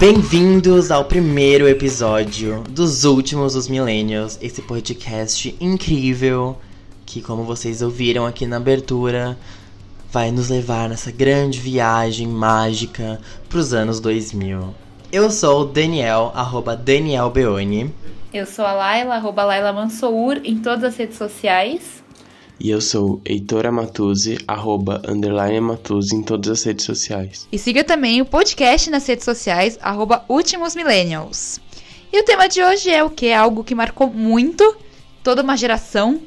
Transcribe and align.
Bem-vindos 0.00 0.90
ao 0.90 1.04
primeiro 1.04 1.68
episódio 1.68 2.64
dos 2.70 3.04
últimos 3.04 3.52
dos 3.52 3.68
Millennials, 3.68 4.38
esse 4.40 4.62
podcast 4.62 5.54
incrível 5.60 6.56
que, 7.04 7.20
como 7.20 7.44
vocês 7.44 7.82
ouviram 7.82 8.24
aqui 8.24 8.46
na 8.46 8.56
abertura, 8.56 9.36
vai 10.10 10.30
nos 10.30 10.48
levar 10.48 10.88
nessa 10.88 11.12
grande 11.12 11.60
viagem 11.60 12.26
mágica 12.26 13.20
pros 13.46 13.74
anos 13.74 14.00
2000. 14.00 14.74
Eu 15.12 15.30
sou 15.30 15.60
o 15.60 15.66
Daniel, 15.66 16.32
arroba 16.34 16.74
Daniel 16.74 17.28
Beoni. 17.28 17.94
Eu 18.32 18.46
sou 18.46 18.64
a 18.64 18.72
Laila, 18.72 19.16
arroba 19.16 19.44
Laila 19.44 19.70
Mansour, 19.70 20.40
em 20.42 20.56
todas 20.56 20.82
as 20.82 20.96
redes 20.96 21.18
sociais. 21.18 21.99
E 22.62 22.68
eu 22.68 22.78
sou 22.78 23.22
Heitor 23.24 23.64
Amatuzzi, 23.64 24.38
arroba 24.46 25.00
underline 25.08 25.56
Amatuzzi 25.56 26.14
em 26.14 26.22
todas 26.22 26.50
as 26.50 26.62
redes 26.62 26.84
sociais. 26.84 27.48
E 27.50 27.58
siga 27.58 27.82
também 27.82 28.20
o 28.20 28.26
podcast 28.26 28.90
nas 28.90 29.06
redes 29.06 29.24
sociais, 29.24 29.78
arroba 29.80 30.26
Últimos 30.28 30.76
Millennials. 30.76 31.58
E 32.12 32.20
o 32.20 32.22
tema 32.22 32.46
de 32.50 32.62
hoje 32.62 32.90
é 32.90 33.02
o 33.02 33.08
que? 33.08 33.32
Algo 33.32 33.64
que 33.64 33.74
marcou 33.74 34.12
muito 34.12 34.76
toda 35.22 35.42
uma 35.42 35.56
geração, 35.56 36.20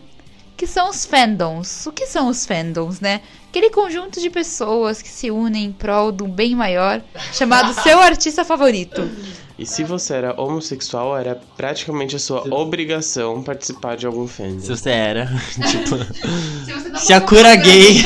que 0.57 0.65
são 0.65 0.89
os 0.89 1.05
fandoms. 1.05 1.85
O 1.85 1.91
que 1.91 2.07
são 2.07 2.27
os 2.27 2.47
fandoms, 2.47 2.99
né? 2.99 3.21
Aquele 3.49 3.69
conjunto 3.69 4.19
de 4.19 4.31
pessoas 4.31 5.03
que 5.03 5.09
se 5.09 5.29
unem 5.29 5.65
em 5.65 5.71
prol 5.71 6.11
de 6.11 6.23
um 6.23 6.29
bem 6.29 6.55
maior, 6.55 6.99
chamado 7.31 7.75
seu 7.83 7.99
artista 7.99 8.43
favorito. 8.43 9.07
E 9.57 9.65
se 9.65 9.83
você 9.83 10.15
era 10.15 10.41
homossexual, 10.41 11.17
era 11.17 11.39
praticamente 11.55 12.15
a 12.15 12.19
sua 12.19 12.43
obrigação 12.53 13.43
participar 13.43 13.95
de 13.95 14.07
algum 14.07 14.27
fandom. 14.27 14.59
Se 14.59 14.69
você 14.69 14.89
era, 14.89 15.25
tipo, 15.69 16.97
se 16.97 17.13
a 17.13 17.21
cura 17.21 17.55
gay. 17.55 18.03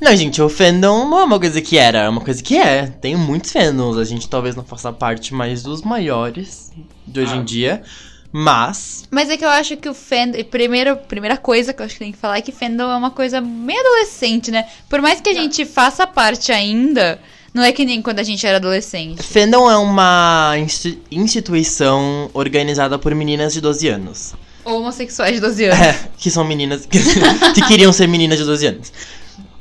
Não, 0.00 0.14
gente, 0.14 0.40
o 0.42 0.48
fandom 0.48 1.08
não 1.08 1.20
é 1.20 1.24
uma 1.24 1.40
coisa 1.40 1.60
que 1.60 1.78
era, 1.78 2.00
é 2.00 2.08
uma 2.08 2.20
coisa 2.20 2.42
que 2.42 2.56
é. 2.56 2.86
Tem 2.86 3.16
muitos 3.16 3.50
fandoms, 3.50 3.96
a 3.96 4.04
gente 4.04 4.28
talvez 4.28 4.54
não 4.54 4.62
faça 4.62 4.92
parte 4.92 5.32
mais 5.32 5.62
dos 5.62 5.80
maiores 5.80 6.70
de 7.06 7.20
hoje 7.20 7.34
em 7.34 7.42
dia. 7.42 7.82
Mas. 8.30 9.08
Mas 9.10 9.30
é 9.30 9.36
que 9.38 9.44
eu 9.44 9.48
acho 9.48 9.76
que 9.78 9.88
o 9.88 9.94
fandom. 9.94 10.44
Primeira, 10.44 10.94
primeira 10.94 11.38
coisa 11.38 11.72
que 11.72 11.80
eu 11.80 11.86
acho 11.86 11.94
que 11.94 12.00
tem 12.00 12.12
que 12.12 12.18
falar 12.18 12.36
é 12.36 12.42
que 12.42 12.52
fandom 12.52 12.90
é 12.90 12.96
uma 12.96 13.10
coisa 13.10 13.40
meio 13.40 13.80
adolescente, 13.80 14.50
né? 14.50 14.68
Por 14.88 15.00
mais 15.00 15.20
que 15.22 15.30
a 15.30 15.34
gente 15.34 15.64
faça 15.64 16.06
parte 16.06 16.52
ainda, 16.52 17.18
não 17.56 17.62
é 17.62 17.72
que 17.72 17.86
nem 17.86 18.02
quando 18.02 18.18
a 18.18 18.22
gente 18.22 18.46
era 18.46 18.58
adolescente. 18.58 19.22
Fandom 19.22 19.70
é 19.70 19.76
uma 19.78 20.54
insti- 20.58 20.98
instituição 21.10 22.30
organizada 22.34 22.98
por 22.98 23.14
meninas 23.14 23.54
de 23.54 23.62
12 23.62 23.88
anos. 23.88 24.34
Ou 24.62 24.80
homossexuais 24.80 25.34
de 25.34 25.40
12 25.40 25.64
anos. 25.64 25.80
É, 25.80 25.98
que 26.18 26.30
são 26.30 26.44
meninas 26.44 26.84
que, 26.84 26.98
que 27.54 27.62
queriam 27.66 27.92
ser 27.94 28.06
meninas 28.08 28.38
de 28.38 28.44
12 28.44 28.66
anos. 28.66 28.92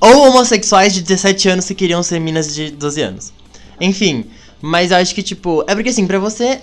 Ou 0.02 0.28
homossexuais 0.28 0.94
de 0.94 1.02
17 1.02 1.48
anos 1.50 1.66
que 1.66 1.74
queriam 1.74 2.04
ser 2.04 2.20
meninas 2.20 2.54
de 2.54 2.70
12 2.72 3.02
anos. 3.02 3.34
Enfim, 3.80 4.26
mas 4.62 4.92
eu 4.92 4.98
acho 4.98 5.16
que, 5.16 5.24
tipo, 5.24 5.64
é 5.66 5.74
porque 5.74 5.90
assim, 5.90 6.06
pra 6.06 6.20
você 6.20 6.62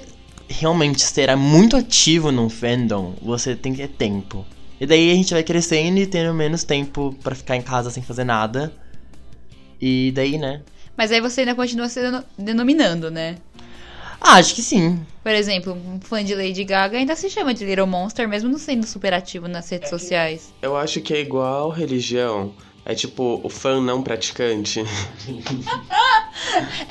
realmente 0.48 1.00
ser 1.00 1.34
muito 1.34 1.76
ativo 1.78 2.30
num 2.30 2.50
fandom, 2.50 3.14
você 3.22 3.56
tem 3.56 3.72
que 3.72 3.78
ter 3.80 3.88
tempo. 3.88 4.44
E 4.78 4.84
daí 4.84 5.10
a 5.10 5.14
gente 5.14 5.32
vai 5.32 5.42
crescendo 5.42 5.98
e 5.98 6.06
tendo 6.06 6.34
menos 6.34 6.62
tempo 6.62 7.16
pra 7.22 7.34
ficar 7.34 7.56
em 7.56 7.62
casa 7.62 7.90
sem 7.90 8.02
fazer 8.02 8.24
nada. 8.24 8.70
E 9.80 10.12
daí, 10.14 10.36
né? 10.38 10.60
Mas 10.96 11.10
aí 11.12 11.20
você 11.20 11.40
ainda 11.40 11.54
continua 11.54 11.88
se 11.88 12.00
deno- 12.00 12.24
denominando, 12.38 13.10
né? 13.10 13.36
Ah, 14.20 14.34
acho 14.34 14.54
que 14.54 14.62
sim. 14.62 15.04
Por 15.22 15.32
exemplo, 15.32 15.72
um 15.72 16.00
fã 16.00 16.22
de 16.24 16.34
Lady 16.34 16.62
Gaga 16.64 16.96
ainda 16.98 17.16
se 17.16 17.28
chama 17.28 17.52
de 17.52 17.64
Little 17.64 17.86
Monster, 17.86 18.28
mesmo 18.28 18.48
não 18.48 18.58
sendo 18.58 18.86
super 18.86 19.12
ativo 19.12 19.48
nas 19.48 19.68
redes 19.68 19.90
sociais. 19.90 20.52
Eu 20.62 20.76
acho 20.76 21.00
que 21.00 21.12
é 21.12 21.20
igual 21.20 21.70
religião. 21.70 22.52
É 22.84 22.94
tipo 22.94 23.40
o 23.42 23.48
fã 23.48 23.80
não 23.80 24.02
praticante. 24.02 24.82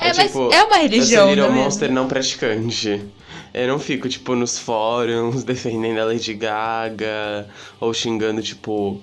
É, 0.00 0.12
mas 0.14 0.34
é 0.34 0.62
uma 0.64 0.76
religião, 0.76 1.22
Eu 1.22 1.26
sou 1.26 1.28
Little 1.34 1.36
não 1.36 1.44
é 1.44 1.48
mesmo? 1.48 1.64
Monster 1.64 1.92
não 1.92 2.08
praticante. 2.08 3.04
Eu 3.52 3.68
não 3.68 3.78
fico, 3.78 4.08
tipo, 4.08 4.34
nos 4.34 4.58
fóruns 4.58 5.44
defendendo 5.44 5.98
a 5.98 6.04
Lady 6.04 6.34
Gaga 6.34 7.46
ou 7.80 7.92
xingando, 7.92 8.42
tipo. 8.42 9.00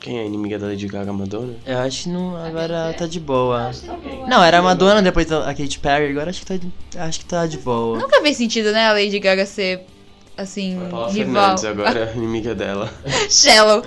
Quem 0.00 0.18
é 0.18 0.22
a 0.22 0.24
inimiga 0.24 0.58
da 0.58 0.66
Lady 0.66 0.86
Gaga? 0.86 1.12
Madonna? 1.12 1.54
Eu 1.66 1.78
acho 1.78 2.04
que 2.04 2.08
não, 2.10 2.36
agora 2.36 2.94
tá 2.96 3.06
de 3.06 3.18
boa. 3.18 3.70
Não, 4.28 4.42
era 4.42 4.58
a 4.58 4.62
Madonna, 4.62 5.02
depois 5.02 5.30
a 5.32 5.52
Katy 5.54 5.78
Perry, 5.80 6.10
agora 6.10 6.30
acho 6.30 6.40
que 6.40 6.46
tá 6.46 6.56
de, 6.56 6.72
acho 6.96 7.18
que 7.20 7.24
tá 7.24 7.46
de 7.46 7.58
boa. 7.58 7.98
Nunca 7.98 8.20
fez 8.20 8.36
sentido, 8.36 8.70
né, 8.72 8.86
a 8.86 8.92
Lady 8.92 9.18
Gaga 9.18 9.44
ser, 9.46 9.80
assim, 10.36 10.78
Paula 10.90 11.10
rival. 11.10 11.34
Fernandes 11.34 11.64
agora, 11.64 12.12
inimiga 12.14 12.54
dela. 12.54 12.92
Shallow. 13.28 13.82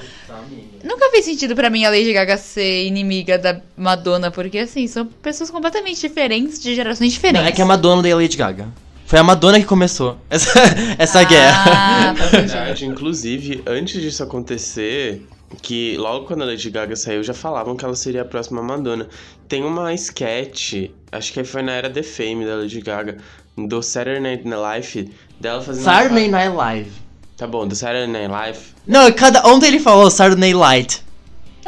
Nunca 0.83 1.09
fez 1.11 1.25
sentido 1.25 1.55
pra 1.55 1.69
mim 1.69 1.85
a 1.85 1.89
Lady 1.89 2.11
Gaga 2.11 2.37
ser 2.37 2.85
inimiga 2.85 3.37
da 3.37 3.61
Madonna, 3.77 4.29
porque, 4.31 4.59
assim, 4.59 4.87
são 4.87 5.05
pessoas 5.05 5.49
completamente 5.49 6.01
diferentes, 6.01 6.61
de 6.61 6.75
gerações 6.75 7.13
diferentes. 7.13 7.41
Não, 7.43 7.49
é 7.49 7.51
que 7.53 7.61
a 7.61 7.65
Madonna 7.65 7.99
odeia 7.99 8.15
a 8.15 8.17
Lady 8.17 8.35
Gaga. 8.35 8.67
Foi 9.05 9.17
a 9.17 9.23
Madonna 9.23 9.59
que 9.59 9.65
começou 9.65 10.17
essa, 10.29 10.59
essa 10.97 11.23
guerra. 11.23 11.63
Ah, 11.65 12.15
faz 12.15 12.29
sentido. 12.29 12.47
verdade, 12.49 12.85
inclusive, 12.85 13.63
antes 13.65 13.99
disso 14.01 14.21
acontecer, 14.21 15.25
que 15.61 15.97
logo 15.97 16.25
quando 16.25 16.43
a 16.43 16.45
Lady 16.45 16.69
Gaga 16.69 16.95
saiu, 16.95 17.23
já 17.23 17.33
falavam 17.33 17.75
que 17.75 17.83
ela 17.83 17.95
seria 17.95 18.21
a 18.21 18.25
próxima 18.25 18.61
Madonna. 18.61 19.07
Tem 19.47 19.63
uma 19.63 19.93
sketch, 19.93 20.89
acho 21.11 21.33
que 21.33 21.43
foi 21.43 21.61
na 21.61 21.71
era 21.73 21.89
The 21.89 22.03
Fame 22.03 22.45
da 22.45 22.55
Lady 22.55 22.81
Gaga, 22.81 23.17
do 23.57 23.81
Saturday 23.81 24.21
Night 24.21 24.47
Live, 24.47 25.11
dela 25.39 25.61
fazendo... 25.61 25.83
Saturday 25.83 26.27
Night 26.27 26.55
Live. 26.55 26.91
Tá 27.35 27.47
bom, 27.47 27.67
do 27.67 27.75
Saturday 27.75 28.07
Night 28.07 28.29
Live. 28.29 28.59
Não, 28.85 29.11
cada, 29.11 29.47
ontem 29.47 29.67
ele 29.67 29.79
falou 29.79 30.09
Saturday 30.09 30.53
Night 30.53 30.55
Light. 30.55 31.09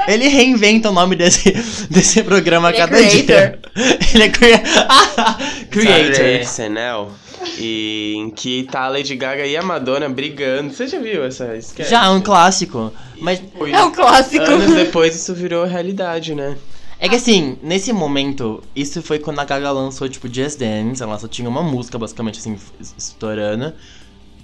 Ele 0.08 0.28
reinventa 0.28 0.90
o 0.90 0.94
nome 0.94 1.16
desse, 1.16 1.52
desse 1.90 2.24
programa 2.24 2.70
a 2.70 2.72
Ele 2.72 2.78
é 2.78 2.88
cada 2.88 3.03
dia. 3.03 3.59
Ele 4.14 4.24
é 4.24 4.30
crea 4.30 4.64
Saturday 4.64 5.66
creator. 5.70 6.41
SNL. 6.41 7.12
E 7.57 8.13
em 8.18 8.29
que 8.29 8.63
tá 8.72 8.81
a 8.84 8.90
Lady 8.90 9.16
Gaga 9.16 9.46
e 9.46 9.56
a 9.57 9.62
Madonna 9.63 10.07
brigando. 10.09 10.74
Você 10.74 10.88
já 10.88 11.00
viu 11.00 11.24
essa 11.24 11.56
sketch? 11.57 11.90
Já, 11.90 12.06
é 12.06 12.09
um 12.09 12.22
clássico. 12.22 12.91
Mas 13.19 13.41
Foi- 13.57 13.72
É 13.72 13.84
um 13.84 13.91
clássico. 13.91 14.44
Anos 14.44 14.74
depois 14.74 15.16
isso 15.16 15.34
virou 15.34 15.66
realidade, 15.66 16.34
né? 16.35 16.57
é 17.00 17.09
que 17.09 17.16
assim, 17.16 17.57
nesse 17.63 17.91
momento, 17.91 18.62
isso 18.75 19.02
foi 19.02 19.18
quando 19.18 19.40
a 19.40 19.44
Gaga 19.44 19.72
lançou, 19.72 20.07
tipo, 20.07 20.31
Just 20.31 20.59
Dance. 20.59 21.02
Ela 21.02 21.18
só 21.18 21.28
tinha 21.28 21.50
uma 21.50 21.63
música, 21.63 21.97
basicamente, 21.97 22.38
assim, 22.40 22.56
estourando. 22.96 23.73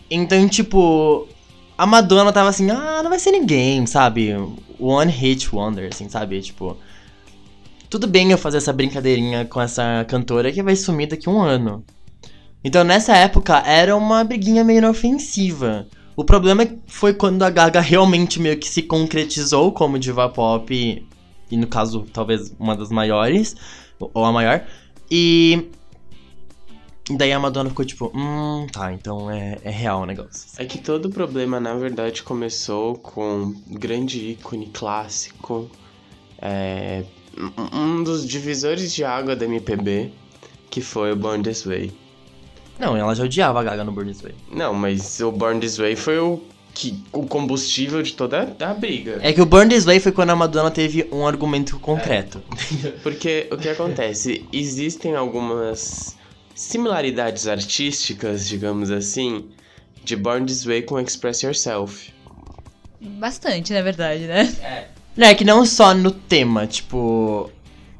Então, 0.09 0.47
tipo, 0.49 1.27
a 1.77 1.85
Madonna 1.85 2.33
tava 2.33 2.49
assim, 2.49 2.71
ah, 2.71 3.01
não 3.03 3.09
vai 3.11 3.19
ser 3.19 3.29
ninguém, 3.31 3.85
sabe? 3.85 4.33
One 4.79 5.11
hit 5.11 5.53
wonder, 5.53 5.89
assim, 5.93 6.09
sabe? 6.09 6.41
Tipo, 6.41 6.75
tudo 7.89 8.07
bem 8.07 8.31
eu 8.31 8.37
fazer 8.37 8.57
essa 8.57 8.73
brincadeirinha 8.73 9.45
com 9.45 9.61
essa 9.61 10.03
cantora 10.07 10.51
que 10.51 10.63
vai 10.63 10.75
sumir 10.75 11.07
daqui 11.07 11.29
a 11.29 11.31
um 11.31 11.39
ano. 11.41 11.83
Então, 12.67 12.83
nessa 12.83 13.15
época, 13.15 13.59
era 13.59 13.95
uma 13.95 14.25
briguinha 14.25 14.61
meio 14.61 14.79
inofensiva. 14.79 15.87
O 16.17 16.25
problema 16.25 16.67
foi 16.85 17.13
quando 17.13 17.43
a 17.43 17.49
Gaga 17.49 17.79
realmente 17.79 18.41
meio 18.41 18.59
que 18.59 18.67
se 18.67 18.81
concretizou 18.81 19.71
como 19.71 19.97
diva 19.97 20.27
pop, 20.27 21.05
e, 21.49 21.55
no 21.57 21.65
caso, 21.65 22.05
talvez 22.11 22.53
uma 22.59 22.75
das 22.75 22.89
maiores, 22.89 23.55
ou 23.97 24.25
a 24.25 24.33
maior, 24.33 24.67
e 25.09 25.69
daí 27.09 27.31
a 27.31 27.39
Madonna 27.39 27.69
ficou 27.69 27.85
tipo, 27.85 28.11
hum, 28.13 28.67
tá, 28.69 28.91
então 28.91 29.31
é, 29.31 29.59
é 29.63 29.69
real 29.69 30.01
o 30.01 30.05
negócio. 30.05 30.49
É 30.57 30.65
que 30.65 30.77
todo 30.77 31.05
o 31.05 31.09
problema, 31.09 31.61
na 31.61 31.73
verdade, 31.73 32.21
começou 32.21 32.95
com 32.95 33.43
um 33.43 33.75
grande 33.79 34.31
ícone 34.31 34.67
clássico, 34.73 35.71
é, 36.37 37.05
um 37.71 38.03
dos 38.03 38.27
divisores 38.27 38.93
de 38.93 39.05
água 39.05 39.37
da 39.37 39.45
MPB, 39.45 40.11
que 40.69 40.81
foi 40.81 41.13
o 41.13 41.15
Born 41.15 41.41
This 41.41 41.63
Way. 41.63 42.06
Não, 42.79 42.95
ela 42.95 43.15
já 43.15 43.23
odiava 43.23 43.59
a 43.59 43.63
Gaga 43.63 43.83
no 43.83 43.91
Burn 43.91 44.11
This 44.11 44.21
Way. 44.21 44.35
Não, 44.51 44.73
mas 44.73 45.19
o 45.19 45.31
Born 45.31 45.59
This 45.59 45.77
Way 45.77 45.95
foi 45.95 46.19
o, 46.19 46.41
que, 46.73 47.03
o 47.11 47.25
combustível 47.25 48.03
de 48.03 48.13
toda 48.13 48.55
a 48.59 48.73
briga. 48.73 49.19
É 49.21 49.33
que 49.33 49.41
o 49.41 49.45
Burn 49.45 49.69
This 49.69 49.85
Way 49.85 49.99
foi 49.99 50.11
quando 50.11 50.29
a 50.29 50.35
Madonna 50.35 50.69
teve 50.69 51.07
um 51.11 51.25
argumento 51.25 51.79
concreto. 51.79 52.41
Porque 53.01 53.47
o 53.51 53.57
que 53.57 53.69
acontece? 53.69 54.45
Existem 54.53 55.15
algumas 55.15 56.15
similaridades 56.53 57.47
artísticas, 57.47 58.47
digamos 58.47 58.91
assim, 58.91 59.45
de 60.03 60.15
Born 60.15 60.45
This 60.45 60.65
Way 60.65 60.83
com 60.83 60.99
Express 60.99 61.41
Yourself. 61.41 62.13
Bastante, 63.01 63.73
na 63.73 63.81
verdade, 63.81 64.21
né? 64.25 64.87
Não, 65.15 65.27
é 65.27 65.33
que 65.33 65.43
não 65.43 65.65
só 65.65 65.95
no 65.95 66.11
tema, 66.11 66.67
tipo. 66.67 67.49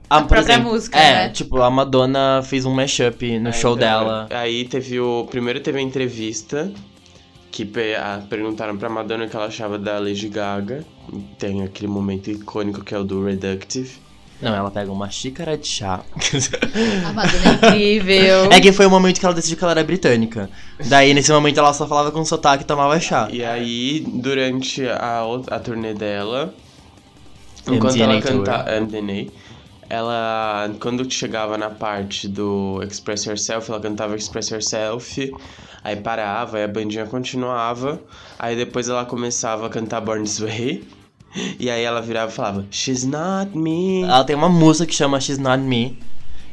A 0.10 0.22
por 0.22 0.28
própria 0.30 0.58
música, 0.60 0.98
É, 0.98 1.14
né? 1.26 1.30
tipo, 1.30 1.62
a 1.62 1.70
Madonna 1.70 2.42
fez 2.44 2.66
um 2.66 2.74
mashup 2.74 3.40
no 3.40 3.48
Aí, 3.48 3.54
show 3.54 3.76
então, 3.76 3.88
dela. 3.88 4.28
Aí 4.32 4.66
teve 4.66 5.00
o. 5.00 5.28
Primeiro 5.30 5.60
teve 5.60 5.80
a 5.80 5.82
entrevista. 5.82 6.72
Que 7.52 7.66
pe- 7.66 7.96
ah, 7.96 8.22
perguntaram 8.30 8.78
pra 8.78 8.88
Madonna 8.90 9.26
o 9.26 9.30
que 9.30 9.36
ela 9.36 9.48
achava 9.48 9.78
da 9.80 9.98
Lady 10.00 10.30
Gaga. 10.30 10.86
Tem 11.40 11.64
aquele 11.64 11.88
momento 11.88 12.30
icônico 12.30 12.84
que 12.84 12.94
é 12.94 13.00
o 13.00 13.04
do 13.04 13.26
Reductive. 13.26 13.92
Não, 14.40 14.54
ela 14.56 14.70
pega 14.70 14.92
uma 14.92 15.10
xícara 15.10 15.58
de 15.58 15.68
chá. 15.68 16.02
A 17.08 17.12
Madonna 17.14 17.50
é 17.50 17.68
incrível. 17.70 18.52
é 18.52 18.62
que 18.62 18.72
foi 18.72 18.86
o 18.86 18.90
momento 18.90 19.20
que 19.20 19.26
ela 19.26 19.34
decidiu 19.34 19.58
que 19.58 19.64
ela 19.64 19.72
era 19.72 19.84
britânica. 19.84 20.48
Daí, 20.86 21.12
nesse 21.16 21.32
momento, 21.32 21.58
ela 21.58 21.74
só 21.74 21.88
falava 21.88 22.12
com 22.12 22.24
sotaque 22.24 22.64
e 22.64 22.68
tomava 22.68 23.00
chá. 23.00 23.28
E 23.32 23.44
aí, 23.44 24.06
durante 24.08 24.88
a, 24.88 25.24
a 25.50 25.60
turnê 25.60 25.96
dela, 25.96 26.54
MDNA 27.66 27.76
enquanto 27.78 27.98
ela 28.00 28.22
cantava. 28.22 28.80
MDNA, 28.82 29.32
ela, 29.90 30.70
quando 30.80 31.10
chegava 31.12 31.58
na 31.58 31.70
parte 31.70 32.28
do 32.28 32.82
Express 32.84 33.26
Yourself, 33.26 33.70
ela 33.70 33.80
cantava 33.80 34.16
Express 34.16 34.50
Yourself, 34.50 35.34
aí 35.84 35.96
parava, 35.96 36.58
aí 36.58 36.64
a 36.64 36.68
bandinha 36.68 37.06
continuava, 37.06 38.02
aí 38.38 38.56
depois 38.56 38.90
ela 38.90 39.06
começava 39.06 39.68
a 39.68 39.70
cantar 39.70 40.02
Born 40.02 40.24
This 40.24 40.40
Way, 40.40 40.88
e 41.60 41.70
aí 41.70 41.84
ela 41.84 42.02
virava 42.02 42.32
e 42.32 42.36
falava, 42.36 42.66
She's 42.72 43.04
not 43.04 43.58
me. 43.58 44.04
Ela 44.04 44.24
tem 44.24 44.36
uma 44.36 44.50
música 44.50 44.86
que 44.86 44.96
chama 44.96 45.20
She's 45.20 45.38
Not 45.38 45.62
Me. 45.64 45.98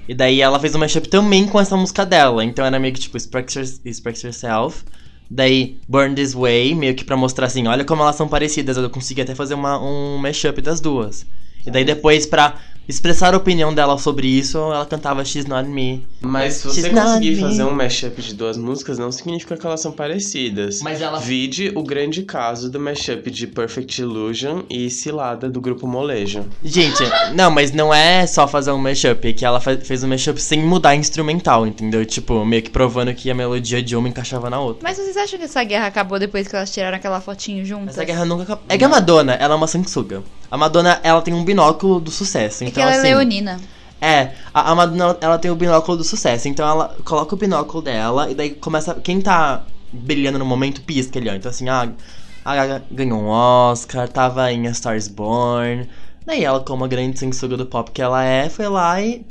E 0.06 0.14
daí 0.14 0.40
ela 0.40 0.60
fez 0.60 0.74
uma 0.74 0.80
mashup 0.80 1.08
também 1.08 1.46
com 1.46 1.58
essa 1.58 1.76
música 1.76 2.04
dela. 2.04 2.44
Então 2.44 2.64
era 2.64 2.78
meio 2.78 2.92
que 2.92 3.00
tipo 3.00 3.16
Express, 3.16 3.80
Express 3.84 4.22
Yourself. 4.22 4.84
Daí 5.30 5.78
Burn 5.88 6.14
This 6.14 6.34
Way, 6.34 6.74
meio 6.74 6.94
que 6.94 7.04
pra 7.04 7.16
mostrar 7.16 7.46
assim, 7.46 7.66
olha 7.66 7.84
como 7.84 8.02
elas 8.02 8.16
são 8.16 8.28
parecidas. 8.28 8.76
Eu 8.76 8.90
consegui 8.90 9.22
até 9.22 9.34
fazer 9.34 9.54
uma, 9.54 9.82
um 9.82 10.18
mashup 10.18 10.60
das 10.60 10.80
duas. 10.80 11.26
E 11.66 11.70
daí 11.70 11.84
depois 11.84 12.26
pra 12.26 12.56
expressar 12.88 13.34
a 13.34 13.36
opinião 13.36 13.72
dela 13.74 13.96
sobre 13.98 14.26
isso, 14.26 14.58
ela 14.58 14.84
cantava 14.86 15.24
She's 15.24 15.46
Not 15.46 15.68
Me. 15.68 16.06
Mas 16.20 16.54
se 16.54 16.66
você 16.68 16.82
She's 16.82 16.92
conseguir 16.92 17.30
me. 17.36 17.40
fazer 17.40 17.64
um 17.64 17.74
mashup 17.74 18.20
de 18.22 18.34
duas 18.34 18.56
músicas, 18.56 18.98
não 18.98 19.10
significa 19.10 19.56
que 19.56 19.66
elas 19.66 19.80
são 19.80 19.92
parecidas. 19.92 20.80
Mas 20.82 21.00
ela- 21.00 21.18
Vide 21.18 21.72
o 21.74 21.82
grande 21.82 22.22
caso 22.22 22.70
do 22.70 22.78
mashup 22.80 23.30
de 23.30 23.46
Perfect 23.46 24.00
Illusion 24.02 24.62
e 24.68 24.90
Cilada 24.90 25.48
do 25.48 25.60
grupo 25.60 25.86
Molejo. 25.86 26.44
Gente, 26.62 27.02
não, 27.34 27.50
mas 27.50 27.72
não 27.72 27.92
é 27.92 28.26
só 28.26 28.46
fazer 28.46 28.72
um 28.72 28.78
mashup, 28.78 29.26
é 29.28 29.32
que 29.32 29.44
ela 29.44 29.60
fez 29.60 30.02
um 30.04 30.08
mashup 30.08 30.40
sem 30.40 30.62
mudar 30.62 30.90
a 30.90 30.96
instrumental, 30.96 31.66
entendeu? 31.66 32.04
Tipo, 32.04 32.44
meio 32.44 32.62
que 32.62 32.70
provando 32.70 33.14
que 33.14 33.30
a 33.30 33.34
melodia 33.34 33.82
de 33.82 33.96
uma 33.96 34.08
encaixava 34.08 34.50
na 34.50 34.60
outra. 34.60 34.82
Mas 34.82 34.96
vocês 34.98 35.16
acham 35.16 35.38
que 35.38 35.44
essa 35.44 35.62
guerra 35.64 35.86
acabou 35.86 36.18
depois 36.18 36.46
que 36.48 36.54
elas 36.56 36.70
tiraram 36.72 36.96
aquela 36.96 37.20
fotinho 37.20 37.64
juntas? 37.64 37.96
Essa 37.96 38.04
guerra 38.04 38.24
nunca 38.24 38.42
acabou. 38.44 38.64
É 38.68 38.76
que 38.76 38.84
a 38.84 38.88
Madonna, 38.88 39.32
ela 39.34 39.54
é 39.54 39.56
uma 39.56 39.66
sanguessuga. 39.66 40.22
A 40.54 40.56
Madonna, 40.56 41.00
ela 41.02 41.20
tem 41.20 41.34
um 41.34 41.44
binóculo 41.44 41.98
do 41.98 42.12
sucesso. 42.12 42.62
É 42.62 42.68
Então, 42.68 42.74
que 42.74 42.80
ela 42.80 42.92
assim, 42.92 43.08
é 43.08 43.16
leonina. 43.16 43.60
É, 44.00 44.34
a, 44.54 44.70
a 44.70 44.74
Madonna, 44.76 45.18
ela 45.20 45.36
tem 45.36 45.50
o 45.50 45.56
binóculo 45.56 45.96
do 45.96 46.04
sucesso. 46.04 46.46
Então 46.46 46.64
ela 46.64 46.96
coloca 47.04 47.34
o 47.34 47.36
binóculo 47.36 47.82
dela 47.82 48.30
e 48.30 48.36
daí 48.36 48.50
começa. 48.50 48.94
Quem 48.94 49.20
tá 49.20 49.64
brilhando 49.92 50.38
no 50.38 50.44
momento 50.46 50.80
pisca 50.82 51.18
ali, 51.18 51.28
ó. 51.28 51.34
Então 51.34 51.50
assim, 51.50 51.68
ah, 51.68 51.90
a 52.44 52.54
Gaga 52.54 52.84
ganhou 52.88 53.18
um 53.18 53.26
Oscar, 53.26 54.08
tava 54.08 54.52
em 54.52 54.68
A 54.68 54.70
Stars 54.70 55.08
Born. 55.08 55.88
Daí 56.24 56.44
ela, 56.44 56.60
como 56.60 56.84
a 56.84 56.88
grande 56.88 57.18
sanguessuga 57.18 57.56
do 57.56 57.66
pop 57.66 57.90
que 57.90 58.00
ela 58.00 58.22
é, 58.22 58.48
foi 58.48 58.68
lá 58.68 59.02
e. 59.02 59.26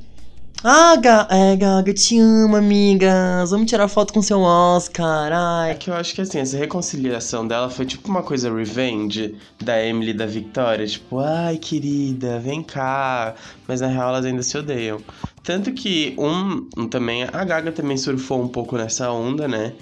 Ah, 0.65 0.95
Ga 0.95 1.27
é, 1.29 1.57
Gaga, 1.57 1.93
te 1.93 2.17
amo, 2.17 2.55
amigas. 2.55 3.51
Vamos 3.51 3.69
tirar 3.69 3.89
foto 3.89 4.13
com 4.13 4.21
seu 4.21 4.39
Oscar. 4.39 5.29
É 5.29 5.35
Ai. 5.71 5.75
que 5.75 5.89
eu 5.89 5.93
acho 5.93 6.15
que 6.15 6.21
assim, 6.21 6.39
essa 6.39 6.57
reconciliação 6.57 7.45
dela 7.45 7.69
foi 7.69 7.85
tipo 7.85 8.07
uma 8.07 8.23
coisa 8.23 8.49
revenge 8.53 9.35
da 9.61 9.83
Emily 9.85 10.11
e 10.11 10.13
da 10.13 10.25
Victoria. 10.25 10.87
Tipo, 10.87 11.19
ai 11.19 11.57
querida, 11.57 12.39
vem 12.39 12.63
cá. 12.63 13.35
Mas 13.67 13.81
na 13.81 13.87
real 13.87 14.07
elas 14.07 14.23
ainda 14.25 14.41
se 14.41 14.57
odeiam. 14.57 15.01
Tanto 15.43 15.73
que 15.73 16.15
um, 16.17 16.65
um 16.77 16.87
também, 16.87 17.23
a 17.23 17.43
Gaga 17.43 17.73
também 17.73 17.97
surfou 17.97 18.41
um 18.41 18.47
pouco 18.47 18.77
nessa 18.77 19.11
onda, 19.11 19.49
né? 19.49 19.73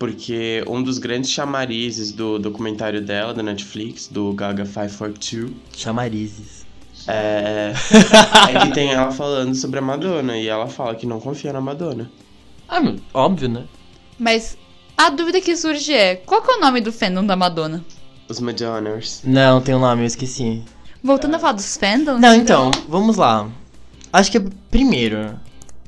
Porque 0.00 0.64
um 0.66 0.82
dos 0.82 0.98
grandes 0.98 1.30
chamarizes 1.30 2.10
do 2.10 2.40
documentário 2.40 3.00
dela, 3.00 3.32
da 3.32 3.42
Netflix, 3.42 4.08
do 4.08 4.32
Gaga 4.32 4.64
542, 4.64 5.52
Chamarizes. 5.76 6.63
É, 7.06 7.72
é 8.50 8.58
que 8.66 8.72
tem 8.72 8.92
ela 8.92 9.10
falando 9.10 9.54
sobre 9.54 9.78
a 9.78 9.82
Madonna. 9.82 10.36
E 10.36 10.48
ela 10.48 10.66
fala 10.66 10.94
que 10.94 11.06
não 11.06 11.20
confia 11.20 11.52
na 11.52 11.60
Madonna. 11.60 12.10
Ah, 12.68 12.80
óbvio, 13.12 13.48
né? 13.48 13.64
Mas 14.18 14.56
a 14.96 15.10
dúvida 15.10 15.40
que 15.40 15.56
surge 15.56 15.92
é: 15.92 16.16
qual 16.16 16.42
que 16.42 16.50
é 16.50 16.56
o 16.56 16.60
nome 16.60 16.80
do 16.80 16.92
fandom 16.92 17.24
da 17.24 17.36
Madonna? 17.36 17.84
Os 18.28 18.40
Madonners. 18.40 19.20
Não, 19.24 19.60
tem 19.60 19.74
um 19.74 19.80
nome, 19.80 20.02
eu 20.02 20.06
esqueci. 20.06 20.62
Voltando 21.02 21.34
a 21.34 21.38
falar 21.38 21.52
dos 21.52 21.76
fandoms. 21.76 22.20
Não, 22.20 22.34
então, 22.34 22.70
vamos 22.88 23.16
lá. 23.16 23.48
Acho 24.10 24.30
que 24.30 24.40
primeiro, 24.70 25.38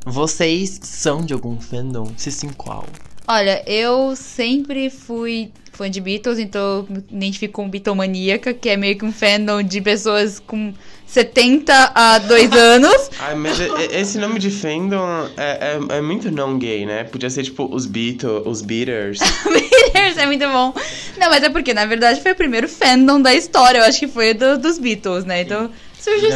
vocês 0.05 0.79
são 0.83 1.25
de 1.25 1.33
algum 1.33 1.59
fandom? 1.59 2.13
Se 2.17 2.31
sim, 2.31 2.51
qual? 2.51 2.85
Olha, 3.29 3.63
eu 3.67 4.15
sempre 4.17 4.89
fui 4.91 5.51
fã 5.73 5.91
de 5.91 6.01
Beatles, 6.01 6.39
então 6.39 6.61
eu 6.61 6.87
me 6.89 7.05
identifico 7.11 7.55
como 7.55 7.69
Beatlemaníaca, 7.69 8.55
que 8.55 8.69
é 8.69 8.77
meio 8.77 8.97
que 8.97 9.05
um 9.05 9.13
fandom 9.13 9.63
de 9.63 9.81
pessoas 9.81 10.41
com 10.41 10.73
70 11.07 11.93
a 11.95 12.19
2 12.19 12.51
anos. 12.57 13.11
Ai, 13.21 13.35
mas 13.35 13.59
esse 13.93 14.17
nome 14.19 14.39
de 14.39 14.51
fandom 14.51 15.29
é, 15.37 15.79
é, 15.91 15.97
é 15.99 16.01
muito 16.01 16.31
não 16.31 16.59
gay, 16.59 16.87
né? 16.87 17.05
Podia 17.05 17.29
ser 17.29 17.43
tipo 17.43 17.69
os 17.75 17.85
Beatles, 17.85 18.43
os 18.47 18.63
Beaters. 18.63 19.19
Beatles 19.93 20.17
é 20.19 20.27
muito 20.27 20.47
bom. 20.49 20.73
Não, 21.19 21.29
mas 21.29 21.43
é 21.43 21.51
porque, 21.51 21.75
na 21.75 21.85
verdade, 21.85 22.23
foi 22.23 22.33
o 22.33 22.37
primeiro 22.37 22.69
fandom 22.69 23.21
da 23.21 23.35
história. 23.35 23.79
Eu 23.79 23.85
acho 23.85 23.99
que 23.99 24.09
foi 24.09 24.33
do- 24.35 24.59
dos 24.59 24.79
Beatles, 24.79 25.25
né? 25.25 25.43
Então, 25.43 25.65
surgiu 25.67 25.77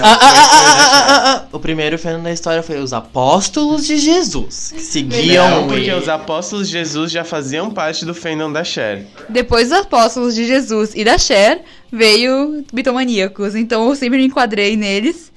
Ah, 0.03 0.19
ah, 0.21 1.25
ah. 1.25 1.45
O 1.53 1.59
primeiro 1.61 1.99
fandom 1.99 2.23
da 2.23 2.33
história 2.33 2.63
foi 2.63 2.79
os 2.79 2.93
apóstolos 2.93 3.87
de 3.87 3.99
Jesus, 3.99 4.73
que 4.75 4.81
seguiam 4.81 5.49
Não, 5.63 5.69
porque 5.69 5.91
e- 5.91 5.95
os 5.95 6.09
apóstolos 6.09 6.69
de 6.69 6.73
Jesus 6.79 7.13
já 7.13 7.25
faziam 7.25 7.71
parte 7.71 8.05
do 8.05 8.15
fandom 8.15 8.53
da 8.53 8.65
Cher. 8.65 9.05
Depois 9.29 9.69
dos 9.69 9.79
apóstolos 9.79 10.35
de 10.35 10.47
Jesus 10.47 10.93
e 10.95 11.05
da 11.05 11.19
Cher, 11.19 11.63
veio 11.93 12.65
Bitomaníacos. 12.73 13.55
Então 13.55 13.89
eu 13.89 13.95
sempre 13.97 14.19
me 14.19 14.27
enquadrei 14.27 14.77
neles. 14.77 15.31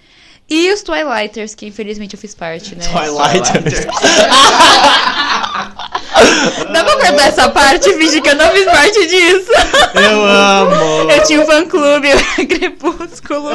E 0.50 0.72
os 0.74 0.82
Twilighters, 0.84 1.56
que 1.56 1.66
infelizmente 1.66 2.16
eu 2.16 2.20
fiz 2.20 2.36
parte, 2.36 2.76
né? 2.76 2.84
Twilighters. 2.86 3.86
Dá 6.72 6.84
pra 6.84 6.94
cortar 6.94 7.28
essa 7.28 7.50
parte 7.50 7.90
e 7.90 7.94
fingir 7.94 8.22
que 8.22 8.30
eu 8.30 8.36
não 8.36 8.50
fiz 8.52 8.66
parte 8.66 9.08
disso. 9.08 9.52
Eu 9.96 10.26
amo! 10.26 11.12
Eu 11.12 11.24
tinha 11.24 11.42
um 11.42 11.46
fã-clube, 11.46 12.08
Crepúsculo. 12.48 13.52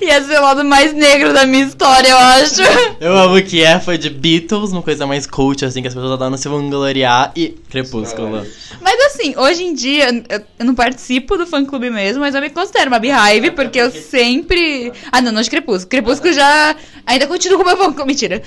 E 0.00 0.04
esse 0.06 0.32
é 0.32 0.40
o 0.40 0.42
lado 0.42 0.64
mais 0.64 0.92
negro 0.92 1.32
da 1.32 1.46
minha 1.46 1.64
história, 1.64 2.08
eu 2.08 2.18
acho. 2.18 2.62
Eu 3.00 3.16
amo 3.16 3.42
que 3.42 3.62
é, 3.62 3.78
foi 3.78 3.98
de 3.98 4.10
Beatles, 4.10 4.72
uma 4.72 4.82
coisa 4.82 5.06
mais 5.06 5.26
cult, 5.26 5.64
assim, 5.64 5.82
que 5.82 5.88
as 5.88 5.94
pessoas 5.94 6.12
adoram 6.12 6.36
se 6.36 6.48
vangloriar, 6.48 7.32
e 7.36 7.48
Crepúsculo. 7.70 8.46
Mas 8.80 9.00
assim, 9.06 9.34
hoje 9.36 9.64
em 9.64 9.74
dia, 9.74 10.08
eu, 10.28 10.40
eu 10.58 10.64
não 10.64 10.74
participo 10.74 11.36
do 11.36 11.46
fã-clube 11.46 11.90
mesmo, 11.90 12.20
mas 12.20 12.34
eu 12.34 12.40
me 12.40 12.50
considero 12.50 12.88
uma 12.88 12.98
Beehive, 12.98 13.50
porque 13.52 13.78
eu 13.78 13.90
sempre... 13.90 14.92
Ah, 15.12 15.20
não, 15.20 15.32
não 15.32 15.42
de 15.42 15.50
Crepúsculo. 15.50 15.88
Crepúsculo 15.88 16.32
já... 16.32 16.76
Ainda 17.06 17.26
continuo 17.26 17.58
com 17.58 17.64
o 17.64 17.66
meu 17.66 17.76
fã-clube. 17.76 18.08
Mentira. 18.08 18.42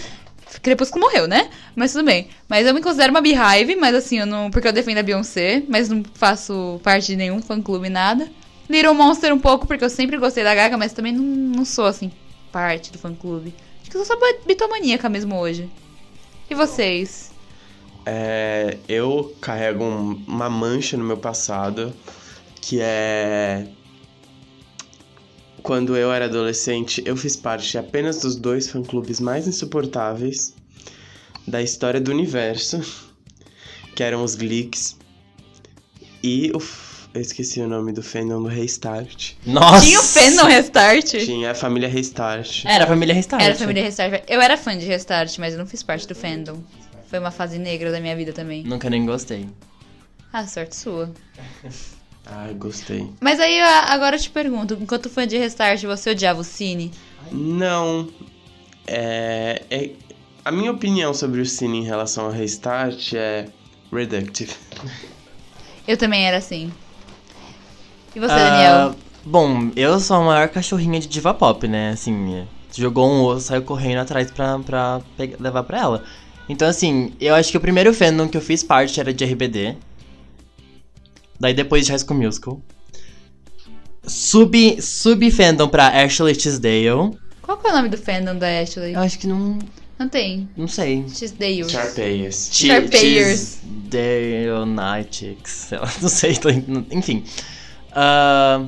Crepúsculo 0.61 1.05
morreu, 1.05 1.27
né? 1.27 1.49
Mas 1.75 1.91
tudo 1.93 2.05
bem. 2.05 2.27
Mas 2.47 2.65
eu 2.65 2.73
me 2.73 2.81
considero 2.81 3.11
uma 3.11 3.21
Beehive, 3.21 3.75
mas 3.75 3.93
assim, 3.95 4.19
eu 4.19 4.25
não... 4.25 4.49
Porque 4.49 4.67
eu 4.67 4.73
defendo 4.73 4.97
a 4.97 5.03
Beyoncé, 5.03 5.63
mas 5.67 5.89
não 5.89 6.03
faço 6.15 6.79
parte 6.83 7.07
de 7.07 7.15
nenhum 7.15 7.41
fã-clube, 7.41 7.89
nada. 7.89 8.27
Little 8.69 8.93
Monster 8.93 9.33
um 9.33 9.39
pouco, 9.39 9.65
porque 9.67 9.83
eu 9.83 9.89
sempre 9.89 10.17
gostei 10.17 10.43
da 10.43 10.53
Gaga, 10.55 10.77
mas 10.77 10.93
também 10.93 11.11
não, 11.13 11.23
não 11.23 11.65
sou, 11.65 11.85
assim, 11.85 12.11
parte 12.51 12.91
do 12.91 12.97
fã-clube. 12.97 13.53
Acho 13.81 13.91
que 13.91 13.97
eu 13.97 14.05
sou 14.05 14.17
só 14.17 14.25
bitomaníaca 14.45 15.07
mesmo 15.09 15.35
hoje. 15.37 15.69
E 16.49 16.55
vocês? 16.55 17.31
É, 18.05 18.77
eu 18.87 19.35
carrego 19.41 19.83
um- 19.83 20.23
uma 20.27 20.49
mancha 20.49 20.97
no 20.97 21.03
meu 21.03 21.17
passado, 21.17 21.93
que 22.61 22.79
é. 22.81 23.67
Quando 25.69 25.95
eu 25.95 26.11
era 26.11 26.25
adolescente, 26.25 26.99
eu 27.05 27.15
fiz 27.15 27.35
parte 27.35 27.77
apenas 27.77 28.21
dos 28.21 28.35
dois 28.35 28.67
fã-clubes 28.71 29.19
mais 29.19 29.47
insuportáveis 29.47 30.55
da 31.47 31.61
história 31.61 32.01
do 32.01 32.09
universo, 32.09 32.81
que 33.95 34.01
eram 34.01 34.23
os 34.23 34.33
Gleeks 34.33 34.97
e 36.23 36.51
o. 36.55 36.59
Eu 37.13 37.21
esqueci 37.21 37.61
o 37.61 37.67
nome 37.67 37.93
do 37.93 38.01
fandom 38.01 38.41
do 38.41 38.49
Restart. 38.49 39.33
Nossa! 39.45 39.85
Tinha 39.85 39.99
o 39.99 40.03
fandom 40.03 40.45
Restart? 40.47 41.05
Tinha 41.23 41.51
a 41.51 41.53
família 41.53 41.87
Restart. 41.87 42.65
Era 42.65 42.85
a 42.85 42.87
família 42.87 43.13
Restart. 43.13 43.43
Era 43.43 43.53
a 43.53 43.57
família 43.57 43.83
Restart. 43.83 44.23
Eu 44.27 44.41
era 44.41 44.57
fã 44.57 44.75
de 44.75 44.87
Restart, 44.87 45.37
mas 45.37 45.53
eu 45.53 45.59
não 45.59 45.67
fiz 45.67 45.83
parte 45.83 46.07
do 46.07 46.15
fandom. 46.15 46.63
Foi 47.11 47.19
uma 47.19 47.29
fase 47.29 47.59
negra 47.59 47.91
da 47.91 47.99
minha 47.99 48.15
vida 48.15 48.33
também. 48.33 48.63
Nunca 48.63 48.89
nem 48.89 49.05
gostei. 49.05 49.47
Ah, 50.33 50.47
sorte 50.47 50.75
sua. 50.75 51.13
Ai, 52.25 52.53
gostei. 52.53 53.09
Mas 53.19 53.39
aí 53.39 53.59
agora 53.59 54.15
eu 54.15 54.19
te 54.19 54.29
pergunto, 54.29 54.77
enquanto 54.79 55.09
fã 55.09 55.25
de 55.25 55.37
Restart, 55.37 55.81
você 55.83 56.11
odiava 56.11 56.41
o 56.41 56.43
Cine? 56.43 56.91
Não. 57.31 58.07
É, 58.87 59.63
é- 59.69 59.89
A 60.45 60.51
minha 60.51 60.71
opinião 60.71 61.13
sobre 61.13 61.41
o 61.41 61.45
Cine 61.45 61.79
em 61.79 61.83
relação 61.83 62.25
ao 62.25 62.31
Restart 62.31 63.13
é 63.13 63.47
reductive. 63.91 64.53
Eu 65.87 65.97
também 65.97 66.25
era 66.25 66.37
assim. 66.37 66.71
E 68.15 68.19
você, 68.19 68.31
Ah, 68.33 68.37
Daniel? 68.49 68.95
Bom, 69.25 69.69
eu 69.75 69.99
sou 69.99 70.17
a 70.17 70.21
maior 70.21 70.47
cachorrinha 70.49 70.99
de 70.99 71.07
diva 71.07 71.33
pop, 71.33 71.67
né? 71.67 71.91
Assim, 71.91 72.45
jogou 72.75 73.07
um 73.09 73.23
osso, 73.23 73.47
saiu 73.47 73.61
correndo 73.63 73.99
atrás 73.99 74.31
pra, 74.31 74.57
pra 74.59 75.01
pegar- 75.17 75.37
levar 75.39 75.63
pra 75.63 75.79
ela. 75.79 76.03
Então, 76.47 76.67
assim, 76.67 77.13
eu 77.19 77.35
acho 77.35 77.51
que 77.51 77.57
o 77.57 77.61
primeiro 77.61 77.93
fandom 77.93 78.27
que 78.27 78.37
eu 78.37 78.41
fiz 78.41 78.63
parte 78.63 78.99
era 78.99 79.13
de 79.13 79.23
RBD. 79.25 79.75
Daí 81.39 81.53
depois 81.53 81.85
de 81.85 81.91
High 81.91 81.99
School 81.99 82.19
Musical. 82.19 82.61
Sub, 84.03 84.81
sub 84.81 85.31
fandom 85.31 85.67
pra 85.67 85.87
Ashley 86.03 86.35
Tisdale. 86.35 87.11
Qual 87.41 87.57
que 87.57 87.67
é 87.67 87.71
o 87.71 87.75
nome 87.75 87.89
do 87.89 87.97
fandom 87.97 88.35
da 88.37 88.59
Ashley? 88.61 88.93
Eu 88.93 88.99
acho 88.99 89.19
que 89.19 89.27
não. 89.27 89.59
Não 89.97 90.07
tem. 90.07 90.47
Não 90.55 90.67
sei. 90.67 91.03
X-Dale. 91.09 91.69
Sharpayers. 91.69 92.49
Sharpayers. 92.53 93.57
Tisdale 93.61 94.65
Nightix. 94.65 95.51
sei 95.51 95.77
lá, 95.77 95.91
Não 96.01 96.09
sei, 96.09 96.33
tô, 96.35 96.49
enfim. 96.49 97.23
Ah, 97.91 98.65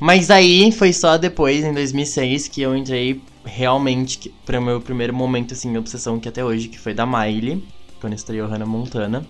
Mas 0.00 0.30
aí 0.30 0.72
foi 0.72 0.92
só 0.94 1.18
depois, 1.18 1.62
em 1.64 1.74
2006, 1.74 2.48
que 2.48 2.62
eu 2.62 2.74
entrei 2.76 3.20
realmente 3.44 4.18
que- 4.18 4.30
pro 4.46 4.60
meu 4.62 4.80
primeiro 4.80 5.12
momento, 5.14 5.52
assim, 5.52 5.76
obsessão 5.76 6.18
que 6.18 6.28
até 6.28 6.42
hoje, 6.44 6.68
que 6.68 6.78
foi 6.78 6.94
da 6.94 7.04
Miley, 7.06 7.62
quando 8.00 8.14
estreou 8.14 8.48
Hannah 8.48 8.66
Montana. 8.66 9.26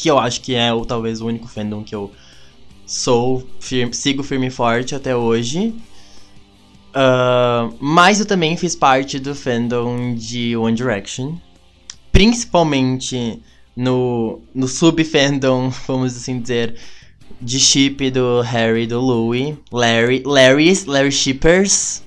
Que 0.00 0.08
eu 0.08 0.18
acho 0.18 0.40
que 0.40 0.54
é 0.54 0.72
o, 0.72 0.84
talvez 0.84 1.20
o 1.20 1.26
único 1.26 1.48
fandom 1.48 1.82
que 1.82 1.94
eu 1.94 2.12
sou, 2.86 3.46
firme, 3.58 3.92
sigo 3.92 4.22
firme 4.22 4.46
e 4.46 4.50
forte 4.50 4.94
até 4.94 5.16
hoje. 5.16 5.74
Ah, 6.94 7.68
mas 7.80 8.20
eu 8.20 8.26
também 8.26 8.56
fiz 8.56 8.76
parte 8.76 9.18
do 9.18 9.34
fandom 9.34 10.14
de 10.14 10.56
One 10.56 10.76
Direction. 10.76 11.36
Principalmente 12.12 13.42
no, 13.76 14.40
no 14.54 14.68
sub-fandom, 14.68 15.70
vamos 15.86 16.16
assim 16.16 16.40
dizer, 16.40 16.76
de 17.40 17.58
chip 17.58 18.08
do 18.10 18.40
Harry 18.42 18.86
do 18.86 19.00
Louis. 19.00 19.56
Larry, 19.72 20.22
Larrys, 20.24 20.84
Larry 20.84 21.12
Shippers. 21.12 22.02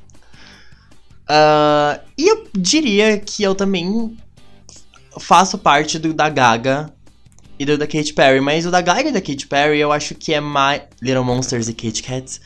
Ah, 1.28 2.00
e 2.18 2.30
eu 2.30 2.48
diria 2.58 3.20
que 3.20 3.44
eu 3.44 3.54
também 3.54 4.18
faço 5.20 5.58
parte 5.58 6.00
do 6.00 6.14
da 6.14 6.30
Gaga 6.30 6.94
e 7.62 7.66
do 7.66 7.78
da 7.78 7.86
Katy 7.86 8.14
Perry. 8.14 8.42
Mas 8.42 8.66
o 8.66 8.72
da 8.72 8.82
Gaga 8.82 9.10
e 9.10 9.12
da 9.12 9.22
Katy 9.22 9.48
Perry 9.48 9.80
eu 9.80 9.92
acho 9.92 10.16
que 10.16 10.34
é 10.34 10.40
mais. 10.40 10.82
Little 11.02 11.24
Monsters 11.24 11.68
e 11.68 11.74
Kit 11.74 12.02
Kats. 12.02 12.42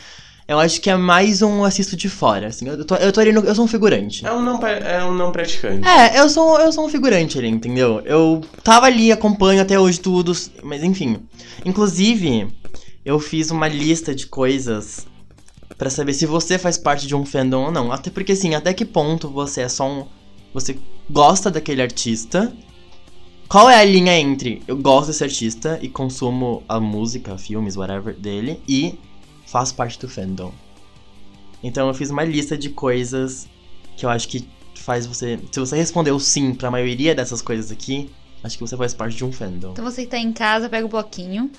Eu 0.48 0.60
acho 0.60 0.79
que 0.79 0.91
é 0.91 0.95
mais 0.95 1.41
um 1.41 1.63
assisto 1.63 1.95
de 1.95 2.07
fora, 2.07 2.48
assim. 2.48 2.67
Eu, 2.67 2.86
tô, 2.86 2.95
eu 2.95 3.12
tô 3.12 3.19
ali 3.19 3.31
no, 3.31 3.41
Eu 3.41 3.55
sou 3.55 3.65
um 3.65 3.67
figurante. 3.67 4.25
É 4.25 4.31
um 4.31 4.43
não, 4.43 4.60
é 4.67 5.03
um 5.03 5.13
não 5.13 5.31
praticante. 5.31 5.88
É, 5.88 6.19
eu 6.19 6.29
sou, 6.29 6.60
eu 6.60 6.72
sou 6.72 6.86
um 6.86 6.89
figurante 6.89 7.39
ali, 7.39 7.48
entendeu? 7.48 8.01
Eu 8.05 8.41
tava 8.63 8.86
ali, 8.86 9.12
acompanho 9.12 9.62
até 9.62 9.79
hoje 9.79 10.00
tudo, 10.00 10.34
mas 10.62 10.84
enfim. 10.84 11.17
Inclusive, 11.65 12.48
eu 13.03 13.19
fiz 13.19 13.50
uma 13.50 13.67
lista 13.67 14.13
de 14.13 14.27
coisas 14.27 15.07
pra 15.79 15.89
saber 15.89 16.13
se 16.13 16.27
você 16.27 16.60
faz 16.60 16.77
parte 16.77 17.07
de 17.07 17.15
um 17.15 17.25
fandom 17.25 17.65
ou 17.65 17.72
não. 17.72 17.91
Até 17.91 18.12
porque, 18.12 18.34
assim, 18.34 18.53
até 18.53 18.72
que 18.72 18.86
ponto 18.86 19.29
você 19.29 19.62
é 19.62 19.69
só 19.69 19.89
um. 19.89 20.05
Você 20.53 20.77
gosta 21.10 21.50
daquele 21.50 21.81
artista. 21.81 22.53
Qual 23.47 23.69
é 23.69 23.79
a 23.79 23.85
linha 23.85 24.17
entre 24.17 24.63
eu 24.67 24.75
gosto 24.75 25.07
desse 25.07 25.23
artista 25.23 25.79
e 25.81 25.87
consumo 25.87 26.63
a 26.67 26.79
música, 26.79 27.37
filmes, 27.37 27.77
whatever 27.77 28.15
dele 28.15 28.59
e 28.67 28.97
faço 29.45 29.75
parte 29.75 29.99
do 29.99 30.09
fandom? 30.09 30.51
Então 31.63 31.87
eu 31.87 31.93
fiz 31.93 32.09
uma 32.09 32.23
lista 32.23 32.57
de 32.57 32.69
coisas 32.69 33.47
que 33.95 34.05
eu 34.05 34.09
acho 34.09 34.27
que 34.27 34.47
faz 34.75 35.05
você. 35.05 35.39
Se 35.51 35.59
você 35.59 35.75
respondeu 35.75 36.19
sim 36.19 36.53
pra 36.53 36.71
maioria 36.71 37.13
dessas 37.13 37.41
coisas 37.41 37.71
aqui, 37.71 38.09
acho 38.43 38.57
que 38.57 38.63
você 38.63 38.75
faz 38.75 38.93
parte 38.93 39.15
de 39.15 39.23
um 39.23 39.31
fandom. 39.31 39.71
Então 39.71 39.85
você 39.85 40.03
que 40.03 40.09
tá 40.09 40.17
em 40.17 40.33
casa, 40.33 40.67
pega 40.67 40.85
o 40.85 40.89
bloquinho, 40.89 41.51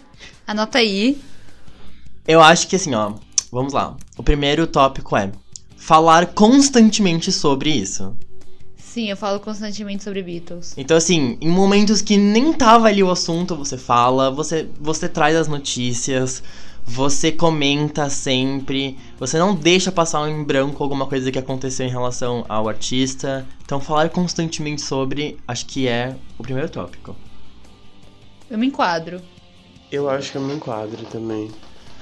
anota 0.47 0.79
aí. 0.79 1.19
Eu 2.27 2.43
acho 2.43 2.67
que 2.67 2.77
assim, 2.77 2.95
ó, 2.95 3.15
vamos 3.51 3.73
lá. 3.73 3.97
O 4.19 4.23
primeiro 4.25 4.67
tópico 4.67 5.17
é 5.17 5.31
falar 5.77 6.27
constantemente 6.27 7.31
sobre 7.31 7.71
isso. 7.71 8.17
Sim, 8.97 9.11
eu 9.11 9.17
falo 9.19 9.39
constantemente 9.41 10.03
sobre 10.03 10.23
Beatles. 10.23 10.73
Então, 10.75 10.97
assim, 10.97 11.37
em 11.39 11.51
momentos 11.51 12.01
que 12.01 12.17
nem 12.17 12.51
tava 12.55 12.89
ali 12.89 13.03
o 13.03 13.11
assunto, 13.11 13.55
você 13.55 13.77
fala, 13.77 14.31
você, 14.31 14.67
você 14.81 15.07
traz 15.07 15.37
as 15.37 15.47
notícias, 15.47 16.43
você 16.83 17.31
comenta 17.31 18.09
sempre, 18.09 18.97
você 19.19 19.39
não 19.39 19.55
deixa 19.55 19.93
passar 19.93 20.27
em 20.31 20.43
branco 20.43 20.83
alguma 20.83 21.07
coisa 21.07 21.31
que 21.31 21.39
aconteceu 21.39 21.85
em 21.85 21.91
relação 21.91 22.47
ao 22.49 22.71
artista. 22.71 23.47
Então, 23.67 23.83
falar 23.83 24.09
constantemente 24.09 24.81
sobre, 24.81 25.37
acho 25.47 25.67
que 25.67 25.87
é 25.87 26.17
o 26.39 26.43
primeiro 26.43 26.71
tópico. 26.71 27.15
Eu 28.49 28.57
me 28.57 28.67
enquadro. 28.69 29.21
Eu 29.93 30.09
acho 30.09 30.33
que 30.33 30.39
eu 30.39 30.43
me 30.43 30.55
enquadro 30.55 31.05
também. 31.05 31.51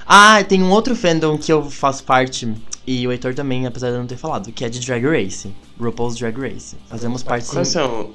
Ah, 0.05 0.41
tem 0.45 0.63
um 0.63 0.71
outro 0.71 0.95
fandom 0.95 1.37
que 1.37 1.51
eu 1.51 1.69
faço 1.69 2.05
parte, 2.05 2.55
e 2.87 3.07
o 3.07 3.11
Heitor 3.11 3.33
também, 3.33 3.65
apesar 3.65 3.89
de 3.89 3.95
eu 3.95 3.99
não 3.99 4.07
ter 4.07 4.17
falado, 4.17 4.51
que 4.51 4.63
é 4.63 4.69
de 4.69 4.79
Drag 4.79 5.03
Race. 5.03 5.51
RuPaul's 5.79 6.15
Drag 6.15 6.37
Race. 6.37 6.75
Fazemos 6.87 7.23
parte 7.23 7.47
Quais 7.49 7.67
são 7.69 8.11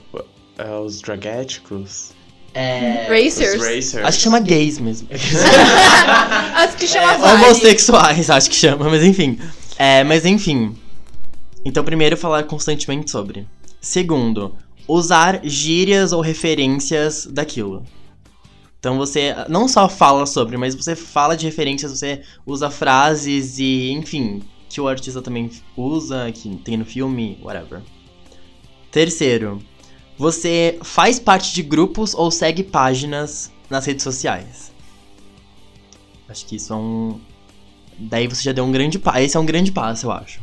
é, 0.59 0.71
os 0.77 1.01
dragéticos? 1.01 2.13
É. 2.55 3.07
Racers. 3.09 3.55
Os 3.55 3.67
racers. 3.67 4.05
Acho 4.05 4.19
que 4.19 4.25
chama 4.25 4.41
gays 4.41 4.79
mesmo. 4.79 5.09
As 6.55 6.75
que 6.75 6.87
chama 6.87 7.13
É, 7.13 7.35
homossexuais, 7.35 8.31
acho 8.31 8.51
que 8.51 8.57
chama, 8.57 8.89
mas 8.89 9.05
enfim. 9.05 9.39
É, 9.79 10.05
mas 10.05 10.25
enfim. 10.25 10.77
Então, 11.65 11.85
primeiro, 11.85 12.17
falar 12.17 12.45
constantemente 12.45 13.11
sobre. 13.11 13.47
Segundo, 13.81 14.57
usar 14.87 15.41
gírias 15.45 16.13
ou 16.13 16.21
referências 16.21 17.27
daquilo. 17.27 17.85
Então 18.79 18.97
você 18.97 19.35
não 19.49 19.69
só 19.69 19.89
fala 19.89 20.25
sobre, 20.25 20.57
mas 20.57 20.75
você 20.75 20.97
fala 20.97 21.37
de 21.37 21.45
referências, 21.45 21.93
você 21.93 22.23
usa 22.47 22.71
frases 22.71 23.59
e, 23.59 23.91
enfim, 23.91 24.43
que 24.71 24.81
o 24.81 24.89
artista 24.89 25.21
também 25.21 25.51
usa, 25.77 26.31
que 26.33 26.57
tem 26.59 26.77
no 26.77 26.85
filme, 26.85 27.37
whatever. 27.43 27.83
Terceiro, 28.91 29.61
você 30.17 30.79
faz 30.83 31.19
parte 31.19 31.53
de 31.53 31.63
grupos 31.63 32.15
ou 32.15 32.31
segue 32.31 32.63
páginas 32.63 33.53
nas 33.69 33.85
redes 33.85 34.05
sociais. 34.05 34.73
Acho 36.29 36.47
que 36.47 36.57
isso 36.57 36.73
é 36.73 36.77
um. 36.77 37.21
Daí 37.99 38.29
você 38.29 38.43
já 38.43 38.53
deu 38.53 38.65
um 38.65 38.71
grande 38.71 38.99
passo. 38.99 39.19
Esse 39.19 39.37
é 39.37 39.41
um 39.41 39.45
grande 39.45 39.73
passo, 39.73 40.07
eu 40.07 40.13
acho. 40.13 40.41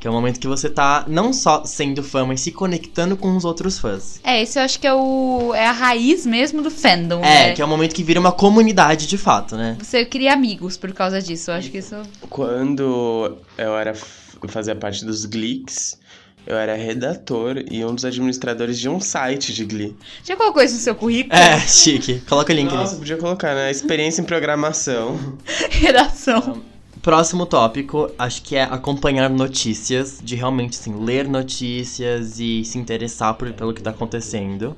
Que 0.00 0.06
é 0.06 0.10
o 0.10 0.12
momento 0.12 0.38
que 0.38 0.46
você 0.46 0.70
tá 0.70 1.04
não 1.08 1.32
só 1.32 1.64
sendo 1.64 2.04
fã, 2.04 2.24
mas 2.24 2.40
se 2.40 2.52
conectando 2.52 3.16
com 3.16 3.36
os 3.36 3.44
outros 3.44 3.78
fãs. 3.80 4.20
É, 4.22 4.40
esse 4.42 4.56
eu 4.58 4.62
acho 4.62 4.78
que 4.78 4.86
é, 4.86 4.94
o, 4.94 5.52
é 5.54 5.66
a 5.66 5.72
raiz 5.72 6.24
mesmo 6.24 6.62
do 6.62 6.70
fandom, 6.70 7.18
É, 7.24 7.48
né? 7.48 7.52
que 7.54 7.60
é 7.60 7.64
o 7.64 7.68
momento 7.68 7.94
que 7.94 8.04
vira 8.04 8.20
uma 8.20 8.30
comunidade 8.30 9.08
de 9.08 9.18
fato, 9.18 9.56
né? 9.56 9.76
Você 9.82 10.04
cria 10.04 10.32
amigos 10.32 10.76
por 10.76 10.92
causa 10.92 11.20
disso. 11.20 11.50
Eu 11.50 11.54
acho 11.56 11.70
que 11.70 11.78
isso. 11.78 11.96
Quando 12.30 13.38
eu 13.56 13.76
era 13.76 13.90
f- 13.90 14.36
eu 14.40 14.48
fazia 14.48 14.76
parte 14.76 15.04
dos 15.04 15.24
Gleeks, 15.24 15.98
eu 16.46 16.56
era 16.56 16.76
redator 16.76 17.56
e 17.68 17.84
um 17.84 17.92
dos 17.94 18.04
administradores 18.04 18.78
de 18.78 18.88
um 18.88 19.00
site 19.00 19.52
de 19.52 19.64
Glee. 19.64 19.96
Já 20.24 20.36
colocou 20.36 20.62
isso 20.62 20.74
no 20.74 20.80
seu 20.80 20.94
currículo? 20.94 21.34
É, 21.36 21.58
chique. 21.60 22.20
Coloca 22.28 22.52
o 22.52 22.56
link 22.56 22.72
Nossa, 22.72 22.92
ali. 22.92 22.98
podia 23.00 23.16
colocar, 23.16 23.52
né? 23.54 23.68
Experiência 23.70 24.22
em 24.22 24.24
programação. 24.24 25.18
Redação. 25.70 26.62
Próximo 27.02 27.46
tópico, 27.46 28.10
acho 28.18 28.42
que 28.42 28.56
é 28.56 28.62
acompanhar 28.64 29.30
notícias, 29.30 30.18
de 30.22 30.34
realmente, 30.34 30.78
assim, 30.78 30.94
ler 31.04 31.28
notícias 31.28 32.38
e 32.40 32.64
se 32.64 32.78
interessar 32.78 33.34
por, 33.34 33.52
pelo 33.52 33.72
que 33.72 33.82
tá 33.82 33.90
acontecendo. 33.90 34.76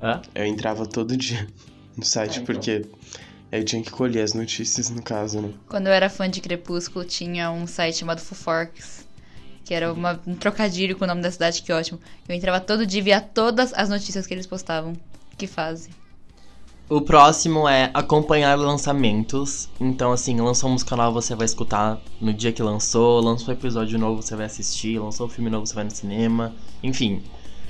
Hã? 0.00 0.22
Eu 0.34 0.46
entrava 0.46 0.86
todo 0.86 1.16
dia 1.16 1.46
no 1.96 2.04
site 2.04 2.40
porque 2.42 2.84
eu 3.50 3.64
tinha 3.64 3.82
que 3.82 3.90
colher 3.90 4.22
as 4.22 4.32
notícias, 4.32 4.90
no 4.90 5.02
caso, 5.02 5.40
né? 5.40 5.50
Quando 5.68 5.86
eu 5.88 5.92
era 5.92 6.08
fã 6.08 6.28
de 6.30 6.40
Crepúsculo, 6.40 7.04
tinha 7.04 7.50
um 7.50 7.66
site 7.66 7.98
chamado 7.98 8.20
Fuforks. 8.20 9.04
Que 9.64 9.72
era 9.72 9.90
uma- 9.92 10.20
um 10.26 10.34
trocadilho 10.34 10.94
com 10.94 11.04
o 11.04 11.08
nome 11.08 11.22
da 11.22 11.30
cidade, 11.30 11.62
que 11.62 11.72
ótimo. 11.72 11.98
Eu 12.28 12.34
entrava 12.34 12.60
todo 12.60 12.84
dia 12.86 13.00
e 13.00 13.02
via 13.02 13.20
todas 13.20 13.72
as 13.72 13.88
notícias 13.88 14.26
que 14.26 14.34
eles 14.34 14.46
postavam. 14.46 14.94
Que 15.38 15.46
fase. 15.46 15.88
O 16.88 17.00
próximo 17.00 17.66
é 17.66 17.90
acompanhar 17.94 18.58
lançamentos. 18.58 19.70
Então, 19.80 20.12
assim, 20.12 20.38
lançou 20.38 20.68
uma 20.68 20.74
música 20.74 20.94
nova, 20.94 21.20
você 21.20 21.34
vai 21.34 21.46
escutar 21.46 21.98
no 22.20 22.32
dia 22.32 22.52
que 22.52 22.62
lançou. 22.62 23.20
Lançou 23.20 23.48
um 23.48 23.52
episódio 23.56 23.98
novo, 23.98 24.20
você 24.20 24.36
vai 24.36 24.46
assistir. 24.46 24.98
Lançou 24.98 25.26
um 25.26 25.30
filme 25.30 25.48
novo, 25.48 25.66
você 25.66 25.74
vai 25.74 25.84
no 25.84 25.90
cinema. 25.90 26.54
Enfim, 26.82 27.22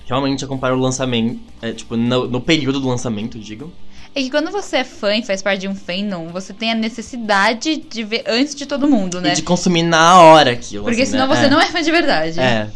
realmente 0.04 0.44
acompanhar 0.44 0.75
o 0.75 0.80
lançamento. 0.80 1.40
É, 1.62 1.73
tipo, 1.73 1.97
no, 1.97 2.26
no 2.26 2.40
período 2.40 2.80
do 2.80 2.88
lançamento, 2.88 3.38
digo. 3.38 3.73
É 4.16 4.21
que 4.21 4.30
quando 4.30 4.50
você 4.50 4.78
é 4.78 4.85
fã 4.85 5.16
e 5.16 5.25
faz 5.25 5.42
parte 5.42 5.61
de 5.61 5.68
um 5.68 5.75
fandom, 5.75 6.28
você 6.28 6.52
tem 6.52 6.73
a 6.73 6.75
necessidade 6.75 7.76
de 7.76 8.02
ver 8.02 8.25
antes 8.26 8.54
de 8.54 8.66
todo 8.66 8.88
mundo, 8.88 9.21
né? 9.21 9.33
E 9.33 9.37
de 9.37 9.42
consumir 9.42 9.83
na 9.83 10.21
hora 10.21 10.52
aquilo. 10.52 10.85
Porque 10.85 11.02
assim, 11.02 11.12
senão 11.12 11.28
né? 11.28 11.37
você 11.37 11.49
não 11.49 11.61
é 11.61 11.66
fã 11.66 11.83
de 11.83 11.90
verdade. 11.90 12.40
É. 12.40 12.68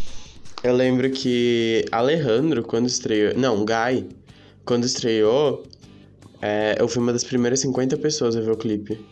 Eu 0.63 0.75
lembro 0.75 1.09
que 1.11 1.85
Alejandro, 1.93 2.63
quando 2.63 2.87
estreou. 2.87 3.35
Não, 3.37 3.65
Guy, 3.65 4.09
quando 4.65 4.85
estreou, 4.85 5.65
é, 6.41 6.77
eu 6.79 6.89
fui 6.89 7.03
uma 7.03 7.13
das 7.13 7.25
primeiras 7.25 7.61
50 7.61 7.97
pessoas 7.97 8.37
a 8.37 8.41
ver 8.41 8.51
o 8.51 8.57
clipe. 8.57 9.05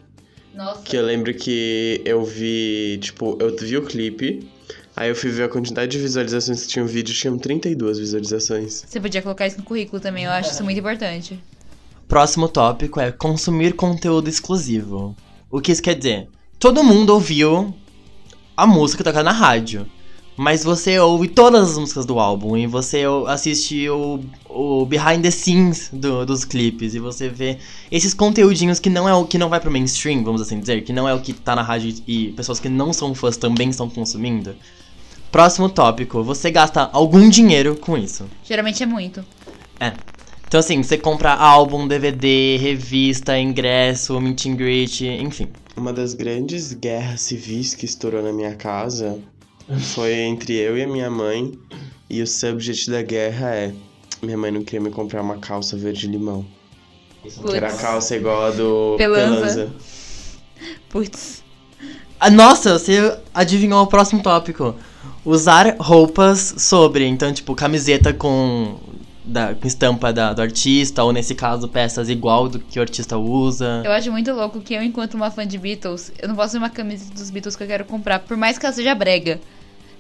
Nossa. 0.55 0.83
Que 0.83 0.97
eu 0.97 1.05
lembro 1.05 1.35
que 1.35 2.01
eu 2.05 2.25
vi, 2.25 2.99
tipo, 3.01 3.37
eu 3.41 3.55
vi 3.55 3.77
o 3.77 3.83
clipe, 3.83 4.49
aí 4.97 5.11
eu 5.11 5.15
fui 5.15 5.31
ver 5.31 5.45
a 5.45 5.49
quantidade 5.49 5.93
de 5.93 5.99
visualizações 5.99 6.63
que 6.63 6.69
tinha 6.69 6.85
o 6.85 6.89
vídeo, 6.89 7.15
tinham 7.15 7.37
32 7.37 7.99
visualizações. 7.99 8.85
Você 8.87 8.99
podia 8.99 9.21
colocar 9.21 9.47
isso 9.47 9.59
no 9.59 9.65
currículo 9.65 10.01
também, 10.01 10.25
eu 10.25 10.31
acho 10.31 10.53
isso 10.53 10.65
muito 10.65 10.79
importante. 10.79 11.39
Próximo 12.09 12.49
tópico 12.49 13.01
é 13.01 13.13
consumir 13.13 13.75
conteúdo 13.75 14.29
exclusivo. 14.29 15.15
O 15.51 15.61
que 15.61 15.73
isso 15.73 15.83
quer 15.83 15.95
dizer? 15.95 16.29
Todo 16.59 16.83
mundo 16.83 17.11
ouviu 17.11 17.75
a 18.57 18.67
música 18.67 19.05
tocada 19.05 19.25
na 19.25 19.33
rádio. 19.33 19.87
Mas 20.39 20.63
você 20.63 20.99
ouve 20.99 21.29
todas 21.29 21.71
as 21.71 21.79
músicas 21.79 22.05
do 22.05 22.19
álbum 22.19 22.57
e 22.59 22.67
você 22.67 23.05
assiste 23.27 23.89
o, 23.89 24.21
o 24.51 24.85
behind 24.85 25.23
the 25.23 25.31
scenes 25.31 25.89
do- 25.91 26.27
dos 26.27 26.45
clipes 26.45 26.95
e 26.95 26.99
você 26.99 27.27
vê 27.29 27.57
esses 27.91 28.13
conteúdinhos 28.13 28.79
que 28.79 28.91
não 28.91 29.09
é 29.09 29.15
o 29.15 29.25
que 29.25 29.39
não 29.39 29.49
vai 29.49 29.61
pro 29.61 29.71
mainstream, 29.71 30.23
vamos 30.23 30.43
assim 30.43 30.61
dizer, 30.61 30.85
que 30.85 30.93
não 30.93 31.09
é 31.09 31.15
o 31.15 31.21
que 31.21 31.33
tá 31.33 31.57
na 31.57 31.63
rádio 31.63 31.95
e 32.07 32.33
pessoas 32.33 32.61
que 32.61 32.69
não 32.69 32.93
são 32.93 33.15
fãs 33.15 33.39
também 33.39 33.71
estão 33.71 33.89
consumindo. 33.89 34.55
Próximo 35.33 35.71
tópico, 35.71 36.23
você 36.23 36.51
gasta 36.51 36.91
algum 36.93 37.29
dinheiro 37.31 37.75
com 37.77 37.97
isso. 37.97 38.27
Geralmente 38.45 38.83
é 38.83 38.87
muito. 38.87 39.25
Então, 40.47 40.61
assim, 40.61 40.83
você 40.83 40.97
compra 40.99 41.33
álbum, 41.33 41.89
DVD, 41.89 42.57
revista, 42.59 43.39
ingresso, 43.39 44.21
meet 44.21 44.47
and 44.47 44.55
greet, 44.57 45.01
enfim. 45.03 45.49
Uma 45.77 45.93
das 45.93 46.15
grandes 46.15 46.73
guerras 46.75 47.23
civis 47.23 47.75
que 47.75 47.85
estourou 47.85 48.23
na 48.23 48.33
minha 48.33 48.55
casa 48.55 49.19
foi 49.95 50.13
entre 50.15 50.55
eu 50.55 50.77
e 50.77 50.83
a 50.83 50.87
minha 50.89 51.11
mãe. 51.11 51.53
E 52.09 52.23
o 52.23 52.27
subject 52.27 52.91
da 52.91 53.03
guerra 53.03 53.55
é: 53.55 53.73
minha 54.23 54.37
mãe 54.39 54.51
não 54.51 54.63
queria 54.63 54.81
me 54.81 54.91
comprar 54.91 55.23
uma 55.23 55.39
calça 55.39 55.77
verde-limão. 55.77 56.45
Que 57.23 57.57
era 57.57 57.69
a 57.69 57.77
calça 57.77 58.15
igual 58.17 58.45
a 58.47 58.51
do 58.51 58.95
Pelanza. 58.97 59.35
Pelanza. 59.41 59.73
Putz. 60.89 61.43
Ah, 62.19 62.31
nossa, 62.31 62.79
você 62.79 63.19
adivinhou 63.35 63.83
o 63.83 63.87
próximo 63.87 64.23
tópico. 64.23 64.75
Usar 65.25 65.77
roupas 65.79 66.55
sobre. 66.59 67.05
Então, 67.05 67.33
tipo, 67.33 67.55
camiseta 67.55 68.13
com, 68.15 68.79
da, 69.25 69.55
com 69.55 69.67
estampa 69.67 70.13
da- 70.13 70.33
do 70.33 70.41
artista, 70.41 71.03
ou 71.03 71.13
nesse 71.13 71.35
caso, 71.35 71.67
peças 71.69 72.09
igual 72.09 72.49
do 72.49 72.61
que 72.61 72.79
o 72.79 72.83
artista 72.83 73.19
usa. 73.19 73.83
Eu 73.85 73.91
acho 73.91 74.11
muito 74.13 74.33
louco 74.33 74.61
que 74.61 74.73
eu, 74.75 74.83
enquanto 74.83 75.15
uma 75.15 75.31
fã 75.31 75.45
de 75.47 75.59
Beatles, 75.59 76.13
eu 76.23 76.29
não 76.29 76.37
posso 76.37 76.53
ver 76.53 76.59
uma 76.59 76.71
camisa 76.71 77.13
dos 77.13 77.29
Beatles 77.31 77.57
que 77.57 77.63
eu 77.65 77.67
quero 77.67 77.85
comprar, 77.85 78.21
por 78.21 78.37
mais 78.37 78.57
que 78.57 78.65
ela 78.65 78.75
seja 78.75 78.95
brega. 78.95 79.41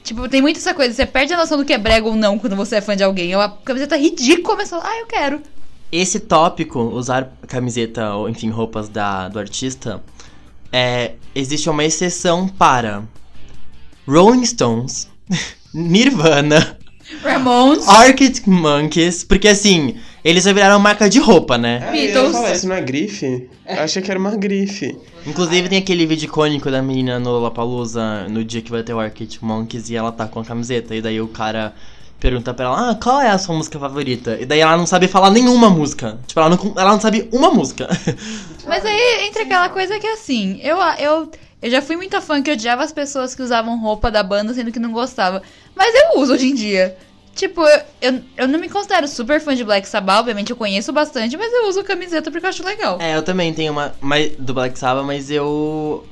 Tipo, 0.06 0.28
tem 0.28 0.40
muito 0.40 0.58
essa 0.58 0.72
coisa, 0.72 0.94
você 0.94 1.04
perde 1.04 1.34
a 1.34 1.36
noção 1.36 1.58
do 1.58 1.64
que 1.64 1.72
é 1.72 1.78
brega 1.78 2.06
ou 2.06 2.14
não 2.14 2.38
quando 2.38 2.54
você 2.54 2.76
é 2.76 2.80
fã 2.80 2.96
de 2.96 3.02
alguém. 3.02 3.32
É 3.32 3.36
uma 3.36 3.48
camiseta 3.50 3.96
ridícula, 3.96 4.56
mas 4.56 4.70
fala, 4.70 4.84
ah, 4.86 5.00
eu 5.00 5.06
quero. 5.06 5.42
Esse 5.90 6.20
tópico, 6.20 6.78
usar 6.78 7.32
camiseta 7.48 8.14
ou, 8.14 8.28
enfim, 8.28 8.48
roupas 8.48 8.88
da, 8.88 9.28
do 9.28 9.40
artista, 9.40 10.00
é, 10.72 11.14
existe 11.34 11.68
uma 11.68 11.84
exceção 11.84 12.46
para 12.46 13.02
Rolling 14.06 14.46
Stones, 14.46 15.10
Nirvana, 15.74 16.78
Ramones. 17.24 17.88
Arctic 17.88 18.46
Monkeys, 18.46 19.24
porque 19.24 19.48
assim, 19.48 19.96
eles 20.28 20.42
já 20.42 20.52
viraram 20.52 20.78
marca 20.80 21.08
de 21.08 21.20
roupa, 21.20 21.56
né? 21.56 21.80
Ah, 21.82 21.88
eu 21.88 21.94
ia 21.94 22.12
Beatles. 22.12 22.32
falar, 22.32 22.52
isso 22.52 22.68
não 22.68 22.74
é 22.74 22.80
grife? 22.80 23.48
Eu 23.64 23.80
achei 23.80 24.02
que 24.02 24.10
era 24.10 24.18
uma 24.18 24.34
grife. 24.36 24.98
Inclusive 25.24 25.68
tem 25.68 25.78
aquele 25.78 26.04
vídeo 26.04 26.26
icônico 26.26 26.68
da 26.68 26.82
menina 26.82 27.20
no 27.20 27.30
Lollapalooza 27.30 28.26
no 28.28 28.44
dia 28.44 28.60
que 28.60 28.70
vai 28.70 28.82
ter 28.82 28.92
o 28.92 28.98
Arctic 28.98 29.40
Monkeys 29.40 29.88
e 29.88 29.94
ela 29.96 30.10
tá 30.10 30.26
com 30.26 30.40
a 30.40 30.44
camiseta. 30.44 30.96
E 30.96 31.00
daí 31.00 31.20
o 31.20 31.28
cara 31.28 31.74
pergunta 32.18 32.52
pra 32.52 32.64
ela, 32.64 32.90
ah, 32.90 32.94
qual 32.96 33.20
é 33.20 33.30
a 33.30 33.38
sua 33.38 33.54
música 33.54 33.78
favorita? 33.78 34.36
E 34.40 34.44
daí 34.44 34.58
ela 34.58 34.76
não 34.76 34.86
sabe 34.86 35.06
falar 35.06 35.30
nenhuma 35.30 35.70
música. 35.70 36.18
Tipo, 36.26 36.40
ela 36.40 36.50
não, 36.50 36.74
ela 36.76 36.90
não 36.90 37.00
sabe 37.00 37.28
uma 37.32 37.50
música. 37.52 37.88
Mas 38.66 38.84
aí 38.84 39.26
entra 39.28 39.42
aquela 39.42 39.68
coisa 39.68 39.96
que 40.00 40.08
assim, 40.08 40.58
eu, 40.60 40.76
eu, 40.98 41.30
eu 41.62 41.70
já 41.70 41.80
fui 41.80 41.94
muito 41.96 42.20
fã 42.20 42.42
que 42.42 42.50
odiava 42.50 42.82
as 42.82 42.90
pessoas 42.90 43.32
que 43.32 43.42
usavam 43.42 43.80
roupa 43.80 44.10
da 44.10 44.24
banda 44.24 44.52
sendo 44.52 44.72
que 44.72 44.80
não 44.80 44.90
gostava. 44.90 45.40
Mas 45.74 45.94
eu 45.94 46.20
uso 46.20 46.32
hoje 46.34 46.48
em 46.48 46.54
dia. 46.54 46.96
Tipo, 47.36 47.60
eu, 47.60 47.80
eu, 48.00 48.22
eu 48.34 48.48
não 48.48 48.58
me 48.58 48.66
considero 48.66 49.06
super 49.06 49.38
fã 49.42 49.54
de 49.54 49.62
Black 49.62 49.86
Sabbath, 49.86 50.20
obviamente 50.20 50.50
eu 50.50 50.56
conheço 50.56 50.90
bastante, 50.90 51.36
mas 51.36 51.52
eu 51.52 51.68
uso 51.68 51.84
camiseta 51.84 52.30
porque 52.30 52.46
eu 52.46 52.48
acho 52.48 52.64
legal. 52.64 52.98
é, 52.98 53.14
eu 53.14 53.22
também 53.22 53.52
tenho 53.52 53.72
uma 53.72 53.94
mais, 54.00 54.32
do 54.38 54.54
Black 54.54 54.78
Sabbath, 54.78 55.04
mas 55.04 55.30
eu. 55.30 56.06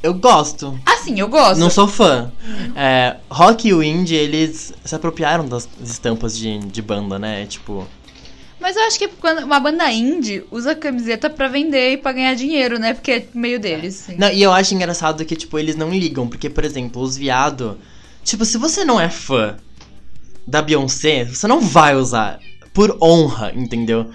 Eu 0.00 0.14
gosto. 0.14 0.78
Assim, 0.86 1.18
eu 1.18 1.28
gosto. 1.28 1.58
Não 1.58 1.68
sou 1.68 1.88
fã. 1.88 2.32
É, 2.76 3.16
rock 3.28 3.68
e 3.68 3.74
o 3.74 3.82
indie, 3.82 4.14
eles 4.14 4.72
se 4.82 4.94
apropriaram 4.94 5.46
das 5.46 5.68
estampas 5.84 6.38
de, 6.38 6.58
de 6.60 6.80
banda, 6.80 7.18
né? 7.18 7.44
Tipo. 7.46 7.86
Mas 8.60 8.76
eu 8.76 8.82
acho 8.84 8.98
que 8.98 9.08
quando 9.08 9.42
uma 9.42 9.58
banda 9.58 9.90
indie 9.90 10.44
usa 10.52 10.74
camiseta 10.74 11.28
pra 11.28 11.48
vender 11.48 11.94
e 11.94 11.96
pra 11.96 12.12
ganhar 12.12 12.34
dinheiro, 12.34 12.78
né? 12.78 12.94
Porque 12.94 13.10
é 13.10 13.26
meio 13.34 13.58
deles. 13.58 14.04
assim. 14.04 14.16
Não, 14.16 14.30
e 14.30 14.40
eu 14.40 14.52
acho 14.52 14.72
engraçado 14.72 15.24
que, 15.24 15.34
tipo, 15.34 15.58
eles 15.58 15.74
não 15.74 15.90
ligam. 15.90 16.28
Porque, 16.28 16.48
por 16.48 16.64
exemplo, 16.64 17.02
os 17.02 17.16
viado. 17.16 17.76
Tipo, 18.22 18.44
se 18.44 18.56
você 18.56 18.84
não 18.84 19.00
é 19.00 19.10
fã 19.10 19.56
da 20.50 20.60
Beyoncé, 20.60 21.24
você 21.24 21.46
não 21.46 21.60
vai 21.60 21.94
usar. 21.94 22.40
Por 22.74 22.96
honra, 23.02 23.52
entendeu? 23.54 24.06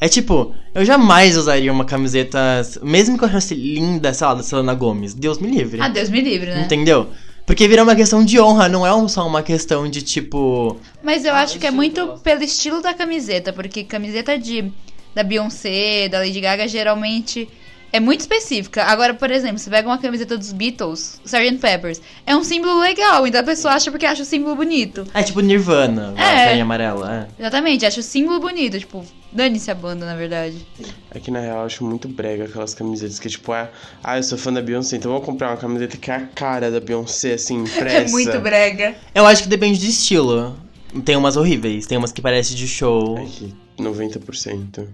É 0.00 0.08
tipo, 0.08 0.54
eu 0.74 0.84
jamais 0.84 1.36
usaria 1.36 1.72
uma 1.72 1.84
camiseta. 1.84 2.38
Mesmo 2.82 3.18
que 3.18 3.24
eu 3.24 3.28
achasse 3.28 3.54
linda, 3.54 4.12
sei 4.14 4.26
lá, 4.26 4.34
da 4.34 4.42
Selena 4.42 4.74
Gomes. 4.74 5.12
Deus 5.14 5.38
me 5.38 5.50
livre. 5.50 5.80
Ah, 5.80 5.88
Deus 5.88 6.08
me 6.08 6.20
livre, 6.20 6.50
né? 6.50 6.62
Entendeu? 6.62 7.08
Porque 7.46 7.66
vira 7.68 7.82
uma 7.82 7.96
questão 7.96 8.24
de 8.24 8.38
honra, 8.40 8.68
não 8.68 8.86
é 8.86 9.08
só 9.08 9.26
uma 9.26 9.42
questão 9.42 9.88
de 9.90 10.02
tipo. 10.02 10.76
Mas 11.02 11.24
eu 11.24 11.34
Ah, 11.34 11.40
acho 11.42 11.58
que 11.58 11.66
é 11.66 11.70
muito 11.70 12.06
gosto. 12.06 12.22
pelo 12.22 12.42
estilo 12.44 12.80
da 12.80 12.94
camiseta, 12.94 13.52
porque 13.52 13.82
camiseta 13.84 14.38
de 14.38 14.72
da 15.14 15.24
Beyoncé, 15.24 16.08
da 16.08 16.20
Lady 16.20 16.40
Gaga, 16.40 16.68
geralmente 16.68 17.48
é 17.92 17.98
muito 18.00 18.20
específica. 18.20 18.84
Agora, 18.84 19.14
por 19.14 19.30
exemplo, 19.30 19.58
você 19.58 19.68
pega 19.70 19.88
uma 19.88 19.98
camiseta 19.98 20.36
dos 20.38 20.52
Beatles, 20.52 21.20
Sgt. 21.24 21.58
Peppers, 21.58 22.00
é 22.26 22.36
um 22.36 22.44
símbolo 22.44 22.80
legal, 22.80 23.26
então 23.26 23.40
a 23.40 23.44
pessoa 23.44 23.74
acha 23.74 23.90
porque 23.90 24.06
acha 24.06 24.22
o 24.22 24.24
símbolo 24.26 24.54
bonito. 24.56 25.06
É 25.12 25.22
tipo 25.22 25.40
Nirvana, 25.40 26.14
É. 26.16 26.22
a 26.22 26.44
carinha 26.46 26.62
amarela. 26.64 27.28
É. 27.38 27.42
Exatamente, 27.42 27.84
acha 27.86 28.00
o 28.00 28.02
símbolo 28.02 28.38
bonito, 28.40 28.78
tipo, 28.78 29.04
dane-se 29.32 29.70
a 29.70 29.74
banda, 29.74 30.06
na 30.06 30.14
verdade. 30.14 30.66
É 31.10 31.18
que 31.18 31.30
na 31.30 31.40
real 31.40 31.58
eu 31.60 31.64
acho 31.66 31.84
muito 31.84 32.08
brega 32.08 32.44
aquelas 32.44 32.74
camisetas 32.74 33.18
que 33.18 33.28
tipo, 33.28 33.52
é, 33.54 33.68
ah, 34.02 34.16
eu 34.16 34.22
sou 34.22 34.38
fã 34.38 34.52
da 34.52 34.62
Beyoncé, 34.62 34.96
então 34.96 35.10
eu 35.10 35.16
vou 35.18 35.24
comprar 35.26 35.48
uma 35.50 35.56
camiseta 35.56 35.96
que 35.96 36.10
é 36.10 36.14
a 36.14 36.20
cara 36.20 36.70
da 36.70 36.80
Beyoncé, 36.80 37.32
assim, 37.34 37.58
impressa. 37.64 37.96
É 37.96 38.08
muito 38.08 38.38
brega. 38.40 38.94
Eu 39.14 39.26
acho 39.26 39.42
que 39.44 39.48
depende 39.48 39.78
de 39.78 39.88
estilo. 39.88 40.56
Tem 41.04 41.16
umas 41.16 41.36
horríveis, 41.36 41.86
tem 41.86 41.96
umas 41.98 42.10
que 42.12 42.20
parecem 42.20 42.56
de 42.56 42.66
show. 42.66 43.16
É 43.18 43.24
que 43.24 43.54
90%. 43.78 44.86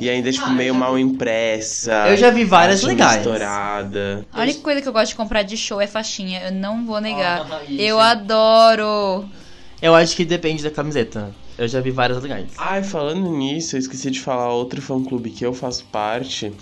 E 0.00 0.08
ainda, 0.08 0.30
tipo, 0.30 0.48
meio 0.50 0.74
mal 0.74 0.98
impressa. 0.98 2.08
Eu 2.08 2.16
já 2.16 2.30
vi 2.30 2.44
várias 2.44 2.82
legais. 2.82 3.18
Estourada. 3.18 4.26
A 4.32 4.42
única 4.42 4.60
coisa 4.60 4.80
que 4.80 4.88
eu 4.88 4.92
gosto 4.92 5.08
de 5.08 5.14
comprar 5.14 5.42
de 5.42 5.56
show 5.56 5.80
é 5.80 5.86
faixinha, 5.86 6.42
eu 6.44 6.52
não 6.52 6.84
vou 6.84 7.00
negar. 7.00 7.46
Ah, 7.50 7.62
isso. 7.68 7.80
eu 7.80 8.00
adoro. 8.00 9.28
Eu 9.80 9.94
acho 9.94 10.14
que 10.14 10.24
depende 10.24 10.62
da 10.62 10.70
camiseta. 10.70 11.34
Eu 11.58 11.68
já 11.68 11.80
vi 11.80 11.90
várias 11.90 12.22
legais. 12.22 12.52
Ai, 12.56 12.82
falando 12.82 13.28
nisso, 13.30 13.76
eu 13.76 13.80
esqueci 13.80 14.10
de 14.10 14.20
falar 14.20 14.52
outro 14.52 14.80
fã-clube 14.80 15.30
que 15.30 15.44
eu 15.44 15.52
faço 15.52 15.84
parte, 15.86 16.52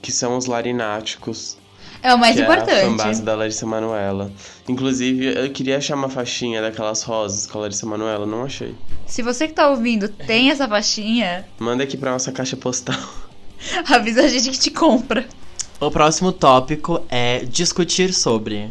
que 0.00 0.12
são 0.12 0.36
os 0.36 0.46
Larináticos. 0.46 1.58
É 2.06 2.14
o 2.14 2.18
mais 2.18 2.36
que 2.36 2.42
é 2.42 2.44
a 2.44 2.46
fanbase 2.46 2.84
importante. 2.84 3.22
da 3.22 3.34
Larissa 3.34 3.66
Manoela. 3.66 4.30
Inclusive, 4.68 5.26
eu 5.26 5.50
queria 5.50 5.76
achar 5.76 5.96
uma 5.96 6.08
faixinha 6.08 6.62
daquelas 6.62 7.02
rosas 7.02 7.48
com 7.48 7.58
a 7.58 7.62
Larissa 7.62 7.84
Manoela, 7.84 8.24
não 8.24 8.44
achei. 8.44 8.76
Se 9.06 9.22
você 9.22 9.48
que 9.48 9.54
tá 9.54 9.68
ouvindo 9.68 10.08
tem 10.08 10.52
essa 10.52 10.68
faixinha, 10.68 11.44
Manda 11.58 11.82
aqui 11.82 11.96
pra 11.96 12.12
nossa 12.12 12.30
caixa 12.30 12.56
postal. 12.56 12.94
avisa 13.92 14.22
a 14.22 14.28
gente 14.28 14.50
que 14.50 14.58
te 14.58 14.70
compra. 14.70 15.26
O 15.80 15.90
próximo 15.90 16.30
tópico 16.30 17.04
é 17.08 17.40
discutir 17.40 18.14
sobre. 18.14 18.70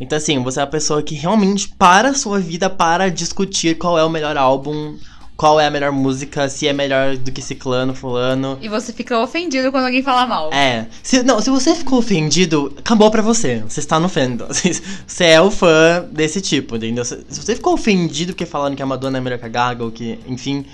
Então, 0.00 0.16
assim, 0.16 0.42
você 0.42 0.58
é 0.58 0.62
a 0.62 0.66
pessoa 0.66 1.02
que 1.02 1.14
realmente 1.14 1.68
para 1.68 2.08
a 2.08 2.14
sua 2.14 2.40
vida 2.40 2.70
para 2.70 3.10
discutir 3.10 3.76
qual 3.76 3.98
é 3.98 4.04
o 4.04 4.08
melhor 4.08 4.38
álbum, 4.38 4.96
qual 5.42 5.58
é 5.58 5.66
a 5.66 5.70
melhor 5.72 5.90
música, 5.90 6.48
se 6.48 6.68
é 6.68 6.72
melhor 6.72 7.16
do 7.16 7.32
que 7.32 7.42
ciclano, 7.42 7.96
fulano. 7.96 8.56
E 8.62 8.68
você 8.68 8.92
fica 8.92 9.18
ofendido 9.18 9.72
quando 9.72 9.86
alguém 9.86 10.00
fala 10.00 10.24
mal. 10.24 10.54
É. 10.54 10.86
Se, 11.02 11.24
não, 11.24 11.40
se 11.40 11.50
você 11.50 11.74
ficou 11.74 11.98
ofendido, 11.98 12.72
acabou 12.78 13.10
pra 13.10 13.22
você. 13.22 13.58
Você 13.68 13.80
está 13.80 13.98
no 13.98 14.08
fandom. 14.08 14.46
Você 15.04 15.24
é 15.24 15.40
o 15.40 15.50
fã 15.50 16.06
desse 16.12 16.40
tipo, 16.40 16.76
entendeu? 16.76 17.04
Se, 17.04 17.26
se 17.28 17.40
você 17.40 17.56
ficou 17.56 17.74
ofendido 17.74 18.32
porque 18.32 18.46
falando 18.46 18.76
que 18.76 18.82
a 18.84 18.86
Madonna 18.86 19.18
é 19.18 19.20
melhor 19.20 19.36
que 19.36 19.44
a 19.44 19.48
Gaga, 19.48 19.82
ou 19.82 19.90
que, 19.90 20.16
enfim. 20.28 20.64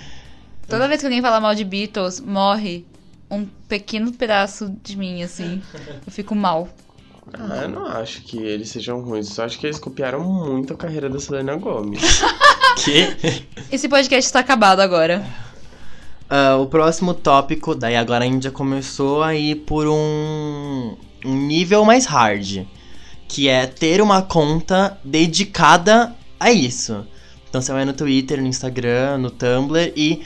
Toda 0.67 0.87
vez 0.87 0.99
que 0.99 1.07
alguém 1.07 1.19
fala 1.19 1.39
mal 1.39 1.55
de 1.55 1.63
Beatles, 1.63 2.19
morre 2.19 2.85
um 3.31 3.47
pequeno 3.67 4.11
pedaço 4.11 4.71
de 4.83 4.95
mim, 4.95 5.23
assim. 5.23 5.63
Eu 6.05 6.11
fico 6.11 6.35
mal. 6.35 6.69
Ah, 7.33 7.63
eu 7.63 7.69
não 7.69 7.87
acho 7.87 8.21
que 8.21 8.37
eles 8.37 8.69
sejam 8.69 9.01
ruins, 9.01 9.29
eu 9.29 9.33
só 9.33 9.45
acho 9.45 9.57
que 9.59 9.65
eles 9.65 9.79
copiaram 9.79 10.23
muito 10.23 10.73
a 10.73 10.77
carreira 10.77 11.09
da 11.09 11.19
Selena 11.19 11.55
Gomez. 11.55 12.21
que? 12.75 13.45
Esse 13.71 13.87
podcast 13.87 14.27
está 14.27 14.39
acabado 14.39 14.79
agora. 14.79 15.25
Ah, 16.29 16.57
o 16.57 16.67
próximo 16.67 17.13
tópico, 17.13 17.73
daí 17.73 17.95
agora 17.95 18.23
a 18.23 18.27
já 18.43 18.51
começou 18.51 19.23
a 19.23 19.35
ir 19.35 19.55
por 19.65 19.87
um, 19.87 20.95
um 21.25 21.35
nível 21.35 21.83
mais 21.85 22.05
hard. 22.05 22.65
Que 23.27 23.47
é 23.47 23.65
ter 23.67 24.01
uma 24.01 24.21
conta 24.21 24.97
dedicada 25.03 26.15
a 26.39 26.51
isso. 26.51 27.05
Então 27.49 27.61
você 27.61 27.71
vai 27.71 27.85
no 27.85 27.93
Twitter, 27.93 28.41
no 28.41 28.47
Instagram, 28.47 29.17
no 29.17 29.31
Tumblr 29.31 29.91
e 29.95 30.21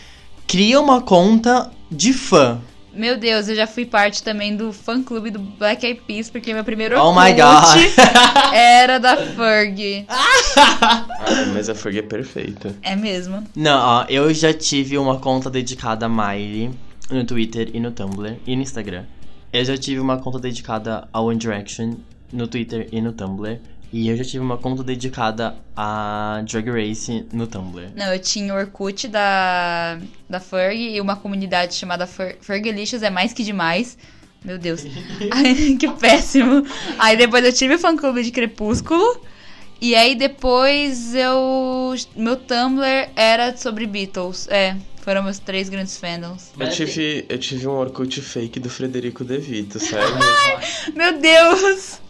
cria 0.46 0.80
uma 0.80 1.02
conta 1.02 1.72
de 1.90 2.14
fã. 2.14 2.60
Meu 2.96 3.18
Deus, 3.18 3.48
eu 3.48 3.56
já 3.56 3.66
fui 3.66 3.86
parte 3.86 4.22
também 4.22 4.56
do 4.56 4.72
fã-clube 4.72 5.32
do 5.32 5.40
Black 5.40 5.84
Eyed 5.84 6.02
Peas, 6.06 6.30
porque 6.30 6.54
meu 6.54 6.64
primeiro 6.64 7.00
Oh 7.00 7.12
my 7.12 7.32
God. 7.32 8.04
era 8.54 9.00
da 9.00 9.18
Ferg. 9.18 10.06
ah, 10.08 11.06
mas 11.54 11.70
a 11.70 11.76
Ferg 11.76 11.98
é 11.98 12.02
perfeita. 12.04 12.76
É 12.84 12.96
mesmo. 12.96 13.44
Não, 13.56 13.80
ó, 13.80 14.06
eu 14.08 14.32
já 14.32 14.54
tive 14.54 14.98
uma 14.98 15.18
conta 15.18 15.50
dedicada 15.50 16.06
a 16.06 16.10
Miley 16.10 16.70
no 17.10 17.26
Twitter 17.26 17.72
e 17.74 17.80
no 17.80 17.92
Tumblr 17.92 18.38
e 18.46 18.56
no 18.56 18.62
Instagram. 18.62 19.06
Eu 19.52 19.66
já 19.66 19.76
tive 19.76 20.00
uma 20.00 20.18
conta 20.20 20.38
dedicada 20.38 21.08
ao 21.12 21.26
One 21.26 21.38
Direction 21.38 21.96
no 22.32 22.48
Twitter 22.48 22.88
e 22.92 23.02
no 23.02 23.12
Tumblr. 23.12 23.60
E 23.94 24.10
eu 24.10 24.18
já 24.18 24.24
tive 24.24 24.40
uma 24.40 24.58
conta 24.58 24.84
dedicada 24.84 25.56
a 25.78 26.42
Drag 26.50 26.68
Race 26.68 27.28
no 27.32 27.46
Tumblr. 27.46 27.92
Não, 27.96 28.12
eu 28.12 28.18
tinha 28.18 28.52
o 28.52 28.58
Orkut 28.58 29.08
da, 29.08 30.00
da 30.28 30.40
Ferg 30.40 30.96
e 30.96 31.00
uma 31.00 31.16
comunidade 31.16 31.76
chamada 31.76 32.08
Fer, 32.08 32.40
Fergalicious, 32.42 33.04
é 33.04 33.12
mais 33.12 33.34
que 33.34 33.44
demais. 33.44 33.96
Meu 34.44 34.58
Deus. 34.58 34.84
Ai, 35.32 35.78
que 35.80 35.88
péssimo. 35.92 36.66
Aí 36.98 37.16
depois 37.16 37.46
eu 37.46 37.54
tive 37.54 37.76
o 37.76 37.80
fã-clube 37.80 38.24
de 38.24 38.32
Crepúsculo. 38.32 39.22
E 39.80 39.94
aí 39.94 40.16
depois 40.16 41.14
eu... 41.14 41.94
Meu 42.16 42.36
Tumblr 42.36 43.12
era 43.16 43.56
sobre 43.56 43.86
Beatles. 43.86 44.48
É, 44.48 44.76
Foram 45.02 45.22
meus 45.22 45.38
três 45.38 45.70
grandes 45.70 45.98
fandoms. 45.98 46.52
Eu 46.60 46.72
tive, 46.72 47.26
eu 47.30 47.38
tive 47.38 47.68
um 47.68 47.74
Orkut 47.74 48.20
fake 48.22 48.60
do 48.60 48.72
Frederico 48.72 49.24
De 49.24 49.38
Vito, 49.38 49.80
sério. 49.80 50.16
Meu 50.96 51.20
Deus! 51.20 52.02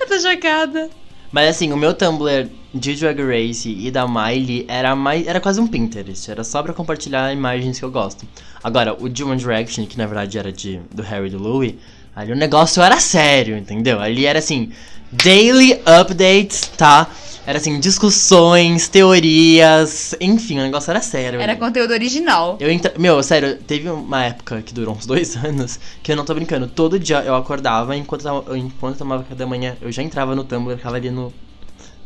Eu 0.00 0.08
tô 0.08 0.18
chocada. 0.18 0.90
Mas 1.30 1.48
assim, 1.48 1.72
o 1.72 1.76
meu 1.76 1.92
Tumblr 1.92 2.48
de 2.72 2.94
Drag 2.94 3.20
Race 3.20 3.68
e 3.68 3.90
da 3.90 4.06
Miley 4.06 4.64
era 4.68 4.94
mais. 4.96 5.26
Era 5.26 5.40
quase 5.40 5.60
um 5.60 5.66
Pinterest. 5.66 6.30
Era 6.30 6.44
só 6.44 6.62
pra 6.62 6.72
compartilhar 6.72 7.32
imagens 7.32 7.78
que 7.78 7.84
eu 7.84 7.90
gosto. 7.90 8.26
Agora, 8.62 8.96
o 8.98 9.08
de 9.08 9.22
One 9.22 9.36
Direction, 9.36 9.86
que 9.86 9.98
na 9.98 10.06
verdade 10.06 10.38
era 10.38 10.52
de, 10.52 10.80
do 10.92 11.02
Harry 11.02 11.28
e 11.28 11.30
do 11.30 11.38
Louis, 11.38 11.74
ali 12.14 12.32
o 12.32 12.36
negócio 12.36 12.82
era 12.82 12.98
sério, 12.98 13.56
entendeu? 13.56 14.00
Ali 14.00 14.26
era 14.26 14.38
assim, 14.38 14.72
daily 15.12 15.80
updates, 15.86 16.70
tá? 16.76 17.08
Era 17.48 17.56
assim, 17.56 17.80
discussões, 17.80 18.88
teorias, 18.88 20.14
enfim, 20.20 20.58
o 20.58 20.62
negócio 20.62 20.90
era 20.90 21.00
sério. 21.00 21.40
Era 21.40 21.56
conteúdo 21.56 21.92
original. 21.94 22.58
Eu 22.60 22.70
entra... 22.70 22.92
Meu, 22.98 23.22
sério, 23.22 23.56
teve 23.56 23.88
uma 23.88 24.22
época 24.22 24.60
que 24.60 24.74
durou 24.74 24.94
uns 24.94 25.06
dois 25.06 25.34
anos 25.42 25.80
que 26.02 26.12
eu 26.12 26.16
não 26.16 26.26
tô 26.26 26.34
brincando. 26.34 26.66
Todo 26.66 26.98
dia 26.98 27.22
eu 27.22 27.34
acordava, 27.34 27.96
enquanto 27.96 28.28
eu, 28.28 28.54
enquanto 28.54 28.96
eu 28.96 28.98
tomava 28.98 29.22
café 29.22 29.34
da 29.34 29.46
manhã, 29.46 29.78
eu 29.80 29.90
já 29.90 30.02
entrava 30.02 30.36
no 30.36 30.44
Tumblr, 30.44 30.76
ficava 30.76 30.96
ali 30.96 31.10
no 31.10 31.32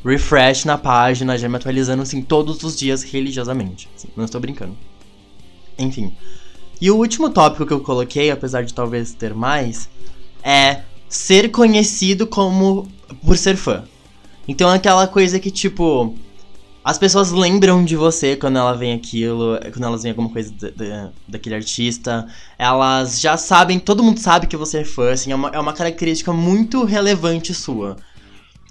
refresh 0.05 0.65
na 0.65 0.79
página, 0.79 1.37
já 1.37 1.49
me 1.49 1.57
atualizando 1.57 2.05
assim 2.05 2.23
todos 2.23 2.63
os 2.63 2.79
dias 2.79 3.03
religiosamente. 3.03 3.89
assim, 3.97 4.07
não 4.17 4.25
estou 4.25 4.41
brincando. 4.41 4.79
Enfim. 5.77 6.15
E 6.81 6.89
o 6.89 6.97
último 6.97 7.29
tópico 7.31 7.67
que 7.67 7.73
eu 7.73 7.81
coloquei, 7.81 8.31
apesar 8.31 8.63
de 8.63 8.73
talvez 8.73 9.13
ter 9.13 9.35
mais, 9.35 9.89
é 10.41 10.83
ser 11.09 11.51
conhecido 11.51 12.29
como 12.29 12.87
por 13.27 13.37
ser 13.37 13.57
fã. 13.57 13.83
Então 14.47 14.71
é 14.73 14.77
aquela 14.77 15.07
coisa 15.07 15.39
que 15.39 15.51
tipo 15.51 16.15
as 16.85 16.99
pessoas 16.99 17.31
lembram 17.31 17.85
de 17.85 17.95
você 17.95 18.35
quando 18.35 18.59
ela 18.59 18.73
vem 18.77 18.93
aquilo, 18.93 19.57
quando 19.73 19.85
elas 19.85 20.03
veem 20.03 20.11
alguma 20.11 20.29
coisa 20.31 20.53
da- 20.53 20.71
da- 20.71 21.11
daquele 21.29 21.55
artista. 21.55 22.27
Elas 22.59 23.21
já 23.21 23.37
sabem, 23.37 23.79
todo 23.79 24.03
mundo 24.03 24.19
sabe 24.19 24.49
que 24.49 24.57
você 24.57 24.79
é 24.79 24.85
fã, 24.85 25.13
assim, 25.13 25.31
é 25.31 25.35
uma, 25.37 25.49
é 25.51 25.61
uma 25.61 25.73
característica 25.73 26.33
muito 26.33 26.85
relevante 26.85 27.55
sua. 27.55 27.97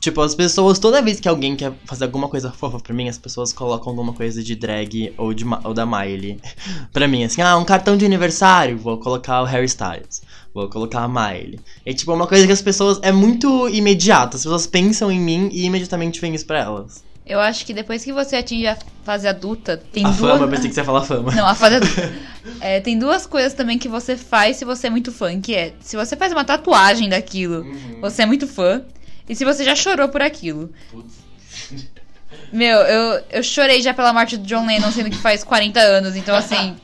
Tipo, 0.02 0.20
as 0.22 0.34
pessoas, 0.34 0.80
toda 0.80 1.02
vez 1.02 1.20
que 1.20 1.30
alguém 1.30 1.56
quer 1.56 1.74
fazer 1.86 2.06
alguma 2.06 2.28
coisa 2.28 2.52
fofa 2.52 2.80
pra 2.80 2.94
mim, 2.94 3.08
as 3.08 3.20
pessoas 3.20 3.54
colocam 3.54 3.92
alguma 3.92 4.12
coisa 4.14 4.44
de 4.44 4.56
drag 4.56 5.14
ou, 5.18 5.32
de, 5.32 5.46
ou 5.64 5.74
da 5.76 5.86
Miley. 5.86 6.40
pra 6.92 7.08
mim, 7.08 7.24
assim, 7.24 7.42
ah, 7.42 7.56
um 7.56 7.64
cartão 7.64 7.96
de 7.96 8.04
aniversário, 8.04 8.78
vou 8.80 8.98
colocar 8.98 9.42
o 9.42 9.46
Harry 9.46 9.66
Styles. 9.68 10.24
Vou 10.54 10.68
colocar 10.70 11.02
a 11.02 11.08
Miley. 11.08 11.60
É 11.86 11.94
tipo 11.94 12.14
uma 12.14 12.28
coisa 12.28 12.46
que 12.46 12.52
as 12.52 12.62
pessoas. 12.62 13.00
É 13.02 13.12
muito 13.12 13.70
imediato. 13.70 14.36
As 14.36 14.44
pessoas 14.44 14.68
pensam 14.68 15.12
em 15.12 15.20
mim 15.20 15.50
e 15.52 15.66
imediatamente 15.66 16.20
vem 16.20 16.36
isso 16.36 16.46
pra 16.46 16.60
elas. 16.60 17.04
Eu 17.26 17.40
acho 17.40 17.66
que 17.66 17.74
depois 17.74 18.04
que 18.04 18.12
você 18.12 18.36
atinge 18.36 18.68
a 18.68 18.78
fase 19.06 19.28
adulta, 19.28 19.78
tem 19.78 20.06
a 20.06 20.10
duas. 20.10 20.32
fama, 20.32 20.48
pensei 20.48 20.68
que 20.68 20.74
você 20.74 20.82
ia 20.82 20.86
falar 20.86 21.04
fama. 21.04 21.32
Não, 21.34 21.48
a 21.48 21.56
fase 21.56 21.76
adulta. 21.76 22.14
É, 22.60 22.80
tem 22.80 22.98
duas 22.98 23.28
coisas 23.28 23.54
também 23.54 23.78
que 23.78 23.88
você 23.88 24.18
faz 24.18 24.58
se 24.58 24.66
você 24.66 24.88
é 24.88 24.90
muito 24.90 25.12
fã, 25.12 25.40
que 25.40 25.54
é 25.54 25.74
se 25.80 25.96
você 25.96 26.18
faz 26.18 26.32
uma 26.32 26.44
tatuagem 26.44 27.08
daquilo, 27.08 27.64
você 28.02 28.24
é 28.24 28.26
muito 28.26 28.48
fã. 28.48 28.82
E 29.30 29.36
se 29.36 29.46
você 29.46 29.64
já 29.64 29.76
chorou 29.76 30.10
por 30.10 30.24
aquilo. 30.24 30.72
Meu, 32.52 32.80
eu, 32.80 33.24
eu 33.30 33.44
chorei 33.44 33.82
já 33.82 33.94
pela 33.94 34.12
morte 34.12 34.38
do 34.38 34.46
John 34.46 34.66
Lennon, 34.66 34.92
sendo 34.92 35.12
que 35.12 35.18
faz 35.18 35.44
40 35.44 35.80
anos, 35.80 36.16
então 36.16 36.36
assim. 36.36 36.76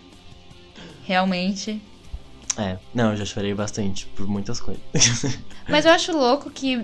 Realmente. 1.06 1.82
É, 2.58 2.78
não, 2.94 3.12
eu 3.12 3.18
já 3.18 3.26
chorei 3.26 3.54
bastante 3.54 4.08
por 4.16 4.28
muitas 4.28 4.60
coisas. 4.60 4.82
Mas 5.70 5.86
eu 5.86 5.92
acho 5.92 6.12
louco 6.12 6.50
que. 6.50 6.82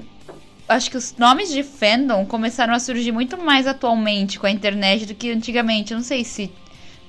Acho 0.69 0.89
que 0.89 0.95
os 0.95 1.13
nomes 1.17 1.51
de 1.51 1.61
fandom 1.61 2.25
começaram 2.25 2.73
a 2.73 2.79
surgir 2.79 3.11
muito 3.11 3.37
mais 3.37 3.67
atualmente 3.67 4.39
com 4.39 4.45
a 4.45 4.51
internet 4.51 5.05
do 5.05 5.13
que 5.13 5.31
antigamente. 5.31 5.91
Eu 5.91 5.97
não 5.97 6.05
sei 6.05 6.23
se. 6.23 6.51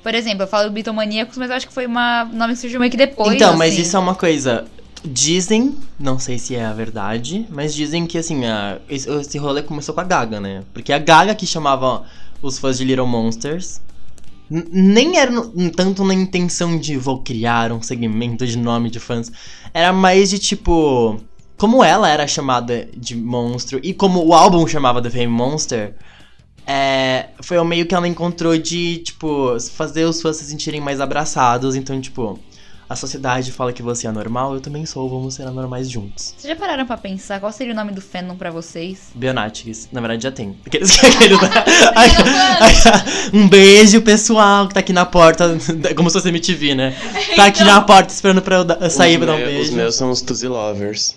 Por 0.03 0.15
exemplo, 0.15 0.43
eu 0.43 0.47
falo 0.47 0.71
Bitomaníacos, 0.71 1.39
mas 1.39 1.51
eu 1.51 1.57
acho 1.57 1.69
que 1.69 1.73
foi 1.73 1.87
uma 1.87 2.25
um 2.25 2.37
nome 2.37 2.55
que 2.55 2.61
surgiu 2.61 2.81
meio 2.81 2.91
que 2.91 2.97
depois. 2.97 3.35
então, 3.35 3.57
mas 3.57 3.75
assim. 3.75 3.83
isso 3.83 3.97
é 3.97 4.01
uma 4.01 4.15
coisa. 4.15 4.65
Dizem, 5.05 5.77
não 6.01 6.19
sei 6.19 6.39
se 6.39 6.57
é 6.57 6.65
a 6.65 6.73
verdade, 6.73 7.47
mas 7.51 7.75
dizem 7.75 8.07
que 8.07 8.17
assim, 8.17 8.47
a, 8.47 8.79
esse 8.89 9.37
rolê 9.37 9.63
começou 9.63 9.95
com 9.95 10.01
a 10.01 10.05
Gaga, 10.05 10.41
né? 10.41 10.63
Porque 10.73 10.93
a 10.95 10.99
Gaga 10.99 11.35
que 11.35 11.47
chamava 11.47 12.05
os 12.41 12.59
fãs 12.59 12.79
de 12.79 12.85
Little 12.85 13.07
Monsters. 13.07 13.81
Nem 14.49 15.19
era 15.19 15.33
tanto 15.75 16.05
na 16.05 16.13
intenção 16.13 16.79
de 16.79 16.97
vou 16.97 17.23
criar 17.23 17.73
um 17.73 17.81
segmento 17.81 18.47
de 18.47 18.59
nome 18.59 18.91
de 18.91 19.01
fãs. 19.01 19.31
Era 19.73 19.93
mais 19.93 20.31
de 20.31 20.39
tipo. 20.39 21.21
Como 21.57 21.85
ela 21.85 22.09
era 22.09 22.27
chamada 22.27 22.89
de 22.97 23.17
monstro 23.17 23.81
e 23.83 23.95
como 23.95 24.25
o 24.27 24.35
álbum 24.35 24.67
chamava 24.67 25.01
The 25.01 25.09
Fame 25.09 25.29
Monster, 25.29 25.95
é, 26.67 27.29
foi 27.41 27.59
o 27.59 27.65
meio 27.65 27.87
que 27.87 27.95
ela 27.95 28.09
encontrou 28.09 28.59
de, 28.59 28.99
tipo, 28.99 29.59
fazer 29.71 30.05
os 30.05 30.21
fãs 30.21 30.37
se 30.37 30.45
sentirem 30.45 30.81
mais 30.81 31.01
abraçados. 31.01 31.77
Então, 31.77 32.01
tipo, 32.01 32.39
a 32.89 32.97
sociedade 32.97 33.51
fala 33.51 33.73
que 33.73 33.83
você 33.83 34.07
é 34.07 34.11
anormal, 34.11 34.55
eu 34.55 34.61
também 34.61 34.85
sou, 34.85 35.09
vamos 35.09 35.35
ser 35.35 35.47
anormais 35.47 35.91
juntos. 35.91 36.35
Vocês 36.37 36.53
já 36.53 36.57
pararam 36.57 36.87
pra 36.87 36.97
pensar 36.97 37.41
qual 37.41 37.51
seria 37.51 37.73
o 37.73 37.77
nome 37.77 37.93
do 37.93 38.01
fandom 38.01 38.37
pra 38.37 38.51
vocês? 38.51 39.11
Bionatics, 39.15 39.89
na 39.91 40.01
verdade 40.01 40.23
já 40.23 40.31
tem. 40.31 40.57
Aqueles, 40.67 40.93
aqueles, 41.03 41.39
um 43.33 43.49
beijo, 43.49 44.03
pessoal, 44.03 44.69
que 44.69 44.75
tá 44.75 44.81
aqui 44.81 44.93
na 44.93 45.07
porta, 45.07 45.57
como 45.97 46.11
se 46.11 46.15
fosse 46.15 46.29
MTV, 46.29 46.75
né? 46.75 46.97
Tá 47.37 47.47
aqui 47.47 47.65
na 47.65 47.81
porta 47.81 48.13
esperando 48.13 48.43
pra 48.43 48.57
eu 48.57 48.91
sair 48.91 49.13
os, 49.13 49.25
pra 49.25 49.27
dar 49.27 49.35
um 49.35 49.45
beijo. 49.45 49.63
os 49.63 49.71
meus 49.71 49.95
são 49.95 50.11
os 50.11 50.21
Tuzi 50.21 50.49
Lovers. 50.49 51.17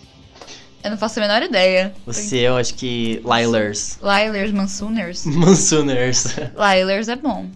Eu 0.84 0.92
não 0.92 0.98
faço 0.98 1.20
a 1.20 1.24
menor 1.24 1.42
ideia. 1.42 1.94
Você, 2.06 2.38
eu 2.38 2.56
acho 2.56 2.74
que 2.76 3.22
Lilers. 3.26 4.00
Lilers 4.02 4.52
Mansuners. 4.52 5.26
Monsooners. 5.26 6.36
Lilers 6.56 7.08
é 7.10 7.16
bom. 7.16 7.48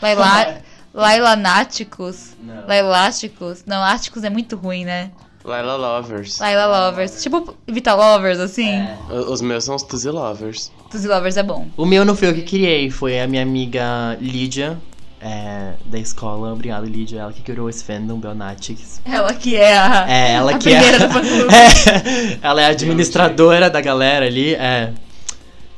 Laila... 0.00 0.62
Lailanáticos. 0.94 2.36
Não. 2.42 2.66
Lailásticos. 2.66 3.64
Não, 3.66 3.82
ásticos 3.82 4.24
é 4.24 4.30
muito 4.30 4.56
ruim, 4.56 4.84
né? 4.84 5.10
Laila 5.44 5.76
Lovers. 5.76 6.38
Laila 6.40 6.66
Lovers. 6.88 7.22
Tipo 7.22 7.56
Vita 7.66 7.94
Lovers, 7.94 8.38
assim. 8.38 8.86
O- 9.10 9.32
Os 9.32 9.40
meus 9.40 9.64
são 9.64 9.74
os 9.76 9.82
Tuzi 9.82 10.10
Lovers. 10.10 10.70
Tuzi 10.90 11.08
Lovers 11.08 11.36
é 11.36 11.42
bom. 11.42 11.68
O 11.76 11.86
meu 11.86 12.04
não 12.04 12.14
foi 12.16 12.28
eu 12.28 12.34
que 12.34 12.42
criei, 12.42 12.90
foi 12.90 13.18
a 13.20 13.26
minha 13.26 13.42
amiga 13.42 14.16
Lídia, 14.20 14.78
é, 15.20 15.72
da 15.86 15.98
escola. 15.98 16.52
Obrigado, 16.52 16.84
Lídia. 16.84 17.20
Ela 17.20 17.32
que 17.32 17.40
criou 17.40 17.70
esse 17.70 17.82
fandom, 17.84 18.18
Bionatics. 18.18 19.00
Ela 19.06 19.32
que 19.32 19.56
é 19.56 19.78
a. 19.78 20.06
É, 20.10 20.32
ela 20.34 20.50
a 20.54 20.58
que 20.58 20.68
é. 20.74 20.80
É, 20.82 22.38
ela 22.42 22.60
é 22.62 22.66
a 22.66 22.68
administradora 22.68 23.70
da 23.70 23.80
galera 23.80 24.26
ali, 24.26 24.54
é. 24.54 24.92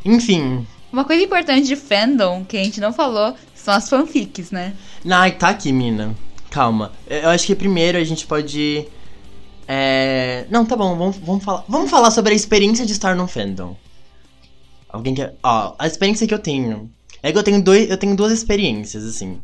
Enfim. 0.04 0.66
Uma 0.92 1.04
coisa 1.04 1.22
importante 1.22 1.66
de 1.68 1.76
fandom 1.76 2.44
que 2.44 2.56
a 2.56 2.64
gente 2.64 2.80
não 2.80 2.92
falou 2.92 3.34
são 3.54 3.72
as 3.74 3.88
fanfics, 3.88 4.50
né? 4.50 4.72
Ai, 5.08 5.32
tá 5.32 5.48
aqui, 5.48 5.72
mina. 5.72 6.14
Calma. 6.50 6.92
Eu 7.08 7.30
acho 7.30 7.46
que 7.46 7.54
primeiro 7.54 7.96
a 7.96 8.04
gente 8.04 8.26
pode. 8.26 8.86
É... 9.66 10.46
Não, 10.50 10.66
tá 10.66 10.76
bom, 10.76 10.96
vamos, 10.96 11.16
vamos, 11.18 11.44
falar, 11.44 11.64
vamos 11.68 11.90
falar 11.90 12.10
sobre 12.10 12.32
a 12.32 12.36
experiência 12.36 12.84
de 12.84 12.92
estar 12.92 13.14
num 13.14 13.26
fandom. 13.26 13.76
Alguém 14.88 15.14
quer. 15.14 15.36
Ó, 15.42 15.74
a 15.78 15.86
experiência 15.86 16.26
que 16.26 16.34
eu 16.34 16.38
tenho. 16.38 16.90
É 17.22 17.30
que 17.30 17.38
eu 17.38 17.42
tenho, 17.42 17.62
dois, 17.62 17.88
eu 17.88 17.96
tenho 17.96 18.16
duas 18.16 18.32
experiências, 18.32 19.04
assim. 19.04 19.38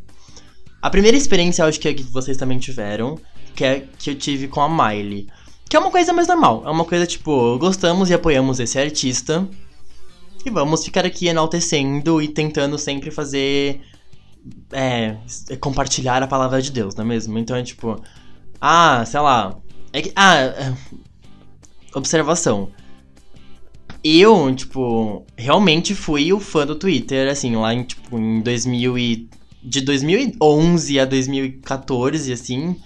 A 0.81 0.89
primeira 0.89 1.17
experiência 1.17 1.63
eu 1.63 1.67
acho 1.67 1.79
que 1.79 1.87
é 1.87 1.93
que 1.93 2.03
vocês 2.03 2.37
também 2.37 2.59
tiveram, 2.59 3.17
que 3.55 3.63
é 3.63 3.83
que 3.97 4.11
eu 4.11 4.15
tive 4.15 4.47
com 4.47 4.61
a 4.61 4.69
Miley. 4.69 5.27
Que 5.69 5.75
é 5.75 5.79
uma 5.79 5.91
coisa 5.91 6.13
mais 6.13 6.27
normal. 6.27 6.63
É 6.65 6.69
uma 6.69 6.85
coisa 6.85 7.05
tipo, 7.05 7.57
gostamos 7.57 8.09
e 8.09 8.13
apoiamos 8.13 8.59
esse 8.59 8.79
artista. 8.79 9.47
E 10.45 10.49
vamos 10.49 10.85
ficar 10.85 11.05
aqui 11.05 11.27
enaltecendo 11.27 12.21
e 12.21 12.27
tentando 12.27 12.77
sempre 12.77 13.11
fazer. 13.11 13.81
É. 14.71 15.17
Compartilhar 15.59 16.21
a 16.21 16.27
palavra 16.27 16.61
de 16.61 16.71
Deus, 16.71 16.95
não 16.95 17.03
é 17.03 17.07
mesmo? 17.07 17.37
Então 17.37 17.55
é 17.55 17.63
tipo. 17.63 18.01
Ah, 18.59 19.03
sei 19.05 19.19
lá. 19.19 19.55
É 19.93 20.01
que. 20.01 20.11
Ah. 20.15 20.35
é, 20.35 20.73
Observação. 21.93 22.69
Eu, 24.03 24.53
tipo, 24.55 25.25
realmente 25.35 25.95
fui 25.95 26.31
o 26.31 26.39
fã 26.39 26.65
do 26.65 26.75
Twitter, 26.75 27.29
assim, 27.29 27.55
lá 27.55 27.73
em, 27.73 27.83
tipo, 27.83 28.17
em 28.17 28.41
2000 28.41 28.97
e... 28.97 29.29
De 29.63 29.81
2011 29.81 30.99
a 30.99 31.03
2014, 31.03 32.31
assim, 32.31 32.77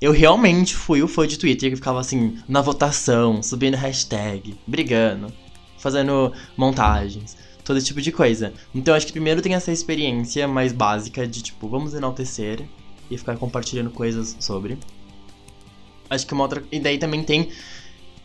eu 0.00 0.12
realmente 0.12 0.74
fui 0.74 1.02
o 1.02 1.08
fã 1.08 1.26
de 1.26 1.38
Twitter 1.38 1.68
que 1.68 1.76
ficava, 1.76 2.00
assim, 2.00 2.38
na 2.48 2.62
votação, 2.62 3.42
subindo 3.42 3.74
hashtag, 3.74 4.56
brigando, 4.66 5.30
fazendo 5.76 6.32
montagens, 6.56 7.36
todo 7.70 7.80
tipo 7.80 8.00
de 8.00 8.10
coisa. 8.10 8.52
Então, 8.74 8.94
acho 8.94 9.06
que 9.06 9.12
primeiro 9.12 9.40
tem 9.40 9.54
essa 9.54 9.70
experiência 9.70 10.48
mais 10.48 10.72
básica 10.72 11.24
de, 11.26 11.40
tipo, 11.40 11.68
vamos 11.68 11.94
enaltecer 11.94 12.66
e 13.08 13.16
ficar 13.16 13.36
compartilhando 13.36 13.90
coisas 13.90 14.36
sobre. 14.40 14.76
Acho 16.08 16.26
que 16.26 16.34
uma 16.34 16.42
outra... 16.42 16.64
E 16.72 16.80
daí 16.80 16.98
também 16.98 17.22
tem 17.22 17.50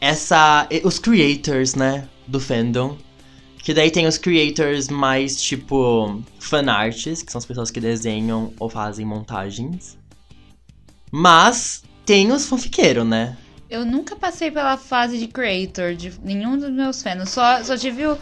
essa... 0.02 0.68
Os 0.84 0.98
creators, 0.98 1.76
né, 1.76 2.10
do 2.26 2.40
fandom. 2.40 2.98
Que 3.60 3.72
daí 3.72 3.92
tem 3.92 4.08
os 4.08 4.18
creators 4.18 4.90
mais, 4.90 5.40
tipo, 5.40 6.24
fanarts, 6.40 7.22
que 7.22 7.32
são 7.32 7.38
as 7.38 7.46
pessoas 7.46 7.70
que 7.70 7.80
desenham 7.80 8.52
ou 8.60 8.68
fazem 8.68 9.06
montagens. 9.06 9.96
Mas 11.12 11.84
tem 12.04 12.32
os 12.32 12.48
fanfiqueiros, 12.48 13.06
né? 13.06 13.38
Eu 13.70 13.86
nunca 13.86 14.16
passei 14.16 14.50
pela 14.50 14.78
fase 14.78 15.18
de 15.20 15.28
creator 15.28 15.96
de 15.96 16.14
nenhum 16.24 16.58
dos 16.58 16.72
meus 16.72 17.02
fandoms. 17.02 17.30
Só, 17.30 17.64
só 17.64 17.78
tive 17.78 18.08
o. 18.08 18.18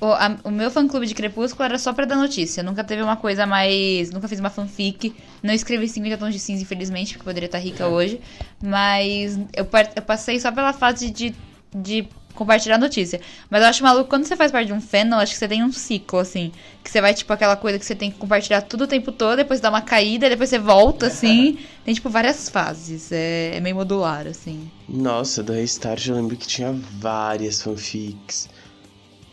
O, 0.00 0.06
a- 0.06 0.36
o 0.44 0.50
meu 0.50 0.70
fã-clube 0.70 1.06
de 1.06 1.14
Crepúsculo 1.14 1.64
era 1.64 1.78
só 1.78 1.92
pra 1.92 2.04
dar 2.04 2.16
notícia. 2.16 2.62
Nunca 2.62 2.84
teve 2.84 3.02
uma 3.02 3.16
coisa 3.16 3.44
mais... 3.46 4.10
Nunca 4.10 4.28
fiz 4.28 4.38
uma 4.38 4.50
fanfic. 4.50 5.12
Não 5.42 5.52
escrevi 5.52 5.88
50 5.88 6.16
tons 6.16 6.32
de 6.32 6.38
cinza, 6.38 6.62
infelizmente, 6.62 7.14
porque 7.14 7.24
poderia 7.24 7.46
estar 7.46 7.58
rica 7.58 7.88
hoje. 7.88 8.20
Mas 8.62 9.36
eu, 9.56 9.66
eu 9.96 10.02
passei 10.02 10.38
só 10.38 10.52
pela 10.52 10.72
fase 10.72 11.10
de, 11.10 11.34
de 11.74 12.06
compartilhar 12.34 12.78
notícia. 12.78 13.20
Mas 13.50 13.60
eu 13.62 13.68
acho 13.68 13.82
maluco, 13.82 14.08
quando 14.08 14.24
você 14.24 14.36
faz 14.36 14.52
parte 14.52 14.68
de 14.68 14.72
um 14.72 14.80
fandom, 14.80 15.16
acho 15.16 15.32
que 15.32 15.38
você 15.38 15.48
tem 15.48 15.64
um 15.64 15.72
ciclo, 15.72 16.20
assim. 16.20 16.52
Que 16.84 16.90
você 16.90 17.00
vai, 17.00 17.12
tipo, 17.12 17.32
aquela 17.32 17.56
coisa 17.56 17.76
que 17.78 17.84
você 17.84 17.96
tem 17.96 18.12
que 18.12 18.18
compartilhar 18.18 18.62
tudo 18.62 18.84
o 18.84 18.86
tempo 18.86 19.10
todo, 19.10 19.36
depois 19.36 19.58
dá 19.60 19.68
uma 19.68 19.82
caída, 19.82 20.28
depois 20.28 20.48
você 20.48 20.60
volta, 20.60 21.06
assim. 21.08 21.58
Tem, 21.84 21.92
tipo, 21.92 22.08
várias 22.08 22.48
fases. 22.48 23.10
É, 23.10 23.56
é 23.56 23.60
meio 23.60 23.74
modular, 23.74 24.28
assim. 24.28 24.70
Nossa, 24.88 25.42
do 25.42 25.52
Restart 25.52 26.06
eu 26.06 26.14
lembro 26.14 26.36
que 26.36 26.46
tinha 26.46 26.72
várias 26.72 27.60
fanfics. 27.60 28.48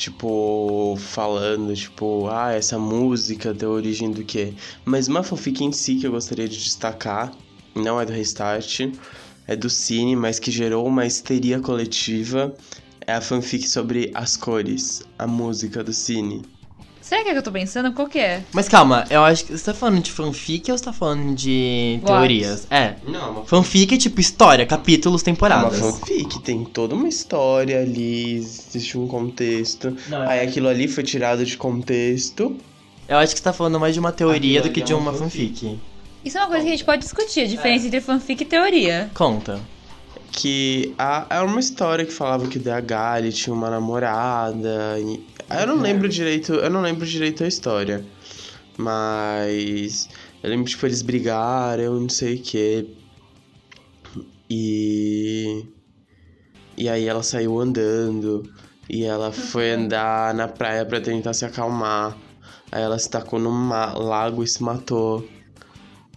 Tipo, 0.05 0.95
falando, 0.99 1.73
tipo, 1.73 2.27
ah, 2.29 2.51
essa 2.53 2.77
música 2.77 3.51
deu 3.51 3.71
origem 3.71 4.11
do 4.11 4.23
quê? 4.23 4.53
Mas 4.85 5.07
uma 5.07 5.23
fanfic 5.23 5.63
em 5.63 5.71
si 5.71 5.95
que 5.95 6.05
eu 6.05 6.11
gostaria 6.11 6.47
de 6.47 6.63
destacar, 6.63 7.31
não 7.73 7.99
é 7.99 8.05
do 8.05 8.13
Restart, 8.13 8.81
é 9.47 9.55
do 9.55 9.67
Cine, 9.67 10.15
mas 10.15 10.37
que 10.37 10.51
gerou 10.51 10.85
uma 10.85 11.07
histeria 11.07 11.59
coletiva, 11.59 12.55
é 13.07 13.13
a 13.13 13.19
fanfic 13.19 13.67
sobre 13.67 14.11
as 14.13 14.37
cores, 14.37 15.01
a 15.17 15.25
música 15.25 15.83
do 15.83 15.91
Cine. 15.91 16.43
Será 17.07 17.21
que 17.23 17.29
é 17.29 17.33
que 17.33 17.37
eu 17.37 17.43
tô 17.43 17.51
pensando? 17.51 17.93
Qual 17.93 18.07
que 18.07 18.17
é? 18.17 18.43
Mas 18.51 18.67
calma, 18.67 19.05
eu 19.11 19.23
acho 19.23 19.45
que 19.45 19.55
você 19.55 19.63
tá 19.63 19.75
falando 19.75 20.01
de 20.01 20.11
fanfic 20.11 20.71
ou 20.71 20.77
você 20.77 20.83
tá 20.85 20.91
falando 20.91 21.35
de 21.35 21.99
Boatos. 22.01 22.17
teorias? 22.17 22.67
É. 22.71 22.95
Não, 23.07 23.31
uma 23.31 23.45
Fanfic 23.45 23.93
é 23.93 23.97
tipo 23.97 24.19
história, 24.19 24.65
capítulos, 24.65 25.21
É 25.21 25.23
uma 25.23 25.25
temporadas. 25.35 25.79
fanfic, 25.79 26.39
tem 26.41 26.63
toda 26.65 26.95
uma 26.95 27.07
história 27.07 27.79
ali, 27.79 28.33
existe 28.37 28.97
um 28.97 29.05
contexto. 29.07 29.95
Não, 30.09 30.23
é- 30.23 30.29
Aí 30.29 30.47
aquilo 30.47 30.67
ali 30.67 30.87
foi 30.87 31.03
tirado 31.03 31.45
de 31.45 31.55
contexto. 31.55 32.57
Eu 33.07 33.17
acho 33.17 33.33
que 33.33 33.37
você 33.39 33.43
tá 33.43 33.53
falando 33.53 33.79
mais 33.79 33.93
de 33.93 33.99
uma 33.99 34.11
teoria 34.11 34.59
Aquilo 34.59 34.71
do 34.71 34.73
que 34.73 34.79
ali 34.79 34.87
de 34.87 34.93
é 34.93 34.95
uma 34.95 35.11
uma 35.11 35.19
fanfic. 35.19 35.79
Isso 36.25 36.37
é 36.39 36.41
uma 36.41 36.47
coisa 36.47 36.63
que 36.63 36.69
a 36.69 36.71
gente 36.71 36.85
pode 36.85 37.03
discutir, 37.03 37.41
a 37.41 37.45
diferença 37.45 37.85
entre 37.85 38.01
fanfic 38.01 38.41
e 38.41 38.45
teoria. 38.47 39.11
Conta. 39.13 39.59
Que 40.35 40.93
a, 40.97 41.25
era 41.29 41.45
uma 41.45 41.59
história 41.59 42.05
que 42.05 42.11
falava 42.11 42.47
que 42.47 42.57
o 42.57 42.61
DH 42.61 43.19
ele 43.19 43.31
tinha 43.31 43.53
uma 43.53 43.69
namorada. 43.69 44.99
e- 44.99 45.25
eu 45.61 45.67
não 45.67 45.79
lembro 45.81 46.09
direito, 46.09 46.53
eu 46.53 46.69
não 46.69 46.81
lembro 46.81 47.05
direito 47.05 47.43
a 47.43 47.47
história. 47.47 48.05
Mas 48.77 50.09
eu 50.43 50.49
lembro 50.49 50.69
tipo 50.69 50.85
eles 50.85 51.01
brigaram, 51.01 51.99
não 51.99 52.09
sei 52.09 52.35
o 52.35 52.41
que. 52.41 52.87
E 54.49 55.65
e 56.77 56.89
aí 56.89 57.07
ela 57.07 57.23
saiu 57.23 57.59
andando 57.59 58.43
e 58.89 59.05
ela 59.05 59.31
foi 59.31 59.71
andar 59.71 60.33
na 60.33 60.47
praia 60.47 60.85
pra 60.85 60.99
tentar 60.99 61.33
se 61.33 61.45
acalmar. 61.45 62.17
Aí 62.71 62.81
ela 62.83 62.99
se 62.99 63.09
tacou 63.09 63.39
num 63.39 63.51
ma- 63.51 63.93
lago 63.93 64.43
e 64.43 64.47
se 64.47 64.61
matou. 64.61 65.25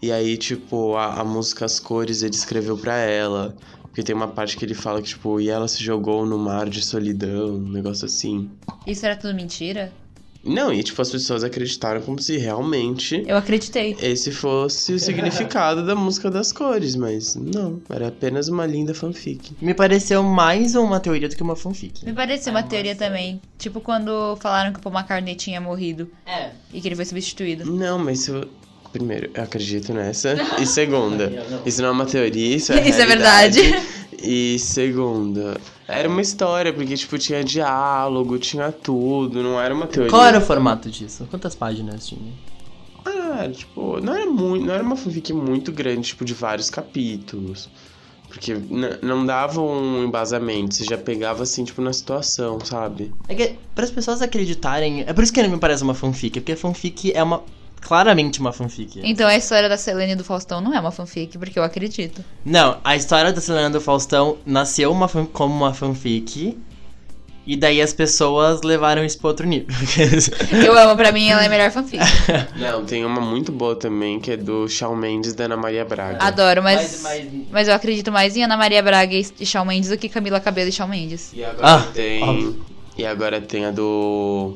E 0.03 0.13
aí, 0.13 0.37
tipo, 0.37 0.95
a, 0.97 1.21
a 1.21 1.25
música 1.25 1.65
As 1.65 1.81
Cores 1.81 2.23
ele 2.23 2.35
escreveu 2.35 2.77
pra 2.77 2.97
ela. 2.97 3.57
Porque 3.89 4.03
tem 4.03 4.15
uma 4.15 4.29
parte 4.29 4.57
que 4.57 4.65
ele 4.65 4.75
fala 4.75 5.03
que, 5.03 5.09
tipo, 5.09 5.41
e 5.41 5.49
ela 5.49 5.67
se 5.69 5.83
jogou 5.83 6.25
no 6.27 6.39
mar 6.39 6.69
de 6.69 6.85
solidão, 6.85 7.55
um 7.57 7.69
negócio 7.71 8.07
assim. 8.07 8.49
Isso 8.87 9.05
era 9.05 9.17
tudo 9.17 9.35
mentira? 9.35 9.93
Não, 10.45 10.73
e 10.73 10.83
tipo, 10.85 11.03
as 11.03 11.11
pessoas 11.11 11.43
acreditaram 11.43 12.01
como 12.01 12.23
se 12.23 12.39
realmente 12.39 13.25
Eu 13.27 13.37
acreditei. 13.37 13.97
esse 14.01 14.31
fosse 14.31 14.93
o 14.95 14.99
significado 14.99 15.85
da 15.85 15.97
música 15.97 16.31
das 16.31 16.53
cores, 16.53 16.95
mas 16.95 17.35
não, 17.35 17.83
era 17.91 18.07
apenas 18.09 18.49
uma 18.49 18.65
linda 18.65 18.95
fanfic. 18.95 19.53
Me 19.61 19.75
pareceu 19.75 20.23
mais 20.23 20.77
uma 20.77 21.01
teoria 21.01 21.29
do 21.29 21.35
que 21.37 21.43
uma 21.43 21.57
fanfic. 21.57 22.05
Me 22.07 22.13
pareceu 22.13 22.53
uma 22.53 22.63
teoria 22.63 22.95
também. 22.95 23.41
Tipo 23.59 23.81
quando 23.81 24.37
falaram 24.37 24.73
que 24.73 24.79
o 24.79 24.83
Paul 24.83 24.95
McCartney 24.95 25.35
tinha 25.35 25.61
morrido 25.61 26.09
É. 26.25 26.53
e 26.73 26.81
que 26.81 26.87
ele 26.89 26.97
foi 26.97 27.05
substituído. 27.05 27.65
Não, 27.71 27.99
mas 27.99 28.29
eu. 28.29 28.49
Primeiro, 28.93 29.31
eu 29.35 29.43
acredito 29.43 29.93
nessa. 29.93 30.37
E 30.61 30.67
segunda, 30.67 31.31
isso 31.67 31.83
não 31.83 31.89
é 31.89 31.93
uma 31.93 32.07
teoria, 32.07 32.57
isso 32.57 32.73
é. 32.73 32.89
Isso 32.89 33.01
é 33.01 33.05
realidade. 33.05 33.61
verdade. 33.61 33.99
E 34.21 34.59
segunda, 34.59 35.57
era 35.87 36.09
uma 36.09 36.21
história, 36.21 36.73
porque, 36.73 36.97
tipo, 36.97 37.17
tinha 37.19 37.45
diálogo, 37.45 38.39
tinha 38.39 38.73
tudo, 38.73 39.43
não 39.43 39.61
era 39.61 39.73
uma 39.73 39.87
teoria. 39.87 40.11
Qual 40.11 40.25
era 40.25 40.39
o 40.39 40.41
formato 40.41 40.91
disso? 40.91 41.27
Quantas 41.31 41.55
páginas 41.55 42.07
tinha? 42.07 42.33
Ah, 43.05 43.49
tipo, 43.49 44.01
não 44.01 44.15
era 44.15 44.27
muito. 44.27 44.67
Não 44.67 44.75
era 44.75 44.83
uma 44.83 44.97
fanfic 44.97 45.33
muito 45.33 45.71
grande, 45.71 46.09
tipo, 46.09 46.25
de 46.25 46.35
vários 46.35 46.69
capítulos. 46.69 47.69
Porque 48.29 48.55
não 49.01 49.25
dava 49.25 49.61
um 49.63 50.05
embasamento, 50.05 50.75
você 50.75 50.85
já 50.85 50.99
pegava 50.99 51.43
assim, 51.43 51.65
tipo, 51.65 51.81
na 51.81 51.93
situação, 51.95 52.61
sabe? 52.61 53.11
É 53.27 53.35
que, 53.35 53.55
para 53.75 53.85
as 53.85 53.91
pessoas 53.91 54.21
acreditarem. 54.21 55.03
É 55.07 55.13
por 55.15 55.25
isso 55.25 55.33
que 55.33 55.43
não 55.43 55.49
me 55.49 55.59
parece 55.59 55.83
uma 55.83 55.95
fanfic, 55.95 56.41
porque 56.41 56.55
fanfic 56.55 57.13
é 57.13 57.23
uma. 57.23 57.43
Claramente 57.81 58.41
uma 58.41 58.53
fanfic. 58.53 59.01
Então 59.05 59.27
a 59.29 59.37
história 59.37 59.69
da 59.69 59.77
Selene 59.79 60.13
e 60.13 60.17
do 60.17 60.25
Faustão 60.25 60.61
não 60.61 60.75
é 60.75 60.81
uma 60.81 60.91
fanfic, 60.91 61.39
porque 61.39 61.59
eu 61.59 61.63
acredito. 61.63 62.25
Não, 62.45 62.79
a 62.85 62.97
história 62.97 63.33
da 63.33 63.41
Selena 63.41 63.71
do 63.71 63.81
Faustão 63.81 64.37
nasceu 64.45 64.91
uma 64.93 65.09
fan- 65.09 65.27
como 65.27 65.55
uma 65.55 65.73
fanfic. 65.73 66.59
E 67.47 67.57
daí 67.57 67.81
as 67.81 67.95
pessoas 67.95 68.61
levaram 68.61 69.03
isso 69.03 69.19
pra 69.19 69.29
outro 69.29 69.47
nível. 69.47 69.69
Eu 70.53 70.77
amo, 70.79 70.95
pra 70.97 71.11
mim 71.11 71.29
ela 71.29 71.43
é 71.43 71.47
a 71.47 71.49
melhor 71.49 71.71
fanfic. 71.71 71.99
Não, 72.61 72.85
tem 72.85 73.07
uma 73.07 73.23
muito 73.23 73.51
boa 73.51 73.75
também, 73.75 74.21
que 74.21 74.33
é 74.33 74.37
do 74.37 74.69
Shawn 74.69 74.95
Mendes 74.95 75.33
e 75.33 75.35
da 75.37 75.45
Ana 75.45 75.57
Maria 75.57 75.83
Braga. 75.83 76.23
Adoro, 76.23 76.63
mas, 76.63 77.01
Mas- 77.03 77.03
mas, 77.03 77.33
mas- 77.51 77.69
eu 77.69 77.73
acredito 77.75 78.13
mais 78.13 78.37
em 78.37 78.45
Ana 78.45 78.55
Maria 78.55 78.83
Braga 78.83 79.15
e 79.15 79.27
e 79.41 79.47
Shawn 79.47 79.65
Mendes 79.65 79.89
do 79.89 79.97
que 79.97 80.11
Camila 80.11 80.41
Cabello 80.41 80.69
e 80.69 80.73
Shawn 80.73 80.89
Mendes. 80.89 81.31
E 81.33 81.43
agora 81.43 81.67
Ah, 81.67 81.87
tem. 81.95 82.23
óbvio. 82.23 82.67
E 82.99 83.07
agora 83.07 83.41
tem 83.41 83.65
a 83.65 83.71
do. 83.71 84.55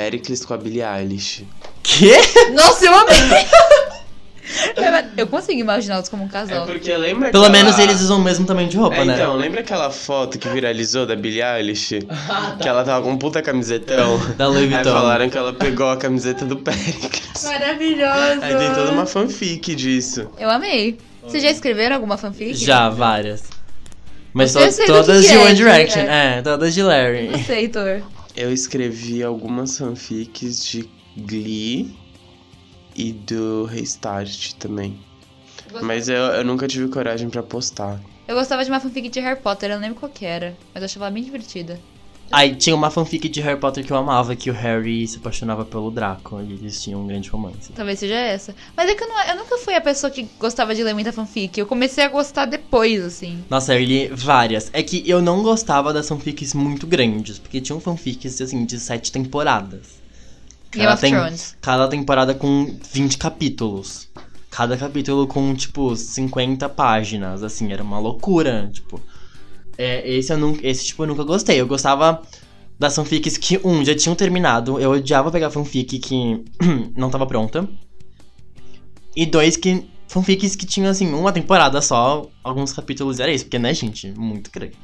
Pericles 0.00 0.44
com 0.44 0.52
a 0.52 0.58
Billie 0.58 0.82
Eilish. 0.82 1.46
Quê? 1.82 2.12
Nossa, 2.54 2.84
eu 2.84 2.94
amei! 2.94 3.16
eu 5.16 5.26
consigo 5.26 5.58
imaginá-los 5.58 6.10
como 6.10 6.22
um 6.22 6.26
É 6.26 6.30
casal. 6.30 6.66
porque 6.66 6.94
lembra 6.94 7.30
Pelo 7.30 7.46
aquela- 7.46 7.64
menos 7.64 7.78
eles 7.78 8.02
usam 8.02 8.18
o 8.18 8.22
mesmo 8.22 8.44
tamanho 8.46 8.68
de 8.68 8.76
roupa, 8.76 8.96
É, 8.96 9.04
né? 9.06 9.14
então, 9.14 9.34
lembra 9.36 9.60
aquela 9.60 9.90
foto 9.90 10.38
que 10.38 10.46
viralizou 10.50 11.06
da 11.06 11.16
Billie 11.16 11.40
Eilish? 11.42 12.00
Que 12.60 12.68
ela 12.68 12.84
tava 12.84 13.02
com 13.02 13.12
um 13.12 13.16
puta 13.16 13.40
camisetão. 13.40 14.18
Da 14.36 14.46
Louis 14.48 14.64
Aí 14.64 14.68
Vuitton. 14.68 14.92
falaram 14.92 15.30
que 15.30 15.38
ela 15.38 15.54
pegou 15.54 15.88
a 15.88 15.96
camiseta 15.96 16.44
do 16.44 16.58
Pericles. 16.58 17.42
Maravilhoso! 17.44 18.42
Aí 18.42 18.54
tem 18.54 18.74
toda 18.74 18.92
uma 18.92 19.06
fanfic 19.06 19.74
disso. 19.74 20.28
Eu 20.38 20.50
amei. 20.50 20.98
Vocês 21.22 21.42
já 21.42 21.50
escreveram 21.50 21.96
alguma 21.96 22.18
fanfic? 22.18 22.54
Já, 22.54 22.90
várias. 22.90 23.44
Mas 24.34 24.52
to- 24.52 24.58
todas 24.86 25.24
que 25.24 25.32
de 25.32 25.38
é, 25.38 25.40
One 25.42 25.54
Direction. 25.54 26.02
é. 26.02 26.38
É, 26.38 26.42
todas 26.42 26.74
de 26.74 26.82
Larry. 26.82 27.28
Não 27.28 27.42
sei, 27.42 27.60
Heitor. 27.60 28.02
Eu 28.36 28.52
escrevi 28.52 29.22
algumas 29.22 29.78
fanfics 29.78 30.64
de 30.66 30.88
Glee 31.16 31.96
e 32.94 33.12
do 33.12 33.64
Restart 33.64 34.52
também. 34.54 34.98
Mas 35.80 36.08
eu, 36.08 36.16
eu 36.16 36.44
nunca 36.44 36.68
tive 36.68 36.88
coragem 36.88 37.30
pra 37.30 37.42
postar. 37.42 38.00
Eu 38.28 38.36
gostava 38.36 38.64
de 38.64 38.70
uma 38.70 38.80
fanfic 38.80 39.08
de 39.08 39.20
Harry 39.20 39.40
Potter, 39.40 39.70
eu 39.70 39.76
não 39.76 39.82
lembro 39.82 40.00
qual 40.00 40.10
que 40.12 40.26
era, 40.26 40.56
mas 40.74 40.82
eu 40.82 40.84
achava 40.84 41.06
ela 41.06 41.14
bem 41.14 41.22
divertida. 41.22 41.80
Aí 42.30 42.56
tinha 42.56 42.74
uma 42.74 42.90
fanfic 42.90 43.28
de 43.28 43.40
Harry 43.40 43.58
Potter 43.58 43.84
que 43.86 43.92
eu 43.92 43.96
amava, 43.96 44.34
que 44.34 44.50
o 44.50 44.52
Harry 44.52 45.06
se 45.06 45.18
apaixonava 45.18 45.64
pelo 45.64 45.90
Draco. 45.90 46.40
E 46.40 46.52
eles 46.54 46.82
tinham 46.82 47.02
um 47.02 47.06
grande 47.06 47.28
romance. 47.30 47.72
Talvez 47.72 47.98
seja 48.00 48.14
essa. 48.16 48.54
Mas 48.76 48.90
é 48.90 48.94
que 48.94 49.04
eu, 49.04 49.08
não- 49.08 49.22
eu 49.24 49.36
nunca 49.36 49.56
fui 49.58 49.74
a 49.74 49.80
pessoa 49.80 50.10
que 50.10 50.28
gostava 50.38 50.74
de 50.74 50.82
ler 50.82 50.92
muita 50.92 51.12
fanfic. 51.12 51.58
Eu 51.58 51.66
comecei 51.66 52.02
a 52.04 52.08
gostar 52.08 52.44
depois, 52.46 53.02
assim. 53.04 53.44
Nossa, 53.48 53.74
eu 53.74 53.84
li 53.84 54.08
várias. 54.08 54.70
É 54.72 54.82
que 54.82 55.08
eu 55.08 55.22
não 55.22 55.42
gostava 55.42 55.92
das 55.92 56.08
fanfics 56.08 56.52
muito 56.52 56.86
grandes, 56.86 57.38
porque 57.38 57.60
tinham 57.60 57.80
fanfics, 57.80 58.40
assim, 58.40 58.64
de 58.64 58.78
sete 58.80 59.12
temporadas. 59.12 60.04
Of 60.94 61.00
tem. 61.00 61.14
Cada 61.62 61.88
temporada 61.88 62.34
com 62.34 62.76
20 62.92 63.16
capítulos. 63.18 64.08
Cada 64.50 64.76
capítulo 64.76 65.26
com, 65.26 65.54
tipo, 65.54 65.94
50 65.94 66.68
páginas, 66.68 67.42
assim, 67.42 67.72
era 67.72 67.82
uma 67.82 67.98
loucura, 67.98 68.68
tipo... 68.72 69.00
É, 69.78 70.08
esse, 70.08 70.32
eu 70.32 70.38
nunca, 70.38 70.66
esse, 70.66 70.86
tipo, 70.86 71.02
eu 71.02 71.06
nunca 71.06 71.24
gostei. 71.24 71.60
Eu 71.60 71.66
gostava 71.66 72.22
das 72.78 72.94
fanfics 72.94 73.36
que, 73.36 73.60
um, 73.64 73.84
já 73.84 73.94
tinham 73.94 74.14
terminado. 74.14 74.80
Eu 74.80 74.92
odiava 74.92 75.30
pegar 75.30 75.50
fanfic 75.50 75.98
que 75.98 76.44
não 76.96 77.10
tava 77.10 77.26
pronta. 77.26 77.68
E 79.14 79.24
dois, 79.24 79.56
que 79.56 79.86
fanfics 80.08 80.54
que 80.54 80.66
tinham, 80.66 80.90
assim, 80.90 81.12
uma 81.12 81.32
temporada 81.32 81.80
só, 81.80 82.28
alguns 82.42 82.72
capítulos 82.72 83.20
era 83.20 83.32
isso. 83.32 83.44
Porque, 83.44 83.58
né, 83.58 83.72
gente, 83.74 84.12
muito 84.12 84.50
grande. 84.50 84.76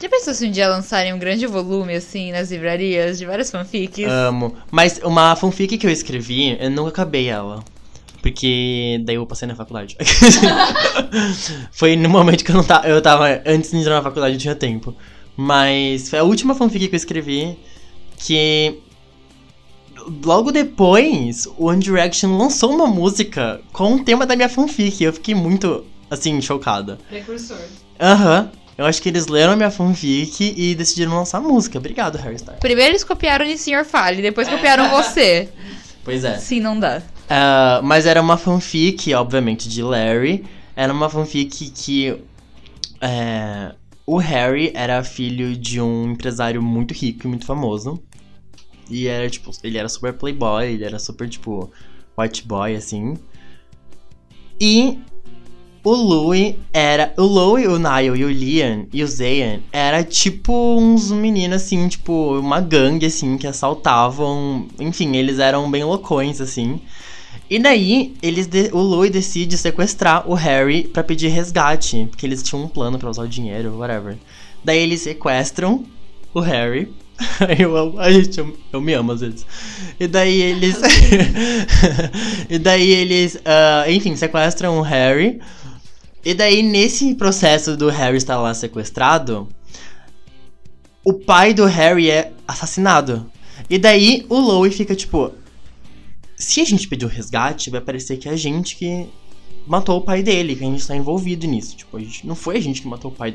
Já 0.00 0.08
pensou 0.08 0.34
se 0.34 0.46
um 0.46 0.50
dia 0.50 0.68
lançarem 0.68 1.14
um 1.14 1.18
grande 1.18 1.46
volume, 1.46 1.94
assim, 1.94 2.32
nas 2.32 2.50
livrarias, 2.50 3.18
de 3.18 3.26
várias 3.26 3.50
fanfics? 3.50 4.06
Amo. 4.06 4.56
Mas 4.70 4.98
uma 5.02 5.34
fanfic 5.36 5.78
que 5.78 5.86
eu 5.86 5.90
escrevi, 5.90 6.56
eu 6.60 6.70
nunca 6.70 6.90
acabei 6.90 7.28
ela. 7.28 7.64
Porque 8.24 9.02
daí 9.04 9.16
eu 9.16 9.26
passei 9.26 9.46
na 9.46 9.54
faculdade. 9.54 9.98
foi 11.70 11.94
no 11.94 12.08
momento 12.08 12.42
que 12.42 12.50
eu 12.50 12.54
não 12.54 12.64
tava. 12.64 12.88
Eu 12.88 13.02
tava. 13.02 13.42
Antes 13.44 13.70
de 13.70 13.76
entrar 13.76 13.96
na 13.96 14.02
faculdade 14.02 14.36
eu 14.36 14.40
tinha 14.40 14.54
tempo. 14.54 14.96
Mas 15.36 16.08
foi 16.08 16.20
a 16.20 16.22
última 16.22 16.54
fanfic 16.54 16.88
que 16.88 16.94
eu 16.94 16.96
escrevi 16.96 17.58
que. 18.16 18.80
Logo 20.24 20.50
depois, 20.50 21.44
o 21.58 21.66
One 21.66 21.82
Direction 21.82 22.38
lançou 22.38 22.72
uma 22.72 22.86
música 22.86 23.60
com 23.74 23.96
o 23.96 24.02
tema 24.02 24.24
da 24.24 24.34
minha 24.34 24.48
fanfic. 24.48 25.04
Eu 25.04 25.12
fiquei 25.12 25.34
muito, 25.34 25.84
assim, 26.10 26.40
chocada. 26.40 26.98
Precursor. 27.10 27.58
Aham. 28.00 28.50
Eu 28.78 28.86
acho 28.86 29.02
que 29.02 29.10
eles 29.10 29.26
leram 29.26 29.54
minha 29.54 29.70
fanfic 29.70 30.54
e 30.56 30.74
decidiram 30.74 31.14
lançar 31.14 31.42
música. 31.42 31.76
Obrigado, 31.76 32.16
Harry 32.16 32.36
Styles. 32.36 32.58
Primeiro 32.58 32.92
eles 32.92 33.04
copiaram 33.04 33.44
de 33.44 33.58
Sr. 33.58 33.84
Fale, 33.84 34.22
depois 34.22 34.48
copiaram 34.48 34.88
você. 34.96 35.50
Pois 36.02 36.24
é. 36.24 36.38
Sim, 36.38 36.60
não 36.60 36.80
dá. 36.80 37.02
Ah, 37.28 37.80
mas 37.82 38.06
era 38.06 38.20
uma 38.20 38.36
fanfic, 38.36 39.12
obviamente, 39.14 39.68
de 39.68 39.82
Larry. 39.82 40.44
Era 40.76 40.92
uma 40.92 41.08
fanfic 41.08 41.70
que. 41.70 42.16
é, 43.00 43.74
o 44.06 44.18
Harry 44.18 44.70
era 44.74 45.02
filho 45.02 45.56
de 45.56 45.80
um 45.80 46.12
empresário 46.12 46.62
muito 46.62 46.92
rico 46.92 47.26
e 47.26 47.28
muito 47.28 47.46
famoso. 47.46 48.02
E 48.90 49.06
era, 49.06 49.28
tipo, 49.30 49.50
ele 49.62 49.78
era 49.78 49.88
super 49.88 50.12
playboy, 50.12 50.66
ele 50.66 50.84
era 50.84 50.98
super, 50.98 51.28
tipo, 51.28 51.70
white 52.18 52.46
boy, 52.46 52.76
assim. 52.76 53.16
E 54.60 54.98
o 55.82 55.92
Louis 55.92 56.54
era. 56.72 57.12
O 57.16 57.22
Louis, 57.22 57.66
o 57.66 57.78
Niall 57.78 58.16
e 58.16 58.24
o 58.24 58.30
Liam 58.30 58.86
e 58.92 59.02
o 59.02 59.06
Zayn 59.06 59.62
era 59.70 60.02
tipo 60.02 60.78
uns 60.78 61.10
meninos 61.10 61.62
assim, 61.62 61.88
tipo, 61.88 62.38
uma 62.38 62.60
gangue 62.60 63.06
assim 63.06 63.36
que 63.36 63.46
assaltavam. 63.46 64.66
Enfim, 64.80 65.16
eles 65.16 65.38
eram 65.38 65.70
bem 65.70 65.84
loucões 65.84 66.40
assim. 66.40 66.80
E 67.54 67.58
daí, 67.60 68.16
eles 68.20 68.48
de- 68.48 68.70
o 68.72 68.78
Louis 68.78 69.12
decide 69.12 69.56
sequestrar 69.56 70.28
o 70.28 70.34
Harry 70.34 70.88
pra 70.88 71.04
pedir 71.04 71.28
resgate, 71.28 72.08
porque 72.10 72.26
eles 72.26 72.42
tinham 72.42 72.64
um 72.64 72.68
plano 72.68 72.98
pra 72.98 73.08
usar 73.08 73.22
o 73.22 73.28
dinheiro, 73.28 73.78
whatever. 73.78 74.16
Daí 74.64 74.80
eles 74.80 75.02
sequestram 75.02 75.84
o 76.34 76.40
Harry. 76.40 76.92
eu, 77.56 77.76
amo- 77.76 78.00
a 78.00 78.10
gente, 78.10 78.36
eu, 78.40 78.56
eu 78.72 78.80
me 78.80 78.92
amo 78.92 79.12
às 79.12 79.20
vezes. 79.20 79.46
E 80.00 80.08
daí 80.08 80.42
eles. 80.42 80.76
e 82.50 82.58
daí 82.58 82.90
eles, 82.90 83.38
ah, 83.44 83.84
enfim, 83.88 84.16
sequestram 84.16 84.76
o 84.78 84.82
Harry. 84.82 85.40
E 86.24 86.34
daí, 86.34 86.60
nesse 86.60 87.14
processo 87.14 87.76
do 87.76 87.88
Harry 87.88 88.16
estar 88.16 88.36
lá 88.40 88.52
sequestrado, 88.52 89.46
o 91.04 91.12
pai 91.12 91.54
do 91.54 91.66
Harry 91.66 92.10
é 92.10 92.32
assassinado. 92.48 93.30
E 93.70 93.78
daí 93.78 94.26
o 94.28 94.40
Louis 94.40 94.74
fica 94.76 94.96
tipo. 94.96 95.30
Se 96.36 96.60
a 96.60 96.64
gente 96.64 96.88
pedir 96.88 97.04
o 97.04 97.08
resgate, 97.08 97.70
vai 97.70 97.80
parecer 97.80 98.16
que 98.16 98.28
é 98.28 98.32
a 98.32 98.36
gente 98.36 98.76
que 98.76 99.06
matou 99.66 99.98
o 99.98 100.00
pai 100.00 100.22
dele, 100.22 100.56
que 100.56 100.64
a 100.64 100.66
gente 100.66 100.86
tá 100.86 100.96
envolvido 100.96 101.46
nisso. 101.46 101.76
Tipo, 101.76 101.96
a 101.96 102.00
gente, 102.00 102.26
não 102.26 102.34
foi 102.34 102.56
a 102.56 102.60
gente 102.60 102.82
que 102.82 102.88
matou 102.88 103.10
o 103.10 103.14
pai 103.14 103.34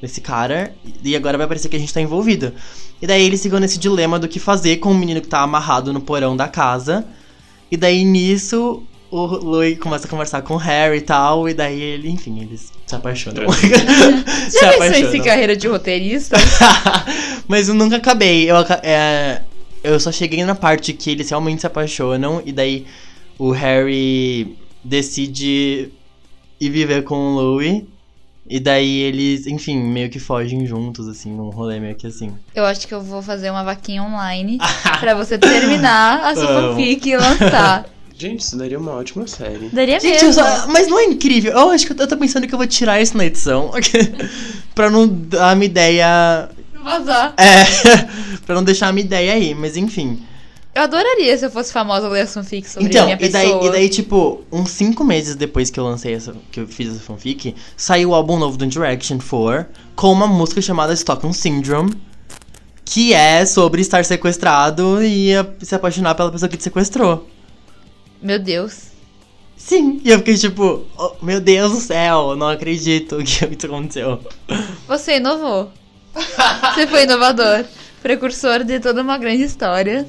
desse 0.00 0.20
cara, 0.20 0.74
e 1.04 1.14
agora 1.14 1.36
vai 1.36 1.46
parecer 1.46 1.68
que 1.68 1.76
a 1.76 1.78
gente 1.78 1.92
tá 1.92 2.00
envolvido. 2.00 2.52
E 3.00 3.06
daí 3.06 3.22
eles 3.22 3.42
ficam 3.42 3.60
nesse 3.60 3.78
dilema 3.78 4.18
do 4.18 4.28
que 4.28 4.38
fazer 4.38 4.78
com 4.78 4.90
o 4.90 4.94
menino 4.94 5.20
que 5.20 5.28
tá 5.28 5.40
amarrado 5.40 5.92
no 5.92 6.00
porão 6.00 6.36
da 6.36 6.48
casa. 6.48 7.06
E 7.70 7.76
daí 7.76 8.04
nisso, 8.04 8.82
o 9.10 9.26
Louis 9.26 9.78
começa 9.78 10.06
a 10.06 10.10
conversar 10.10 10.42
com 10.42 10.54
o 10.54 10.56
Harry 10.56 10.98
e 10.98 11.02
tal, 11.02 11.48
e 11.48 11.54
daí 11.54 11.80
ele, 11.80 12.08
enfim, 12.08 12.40
eles 12.40 12.72
se 12.86 12.94
apaixonam. 12.94 13.44
se 14.48 14.60
Já 14.60 14.78
pensou 14.78 15.14
em 15.14 15.22
carreira 15.22 15.56
de 15.56 15.68
roteirista? 15.68 16.36
Mas 17.46 17.68
eu 17.68 17.74
nunca 17.74 17.96
acabei. 17.96 18.50
Eu, 18.50 18.56
é, 18.82 19.42
eu 19.82 19.98
só 20.00 20.10
cheguei 20.12 20.44
na 20.44 20.54
parte 20.54 20.92
que 20.92 21.10
eles 21.10 21.28
realmente 21.30 21.60
se 21.60 21.66
apaixonam 21.66 22.42
e 22.44 22.52
daí 22.52 22.86
o 23.38 23.50
Harry 23.50 24.56
decide 24.84 25.90
ir 26.60 26.68
viver 26.70 27.02
com 27.04 27.14
o 27.16 27.34
Louis. 27.34 27.82
E 28.52 28.58
daí 28.58 28.98
eles, 29.02 29.46
enfim, 29.46 29.78
meio 29.80 30.10
que 30.10 30.18
fogem 30.18 30.66
juntos, 30.66 31.06
assim, 31.06 31.30
num 31.30 31.50
rolê 31.50 31.78
meio 31.78 31.94
que 31.94 32.06
assim. 32.08 32.32
Eu 32.52 32.64
acho 32.64 32.86
que 32.88 32.92
eu 32.92 33.00
vou 33.00 33.22
fazer 33.22 33.48
uma 33.48 33.62
vaquinha 33.62 34.02
online 34.02 34.58
pra 34.98 35.14
você 35.14 35.38
terminar 35.38 36.24
a 36.24 36.34
sua 36.34 36.46
fanfic 36.48 37.08
e 37.08 37.16
lançar. 37.16 37.86
Gente, 38.18 38.40
isso 38.40 38.58
daria 38.58 38.78
uma 38.78 38.90
ótima 38.92 39.26
série. 39.28 39.68
Daria 39.72 39.98
Gente, 40.00 40.18
eu 40.22 40.26
mesmo. 40.28 40.42
só- 40.44 40.66
mas 40.66 40.88
não 40.88 40.98
é 40.98 41.04
incrível? 41.04 41.52
Eu 41.52 41.70
acho 41.70 41.86
que 41.86 41.92
eu 41.92 41.96
tô- 41.96 42.02
eu 42.02 42.08
tô 42.08 42.16
pensando 42.18 42.46
que 42.46 42.52
eu 42.52 42.58
vou 42.58 42.66
tirar 42.66 43.00
isso 43.00 43.16
na 43.16 43.24
edição. 43.24 43.70
pra 44.74 44.90
não 44.90 45.06
dar 45.08 45.54
uma 45.54 45.64
ideia. 45.64 46.48
Vazar. 46.82 47.34
É. 47.36 47.64
pra 48.46 48.54
não 48.54 48.64
deixar 48.64 48.88
a 48.88 48.92
minha 48.92 49.04
ideia 49.04 49.32
aí, 49.32 49.54
mas 49.54 49.76
enfim. 49.76 50.22
Eu 50.74 50.82
adoraria 50.82 51.36
se 51.36 51.44
eu 51.44 51.50
fosse 51.50 51.72
famosa 51.72 52.08
ler 52.08 52.20
as 52.22 52.32
fanfics 52.32 52.72
sobre 52.72 52.88
Então, 52.88 53.04
minha 53.04 53.16
e 53.20 53.28
daí, 53.28 53.46
pessoa. 53.48 53.66
e 53.66 53.70
daí, 53.72 53.88
tipo, 53.88 54.42
uns 54.52 54.70
cinco 54.70 55.02
meses 55.02 55.34
depois 55.34 55.68
que 55.68 55.80
eu 55.80 55.84
lancei 55.84 56.14
essa. 56.14 56.32
que 56.52 56.60
eu 56.60 56.66
fiz 56.68 56.88
essa 56.90 57.00
fanfic, 57.00 57.54
saiu 57.76 58.10
o 58.10 58.14
álbum 58.14 58.38
novo 58.38 58.56
do 58.56 58.66
Direction 58.66 59.18
4 59.18 59.66
com 59.96 60.12
uma 60.12 60.26
música 60.28 60.62
chamada 60.62 60.92
Stockholm 60.94 61.32
Syndrome. 61.32 61.92
Que 62.84 63.12
é 63.14 63.44
sobre 63.46 63.80
estar 63.82 64.04
sequestrado 64.04 65.02
e 65.02 65.34
a- 65.34 65.46
se 65.60 65.74
apaixonar 65.74 66.14
pela 66.14 66.30
pessoa 66.32 66.48
que 66.48 66.56
te 66.56 66.62
sequestrou. 66.64 67.28
Meu 68.22 68.38
Deus. 68.38 68.90
Sim, 69.56 70.00
e 70.04 70.10
eu 70.10 70.18
fiquei 70.18 70.36
tipo, 70.36 70.84
oh, 70.96 71.12
meu 71.22 71.40
Deus 71.40 71.72
do 71.72 71.80
céu, 71.80 72.34
não 72.34 72.48
acredito 72.48 73.18
que 73.22 73.44
isso 73.44 73.66
aconteceu. 73.66 74.20
Você 74.88 75.16
inovou. 75.18 75.70
Você 76.74 76.86
foi 76.86 77.04
inovador. 77.04 77.64
Precursor 78.02 78.64
de 78.64 78.80
toda 78.80 79.02
uma 79.02 79.18
grande 79.18 79.42
história. 79.42 80.06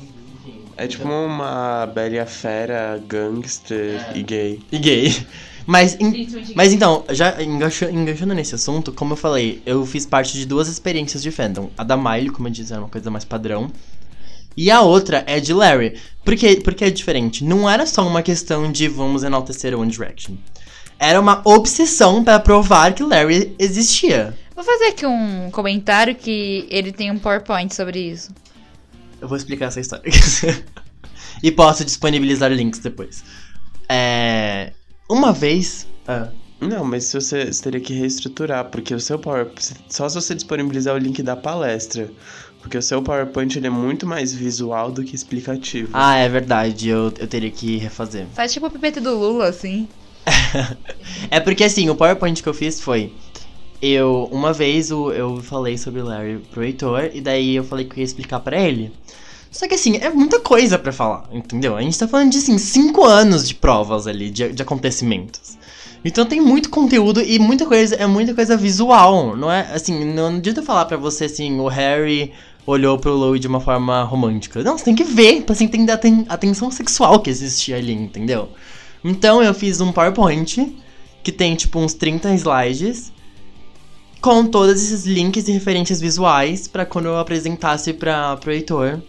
É 0.78 0.88
tipo 0.88 1.08
uma 1.08 1.86
Bela 1.94 2.16
e 2.16 2.26
Fera, 2.26 3.02
gangster 3.08 4.06
e 4.16 4.24
gay. 4.24 4.60
E 4.72 4.78
gay. 4.80 5.28
Mas, 5.68 5.96
em- 6.00 6.28
mas 6.56 6.74
então, 6.74 7.04
já 7.10 7.42
engancha- 7.42 7.92
enganchando 7.92 8.34
nesse 8.34 8.56
assunto, 8.56 8.92
como 8.92 9.14
eu 9.14 9.18
falei, 9.18 9.62
eu 9.66 9.86
fiz 9.86 10.06
parte 10.08 10.34
de 10.34 10.46
duas 10.46 10.68
experiências 10.68 11.22
de 11.22 11.30
fandom. 11.30 11.70
A 11.78 11.84
da 11.84 11.96
Miley, 11.96 12.30
como 12.30 12.48
eu 12.48 12.52
disse, 12.52 12.72
era 12.74 12.82
uma 12.82 12.90
coisa 12.90 13.12
mais 13.12 13.24
padrão. 13.24 13.70
E 14.58 14.72
a 14.72 14.82
outra 14.82 15.24
é 15.28 15.40
de 15.40 15.54
Larry. 15.54 15.98
Por 16.26 16.36
que, 16.36 16.58
porque 16.62 16.86
é 16.86 16.90
diferente? 16.90 17.44
Não 17.44 17.70
era 17.70 17.86
só 17.86 18.06
uma 18.06 18.22
questão 18.24 18.72
de 18.72 18.88
vamos 18.88 19.24
enaltecer 19.24 19.78
One 19.78 19.92
Direction. 19.92 20.34
Era 21.00 21.20
uma 21.22 21.42
obsessão 21.46 22.24
pra 22.24 22.40
provar 22.40 22.94
que 22.94 23.04
Larry 23.04 23.56
existia. 23.60 24.36
Vou 24.56 24.64
fazer 24.64 24.86
aqui 24.86 25.06
um 25.06 25.50
comentário 25.52 26.16
que 26.16 26.68
ele 26.70 26.92
tem 26.92 27.10
um 27.12 27.18
PowerPoint 27.18 27.74
sobre 27.74 28.00
isso. 28.00 28.32
Eu 29.20 29.28
vou 29.28 29.38
explicar 29.38 29.68
essa 29.68 29.80
história. 29.80 30.04
e 31.42 31.52
posso 31.52 31.86
disponibilizar 31.86 32.52
links 32.52 32.80
depois. 32.80 33.24
É. 33.88 34.74
Uma 35.10 35.32
vez. 35.32 35.88
Ah, 36.08 36.30
Não, 36.60 36.84
mas 36.84 37.06
se 37.06 37.20
você, 37.20 37.46
você 37.52 37.64
teria 37.64 37.80
que 37.80 37.94
reestruturar, 37.94 38.66
porque 38.66 38.94
o 38.94 39.00
seu 39.00 39.20
PowerPoint. 39.20 39.74
Só 39.90 40.08
se 40.10 40.16
você 40.16 40.36
disponibilizar 40.36 40.96
o 40.96 40.98
link 40.98 41.22
da 41.22 41.36
palestra. 41.36 42.10
Porque 42.62 42.78
o 42.78 42.82
seu 42.82 43.02
PowerPoint 43.02 43.58
ele 43.58 43.68
é 43.68 43.72
muito 43.72 44.06
mais 44.06 44.34
visual 44.34 44.92
do 44.92 45.04
que 45.04 45.16
explicativo. 45.16 45.90
ah, 45.94 46.16
é 46.16 46.30
verdade, 46.30 46.90
eu, 46.90 47.12
eu 47.18 47.28
teria 47.28 47.50
que 47.50 47.78
refazer. 47.78 48.28
Faz 48.36 48.54
tipo 48.54 48.68
o 48.68 48.72
pipete 48.72 49.00
do 49.00 49.18
Lula, 49.18 49.48
assim. 49.48 49.88
é 51.32 51.40
porque 51.40 51.64
assim, 51.64 51.90
o 51.90 51.96
PowerPoint 51.96 52.42
que 52.42 52.48
eu 52.48 52.54
fiz 52.54 52.80
foi. 52.80 53.12
Eu, 53.82 54.30
uma 54.32 54.54
vez 54.54 54.92
o- 54.92 55.12
eu 55.12 55.38
falei 55.42 55.78
sobre 55.78 56.02
o 56.02 56.06
Larry 56.06 56.38
pro 56.52 56.64
Heitor, 56.64 57.10
e 57.14 57.20
daí 57.22 57.56
eu 57.56 57.64
falei 57.64 57.86
que 57.86 57.94
eu 57.94 57.98
ia 57.98 58.04
explicar 58.04 58.40
pra 58.40 58.60
ele. 58.60 58.92
Só 59.50 59.68
que 59.68 59.74
assim, 59.74 59.98
é 59.98 60.10
muita 60.10 60.40
coisa 60.40 60.78
pra 60.80 60.94
falar, 60.94 61.28
entendeu? 61.32 61.76
A 61.76 61.82
gente 61.82 61.98
tá 61.98 62.08
falando 62.08 62.32
de 62.32 62.38
assim, 62.38 62.58
cinco 62.58 63.04
anos 63.04 63.48
de 63.48 63.56
provas 63.56 64.08
ali, 64.08 64.30
de, 64.30 64.54
de 64.54 64.62
acontecimentos. 64.62 65.58
Então 66.06 66.26
tem 66.26 66.40
muito 66.40 66.70
conteúdo 66.70 67.22
e 67.22 67.38
muita 67.38 67.66
coisa, 67.66 67.96
é 67.96 68.08
muita 68.08 68.34
coisa 68.34 68.56
visual, 68.56 69.36
não 69.36 69.52
é? 69.52 69.68
Assim, 69.74 70.06
não 70.06 70.28
adianta 70.38 70.62
eu 70.62 70.66
falar 70.66 70.86
pra 70.86 70.98
você 70.98 71.26
assim, 71.26 71.60
o 71.60 71.68
Harry 71.68 72.32
olhou 72.66 72.98
pro 72.98 73.14
Louis 73.14 73.42
de 73.42 73.48
uma 73.48 73.60
forma 73.60 74.04
romântica. 74.04 74.64
Não, 74.64 74.78
você 74.78 74.86
tem 74.86 74.96
que 74.96 75.04
ver, 75.04 75.42
pra 75.44 75.54
você 75.54 75.64
entender 75.64 75.92
a, 75.92 75.98
ten- 75.98 76.26
a 76.30 76.38
tensão 76.38 76.72
sexual 76.72 77.20
que 77.20 77.30
existia 77.30 77.76
ali, 77.78 77.94
entendeu? 77.94 78.50
Então 79.04 79.44
eu 79.44 79.54
fiz 79.54 79.82
um 79.82 79.92
PowerPoint 79.92 80.76
que 81.24 81.32
tem 81.32 81.56
tipo 81.56 81.78
uns 81.80 81.94
30 81.94 82.34
slides 82.36 83.12
com 84.22 84.46
todos 84.46 84.82
esses 84.82 85.06
links 85.06 85.48
e 85.48 85.52
referências 85.52 86.00
visuais 86.00 86.68
pra 86.68 86.86
quando 86.86 87.06
eu 87.08 87.18
apresentasse 87.18 87.92
para 87.94 88.38
pro 88.38 88.52
Heitor 88.52 89.00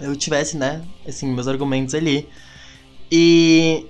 eu 0.00 0.14
tivesse, 0.16 0.56
né, 0.56 0.82
assim, 1.08 1.26
meus 1.32 1.46
argumentos 1.48 1.94
ali. 1.94 2.28
E 3.10 3.86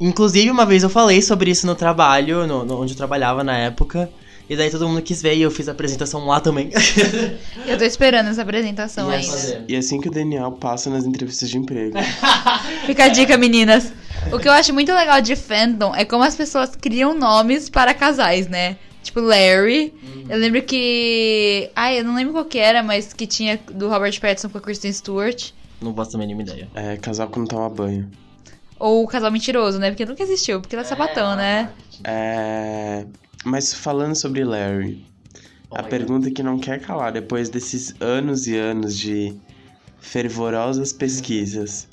inclusive 0.00 0.50
uma 0.50 0.64
vez 0.66 0.82
eu 0.82 0.90
falei 0.90 1.20
sobre 1.22 1.50
isso 1.50 1.66
no 1.66 1.74
trabalho, 1.74 2.46
no, 2.46 2.64
no- 2.64 2.80
onde 2.80 2.92
eu 2.92 2.96
trabalhava 2.96 3.44
na 3.44 3.56
época. 3.56 4.10
E 4.48 4.56
daí 4.56 4.70
todo 4.70 4.88
mundo 4.88 5.02
quis 5.02 5.20
ver 5.20 5.34
e 5.36 5.42
eu 5.42 5.50
fiz 5.50 5.68
a 5.68 5.72
apresentação 5.72 6.24
lá 6.24 6.38
também. 6.38 6.70
Eu 7.66 7.76
tô 7.76 7.82
esperando 7.82 8.28
essa 8.28 8.42
apresentação 8.42 9.10
Ia 9.10 9.16
ainda. 9.16 9.26
fazer. 9.32 9.64
E 9.66 9.74
é 9.74 9.78
assim 9.78 10.00
que 10.00 10.06
o 10.06 10.10
Daniel 10.10 10.52
passa 10.52 10.88
nas 10.88 11.04
entrevistas 11.04 11.50
de 11.50 11.58
emprego. 11.58 11.98
Fica 12.86 13.06
a 13.06 13.08
dica, 13.08 13.36
meninas. 13.36 13.92
O 14.32 14.38
que 14.38 14.46
eu 14.46 14.52
acho 14.52 14.72
muito 14.72 14.92
legal 14.94 15.20
de 15.20 15.34
fandom 15.34 15.92
é 15.96 16.04
como 16.04 16.22
as 16.22 16.36
pessoas 16.36 16.76
criam 16.76 17.12
nomes 17.12 17.68
para 17.68 17.92
casais, 17.92 18.46
né? 18.46 18.76
Tipo, 19.06 19.20
Larry. 19.20 19.94
Eu 20.28 20.36
lembro 20.36 20.60
que. 20.62 21.70
Ai, 21.76 22.00
eu 22.00 22.04
não 22.04 22.16
lembro 22.16 22.32
qual 22.32 22.44
que 22.44 22.58
era, 22.58 22.82
mas 22.82 23.12
que 23.12 23.24
tinha 23.24 23.56
do 23.72 23.88
Robert 23.88 24.20
Pattinson 24.20 24.48
com 24.48 24.58
a 24.58 24.60
Kristen 24.60 24.92
Stewart. 24.92 25.52
Não 25.80 25.94
faço 25.94 26.16
a 26.16 26.18
mínima 26.18 26.42
ideia. 26.42 26.68
É 26.74 26.96
casal 26.96 27.28
que 27.28 27.38
não 27.38 27.46
toma 27.46 27.70
banho. 27.70 28.10
Ou 28.80 29.04
o 29.04 29.06
casal 29.06 29.30
mentiroso, 29.30 29.78
né? 29.78 29.90
Porque 29.90 30.04
nunca 30.04 30.24
existiu, 30.24 30.60
porque 30.60 30.74
ela 30.74 30.84
é 30.84 30.88
sapatão, 30.88 31.36
né? 31.36 31.70
É. 32.02 33.06
Mas 33.44 33.72
falando 33.72 34.16
sobre 34.16 34.42
Larry, 34.42 35.06
a 35.70 35.84
pergunta 35.84 36.28
que 36.28 36.42
não 36.42 36.58
quer 36.58 36.80
calar 36.80 37.12
depois 37.12 37.48
desses 37.48 37.94
anos 38.00 38.48
e 38.48 38.56
anos 38.56 38.98
de 38.98 39.36
fervorosas 40.00 40.92
pesquisas. 40.92 41.86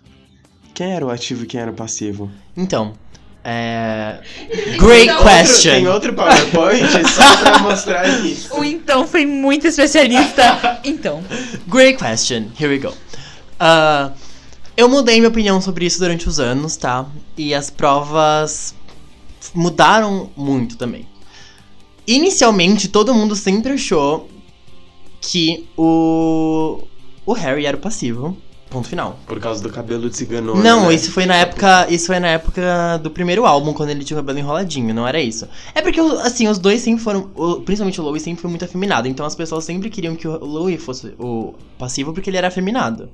Quem 0.74 0.93
era 0.93 1.05
o 1.05 1.11
ativo 1.11 1.43
e 1.43 1.45
quem 1.45 1.61
era 1.61 1.70
o 1.70 1.76
passivo? 1.76 2.32
Então, 2.57 2.93
É... 3.43 4.19
Great 4.77 5.09
Então, 5.09 5.23
question. 5.23 5.71
Tem 5.71 5.87
outro 5.87 6.13
PowerPoint 6.13 6.87
só 7.09 7.37
pra 7.37 7.59
mostrar 7.63 8.07
isso. 8.25 8.55
O 8.55 8.63
então 8.63 9.05
foi 9.05 9.25
muito 9.25 9.67
especialista. 9.67 10.79
Então. 10.83 11.23
Great 11.67 11.97
question. 11.97 12.45
Here 12.59 12.67
we 12.67 12.79
go. 12.79 12.93
Ah, 13.59 14.11
eu 14.77 14.87
mudei 14.87 15.17
minha 15.17 15.29
opinião 15.29 15.61
sobre 15.61 15.85
isso 15.85 15.99
durante 15.99 16.27
os 16.27 16.39
anos, 16.39 16.77
tá? 16.77 17.05
E 17.37 17.53
as 17.53 17.69
provas 17.69 18.73
mudaram 19.53 20.29
muito 20.35 20.77
também. 20.77 21.07
Inicialmente, 22.07 22.87
todo 22.87 23.13
mundo 23.13 23.35
sempre 23.35 23.73
achou 23.73 24.29
que 25.21 25.67
o 25.77 26.83
o 27.25 27.33
Harry 27.33 27.65
era 27.65 27.77
o 27.77 27.79
passivo. 27.79 28.37
Ponto 28.74 28.88
final. 28.88 29.19
Por 29.28 29.39
causa 29.39 29.61
do 29.61 29.69
cabelo 29.69 30.09
de 30.09 30.17
ciganona. 30.17 30.63
Não, 30.63 30.88
né? 30.88 30.95
isso 30.95 31.11
foi 31.11 31.28
na 31.28 31.36
época. 31.36 31.86
Isso 31.91 32.07
foi 32.07 32.19
na 32.19 32.30
época 32.30 32.97
do 33.03 33.11
primeiro 33.11 33.45
álbum, 33.45 33.71
quando 33.71 33.91
ele 33.91 34.03
tinha 34.03 34.17
o 34.17 34.19
cabelo 34.19 34.39
enroladinho, 34.39 34.91
não 34.95 35.07
era 35.07 35.21
isso. 35.21 35.47
É 35.76 35.82
porque, 35.84 35.99
assim, 35.99 36.47
os 36.47 36.57
dois 36.57 36.82
sempre 36.82 37.03
foram. 37.03 37.30
principalmente 37.63 38.01
o 38.01 38.03
Louis 38.03 38.24
sempre 38.24 38.41
foi 38.41 38.49
muito 38.49 38.65
afeminado. 38.65 39.07
Então 39.07 39.24
as 39.28 39.36
pessoas 39.36 39.63
sempre 39.63 39.91
queriam 39.91 40.15
que 40.15 40.28
o 40.28 40.43
Louis 40.43 40.84
fosse 40.84 41.13
o 41.19 41.53
passivo 41.78 42.13
porque 42.13 42.32
ele 42.32 42.38
era 42.38 42.47
afeminado. 42.47 43.09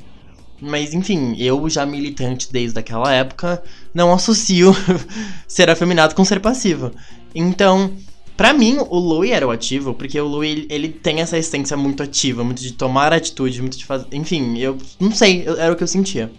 Mas 0.62 0.94
enfim, 0.94 1.36
eu 1.38 1.70
já 1.70 1.86
militante 1.86 2.52
desde 2.52 2.80
aquela 2.80 3.12
época, 3.14 3.62
não 3.94 4.14
associo 4.14 4.74
ser 5.46 5.70
afeminado 5.70 6.16
com 6.16 6.24
ser 6.24 6.40
passivo. 6.40 6.92
Então, 7.36 7.92
pra 8.40 8.54
mim, 8.54 8.78
o 8.90 8.98
Louis 8.98 9.32
era 9.32 9.46
o 9.46 9.52
ativo, 9.52 9.94
porque 9.94 10.18
o 10.18 10.26
Louis, 10.26 10.50
ele, 10.50 10.68
ele 10.70 10.88
tem 10.88 11.20
essa 11.20 11.38
essência 11.38 11.76
muito 11.76 12.02
ativa, 12.02 12.42
muito 12.42 12.62
de 12.62 12.72
tomar 12.72 13.12
atitude, 13.12 13.60
muito 13.62 13.78
de 13.78 13.84
fazer. 13.84 14.06
Enfim, 14.14 14.58
eu 14.58 14.78
não 14.98 15.12
sei, 15.12 15.44
eu- 15.46 15.60
era 15.60 15.74
o 15.74 15.76
que 15.76 15.84
eu 15.84 15.88
sentia. 15.88 16.32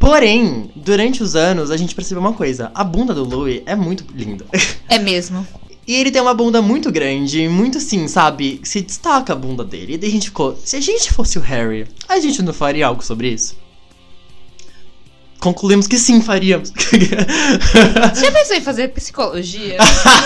Porém, 0.00 0.72
durante 0.74 1.22
os 1.22 1.36
anos, 1.36 1.70
a 1.70 1.76
gente 1.76 1.94
percebeu 1.94 2.20
uma 2.20 2.32
coisa: 2.32 2.72
a 2.74 2.82
bunda 2.82 3.14
do 3.14 3.22
Louis 3.22 3.62
é 3.64 3.76
muito 3.76 4.04
linda. 4.12 4.44
É 4.88 4.98
mesmo. 4.98 5.46
E 5.86 5.94
ele 5.94 6.10
tem 6.10 6.20
uma 6.20 6.34
bunda 6.34 6.60
muito 6.60 6.90
grande, 6.90 7.46
muito 7.48 7.78
assim, 7.78 8.08
sabe? 8.08 8.60
Se 8.64 8.80
destaca 8.80 9.32
a 9.34 9.36
bunda 9.36 9.62
dele. 9.64 9.94
E 9.94 9.98
daí 9.98 10.08
a 10.10 10.12
gente 10.12 10.26
ficou, 10.30 10.56
se 10.64 10.74
a 10.74 10.80
gente 10.80 11.12
fosse 11.12 11.38
o 11.38 11.40
Harry, 11.42 11.86
a 12.08 12.18
gente 12.18 12.42
não 12.42 12.52
faria 12.52 12.88
algo 12.88 13.04
sobre 13.04 13.28
isso? 13.28 13.54
Concluímos 15.44 15.86
que 15.86 15.98
sim, 15.98 16.22
faríamos. 16.22 16.72
Você 16.72 18.24
já 18.24 18.32
pensou 18.32 18.56
em 18.56 18.62
fazer 18.62 18.88
psicologia? 18.88 19.76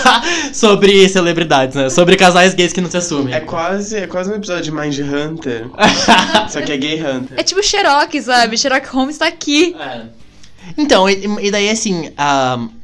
sobre 0.53 1.09
celebridades, 1.09 1.75
né? 1.75 1.89
Sobre 1.89 2.15
casais 2.15 2.53
gays 2.53 2.71
que 2.71 2.79
não 2.79 2.89
se 2.89 2.95
assumem. 2.95 3.33
É 3.33 3.41
quase, 3.41 3.97
é 3.97 4.07
quase 4.07 4.31
um 4.31 4.35
episódio 4.35 4.63
de 4.63 4.71
Mind 4.71 4.97
Hunter. 4.97 5.69
só 6.49 6.61
que 6.61 6.71
é 6.71 6.77
Gay 6.77 7.05
Hunter. 7.05 7.37
É 7.37 7.43
tipo 7.43 7.61
Sherlock, 7.61 8.21
sabe? 8.21 8.57
Sherlock 8.57 8.87
Holmes 8.87 9.17
tá 9.17 9.27
aqui. 9.27 9.75
É. 9.77 10.05
Então, 10.77 11.09
e, 11.09 11.25
e 11.41 11.51
daí 11.51 11.69
assim, 11.69 12.13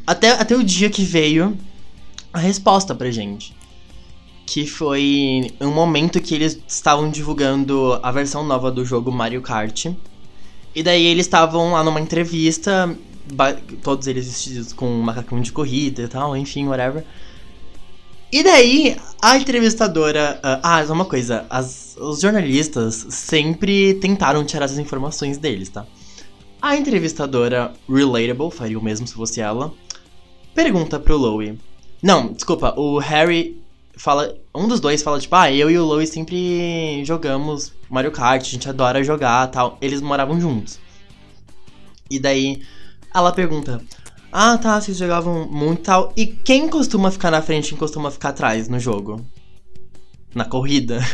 até, 0.06 0.32
até 0.32 0.58
o 0.58 0.64
dia 0.64 0.90
que 0.90 1.06
veio 1.06 1.58
a 2.34 2.40
resposta 2.40 2.94
pra 2.94 3.10
gente. 3.12 3.56
Que 4.46 4.68
foi 4.68 5.54
um 5.62 5.72
momento 5.72 6.20
que 6.20 6.36
eles 6.36 6.60
estavam 6.68 7.10
divulgando 7.10 7.98
a 8.04 8.12
versão 8.12 8.44
nova 8.44 8.70
do 8.70 8.84
jogo 8.84 9.10
Mario 9.10 9.42
Kart. 9.42 9.86
E 10.76 10.84
daí 10.84 11.06
eles 11.06 11.26
estavam 11.26 11.72
lá 11.72 11.84
numa 11.84 12.02
entrevista, 12.02 12.96
todos 13.82 14.08
eles 14.08 14.26
vestidos 14.28 14.74
com 14.74 14.88
um 14.88 15.02
macacão 15.02 15.40
de 15.40 15.52
corrida 15.52 16.04
e 16.04 16.08
tal, 16.08 16.36
enfim, 16.36 16.68
whatever. 16.68 17.06
E 18.32 18.44
daí, 18.44 18.98
a 19.22 19.38
entrevistadora. 19.38 20.38
ah, 20.44 20.60
Ah, 20.62 20.86
só 20.86 20.92
uma 20.92 21.06
coisa. 21.06 21.46
As, 21.50 21.96
os 21.98 22.20
jornalistas 22.20 23.08
sempre 23.10 23.94
tentaram 23.96 24.44
tirar 24.44 24.66
essas 24.66 24.78
informações 24.78 25.38
deles, 25.38 25.70
tá? 25.70 25.86
A 26.62 26.76
entrevistadora 26.76 27.72
Relatable, 27.88 28.52
faria 28.52 28.78
o 28.78 28.84
mesmo 28.84 29.08
se 29.08 29.14
fosse 29.14 29.40
ela, 29.40 29.74
pergunta 30.54 31.00
pro 31.00 31.16
Louie. 31.16 31.58
Não, 32.02 32.34
desculpa, 32.34 32.74
o 32.78 32.98
Harry 33.00 33.62
fala. 33.96 34.36
Um 34.54 34.68
dos 34.68 34.80
dois 34.80 35.02
fala, 35.02 35.20
tipo, 35.20 35.36
ah, 35.36 35.52
eu 35.52 35.70
e 35.70 35.78
o 35.78 35.86
Louie 35.86 36.08
sempre 36.08 37.04
jogamos 37.06 37.72
Mario 37.96 38.12
Kart, 38.12 38.42
a 38.42 38.46
gente 38.46 38.68
adora 38.68 39.02
jogar 39.02 39.48
tal. 39.48 39.78
Eles 39.80 40.02
moravam 40.02 40.38
juntos. 40.38 40.78
E 42.12 42.20
daí 42.20 42.62
ela 43.14 43.32
pergunta. 43.32 43.82
Ah, 44.30 44.58
tá, 44.58 44.82
vocês 44.82 44.98
jogavam 44.98 45.48
muito 45.50 45.84
tal. 45.84 46.12
E 46.14 46.26
quem 46.26 46.68
costuma 46.68 47.10
ficar 47.10 47.32
na 47.32 47.42
frente 47.42 47.68
e 47.68 47.70
quem 47.70 47.78
costuma 47.78 48.12
ficar 48.12 48.30
atrás 48.30 48.68
no 48.68 48.78
jogo? 48.80 49.26
Na 50.34 50.44
corrida. 50.44 51.00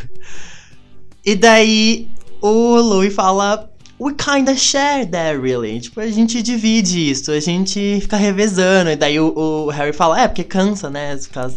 E 1.24 1.36
daí 1.36 2.10
o 2.42 2.78
Louis 2.78 3.14
fala. 3.14 3.70
We 4.00 4.16
kinda 4.16 4.56
share 4.56 5.06
that, 5.06 5.40
really. 5.40 5.80
Tipo, 5.80 6.00
a 6.00 6.08
gente 6.08 6.42
divide 6.42 7.12
isso, 7.12 7.32
a 7.32 7.40
gente 7.40 8.00
fica 8.02 8.18
revezando. 8.18 8.90
E 8.90 8.96
daí 8.96 9.20
o, 9.20 9.32
o 9.38 9.70
Harry 9.70 9.94
fala, 9.94 10.20
é, 10.20 10.28
porque 10.28 10.44
cansa, 10.44 10.90
né? 10.90 11.16
Ficar 11.16 11.52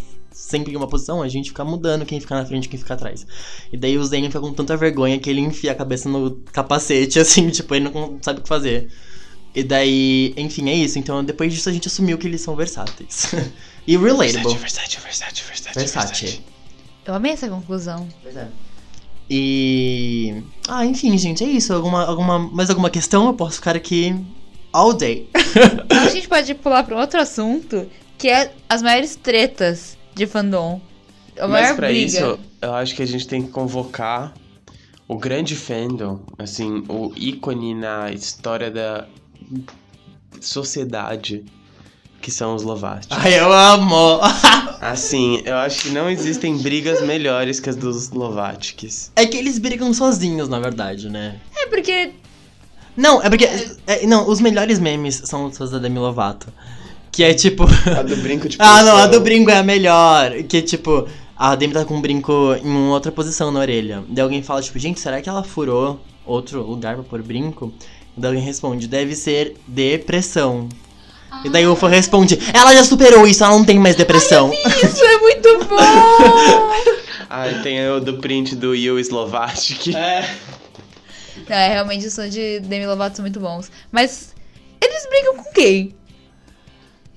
sempre 0.45 0.73
em 0.73 0.77
uma 0.77 0.87
posição, 0.87 1.23
a 1.23 1.29
gente 1.29 1.49
fica 1.49 1.65
mudando 1.65 2.05
quem 2.05 2.21
fica 2.21 2.35
na 2.35 2.45
frente 2.45 2.67
e 2.67 2.69
quem 2.69 2.79
fica 2.79 2.95
atrás. 2.95 3.27
E 3.73 3.77
daí 3.77 3.97
o 3.97 4.05
Zayn 4.05 4.27
fica 4.27 4.41
com 4.41 4.53
tanta 4.53 4.77
vergonha 4.77 5.19
que 5.19 5.31
ele 5.31 5.41
enfia 5.41 5.73
a 5.73 5.75
cabeça 5.75 6.09
no 6.09 6.33
capacete, 6.53 7.19
assim, 7.21 7.49
tipo, 7.49 7.75
ele 7.75 7.89
não 7.89 8.19
sabe 8.21 8.41
o 8.41 8.43
que 8.43 8.49
fazer. 8.49 8.89
E 9.55 9.63
daí, 9.63 10.35
enfim, 10.37 10.69
é 10.69 10.75
isso. 10.75 10.99
Então, 10.99 11.25
depois 11.25 11.53
disso, 11.53 11.69
a 11.69 11.73
gente 11.73 11.89
assumiu 11.89 12.19
que 12.19 12.27
eles 12.27 12.41
são 12.41 12.55
versáteis. 12.55 13.33
e 13.87 13.97
relatable. 13.97 14.57
Versátil, 14.57 15.01
versátil, 15.01 15.45
versátil, 15.47 15.81
Versátil. 15.81 16.41
Eu 17.07 17.15
amei 17.15 17.33
essa 17.33 17.49
conclusão. 17.49 18.09
Pois 18.23 18.37
é. 18.37 18.49
E. 19.31 20.43
Ah, 20.69 20.85
enfim, 20.85 21.17
gente, 21.17 21.45
é 21.45 21.47
isso. 21.47 21.73
Alguma, 21.73 22.05
alguma, 22.05 22.39
mais 22.39 22.69
alguma 22.69 22.91
questão? 22.91 23.27
Eu 23.27 23.35
posso 23.35 23.57
ficar 23.57 23.77
aqui 23.77 24.15
all 24.73 24.93
day. 24.93 25.29
Então 25.85 26.03
a 26.03 26.09
gente 26.09 26.29
pode 26.29 26.53
pular 26.55 26.83
pra 26.83 26.97
um 26.97 27.01
outro 27.01 27.21
assunto, 27.21 27.89
que 28.19 28.29
é 28.29 28.53
as 28.69 28.83
maiores 28.83 29.17
tretas 29.17 29.97
de 30.15 30.27
fandom. 30.27 30.81
A 31.39 31.49
Mas 31.49 31.77
briga. 31.77 31.93
isso, 31.93 32.39
eu 32.63 32.75
acho 32.75 32.95
que 32.95 33.03
a 33.03 33.07
gente 33.07 33.27
tem 33.27 33.43
que 33.43 33.51
convocar 33.51 34.33
o 35.09 35.17
grande 35.19 35.55
fandom, 35.57 36.21
assim, 36.39 36.85
o 36.89 37.13
ícone 37.17 37.75
na 37.75 38.11
história 38.13 38.71
da 38.71 39.07
sociedade, 40.41 41.45
que 42.21 42.31
são 42.31 42.55
os 42.55 42.63
Lovati. 42.63 43.09
Ai, 43.11 43.39
eu 43.39 43.53
amo! 43.53 44.21
Assim, 44.81 45.41
eu 45.47 45.57
acho 45.57 45.83
que 45.85 45.89
não 45.91 46.11
existem 46.11 46.59
brigas 46.59 47.01
melhores 47.03 47.59
que 47.59 47.71
as 47.71 47.77
dos 47.77 48.11
Lovatics. 48.11 49.11
é 49.17 49.25
que 49.27 49.37
eles 49.37 49.59
brigam 49.59 49.93
sozinhos, 49.95 50.47
na 50.49 50.59
verdade, 50.61 51.09
né? 51.09 51.41
É 51.57 51.67
porque 51.69 52.13
Não, 52.95 53.23
é 53.23 53.31
porque. 53.31 53.47
é, 53.87 54.07
não, 54.07 54.29
os 54.29 54.41
melhores 54.41 54.79
memes 54.79 55.23
são 55.25 55.47
os 55.47 55.71
da 55.71 55.79
Demi 55.79 55.99
Lovato. 55.99 56.53
Que 57.15 57.23
é 57.23 57.33
tipo. 57.33 57.65
A 57.97 58.03
do 58.03 58.17
brinco 58.17 58.49
de 58.49 58.57
ah, 58.61 58.83
não, 58.83 58.97
a 58.97 59.07
do 59.07 59.21
brinco 59.21 59.49
é 59.49 59.59
a 59.59 59.63
melhor. 59.63 60.33
Que 60.49 60.61
tipo. 60.61 61.07
A 61.37 61.55
Demi 61.55 61.73
tá 61.73 61.85
com 61.85 61.95
um 61.95 62.01
brinco 62.01 62.55
em 62.63 62.67
uma 62.69 62.93
outra 62.95 63.13
posição 63.13 63.53
na 63.53 63.61
orelha. 63.61 64.03
Daí 64.09 64.23
alguém 64.23 64.43
fala, 64.43 64.63
tipo, 64.63 64.79
gente, 64.79 65.01
será 65.01 65.21
que 65.21 65.29
ela 65.29 65.43
furou 65.43 66.01
outro 66.25 66.63
lugar 66.63 66.95
pra 66.95 67.05
pôr 67.05 67.23
brinco? 67.23 67.73
Daí 68.17 68.31
alguém 68.31 68.45
responde, 68.45 68.89
deve 68.89 69.15
ser 69.15 69.57
depressão. 69.67 70.69
E 71.45 71.49
daí 71.49 71.67
o 71.67 71.75
fã 71.75 71.89
responde, 71.89 72.39
ela 72.53 72.73
já 72.73 72.85
superou 72.85 73.27
isso, 73.27 73.43
ela 73.43 73.57
não 73.57 73.65
tem 73.65 73.79
mais 73.79 73.97
depressão. 73.97 74.53
isso 74.53 75.05
é 75.05 75.19
muito 75.19 75.59
bom! 75.67 75.77
Ai, 77.29 77.63
tem 77.63 77.89
o 77.89 78.01
do 78.01 78.19
print 78.19 78.55
do 78.55 78.75
Yu 78.75 78.99
Slovatic. 79.01 79.95
É. 79.95 80.29
Não, 81.49 81.57
é 81.57 81.69
realmente 81.69 82.07
os 82.07 82.13
sons 82.13 82.33
de 82.33 82.61
Demi 82.61 82.87
Lovato 82.87 83.17
são 83.17 83.25
muito 83.25 83.41
bons. 83.41 83.71
Mas 83.91 84.35
eles 84.81 85.07
brigam 85.09 85.37
com 85.37 85.53
quem? 85.53 85.95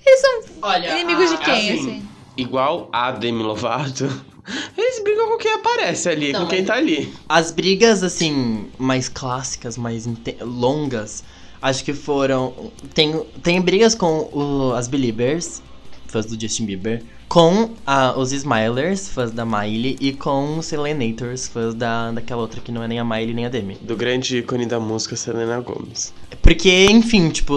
Eles 0.08 0.22
são 0.22 0.42
Olha, 0.62 0.88
inimigos 1.00 1.30
de 1.30 1.36
a- 1.36 1.40
quem, 1.40 1.70
assim, 1.72 1.80
assim? 1.80 2.08
Igual 2.38 2.88
a 2.94 3.12
Demi 3.12 3.44
Lovato, 3.44 4.06
eles 4.78 5.04
brigam 5.04 5.28
com 5.28 5.38
quem 5.38 5.54
aparece 5.54 6.08
ali, 6.08 6.32
Não, 6.32 6.42
com 6.42 6.48
quem 6.48 6.60
mas- 6.60 6.68
tá 6.68 6.76
ali. 6.76 7.14
As 7.28 7.52
brigas, 7.52 8.04
assim, 8.04 8.70
mais 8.78 9.10
clássicas, 9.10 9.78
mais 9.78 10.08
inte- 10.08 10.38
longas, 10.42 11.24
acho 11.62 11.84
que 11.84 11.94
foram. 11.94 12.72
Tem, 12.94 13.20
tem 13.44 13.60
brigas 13.60 13.94
com 13.96 14.30
o- 14.32 14.74
as 14.76 14.88
Beliebers, 14.88 15.62
fãs 16.08 16.26
do 16.26 16.40
Justin 16.40 16.66
Bieber, 16.66 17.04
com 17.28 17.72
a- 17.86 18.18
os 18.18 18.32
Smilers, 18.32 19.10
fãs 19.10 19.32
da 19.32 19.46
Miley, 19.46 19.98
e 20.00 20.14
com 20.14 20.58
os 20.58 20.66
Selenators, 20.66 21.48
fãs 21.48 21.74
da, 21.76 22.12
daquela 22.12 22.42
outra 22.42 22.62
que 22.62 22.72
não 22.72 22.82
é 22.82 22.88
nem 22.88 23.00
a 23.00 23.04
Miley 23.04 23.34
nem 23.34 23.46
a 23.46 23.50
Demi. 23.50 23.76
Do 23.82 23.96
grande 23.96 24.38
ícone 24.38 24.66
da 24.66 24.80
música, 24.80 25.16
Selena 25.16 25.60
Gomez. 25.60 26.14
Porque, 26.42 26.88
enfim, 26.90 27.30
tipo, 27.30 27.54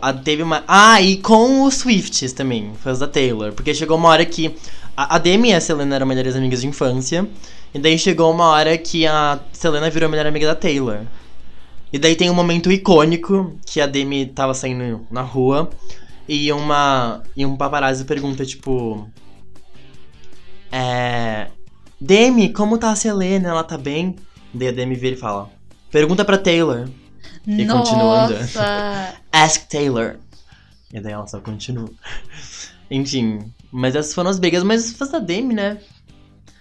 a, 0.00 0.12
teve 0.12 0.42
uma. 0.42 0.62
Ah, 0.68 1.00
e 1.00 1.16
com 1.16 1.62
os 1.64 1.74
Swifts 1.76 2.32
também, 2.32 2.72
fãs 2.82 2.98
da 2.98 3.06
Taylor. 3.08 3.52
Porque 3.52 3.72
chegou 3.74 3.96
uma 3.96 4.08
hora 4.10 4.24
que. 4.24 4.54
A, 4.96 5.16
a 5.16 5.18
Demi 5.18 5.50
e 5.50 5.54
a 5.54 5.60
Selena 5.60 5.94
eram 5.96 6.06
melhores 6.06 6.36
amigas 6.36 6.60
de 6.60 6.66
infância. 6.66 7.26
E 7.74 7.78
daí 7.78 7.98
chegou 7.98 8.30
uma 8.30 8.46
hora 8.46 8.76
que 8.78 9.06
a 9.06 9.38
Selena 9.52 9.90
virou 9.90 10.06
a 10.06 10.10
melhor 10.10 10.26
amiga 10.26 10.46
da 10.46 10.54
Taylor. 10.54 11.00
E 11.92 11.98
daí 11.98 12.16
tem 12.16 12.28
um 12.30 12.34
momento 12.34 12.70
icônico 12.72 13.54
que 13.64 13.80
a 13.80 13.86
Demi 13.86 14.26
tava 14.26 14.52
saindo 14.54 15.06
na 15.10 15.22
rua. 15.22 15.70
E 16.28 16.52
uma. 16.52 17.22
E 17.36 17.46
um 17.46 17.56
paparazzi 17.56 18.04
pergunta, 18.04 18.44
tipo. 18.44 19.08
É. 20.70 21.48
Demi, 22.00 22.52
como 22.52 22.78
tá 22.78 22.90
a 22.90 22.96
Selena? 22.96 23.48
Ela 23.48 23.64
tá 23.64 23.78
bem? 23.78 24.16
Daí 24.52 24.68
a 24.68 24.72
Demi 24.72 24.94
vira 24.94 25.16
e 25.16 25.18
fala. 25.18 25.50
Pergunta 25.90 26.24
pra 26.24 26.36
Taylor. 26.36 26.88
E 27.46 27.64
continua 27.66 28.24
andando. 28.24 28.38
Nossa! 28.40 29.14
Ask 29.32 29.68
Taylor. 29.68 30.16
E 30.92 31.00
daí 31.00 31.12
ela 31.12 31.26
só 31.26 31.40
continua. 31.40 31.90
Enfim, 32.90 33.52
mas 33.70 33.96
essas 33.96 34.14
foram 34.14 34.30
as 34.30 34.38
brigas, 34.38 34.62
mas 34.62 34.92
faz 34.92 35.10
da 35.10 35.18
Demi, 35.18 35.54
né? 35.54 35.78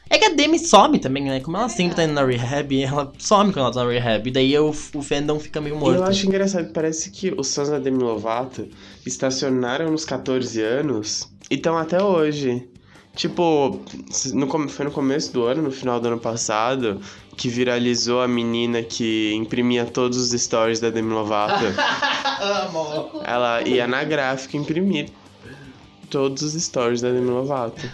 É 0.10 0.18
que 0.20 0.26
a 0.26 0.30
Demi 0.30 0.60
some 0.60 1.00
também, 1.00 1.24
né? 1.24 1.40
Como 1.40 1.58
ela 1.58 1.68
sempre 1.68 1.96
tá 1.96 2.04
indo 2.04 2.14
na 2.14 2.24
rehab, 2.24 2.84
ela 2.84 3.12
some 3.18 3.52
quando 3.52 3.66
ela 3.66 3.74
tá 3.74 3.84
na 3.84 3.90
rehab. 3.90 4.30
E 4.30 4.32
daí 4.32 4.58
o, 4.58 4.70
o 4.70 5.02
fandom 5.02 5.40
fica 5.40 5.60
meio 5.60 5.76
morto. 5.76 5.98
eu 5.98 6.04
acho 6.04 6.28
engraçado, 6.28 6.72
parece 6.72 7.10
que 7.10 7.34
os 7.36 7.54
fãs 7.54 7.70
da 7.70 7.80
Demi 7.80 8.04
Lovato 8.04 8.68
estacionaram 9.06 9.92
nos 9.92 10.06
14 10.06 10.62
anos 10.62 11.30
e 11.50 11.56
estão 11.56 11.78
até 11.78 12.02
hoje. 12.02 12.68
Tipo, 13.16 13.80
no, 14.34 14.70
foi 14.70 14.86
no 14.86 14.92
começo 14.92 15.32
do 15.32 15.46
ano, 15.46 15.62
no 15.62 15.72
final 15.72 16.00
do 16.02 16.08
ano 16.10 16.20
passado, 16.20 17.00
que 17.38 17.48
viralizou 17.48 18.22
a 18.22 18.28
menina 18.28 18.84
que 18.84 19.34
imprimia 19.34 19.86
todos 19.86 20.18
os 20.18 20.40
stories 20.40 20.82
da 20.82 20.90
Demi 20.90 21.14
Lovato. 21.14 21.64
Amo. 22.42 23.22
Ela 23.24 23.62
ia 23.62 23.88
na 23.88 24.04
gráfica 24.04 24.58
imprimir 24.58 25.10
todos 26.10 26.44
os 26.44 26.62
stories 26.62 27.02
da 27.02 27.10
Demi 27.10 27.30
Lovato. 27.30 27.90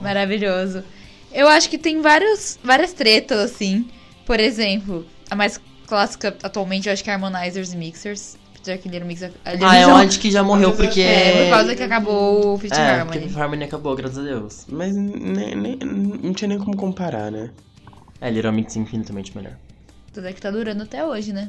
Maravilhoso. 0.00 0.84
Eu 1.32 1.48
acho 1.48 1.68
que 1.70 1.78
tem 1.78 2.00
vários, 2.00 2.58
várias 2.62 2.92
tretas, 2.92 3.38
assim. 3.38 3.88
Por 4.26 4.38
exemplo, 4.40 5.06
a 5.30 5.34
mais 5.36 5.60
clássica 5.86 6.36
atualmente, 6.42 6.88
eu 6.88 6.92
acho 6.92 7.02
que 7.04 7.10
é 7.10 7.14
Harmonizers 7.14 7.72
e 7.72 7.76
Mixers. 7.76 8.36
Já 8.64 8.76
que 8.76 8.88
Little 8.90 9.06
Mix... 9.08 9.22
Little 9.22 9.38
Ah, 9.66 9.76
é 9.76 9.86
um- 9.86 9.96
acho 9.96 10.20
que 10.20 10.30
já 10.30 10.42
morreu 10.42 10.72
porque. 10.76 11.00
É, 11.00 11.44
por 11.44 11.50
causa 11.56 11.74
que 11.74 11.82
acabou 11.82 12.54
o 12.54 12.58
Fifth 12.58 12.76
É, 12.76 12.90
Harmony. 12.90 13.20
porque 13.20 13.40
Harmony 13.40 13.64
acabou, 13.64 13.96
graças 13.96 14.18
a 14.18 14.22
Deus. 14.22 14.66
Mas 14.68 14.94
nem, 14.94 15.54
nem- 15.54 15.76
não 15.76 16.34
tinha 16.34 16.48
nem 16.48 16.58
como 16.58 16.76
comparar, 16.76 17.30
né? 17.32 17.50
É, 18.20 18.28
Little 18.30 18.52
Mix 18.52 18.76
é 18.76 18.80
infinitamente 18.80 19.34
melhor. 19.34 19.56
Tudo 20.12 20.26
é 20.26 20.32
que 20.34 20.40
tá 20.42 20.50
durando 20.50 20.82
até 20.82 21.02
hoje, 21.04 21.32
né? 21.32 21.48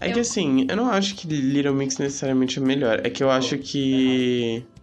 É 0.00 0.08
Eu- 0.08 0.12
que 0.14 0.20
assim, 0.20 0.66
eu 0.68 0.76
não 0.76 0.88
acho 0.88 1.16
que 1.16 1.26
Little 1.26 1.74
Mix 1.74 1.98
necessariamente 1.98 2.60
é 2.60 2.62
melhor. 2.62 3.00
É 3.04 3.10
que 3.10 3.22
eu 3.24 3.30
acho 3.30 3.58
que. 3.58 4.62
É 4.64 4.77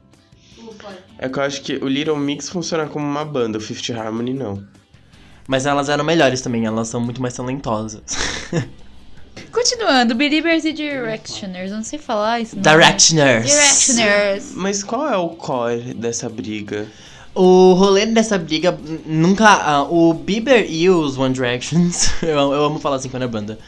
que 1.30 1.40
eu 1.40 1.44
acho 1.44 1.62
que 1.62 1.76
o 1.76 1.88
Little 1.88 2.18
Mix 2.18 2.50
funciona 2.50 2.86
como 2.88 3.06
uma 3.06 3.26
banda, 3.26 3.58
o 3.58 3.62
Fifth 3.62 3.90
Harmony 3.92 4.34
não. 4.34 4.64
Mas 5.48 5.66
elas 5.66 5.90
eram 5.90 6.04
melhores 6.04 6.42
também, 6.42 6.66
elas 6.66 6.88
são 6.88 7.00
muito 7.00 7.22
mais 7.22 7.34
talentosas. 7.34 8.04
Continuando, 9.52 10.16
Believers 10.16 10.66
e 10.66 10.74
Directioners. 10.74 11.72
Eu 11.72 11.78
não 11.78 11.84
sei 11.84 12.00
falar 12.00 12.40
isso. 12.40 12.56
não. 12.56 12.62
Directioners. 12.62 13.46
Directioners. 13.46 14.52
Mas 14.56 14.84
qual 14.84 15.08
é 15.08 15.18
o 15.18 15.30
core 15.30 15.94
dessa 15.94 16.30
briga? 16.30 16.88
O 17.34 17.74
rolê 17.74 18.06
dessa 18.06 18.38
briga 18.38 18.78
nunca. 19.06 19.46
ah, 19.46 19.84
o 19.84 20.14
Bieber 20.14 20.66
e 20.70 20.90
os 20.90 21.18
One 21.18 21.34
Directions, 21.34 22.10
eu, 22.24 22.30
eu 22.30 22.64
amo 22.64 22.80
falar 22.80 22.96
assim 22.96 23.10
quando 23.10 23.24
é 23.24 23.28
banda, 23.28 23.60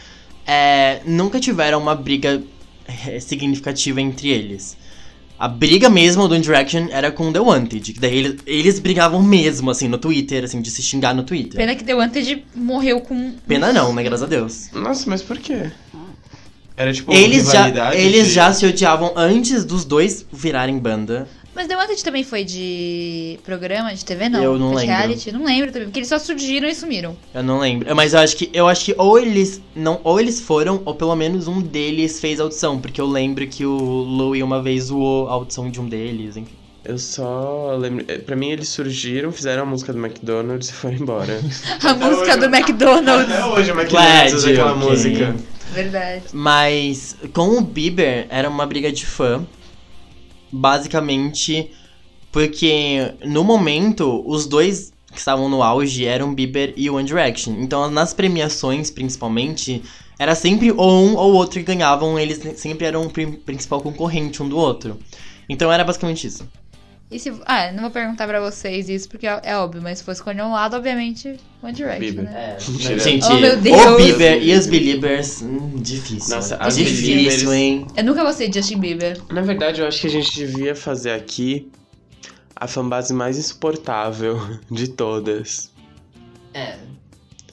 é, 0.45 1.01
nunca 1.05 1.39
tiveram 1.39 1.79
uma 1.79 1.93
briga 1.93 2.41
eh, 2.87 3.19
significativa 3.19 3.99
entre 3.99 4.29
eles. 4.29 4.77
A 5.39 5.47
briga 5.47 5.89
mesmo 5.89 6.27
do 6.27 6.33
One 6.33 6.43
Direction 6.43 6.87
era 6.89 7.11
com 7.11 7.31
The 7.31 7.39
Wanted, 7.39 7.93
que 7.93 7.99
daí 7.99 8.17
eles, 8.17 8.35
eles 8.45 8.79
brigavam 8.79 9.21
mesmo, 9.21 9.69
assim, 9.69 9.87
no 9.87 9.97
Twitter, 9.99 10.43
assim, 10.43 10.61
de 10.61 10.71
se 10.71 10.81
xingar 10.81 11.13
no 11.13 11.23
Twitter. 11.23 11.57
Pena 11.57 11.75
que 11.75 11.83
The 11.83 11.93
Wanted 11.93 12.43
morreu 12.55 13.01
com... 13.01 13.33
Pena 13.47 13.71
não, 13.71 13.93
né? 13.93 14.01
Graças 14.03 14.23
a 14.23 14.25
Deus. 14.27 14.69
Nossa, 14.73 15.07
mas 15.07 15.21
por 15.21 15.37
quê? 15.37 15.69
Era 16.75 16.93
tipo 16.93 17.11
Eles 17.11 17.51
já, 17.51 17.95
eles 17.95 18.27
de- 18.27 18.33
já 18.33 18.53
se 18.53 18.65
odiavam 18.65 19.11
antes 19.15 19.65
dos 19.65 19.83
dois 19.83 20.25
virarem 20.31 20.77
banda. 20.77 21.27
Mas 21.57 21.65
The 21.67 21.75
Wanted 21.75 22.03
também 22.03 22.23
foi 22.23 22.43
de 22.43 23.39
programa, 23.43 23.91
de 23.91 24.05
TV, 24.05 24.29
não? 24.29 24.43
Eu 24.43 24.59
não 24.59 24.73
foi 24.73 24.83
de 24.83 24.87
lembro. 24.87 24.95
reality? 25.07 25.31
Não 25.31 25.43
lembro 25.43 25.71
também, 25.71 25.87
porque 25.87 25.97
eles 25.99 26.07
só 26.07 26.19
surgiram 26.19 26.69
e 26.69 26.75
sumiram. 26.75 27.17
Eu 27.33 27.41
não 27.41 27.57
lembro. 27.57 27.95
Mas 27.95 28.13
eu 28.13 28.19
acho 28.19 28.37
que 28.37 28.47
eu 28.53 28.67
acho 28.67 28.85
que 28.85 28.93
ou 28.95 29.17
eles 29.17 29.59
não, 29.75 29.99
ou 30.03 30.19
eles 30.19 30.39
foram, 30.39 30.83
ou 30.85 30.93
pelo 30.93 31.15
menos 31.15 31.47
um 31.47 31.59
deles 31.59 32.19
fez 32.19 32.39
audição, 32.39 32.79
porque 32.79 33.01
eu 33.01 33.07
lembro 33.07 33.47
que 33.47 33.65
o 33.65 33.75
Louie 33.75 34.43
uma 34.43 34.61
vez 34.61 34.83
zoou 34.85 35.27
a 35.27 35.31
audição 35.33 35.67
de 35.71 35.81
um 35.81 35.89
deles, 35.89 36.37
enfim. 36.37 36.53
Eu 36.85 36.99
só 36.99 37.75
lembro. 37.75 38.05
é, 38.07 38.19
Pra 38.19 38.35
mim, 38.35 38.51
eles 38.51 38.69
surgiram, 38.69 39.31
fizeram 39.31 39.63
a 39.63 39.65
música 39.65 39.91
do 39.91 39.99
McDonald's 39.99 40.69
e 40.69 40.73
foram 40.73 40.95
embora. 40.95 41.41
A 41.83 41.93
música 41.95 42.37
do 42.37 42.45
McDonald's. 42.45 43.29
Até 43.33 43.45
hoje 43.45 43.71
o 43.71 43.73
Glad, 43.73 43.87
McDonald's 43.87 44.33
usa 44.35 44.51
aquela 44.51 44.73
ok. 44.75 44.89
música. 44.89 45.35
Verdade. 45.73 46.23
Mas 46.31 47.17
com 47.33 47.57
o 47.57 47.61
Bieber 47.61 48.27
era 48.29 48.47
uma 48.47 48.65
briga 48.65 48.91
de 48.91 49.05
fã. 49.05 49.45
Basicamente 50.51 51.71
porque 52.31 53.13
no 53.25 53.43
momento 53.43 54.23
os 54.27 54.45
dois 54.45 54.93
que 55.11 55.17
estavam 55.17 55.49
no 55.49 55.63
auge 55.63 56.05
eram 56.05 56.33
Bieber 56.35 56.73
e 56.75 56.89
One 56.89 57.07
Direction. 57.07 57.55
Então 57.59 57.89
nas 57.89 58.13
premiações, 58.13 58.91
principalmente, 58.91 59.81
era 60.19 60.35
sempre 60.35 60.71
ou 60.71 60.91
um 60.91 61.15
ou 61.15 61.33
outro 61.33 61.59
que 61.59 61.65
ganhavam, 61.65 62.19
eles 62.19 62.39
sempre 62.59 62.85
eram 62.85 63.03
o 63.03 63.09
prin- 63.09 63.33
principal 63.33 63.81
concorrente 63.81 64.43
um 64.43 64.49
do 64.49 64.57
outro. 64.57 64.99
Então 65.49 65.71
era 65.71 65.83
basicamente 65.83 66.27
isso. 66.27 66.47
E 67.09 67.17
se... 67.19 67.33
Ah, 67.45 67.71
não 67.71 67.83
vou 67.83 67.89
perguntar 67.91 68.27
pra 68.27 68.41
vocês 68.41 68.89
isso, 68.89 69.07
porque 69.07 69.25
é 69.25 69.39
é 69.43 69.55
óbvio, 69.57 69.81
mas 69.81 69.99
se 69.99 70.03
fosse 70.03 70.19
escolher 70.19 70.41
um 70.43 70.51
lado, 70.51 70.75
obviamente, 70.75 71.37
One 71.63 71.71
Direction, 71.73 71.99
Bieber. 71.99 72.23
né? 72.25 72.57
Mentira. 72.67 72.99
Gente, 72.99 73.25
Oh, 73.25 73.35
meu 73.39 73.53
o 73.53 73.61
Deus. 73.61 73.95
Bieber 73.97 74.43
e 74.43 74.53
os 74.53 74.67
Beliebers, 74.67 75.41
hum, 75.41 75.77
difícil. 75.77 76.35
Nossa, 76.35 76.57
as 76.57 76.75
difícil, 76.75 77.07
Beliebers- 77.15 77.43
hein? 77.51 77.87
Eu 77.95 78.03
nunca 78.03 78.23
gostei 78.23 78.49
de 78.49 78.59
Justin 78.59 78.79
Bieber. 78.79 79.17
Na 79.31 79.41
verdade, 79.41 79.79
eu 79.79 79.87
acho 79.87 80.01
que 80.01 80.07
a 80.07 80.09
gente 80.09 80.35
devia 80.35 80.75
fazer 80.75 81.11
aqui 81.11 81.71
a 82.53 82.67
fanbase 82.67 83.13
mais 83.13 83.37
insuportável 83.37 84.37
de 84.69 84.89
todas. 84.89 85.71
É, 86.53 86.75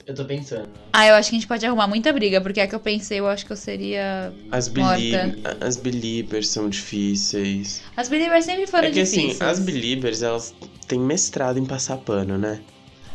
eu 0.05 0.13
tô 0.13 0.23
pensando. 0.25 0.69
Ah, 0.93 1.07
eu 1.07 1.15
acho 1.15 1.29
que 1.29 1.35
a 1.35 1.39
gente 1.39 1.47
pode 1.47 1.65
arrumar 1.65 1.87
muita 1.87 2.13
briga, 2.13 2.39
porque 2.39 2.59
é 2.59 2.67
que 2.67 2.75
eu 2.75 2.79
pensei, 2.79 3.19
eu 3.19 3.27
acho 3.27 3.45
que 3.45 3.51
eu 3.51 3.57
seria. 3.57 4.31
As, 4.51 4.69
Morta. 4.69 4.99
belie 4.99 5.43
as 5.59 5.77
Beliebers 5.77 6.47
são 6.49 6.69
difíceis. 6.69 7.81
As 7.97 8.07
Believers 8.07 8.45
sempre 8.45 8.67
foram 8.67 8.87
é 8.87 8.91
que 8.91 9.03
difíceis. 9.03 9.41
assim, 9.41 9.43
as 9.43 9.59
Beliebers, 9.59 10.21
elas 10.21 10.53
têm 10.87 10.99
mestrado 10.99 11.57
em 11.57 11.65
passar 11.65 11.97
pano, 11.97 12.37
né? 12.37 12.61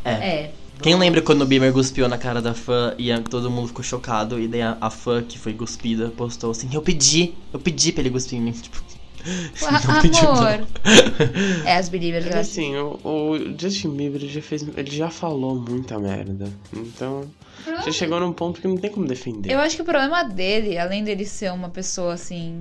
É. 0.04 0.50
Quem 0.82 0.96
lembra 0.96 1.20
quando 1.20 1.42
o 1.42 1.46
Bieber 1.46 1.72
cuspiu 1.72 2.08
na 2.08 2.16
cara 2.16 2.40
da 2.40 2.54
fã 2.54 2.94
e 2.98 3.12
todo 3.20 3.50
mundo 3.50 3.68
ficou 3.68 3.84
chocado 3.84 4.40
e 4.40 4.48
daí 4.48 4.62
a, 4.62 4.78
a 4.80 4.88
fã 4.88 5.22
que 5.22 5.38
foi 5.38 5.52
cuspida 5.52 6.08
postou 6.08 6.52
assim, 6.52 6.70
eu 6.72 6.80
pedi, 6.80 7.34
eu 7.52 7.60
pedi 7.60 7.92
pra 7.92 8.00
ele 8.00 8.10
cuspir 8.10 8.38
em 8.38 8.42
mim, 8.42 8.52
tipo... 8.52 8.82
Amor. 10.24 10.66
é, 11.64 11.76
as 11.76 11.88
Believers, 11.88 12.26
É 12.26 12.38
assim, 12.38 12.76
o, 12.76 12.98
o 13.04 13.58
Justin 13.58 13.90
Bieber 13.90 14.20
já 14.20 14.40
fez. 14.42 14.66
Ele 14.76 14.90
já 14.90 15.10
falou 15.10 15.54
muita 15.54 15.98
merda. 15.98 16.50
Então. 16.72 17.28
Já 17.84 17.92
chegou 17.92 18.18
num 18.20 18.32
ponto 18.32 18.60
que 18.60 18.66
não 18.66 18.76
tem 18.76 18.90
como 18.90 19.06
defender. 19.06 19.52
Eu 19.52 19.58
acho 19.60 19.76
que 19.76 19.82
o 19.82 19.84
problema 19.84 20.22
dele, 20.24 20.78
além 20.78 21.04
dele 21.04 21.26
ser 21.26 21.52
uma 21.52 21.68
pessoa 21.68 22.14
assim. 22.14 22.58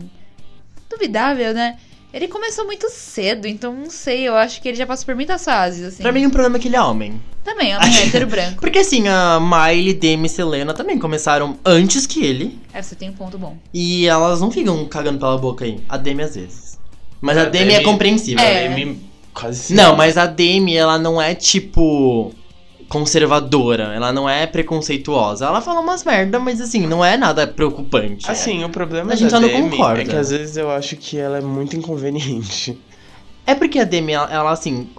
duvidável, 0.89 1.53
né? 1.53 1.79
Ele 2.13 2.27
começou 2.27 2.65
muito 2.65 2.89
cedo, 2.89 3.47
então 3.47 3.71
não 3.73 3.89
sei, 3.89 4.27
eu 4.27 4.35
acho 4.35 4.61
que 4.61 4.67
ele 4.67 4.77
já 4.77 4.85
passou 4.85 5.05
por 5.05 5.15
muitas 5.15 5.43
fases, 5.45 5.83
assim. 5.85 6.01
Pra 6.01 6.11
mim 6.11 6.25
o 6.25 6.31
problema 6.31 6.57
é 6.57 6.59
que 6.59 6.67
ele 6.67 6.75
é 6.75 6.81
homem. 6.81 7.21
Também, 7.43 7.75
homem 7.75 7.87
hétero 8.01 8.25
branco. 8.27 8.59
Porque 8.61 8.79
assim, 8.79 9.07
a 9.07 9.39
Miley, 9.39 9.93
Demi 9.93 10.25
e 10.25 10.29
Selena 10.29 10.73
também 10.73 10.97
começaram 10.97 11.57
antes 11.63 12.07
que 12.07 12.23
ele. 12.25 12.57
É, 12.73 12.81
você 12.81 12.95
tem 12.95 13.09
um 13.09 13.13
ponto 13.13 13.37
bom. 13.37 13.57
E 13.73 14.07
elas 14.07 14.41
não 14.41 14.49
ficam 14.49 14.83
cagando 14.85 15.19
pela 15.19 15.37
boca 15.37 15.65
aí. 15.65 15.79
A 15.87 15.97
Demi 15.97 16.23
às 16.23 16.35
vezes. 16.35 16.79
Mas 17.21 17.37
a, 17.37 17.43
A 17.43 17.45
Demi, 17.45 17.73
é 17.73 17.77
Demi- 17.77 17.83
compreensível. 17.85 18.43
É. 18.43 18.65
Ele 18.65 18.99
quase 19.33 19.59
sempre. 19.59 19.83
Não, 19.83 19.95
mas 19.95 20.17
a 20.17 20.25
Demi, 20.25 20.75
ela 20.75 20.97
não 20.97 21.21
é 21.21 21.35
tipo 21.35 22.33
conservadora, 22.89 23.93
ela 23.93 24.11
não 24.11 24.27
é 24.27 24.45
preconceituosa. 24.47 25.45
Ela 25.45 25.61
fala 25.61 25.79
umas 25.79 26.03
merda, 26.03 26.39
mas 26.39 26.59
assim, 26.59 26.85
não 26.87 27.05
é 27.05 27.15
nada 27.15 27.47
preocupante. 27.47 28.29
Assim, 28.29 28.63
o 28.63 28.69
problema 28.69 29.13
A 29.13 29.15
gente 29.15 29.29
da 29.29 29.37
só 29.37 29.39
não 29.39 29.47
Demi 29.47 29.69
concorda. 29.69 30.01
é 30.01 30.05
que 30.05 30.15
às 30.15 30.31
vezes 30.31 30.57
eu 30.57 30.69
acho 30.71 30.97
que 30.97 31.17
ela 31.17 31.37
é 31.37 31.41
muito 31.41 31.77
inconveniente. 31.77 32.77
É 33.45 33.55
porque 33.55 33.79
a 33.79 33.83
Demi, 33.83 34.13
ela, 34.13 34.31
ela, 34.31 34.51
assim, 34.51 34.89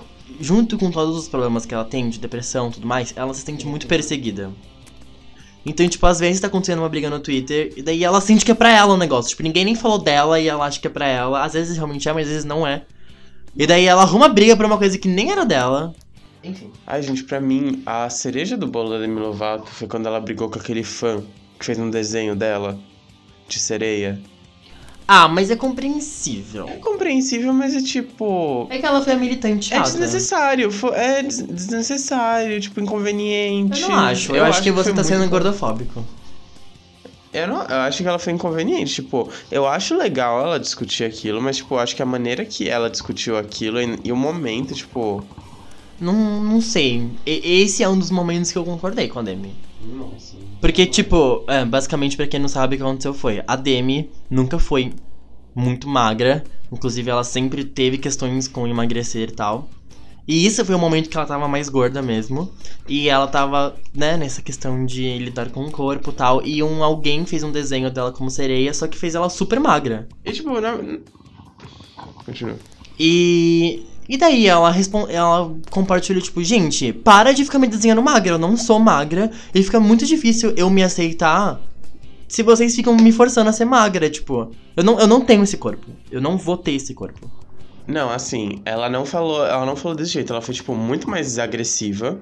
junto 0.40 0.78
com 0.78 0.90
todos 0.90 1.16
os 1.16 1.28
problemas 1.28 1.66
que 1.66 1.74
ela 1.74 1.84
tem, 1.84 2.08
de 2.08 2.18
depressão 2.18 2.68
e 2.68 2.72
tudo 2.72 2.86
mais, 2.86 3.12
ela 3.16 3.34
se 3.34 3.42
sente 3.42 3.66
muito 3.66 3.86
perseguida. 3.86 4.50
Então, 5.64 5.86
tipo, 5.86 6.06
às 6.06 6.18
vezes 6.18 6.40
tá 6.40 6.46
acontecendo 6.46 6.78
uma 6.78 6.88
briga 6.88 7.10
no 7.10 7.20
Twitter, 7.20 7.72
e 7.76 7.82
daí 7.82 8.02
ela 8.02 8.20
sente 8.20 8.44
que 8.44 8.50
é 8.50 8.54
pra 8.54 8.70
ela 8.74 8.94
o 8.94 8.96
negócio. 8.96 9.30
Tipo, 9.30 9.42
ninguém 9.42 9.64
nem 9.64 9.74
falou 9.74 9.98
dela 9.98 10.40
e 10.40 10.48
ela 10.48 10.64
acha 10.64 10.80
que 10.80 10.86
é 10.86 10.90
pra 10.90 11.06
ela. 11.06 11.44
Às 11.44 11.52
vezes 11.52 11.76
realmente 11.76 12.08
é, 12.08 12.12
mas 12.12 12.26
às 12.26 12.32
vezes 12.32 12.44
não 12.44 12.66
é. 12.66 12.82
E 13.56 13.66
daí 13.66 13.84
ela 13.84 14.02
arruma 14.02 14.28
briga 14.28 14.56
pra 14.56 14.66
uma 14.66 14.78
coisa 14.78 14.96
que 14.96 15.08
nem 15.08 15.30
era 15.30 15.44
dela. 15.44 15.92
Enfim. 16.42 16.70
Ai, 16.86 17.02
gente, 17.02 17.24
pra 17.24 17.40
mim, 17.40 17.82
a 17.84 18.08
cereja 18.08 18.56
do 18.56 18.66
bolo 18.66 18.90
da 18.90 18.98
Demi 18.98 19.20
Lovato 19.20 19.70
foi 19.70 19.86
quando 19.86 20.06
ela 20.06 20.20
brigou 20.20 20.48
com 20.48 20.58
aquele 20.58 20.82
fã 20.82 21.22
que 21.58 21.66
fez 21.66 21.78
um 21.78 21.90
desenho 21.90 22.34
dela 22.34 22.78
de 23.46 23.58
sereia. 23.58 24.20
Ah, 25.06 25.26
mas 25.26 25.50
é 25.50 25.56
compreensível. 25.56 26.68
É 26.68 26.76
compreensível, 26.76 27.52
mas 27.52 27.74
é 27.74 27.82
tipo. 27.82 28.68
É 28.70 28.78
que 28.78 28.86
ela 28.86 29.02
foi 29.02 29.14
a 29.14 29.16
militante 29.16 29.74
É 29.74 29.80
desnecessário, 29.80 30.70
é 30.94 31.22
des- 31.22 31.42
desnecessário, 31.42 32.60
tipo, 32.60 32.80
inconveniente. 32.80 33.82
Eu 33.82 33.88
não 33.88 33.96
acho. 33.96 34.34
Eu, 34.34 34.44
acho, 34.44 34.62
que 34.62 34.70
você 34.70 34.90
foi 34.90 34.94
tá 34.94 35.02
sendo 35.04 35.28
gordofóbico. 35.28 36.04
Eu, 37.32 37.48
não, 37.48 37.62
eu 37.62 37.76
acho 37.80 38.02
que 38.02 38.08
ela 38.08 38.18
foi 38.20 38.32
inconveniente. 38.32 38.94
Tipo, 38.94 39.28
eu 39.50 39.66
acho 39.66 39.96
legal 39.96 40.40
ela 40.42 40.60
discutir 40.60 41.02
aquilo, 41.04 41.42
mas, 41.42 41.56
tipo, 41.56 41.74
eu 41.74 41.80
acho 41.80 41.94
que 41.96 42.02
a 42.02 42.06
maneira 42.06 42.44
que 42.44 42.68
ela 42.68 42.88
discutiu 42.88 43.36
aquilo 43.36 43.80
e, 43.80 43.98
e 44.04 44.12
o 44.12 44.16
momento, 44.16 44.74
tipo. 44.74 45.24
Não, 46.00 46.42
não 46.42 46.60
sei. 46.60 47.10
E- 47.26 47.62
esse 47.62 47.82
é 47.82 47.88
um 47.88 47.98
dos 47.98 48.10
momentos 48.10 48.50
que 48.50 48.58
eu 48.58 48.64
concordei 48.64 49.08
com 49.08 49.18
a 49.18 49.22
Demi. 49.22 49.54
Nossa. 49.82 50.36
Porque, 50.60 50.86
tipo, 50.86 51.44
é, 51.48 51.64
basicamente, 51.64 52.16
pra 52.16 52.26
quem 52.26 52.40
não 52.40 52.48
sabe 52.48 52.74
o 52.74 52.78
que 52.78 52.84
aconteceu 52.84 53.14
foi, 53.14 53.42
a 53.46 53.56
Demi 53.56 54.10
nunca 54.30 54.58
foi 54.58 54.92
muito 55.54 55.88
magra. 55.88 56.44
Inclusive, 56.72 57.10
ela 57.10 57.24
sempre 57.24 57.64
teve 57.64 57.98
questões 57.98 58.46
com 58.48 58.66
emagrecer 58.66 59.28
e 59.28 59.32
tal. 59.32 59.68
E 60.28 60.46
isso 60.46 60.64
foi 60.64 60.74
o 60.74 60.78
momento 60.78 61.08
que 61.10 61.16
ela 61.16 61.26
tava 61.26 61.48
mais 61.48 61.68
gorda 61.68 62.00
mesmo. 62.00 62.50
E 62.88 63.08
ela 63.08 63.26
tava, 63.26 63.74
né, 63.92 64.16
nessa 64.16 64.40
questão 64.40 64.86
de 64.86 65.18
lidar 65.18 65.50
com 65.50 65.64
o 65.64 65.70
corpo 65.72 66.10
e 66.10 66.14
tal. 66.14 66.46
E 66.46 66.62
um 66.62 66.84
alguém 66.84 67.26
fez 67.26 67.42
um 67.42 67.50
desenho 67.50 67.90
dela 67.90 68.12
como 68.12 68.30
sereia, 68.30 68.72
só 68.72 68.86
que 68.86 68.96
fez 68.96 69.14
ela 69.14 69.28
super 69.28 69.58
magra. 69.58 70.06
E 70.24 70.30
tipo, 70.32 70.60
não. 70.60 71.00
Continua. 72.24 72.56
E. 72.98 73.82
E 74.10 74.16
daí 74.16 74.48
ela, 74.48 74.74
ela 75.08 75.54
compartilhou, 75.70 76.20
tipo, 76.20 76.42
gente, 76.42 76.92
para 76.92 77.30
de 77.30 77.44
ficar 77.44 77.60
me 77.60 77.68
desenhando 77.68 78.02
magra, 78.02 78.32
eu 78.32 78.38
não 78.38 78.56
sou 78.56 78.80
magra. 78.80 79.30
E 79.54 79.62
fica 79.62 79.78
muito 79.78 80.04
difícil 80.04 80.52
eu 80.56 80.68
me 80.68 80.82
aceitar 80.82 81.60
se 82.26 82.42
vocês 82.42 82.74
ficam 82.74 82.96
me 82.96 83.12
forçando 83.12 83.48
a 83.48 83.52
ser 83.52 83.66
magra, 83.66 84.10
tipo. 84.10 84.50
Eu 84.76 84.82
não, 84.82 84.98
eu 84.98 85.06
não 85.06 85.20
tenho 85.20 85.44
esse 85.44 85.56
corpo. 85.56 85.86
Eu 86.10 86.20
não 86.20 86.36
vou 86.36 86.56
ter 86.56 86.72
esse 86.72 86.92
corpo. 86.92 87.30
Não, 87.86 88.10
assim, 88.10 88.60
ela 88.64 88.90
não 88.90 89.06
falou, 89.06 89.46
ela 89.46 89.64
não 89.64 89.76
falou 89.76 89.96
desse 89.96 90.10
jeito, 90.10 90.32
ela 90.32 90.42
foi 90.42 90.54
tipo 90.54 90.74
muito 90.74 91.08
mais 91.08 91.38
agressiva. 91.38 92.18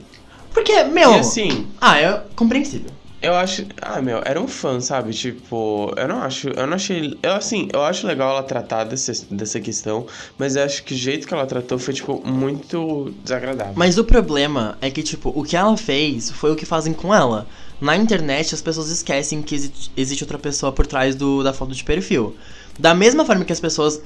Porque, 0.53 0.85
meu. 0.85 1.13
E 1.15 1.21
assim, 1.21 1.69
Ah, 1.81 1.99
é 1.99 2.23
compreensível. 2.37 2.91
Eu 3.21 3.35
acho, 3.35 3.67
ah, 3.83 4.01
meu, 4.01 4.21
era 4.25 4.41
um 4.41 4.47
fã, 4.47 4.81
sabe? 4.81 5.13
Tipo, 5.13 5.93
eu 5.97 6.07
não 6.07 6.19
acho, 6.23 6.49
eu 6.51 6.67
não 6.67 6.75
achei, 6.75 7.19
eu 7.23 7.33
assim, 7.33 7.69
eu 7.73 7.83
acho 7.83 8.07
legal 8.07 8.31
ela 8.31 8.43
tratar 8.43 8.85
desse, 8.85 9.27
dessa 9.33 9.59
questão, 9.61 10.07
mas 10.39 10.55
eu 10.57 10.63
acho 10.65 10.85
que 10.85 10.95
o 10.95 10.97
jeito 10.97 11.27
que 11.27 11.35
ela 11.35 11.45
tratou 11.47 11.79
foi 11.79 11.95
tipo 11.95 12.23
muito 12.25 13.13
desagradável. 13.25 13.73
Mas 13.77 13.99
o 13.99 14.05
problema 14.05 14.79
é 14.81 14.91
que, 14.91 15.03
tipo, 15.03 15.33
o 15.35 15.43
que 15.43 15.57
ela 15.57 15.77
fez 15.77 16.31
foi 16.31 16.53
o 16.53 16.57
que 16.57 16.65
fazem 16.65 16.93
com 16.93 17.15
ela. 17.15 17.47
Na 17.81 17.97
internet, 17.97 18.55
as 18.55 18.61
pessoas 18.63 18.89
esquecem 18.89 19.41
que 19.43 19.55
exi- 19.55 19.73
existe 19.97 20.25
outra 20.25 20.39
pessoa 20.39 20.73
por 20.73 20.87
trás 20.87 21.15
do, 21.15 21.43
da 21.43 21.53
foto 21.53 21.73
de 21.75 21.83
perfil. 21.85 22.37
Da 22.79 22.95
mesma 22.95 23.25
forma 23.25 23.45
que 23.45 23.53
as 23.53 23.61
pessoas 23.61 24.01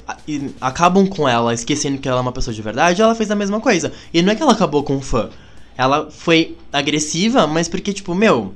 acabam 0.59 1.07
com 1.07 1.27
ela 1.29 1.53
esquecendo 1.53 1.99
que 1.99 2.07
ela 2.07 2.17
é 2.19 2.21
uma 2.21 2.31
pessoa 2.31 2.53
de 2.53 2.61
verdade, 2.61 3.01
ela 3.01 3.13
fez 3.15 3.29
a 3.31 3.35
mesma 3.35 3.59
coisa. 3.59 3.91
E 4.13 4.21
não 4.21 4.31
é 4.31 4.35
que 4.35 4.41
ela 4.41 4.53
acabou 4.53 4.83
com 4.83 4.95
um 4.95 5.01
fã. 5.01 5.29
Ela 5.77 6.09
foi 6.11 6.57
agressiva, 6.71 7.45
mas 7.47 7.67
porque, 7.67 7.93
tipo, 7.93 8.13
meu. 8.15 8.53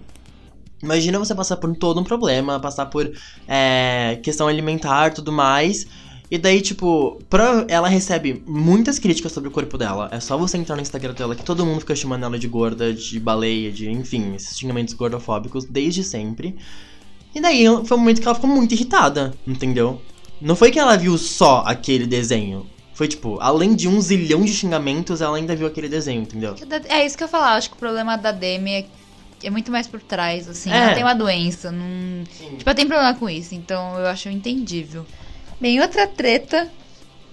Imagina 0.81 1.17
você 1.17 1.33
passar 1.33 1.57
por 1.57 1.75
todo 1.75 1.99
um 1.99 2.03
problema, 2.03 2.59
passar 2.59 2.85
por 2.85 3.11
é, 3.47 4.19
questão 4.21 4.47
alimentar 4.47 5.13
tudo 5.13 5.31
mais. 5.31 5.87
E 6.29 6.37
daí, 6.37 6.61
tipo, 6.61 7.21
ela 7.69 7.87
recebe 7.87 8.43
muitas 8.45 8.99
críticas 8.99 9.31
sobre 9.31 9.47
o 9.47 9.51
corpo 9.51 9.77
dela. 9.77 10.09
É 10.11 10.19
só 10.19 10.37
você 10.37 10.57
entrar 10.57 10.75
no 10.75 10.81
Instagram 10.81 11.13
dela 11.13 11.35
que 11.35 11.43
todo 11.43 11.65
mundo 11.65 11.79
fica 11.79 11.95
chamando 11.95 12.25
ela 12.25 12.37
de 12.37 12.47
gorda, 12.47 12.93
de 12.93 13.17
baleia, 13.19 13.71
de 13.71 13.89
enfim, 13.89 14.35
esses 14.35 14.57
xingamentos 14.57 14.93
gordofóbicos 14.93 15.63
desde 15.63 16.03
sempre. 16.03 16.55
E 17.33 17.39
daí 17.39 17.63
foi 17.85 17.97
um 17.97 18.01
momento 18.01 18.19
que 18.19 18.27
ela 18.27 18.35
ficou 18.35 18.49
muito 18.49 18.73
irritada, 18.73 19.33
entendeu? 19.45 20.01
Não 20.41 20.55
foi 20.55 20.69
que 20.69 20.79
ela 20.79 20.97
viu 20.97 21.17
só 21.17 21.63
aquele 21.65 22.05
desenho. 22.05 22.67
Foi 22.93 23.07
tipo, 23.07 23.37
além 23.39 23.75
de 23.75 23.87
um 23.87 24.01
zilhão 24.01 24.41
de 24.41 24.51
xingamentos, 24.51 25.21
ela 25.21 25.37
ainda 25.37 25.55
viu 25.55 25.67
aquele 25.67 25.87
desenho, 25.87 26.23
entendeu? 26.23 26.55
É 26.89 27.05
isso 27.05 27.17
que 27.17 27.23
eu 27.23 27.27
falar. 27.27 27.53
Acho 27.53 27.69
que 27.69 27.75
o 27.75 27.79
problema 27.79 28.17
da 28.17 28.31
Demi 28.31 28.71
é, 28.71 28.85
é 29.43 29.49
muito 29.49 29.71
mais 29.71 29.87
por 29.87 30.01
trás, 30.01 30.47
assim. 30.47 30.71
É. 30.71 30.77
Ela 30.77 30.93
tem 30.93 31.03
uma 31.03 31.13
doença. 31.15 31.71
Não... 31.71 32.23
Tipo, 32.25 32.63
ela 32.65 32.75
tem 32.75 32.87
problema 32.87 33.13
com 33.13 33.29
isso. 33.29 33.53
Então 33.55 33.97
eu 33.99 34.07
acho 34.07 34.29
entendível. 34.29 35.05
Bem, 35.59 35.79
outra 35.81 36.07
treta 36.07 36.69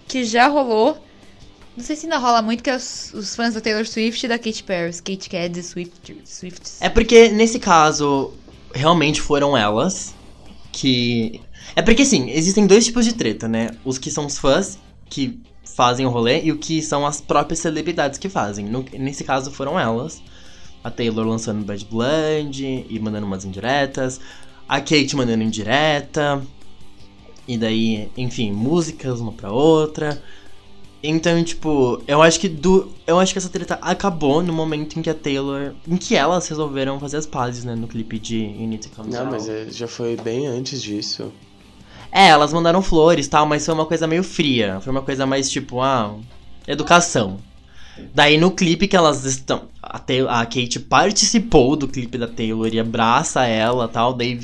que 0.06 0.24
já 0.24 0.48
rolou. 0.48 0.98
Não 1.76 1.82
sei 1.82 1.96
se 1.96 2.06
ainda 2.06 2.18
rola 2.18 2.40
muito, 2.40 2.62
que 2.62 2.70
é 2.70 2.76
os, 2.76 3.12
os 3.12 3.34
fãs 3.34 3.52
da 3.54 3.60
Taylor 3.60 3.84
Swift 3.84 4.24
e 4.24 4.28
da 4.28 4.38
Katy 4.38 4.62
Perry. 4.62 4.90
Os 4.90 5.00
Kate 5.00 5.28
Cats 5.28 5.58
e 5.58 5.62
Swift, 5.62 6.16
Swifts. 6.24 6.80
É 6.80 6.88
porque, 6.88 7.28
nesse 7.30 7.58
caso, 7.58 8.32
realmente 8.72 9.20
foram 9.20 9.56
elas 9.56 10.14
que. 10.72 11.40
É 11.74 11.82
porque, 11.82 12.02
assim, 12.02 12.30
existem 12.30 12.66
dois 12.66 12.84
tipos 12.84 13.04
de 13.04 13.12
treta, 13.14 13.48
né? 13.48 13.70
Os 13.84 13.98
que 13.98 14.10
são 14.10 14.26
os 14.26 14.38
fãs 14.38 14.78
que 15.10 15.40
fazem 15.64 16.06
o 16.06 16.10
rolê 16.10 16.42
e 16.44 16.52
o 16.52 16.58
que 16.58 16.80
são 16.80 17.04
as 17.04 17.20
próprias 17.20 17.58
celebridades 17.58 18.18
que 18.20 18.28
fazem. 18.28 18.66
No- 18.66 18.84
nesse 18.92 19.24
caso, 19.24 19.50
foram 19.50 19.78
elas. 19.78 20.22
A 20.84 20.90
Taylor 20.90 21.26
lançando 21.26 21.64
Bad 21.64 21.84
Blood 21.90 22.86
e 22.88 22.98
mandando 23.00 23.26
umas 23.26 23.44
indiretas. 23.44 24.20
A 24.68 24.78
Kate 24.80 25.16
mandando 25.16 25.42
indireta. 25.42 26.42
E 27.48 27.56
daí, 27.58 28.10
enfim, 28.16 28.52
músicas 28.52 29.18
uma 29.20 29.32
pra 29.32 29.50
outra. 29.50 30.22
Então, 31.02 31.42
tipo, 31.44 32.02
eu 32.06 32.22
acho 32.22 32.40
que 32.40 32.48
do. 32.48 32.90
Eu 33.06 33.20
acho 33.20 33.32
que 33.34 33.38
essa 33.38 33.50
treta 33.50 33.78
acabou 33.82 34.42
no 34.42 34.52
momento 34.52 34.98
em 34.98 35.02
que 35.02 35.10
a 35.10 35.14
Taylor. 35.14 35.74
Em 35.86 35.96
que 35.98 36.16
elas 36.16 36.48
resolveram 36.48 36.98
fazer 36.98 37.18
as 37.18 37.26
pazes, 37.26 37.64
né? 37.64 37.74
No 37.74 37.86
clipe 37.86 38.18
de 38.18 38.38
You 38.38 38.66
Need 38.66 38.88
to 38.88 38.94
Calm 38.96 39.08
Não, 39.08 39.20
Down. 39.24 39.30
mas 39.30 39.46
é- 39.48 39.68
já 39.70 39.86
foi 39.86 40.16
bem 40.16 40.46
antes 40.46 40.82
disso. 40.82 41.30
É, 42.10 42.28
elas 42.28 42.52
mandaram 42.52 42.80
flores 42.80 43.26
e 43.26 43.30
tal, 43.30 43.44
mas 43.44 43.64
foi 43.66 43.74
uma 43.74 43.84
coisa 43.84 44.06
meio 44.06 44.22
fria. 44.22 44.80
Foi 44.80 44.90
uma 44.90 45.02
coisa 45.02 45.26
mais 45.26 45.50
tipo, 45.50 45.82
ah, 45.82 46.14
educação. 46.66 47.38
Daí 48.14 48.38
no 48.38 48.50
clipe 48.50 48.88
que 48.88 48.96
elas 48.96 49.24
estão. 49.24 49.62
A, 49.82 49.98
Taylor- 49.98 50.30
a 50.32 50.44
Kate 50.44 50.80
participou 50.80 51.76
do 51.76 51.86
clipe 51.88 52.18
da 52.18 52.26
Taylor 52.26 52.68
e 52.72 52.78
abraça 52.80 53.44
ela 53.46 53.84
e 53.86 53.88
tal. 53.88 54.12
Daí. 54.14 54.40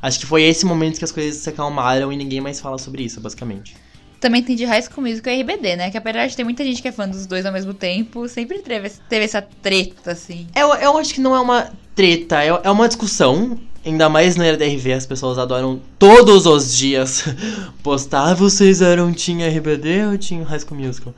Acho 0.00 0.20
que 0.20 0.26
foi 0.26 0.44
esse 0.44 0.64
momento 0.64 0.98
que 0.98 1.04
as 1.04 1.10
coisas 1.12 1.40
se 1.42 1.48
acalmaram 1.48 2.12
e 2.12 2.16
ninguém 2.16 2.40
mais 2.40 2.60
fala 2.60 2.78
sobre 2.78 3.02
isso, 3.02 3.20
basicamente. 3.20 3.74
Também 4.20 4.42
tem 4.42 4.56
de 4.56 4.64
High 4.64 4.82
School 4.82 5.06
Musical 5.06 5.32
e 5.32 5.42
RBD, 5.42 5.76
né? 5.76 5.90
Que 5.90 5.96
apesar 5.98 6.26
de 6.26 6.36
ter 6.36 6.44
muita 6.44 6.64
gente 6.64 6.80
que 6.82 6.88
é 6.88 6.92
fã 6.92 7.08
dos 7.08 7.26
dois 7.26 7.44
ao 7.46 7.52
mesmo 7.52 7.72
tempo, 7.74 8.28
sempre 8.28 8.58
teve, 8.60 8.90
teve 9.08 9.24
essa 9.24 9.40
treta, 9.42 10.12
assim. 10.12 10.46
Eu, 10.56 10.72
eu 10.74 10.98
acho 10.98 11.14
que 11.14 11.20
não 11.20 11.34
é 11.34 11.40
uma 11.40 11.70
treta, 11.94 12.42
é, 12.42 12.48
é 12.48 12.70
uma 12.70 12.86
discussão. 12.88 13.58
Ainda 13.84 14.08
mais 14.08 14.34
na 14.36 14.44
RDRV, 14.50 14.92
as 14.92 15.06
pessoas 15.06 15.38
adoram 15.38 15.80
todos 15.98 16.46
os 16.46 16.76
dias 16.76 17.24
postar. 17.82 18.30
Ah, 18.30 18.34
vocês 18.34 18.82
eram 18.82 19.12
Team 19.12 19.38
RBD 19.38 20.06
ou 20.06 20.18
Team 20.18 20.42
High 20.42 20.60
School 20.60 20.80
Musical? 20.80 21.14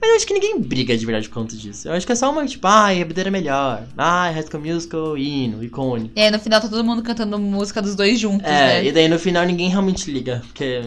Mas 0.00 0.10
eu 0.10 0.16
acho 0.16 0.26
que 0.26 0.32
ninguém 0.34 0.58
briga 0.60 0.96
de 0.96 1.04
verdade 1.04 1.28
por 1.28 1.34
conta 1.34 1.54
disso. 1.56 1.88
Eu 1.88 1.92
acho 1.92 2.06
que 2.06 2.12
é 2.12 2.14
só 2.14 2.30
uma, 2.30 2.46
tipo, 2.46 2.66
ah, 2.66 2.90
RBD 2.90 3.20
era 3.20 3.30
melhor. 3.30 3.86
Ah, 3.98 4.30
High 4.30 4.44
School 4.50 4.62
Musical, 4.64 5.18
hino, 5.18 5.62
icone. 5.62 6.10
E 6.16 6.20
aí 6.22 6.30
no 6.30 6.38
final 6.38 6.60
tá 6.60 6.68
todo 6.68 6.82
mundo 6.82 7.02
cantando 7.02 7.38
música 7.38 7.82
dos 7.82 7.94
dois 7.94 8.18
juntos, 8.18 8.46
É, 8.46 8.82
né? 8.82 8.84
e 8.86 8.92
daí 8.92 9.08
no 9.08 9.18
final 9.18 9.44
ninguém 9.44 9.68
realmente 9.68 10.10
liga, 10.10 10.42
porque... 10.46 10.80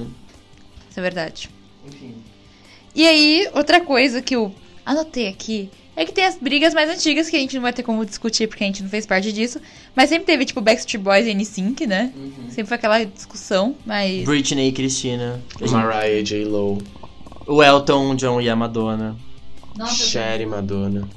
Isso 0.90 1.00
é 1.00 1.02
verdade. 1.02 1.50
Enfim... 1.88 2.16
E 2.96 3.08
aí, 3.08 3.50
outra 3.56 3.82
coisa 3.82 4.22
que 4.22 4.36
eu 4.36 4.54
anotei 4.86 5.28
aqui 5.28 5.70
é 5.96 6.06
que 6.06 6.12
tem 6.12 6.26
as 6.26 6.38
brigas 6.38 6.74
mais 6.74 6.90
antigas 6.90 7.30
que 7.30 7.36
a 7.36 7.40
gente 7.40 7.56
não 7.56 7.62
vai 7.62 7.74
ter 7.74 7.82
como 7.84 8.06
discutir 8.06 8.48
porque 8.48 8.64
a 8.64 8.68
gente 8.68 8.82
não 8.84 8.90
fez 8.90 9.06
parte 9.06 9.32
disso. 9.32 9.60
Mas 9.96 10.10
sempre 10.10 10.26
teve, 10.26 10.46
tipo, 10.46 10.62
Backstreet 10.62 11.02
Boys 11.04 11.26
e 11.28 11.34
NSYNC, 11.34 11.86
né? 11.88 12.12
Sempre 12.50 12.66
foi 12.66 12.76
aquela 12.78 13.04
discussão, 13.04 13.76
mas... 13.86 14.26
Britney 14.26 14.70
e 14.70 14.72
Christina. 14.72 15.42
Mariah, 15.60 16.22
J-Lo, 16.24 16.80
O 17.46 17.62
Elton 17.64 18.16
John 18.16 18.40
e 18.42 18.50
a 18.50 18.56
Madonna. 18.56 19.16
Cher 19.88 20.40
e 20.42 20.46
Madonna. 20.46 21.08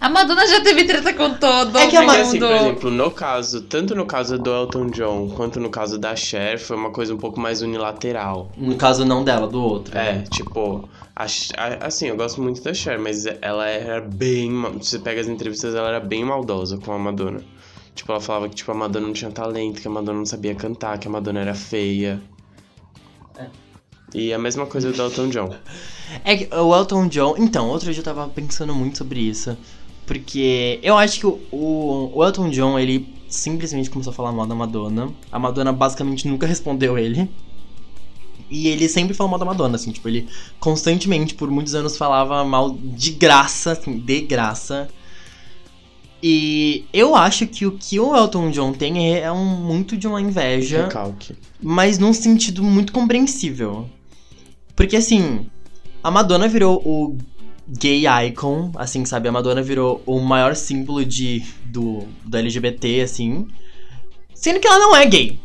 A 0.00 0.08
Madonna 0.08 0.46
já 0.48 0.60
teve 0.62 0.84
treta 0.84 1.14
com 1.14 1.30
todo 1.34 1.78
É 1.78 1.86
que 1.86 1.96
a 1.96 2.00
mundo. 2.02 2.08
Ma- 2.10 2.14
Porque 2.14 2.22
assim, 2.28 2.38
por 2.40 2.50
exemplo, 2.50 2.90
no 2.90 3.10
caso, 3.10 3.62
tanto 3.62 3.94
no 3.94 4.04
caso 4.04 4.36
do 4.36 4.50
Elton 4.50 4.90
John 4.90 5.28
quanto 5.28 5.60
no 5.60 5.70
caso 5.70 5.96
da 5.96 6.16
Cher, 6.16 6.58
foi 6.58 6.76
uma 6.76 6.90
coisa 6.90 7.14
um 7.14 7.16
pouco 7.18 7.38
mais 7.38 7.62
unilateral. 7.62 8.50
No 8.56 8.74
caso 8.76 9.04
não 9.04 9.22
dela, 9.22 9.46
do 9.46 9.62
outro. 9.62 9.96
É, 9.96 10.14
né? 10.14 10.24
tipo, 10.30 10.88
a 11.14 11.22
a- 11.24 11.86
assim, 11.86 12.06
eu 12.08 12.16
gosto 12.16 12.42
muito 12.42 12.60
da 12.62 12.74
Cher, 12.74 12.98
mas 12.98 13.26
ela 13.40 13.66
era 13.68 14.00
bem. 14.00 14.50
Se 14.80 14.90
você 14.90 14.98
pega 14.98 15.20
as 15.20 15.28
entrevistas, 15.28 15.72
ela 15.74 15.88
era 15.88 16.00
bem 16.00 16.24
maldosa 16.24 16.78
com 16.78 16.92
a 16.92 16.98
Madonna. 16.98 17.40
Tipo, 17.94 18.10
ela 18.10 18.20
falava 18.20 18.48
que 18.48 18.56
tipo, 18.56 18.72
a 18.72 18.74
Madonna 18.74 19.06
não 19.06 19.14
tinha 19.14 19.30
talento, 19.30 19.80
que 19.80 19.86
a 19.86 19.90
Madonna 19.90 20.18
não 20.18 20.26
sabia 20.26 20.54
cantar, 20.54 20.98
que 20.98 21.06
a 21.06 21.10
Madonna 21.10 21.40
era 21.40 21.54
feia. 21.54 22.20
É. 23.38 23.46
E 24.14 24.32
a 24.32 24.38
mesma 24.38 24.66
coisa 24.66 24.92
do 24.92 25.02
Elton 25.02 25.28
John. 25.28 25.50
É 26.24 26.36
que 26.36 26.54
o 26.54 26.76
Elton 26.76 27.08
John. 27.08 27.36
Então, 27.38 27.70
outro 27.70 27.90
dia 27.90 28.00
eu 28.00 28.04
tava 28.04 28.28
pensando 28.28 28.74
muito 28.74 28.98
sobre 28.98 29.18
isso. 29.18 29.56
Porque 30.04 30.78
eu 30.82 30.98
acho 30.98 31.20
que 31.20 31.26
o, 31.26 31.40
o, 32.14 32.22
Elton 32.22 32.50
John, 32.50 32.78
ele 32.78 33.14
simplesmente 33.28 33.88
começou 33.88 34.10
a 34.10 34.14
falar 34.14 34.30
mal 34.30 34.46
da 34.46 34.54
Madonna. 34.54 35.10
A 35.30 35.38
Madonna 35.38 35.72
basicamente 35.72 36.28
nunca 36.28 36.46
respondeu 36.46 36.98
ele. 36.98 37.30
E 38.50 38.68
ele 38.68 38.90
sempre 38.90 39.14
falou 39.14 39.30
mal 39.30 39.38
da 39.38 39.46
Madonna, 39.46 39.76
assim, 39.76 39.90
tipo, 39.90 40.06
ele 40.06 40.28
constantemente, 40.60 41.34
por 41.34 41.50
muitos 41.50 41.74
anos, 41.74 41.96
falava 41.96 42.44
mal 42.44 42.70
de 42.70 43.12
graça, 43.12 43.72
assim, 43.72 43.98
de 43.98 44.20
graça. 44.20 44.88
E 46.22 46.84
eu 46.92 47.16
acho 47.16 47.46
que 47.46 47.66
o 47.66 47.72
que 47.72 47.98
o 47.98 48.14
Elton 48.14 48.50
John 48.50 48.72
tem 48.72 49.14
é, 49.14 49.20
é 49.22 49.32
um, 49.32 49.44
muito 49.44 49.96
de 49.96 50.06
uma 50.06 50.20
inveja 50.20 50.84
Recalque. 50.84 51.34
mas 51.60 51.98
num 51.98 52.12
sentido 52.12 52.62
muito 52.62 52.92
compreensível. 52.92 53.88
Porque 54.76 54.96
assim, 54.96 55.46
a 56.02 56.10
Madonna 56.10 56.48
virou 56.48 56.82
o 56.84 57.16
gay 57.68 58.04
icon, 58.28 58.72
assim, 58.76 59.04
sabe? 59.04 59.28
A 59.28 59.32
Madonna 59.32 59.62
virou 59.62 60.02
o 60.06 60.20
maior 60.20 60.54
símbolo 60.56 61.04
de 61.04 61.42
do, 61.66 62.04
do 62.24 62.36
LGBT, 62.36 63.00
assim. 63.02 63.46
Sendo 64.34 64.60
que 64.60 64.66
ela 64.66 64.78
não 64.78 64.96
é 64.96 65.06
gay. 65.06 65.38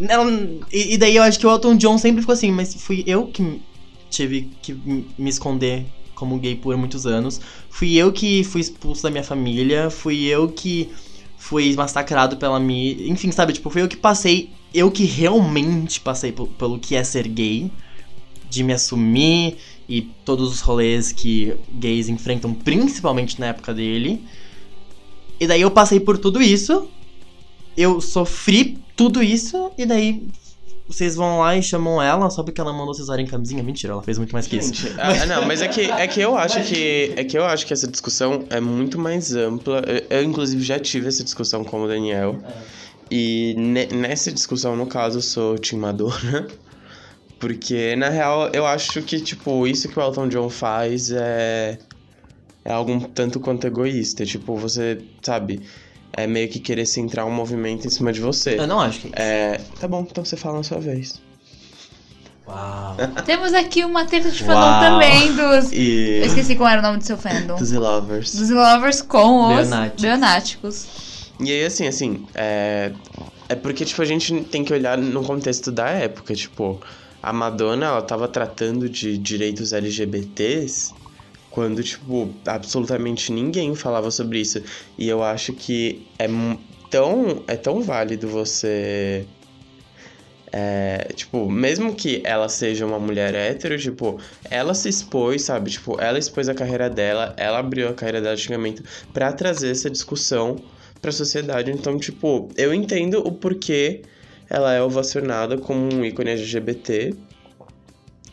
Ela- 0.00 0.30
e, 0.72 0.94
e 0.94 0.98
daí 0.98 1.16
eu 1.16 1.22
acho 1.22 1.38
que 1.38 1.46
o 1.46 1.50
Elton 1.50 1.76
John 1.76 1.98
sempre 1.98 2.20
ficou 2.20 2.32
assim, 2.32 2.52
mas 2.52 2.74
fui 2.74 3.04
eu 3.06 3.26
que 3.28 3.60
tive 4.10 4.50
que 4.62 4.72
me 5.18 5.28
esconder 5.30 5.86
como 6.14 6.38
gay 6.38 6.54
por 6.56 6.76
muitos 6.76 7.06
anos. 7.06 7.40
Fui 7.70 7.96
eu 7.96 8.12
que 8.12 8.44
fui 8.44 8.60
expulso 8.60 9.02
da 9.02 9.10
minha 9.10 9.24
família. 9.24 9.90
Fui 9.90 10.24
eu 10.26 10.48
que 10.48 10.90
fui 11.36 11.74
massacrado 11.74 12.36
pela 12.36 12.58
mídia. 12.60 13.08
Enfim, 13.08 13.30
sabe? 13.32 13.52
Tipo, 13.52 13.70
fui 13.70 13.82
eu 13.82 13.88
que 13.88 13.96
passei 13.96 14.50
eu 14.74 14.90
que 14.90 15.04
realmente 15.04 15.98
passei 16.00 16.30
pelo 16.30 16.78
que 16.78 16.94
é 16.94 17.02
ser 17.02 17.26
gay, 17.26 17.70
de 18.50 18.62
me 18.62 18.72
assumir 18.72 19.56
e 19.88 20.02
todos 20.24 20.50
os 20.50 20.60
rolês 20.60 21.12
que 21.12 21.54
gays 21.72 22.08
enfrentam, 22.08 22.52
principalmente 22.52 23.40
na 23.40 23.46
época 23.46 23.72
dele. 23.74 24.22
E 25.40 25.46
daí 25.46 25.60
eu 25.62 25.70
passei 25.70 26.00
por 26.00 26.18
tudo 26.18 26.42
isso, 26.42 26.88
eu 27.76 28.00
sofri 28.00 28.78
tudo 28.96 29.22
isso, 29.22 29.70
e 29.78 29.86
daí 29.86 30.26
vocês 30.88 31.14
vão 31.14 31.38
lá 31.40 31.54
e 31.56 31.62
chamam 31.62 32.02
ela 32.02 32.28
só 32.30 32.42
porque 32.42 32.60
ela 32.60 32.72
mandou 32.72 32.94
vocês 32.94 33.04
usarem 33.04 33.26
camisinha. 33.26 33.62
Mentira, 33.62 33.92
ela 33.92 34.02
fez 34.02 34.16
muito 34.18 34.32
mais 34.32 34.46
que 34.46 34.56
isso. 34.56 34.74
Gente, 34.74 34.94
ah, 34.98 35.26
não, 35.26 35.46
mas 35.46 35.60
é 35.60 35.68
que, 35.68 35.82
é 35.82 36.06
que 36.08 36.20
eu 36.20 36.36
acho 36.36 36.62
que 36.64 37.12
é 37.14 37.24
que 37.24 37.36
eu 37.38 37.44
acho 37.44 37.66
que 37.66 37.72
essa 37.72 37.86
discussão 37.86 38.46
é 38.50 38.58
muito 38.60 38.98
mais 38.98 39.34
ampla. 39.34 39.82
Eu, 39.86 40.18
eu, 40.18 40.24
inclusive 40.24 40.62
já 40.62 40.78
tive 40.78 41.06
essa 41.08 41.22
discussão 41.22 41.62
com 41.62 41.82
o 41.82 41.86
Daniel. 41.86 42.38
E 43.10 43.54
ne- 43.56 43.86
nessa 43.86 44.32
discussão, 44.32 44.74
no 44.76 44.86
caso, 44.86 45.18
eu 45.18 45.22
sou 45.22 45.58
Tim 45.58 45.76
Madonna. 45.76 46.48
Porque, 47.38 47.94
na 47.96 48.08
real, 48.08 48.48
eu 48.52 48.66
acho 48.66 49.00
que, 49.02 49.20
tipo, 49.20 49.66
isso 49.66 49.88
que 49.88 49.98
o 49.98 50.02
Elton 50.02 50.28
John 50.28 50.48
faz 50.48 51.10
é. 51.10 51.78
É 52.64 52.72
algo 52.72 52.92
um 52.92 53.00
tanto 53.00 53.40
quanto 53.40 53.66
egoísta. 53.66 54.26
Tipo, 54.26 54.56
você, 54.56 55.00
sabe, 55.22 55.62
é 56.12 56.26
meio 56.26 56.48
que 56.48 56.58
querer 56.58 56.84
centrar 56.84 57.24
um 57.24 57.30
movimento 57.30 57.86
em 57.86 57.90
cima 57.90 58.12
de 58.12 58.20
você. 58.20 58.58
Eu 58.58 58.66
não 58.66 58.80
acho 58.80 59.00
que. 59.00 59.10
É. 59.14 59.60
Tá 59.80 59.86
bom, 59.86 60.06
então 60.08 60.24
você 60.24 60.36
fala 60.36 60.58
na 60.58 60.62
sua 60.64 60.80
vez. 60.80 61.22
Uau. 62.46 62.96
Temos 63.24 63.54
aqui 63.54 63.84
uma 63.84 64.04
treta 64.04 64.30
de 64.30 64.42
fandom 64.42 64.80
também 64.80 65.34
dos. 65.34 65.72
E. 65.72 66.18
Eu 66.18 66.26
esqueci 66.26 66.56
qual 66.56 66.68
era 66.68 66.80
o 66.80 66.82
nome 66.82 66.98
do 66.98 67.04
seu 67.04 67.16
fandom. 67.16 67.56
Dos 67.56 67.70
Lovers. 67.70 68.34
Dos 68.34 68.50
lovers 68.50 69.00
com 69.00 69.54
os 69.54 69.68
beonáticos. 70.00 71.30
E 71.40 71.52
aí, 71.52 71.64
assim, 71.64 71.86
assim, 71.86 72.26
é. 72.34 72.92
É 73.48 73.54
porque, 73.54 73.84
tipo, 73.84 74.02
a 74.02 74.04
gente 74.04 74.42
tem 74.44 74.64
que 74.64 74.72
olhar 74.72 74.98
no 74.98 75.22
contexto 75.22 75.70
da 75.70 75.88
época. 75.88 76.34
Tipo, 76.34 76.80
a 77.22 77.32
Madonna, 77.32 77.86
ela 77.86 78.02
tava 78.02 78.28
tratando 78.28 78.88
de 78.88 79.18
direitos 79.18 79.72
LGBTs 79.72 80.94
quando, 81.50 81.82
tipo, 81.82 82.32
absolutamente 82.46 83.32
ninguém 83.32 83.74
falava 83.74 84.10
sobre 84.10 84.40
isso. 84.40 84.62
E 84.96 85.08
eu 85.08 85.22
acho 85.22 85.52
que 85.52 86.06
é 86.18 86.28
tão, 86.90 87.42
é 87.46 87.56
tão 87.56 87.82
válido 87.82 88.28
você. 88.28 89.26
É, 90.50 91.08
tipo, 91.14 91.50
mesmo 91.50 91.94
que 91.94 92.22
ela 92.24 92.48
seja 92.48 92.86
uma 92.86 92.98
mulher 92.98 93.34
hétero, 93.34 93.78
tipo, 93.78 94.18
ela 94.50 94.72
se 94.72 94.88
expôs, 94.88 95.42
sabe? 95.42 95.70
Tipo, 95.70 96.00
ela 96.00 96.18
expôs 96.18 96.48
a 96.48 96.54
carreira 96.54 96.88
dela, 96.88 97.34
ela 97.36 97.58
abriu 97.58 97.88
a 97.88 97.94
carreira 97.94 98.20
dela 98.20 98.36
de 98.36 98.42
xingamento 98.42 98.82
pra 99.12 99.32
trazer 99.32 99.70
essa 99.70 99.90
discussão 99.90 100.56
pra 101.02 101.12
sociedade. 101.12 101.70
Então, 101.70 101.98
tipo, 101.98 102.48
eu 102.56 102.72
entendo 102.72 103.18
o 103.18 103.32
porquê 103.32 104.02
ela 104.50 104.72
é 104.72 104.82
ovacionada 104.82 105.58
como 105.58 105.94
um 105.94 106.04
ícone 106.04 106.30
LGBT. 106.30 107.14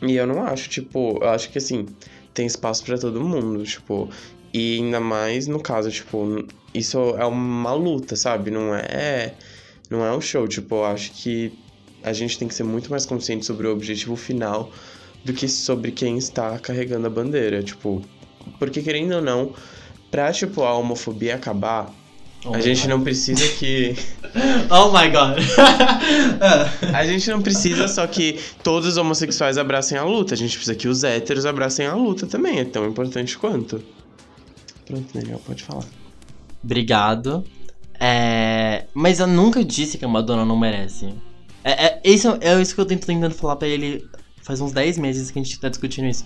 E 0.02 0.14
eu 0.14 0.26
não 0.26 0.42
acho, 0.42 0.68
tipo, 0.68 1.18
eu 1.22 1.28
acho 1.28 1.50
que 1.50 1.58
assim, 1.58 1.86
tem 2.34 2.46
espaço 2.46 2.84
pra 2.84 2.98
todo 2.98 3.20
mundo, 3.20 3.64
tipo, 3.64 4.08
e 4.52 4.76
ainda 4.76 5.00
mais 5.00 5.46
no 5.46 5.60
caso, 5.60 5.90
tipo, 5.90 6.46
isso 6.74 6.98
é 7.16 7.24
uma 7.24 7.72
luta, 7.72 8.16
sabe? 8.16 8.50
Não 8.50 8.74
é 8.74 9.34
não 9.90 10.04
é 10.04 10.14
um 10.14 10.20
show, 10.20 10.46
tipo, 10.48 10.76
eu 10.76 10.84
acho 10.84 11.12
que 11.12 11.52
a 12.02 12.12
gente 12.12 12.38
tem 12.38 12.48
que 12.48 12.54
ser 12.54 12.64
muito 12.64 12.90
mais 12.90 13.06
consciente 13.06 13.46
sobre 13.46 13.66
o 13.66 13.72
objetivo 13.72 14.16
final 14.16 14.70
do 15.24 15.32
que 15.32 15.48
sobre 15.48 15.92
quem 15.92 16.18
está 16.18 16.58
carregando 16.58 17.06
a 17.06 17.10
bandeira, 17.10 17.62
tipo, 17.62 18.02
porque 18.58 18.82
querendo 18.82 19.16
ou 19.16 19.22
não, 19.22 19.54
pra, 20.10 20.32
tipo, 20.32 20.62
a 20.62 20.74
homofobia 20.74 21.34
acabar, 21.34 21.92
a 22.52 22.60
gente 22.60 22.88
não 22.88 23.02
precisa 23.02 23.46
que 23.58 23.94
Oh 24.70 24.90
my 24.90 25.08
god. 25.10 25.38
A 26.94 27.06
gente 27.06 27.30
não 27.30 27.40
precisa 27.40 27.88
só 27.88 28.06
que 28.06 28.38
todos 28.62 28.90
os 28.90 28.96
homossexuais 28.96 29.58
abracem 29.58 29.96
a 29.96 30.04
luta. 30.04 30.34
A 30.34 30.36
gente 30.36 30.56
precisa 30.56 30.74
que 30.74 30.88
os 30.88 31.04
héteros 31.04 31.46
abracem 31.46 31.86
a 31.86 31.94
luta 31.94 32.26
também. 32.26 32.58
É 32.60 32.64
tão 32.64 32.86
importante 32.86 33.36
quanto. 33.38 33.82
Pronto, 34.84 35.06
Daniel, 35.12 35.40
pode 35.44 35.62
falar. 35.62 35.84
Obrigado. 36.62 37.44
É, 37.98 38.84
Mas 38.92 39.20
eu 39.20 39.26
nunca 39.26 39.64
disse 39.64 39.96
que 39.96 40.04
a 40.04 40.08
Madonna 40.08 40.44
não 40.44 40.58
merece. 40.58 41.14
É, 41.64 41.86
é, 41.86 42.00
isso, 42.04 42.36
é 42.40 42.60
isso 42.60 42.74
que 42.74 42.80
eu 42.80 42.86
tô 42.86 42.94
tentando 42.94 43.34
falar 43.34 43.56
pra 43.56 43.66
ele 43.66 44.06
faz 44.42 44.60
uns 44.60 44.72
10 44.72 44.98
meses 44.98 45.30
que 45.30 45.38
a 45.38 45.42
gente 45.42 45.58
tá 45.58 45.68
discutindo 45.68 46.06
isso. 46.06 46.24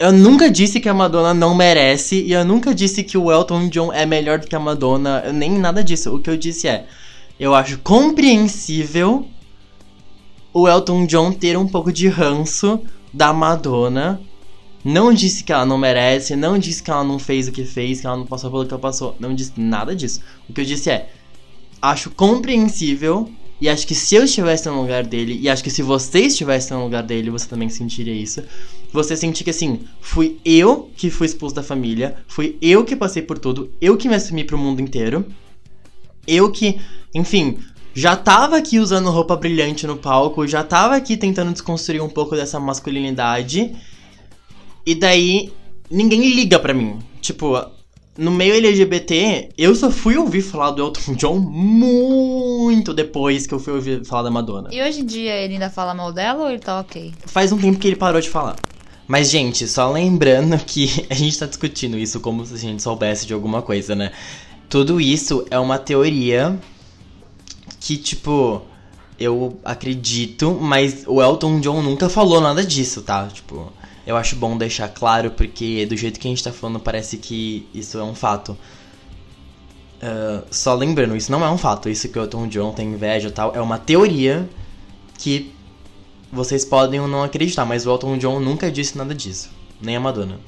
Eu 0.00 0.12
nunca 0.12 0.50
disse 0.50 0.80
que 0.80 0.88
a 0.88 0.94
Madonna 0.94 1.34
não 1.34 1.54
merece 1.54 2.22
e 2.22 2.32
eu 2.32 2.42
nunca 2.42 2.74
disse 2.74 3.04
que 3.04 3.18
o 3.18 3.30
Elton 3.30 3.68
John 3.68 3.92
é 3.92 4.06
melhor 4.06 4.38
do 4.38 4.46
que 4.46 4.56
a 4.56 4.58
Madonna, 4.58 5.22
eu 5.26 5.32
nem 5.34 5.58
nada 5.58 5.84
disso. 5.84 6.16
O 6.16 6.18
que 6.18 6.30
eu 6.30 6.38
disse 6.38 6.66
é, 6.66 6.86
eu 7.38 7.54
acho 7.54 7.78
compreensível 7.80 9.28
o 10.54 10.66
Elton 10.66 11.04
John 11.04 11.30
ter 11.32 11.54
um 11.58 11.68
pouco 11.68 11.92
de 11.92 12.08
ranço 12.08 12.80
da 13.12 13.30
Madonna. 13.34 14.18
Não 14.82 15.12
disse 15.12 15.44
que 15.44 15.52
ela 15.52 15.66
não 15.66 15.76
merece, 15.76 16.34
não 16.34 16.56
disse 16.56 16.82
que 16.82 16.90
ela 16.90 17.04
não 17.04 17.18
fez 17.18 17.46
o 17.46 17.52
que 17.52 17.66
fez, 17.66 18.00
que 18.00 18.06
ela 18.06 18.16
não 18.16 18.24
passou 18.24 18.50
pelo 18.50 18.64
que 18.64 18.72
ela 18.72 18.80
passou. 18.80 19.14
Não 19.20 19.34
disse 19.34 19.52
nada 19.58 19.94
disso. 19.94 20.22
O 20.48 20.54
que 20.54 20.62
eu 20.62 20.64
disse 20.64 20.88
é, 20.88 21.10
acho 21.82 22.08
compreensível 22.08 23.30
e 23.60 23.68
acho 23.68 23.86
que 23.86 23.94
se 23.94 24.14
eu 24.14 24.24
estivesse 24.24 24.66
no 24.66 24.80
lugar 24.80 25.04
dele, 25.04 25.38
e 25.38 25.46
acho 25.46 25.62
que 25.62 25.68
se 25.68 25.82
você 25.82 26.20
estivesse 26.20 26.72
no 26.72 26.82
lugar 26.82 27.02
dele, 27.02 27.28
você 27.28 27.46
também 27.46 27.68
sentiria 27.68 28.14
isso. 28.14 28.42
Você 28.92 29.16
sentir 29.16 29.44
que 29.44 29.50
assim, 29.50 29.80
fui 30.00 30.38
eu 30.44 30.90
que 30.96 31.10
fui 31.10 31.26
expulso 31.26 31.54
da 31.54 31.62
família, 31.62 32.16
fui 32.26 32.58
eu 32.60 32.84
que 32.84 32.96
passei 32.96 33.22
por 33.22 33.38
tudo, 33.38 33.72
eu 33.80 33.96
que 33.96 34.08
me 34.08 34.14
assumi 34.14 34.44
pro 34.44 34.58
mundo 34.58 34.80
inteiro. 34.80 35.24
Eu 36.26 36.50
que, 36.50 36.80
enfim, 37.14 37.58
já 37.94 38.16
tava 38.16 38.56
aqui 38.56 38.78
usando 38.78 39.10
roupa 39.10 39.36
brilhante 39.36 39.86
no 39.86 39.96
palco, 39.96 40.46
já 40.46 40.62
tava 40.62 40.96
aqui 40.96 41.16
tentando 41.16 41.52
desconstruir 41.52 42.02
um 42.02 42.08
pouco 42.08 42.36
dessa 42.36 42.58
masculinidade. 42.60 43.74
E 44.86 44.94
daí 44.94 45.52
ninguém 45.90 46.34
liga 46.34 46.58
pra 46.58 46.74
mim. 46.74 46.98
Tipo, 47.20 47.64
no 48.16 48.30
meio 48.30 48.54
LGBT, 48.54 49.50
eu 49.56 49.74
só 49.74 49.90
fui 49.90 50.16
ouvir 50.16 50.42
falar 50.42 50.72
do 50.72 50.82
Elton 50.82 51.14
John 51.14 51.38
muito 51.38 52.92
depois 52.92 53.46
que 53.46 53.54
eu 53.54 53.58
fui 53.58 53.72
ouvir 53.72 54.04
falar 54.04 54.22
da 54.24 54.30
Madonna. 54.30 54.68
E 54.72 54.82
hoje 54.82 55.00
em 55.00 55.06
dia 55.06 55.34
ele 55.36 55.54
ainda 55.54 55.70
fala 55.70 55.94
mal 55.94 56.12
dela 56.12 56.44
ou 56.44 56.50
ele 56.50 56.58
tá 56.58 56.80
ok? 56.80 57.12
Faz 57.26 57.50
um 57.50 57.58
tempo 57.58 57.78
que 57.78 57.88
ele 57.88 57.96
parou 57.96 58.20
de 58.20 58.28
falar. 58.28 58.56
Mas, 59.10 59.28
gente, 59.28 59.66
só 59.66 59.90
lembrando 59.90 60.56
que 60.64 61.04
a 61.10 61.14
gente 61.14 61.36
tá 61.36 61.44
discutindo 61.44 61.98
isso 61.98 62.20
como 62.20 62.46
se 62.46 62.54
a 62.54 62.56
gente 62.56 62.80
soubesse 62.80 63.26
de 63.26 63.34
alguma 63.34 63.60
coisa, 63.60 63.96
né? 63.96 64.12
Tudo 64.68 65.00
isso 65.00 65.44
é 65.50 65.58
uma 65.58 65.78
teoria 65.78 66.56
que, 67.80 67.96
tipo, 67.96 68.62
eu 69.18 69.58
acredito, 69.64 70.56
mas 70.60 71.02
o 71.08 71.20
Elton 71.20 71.58
John 71.58 71.82
nunca 71.82 72.08
falou 72.08 72.40
nada 72.40 72.64
disso, 72.64 73.02
tá? 73.02 73.26
Tipo, 73.26 73.72
eu 74.06 74.16
acho 74.16 74.36
bom 74.36 74.56
deixar 74.56 74.86
claro, 74.86 75.32
porque 75.32 75.84
do 75.86 75.96
jeito 75.96 76.20
que 76.20 76.28
a 76.28 76.30
gente 76.30 76.44
tá 76.44 76.52
falando, 76.52 76.78
parece 76.78 77.16
que 77.16 77.68
isso 77.74 77.98
é 77.98 78.04
um 78.04 78.14
fato. 78.14 78.56
Ah, 80.00 80.44
só 80.52 80.72
lembrando, 80.72 81.16
isso 81.16 81.32
não 81.32 81.44
é 81.44 81.50
um 81.50 81.58
fato. 81.58 81.88
Isso 81.88 82.08
que 82.08 82.16
o 82.16 82.22
Elton 82.22 82.46
John 82.46 82.72
tem 82.72 82.92
inveja 82.92 83.26
e 83.26 83.32
tal, 83.32 83.56
é 83.56 83.60
uma 83.60 83.76
teoria 83.76 84.48
que 85.18 85.52
vocês 86.32 86.64
podem 86.64 87.00
ou 87.00 87.08
não 87.08 87.22
acreditar, 87.22 87.64
mas 87.64 87.86
o 87.86 87.90
Elton 87.90 88.18
John 88.18 88.40
nunca 88.40 88.70
disse 88.70 88.96
nada 88.96 89.14
disso. 89.14 89.50
Nem 89.80 89.96
a 89.96 90.00
Madonna. 90.00 90.38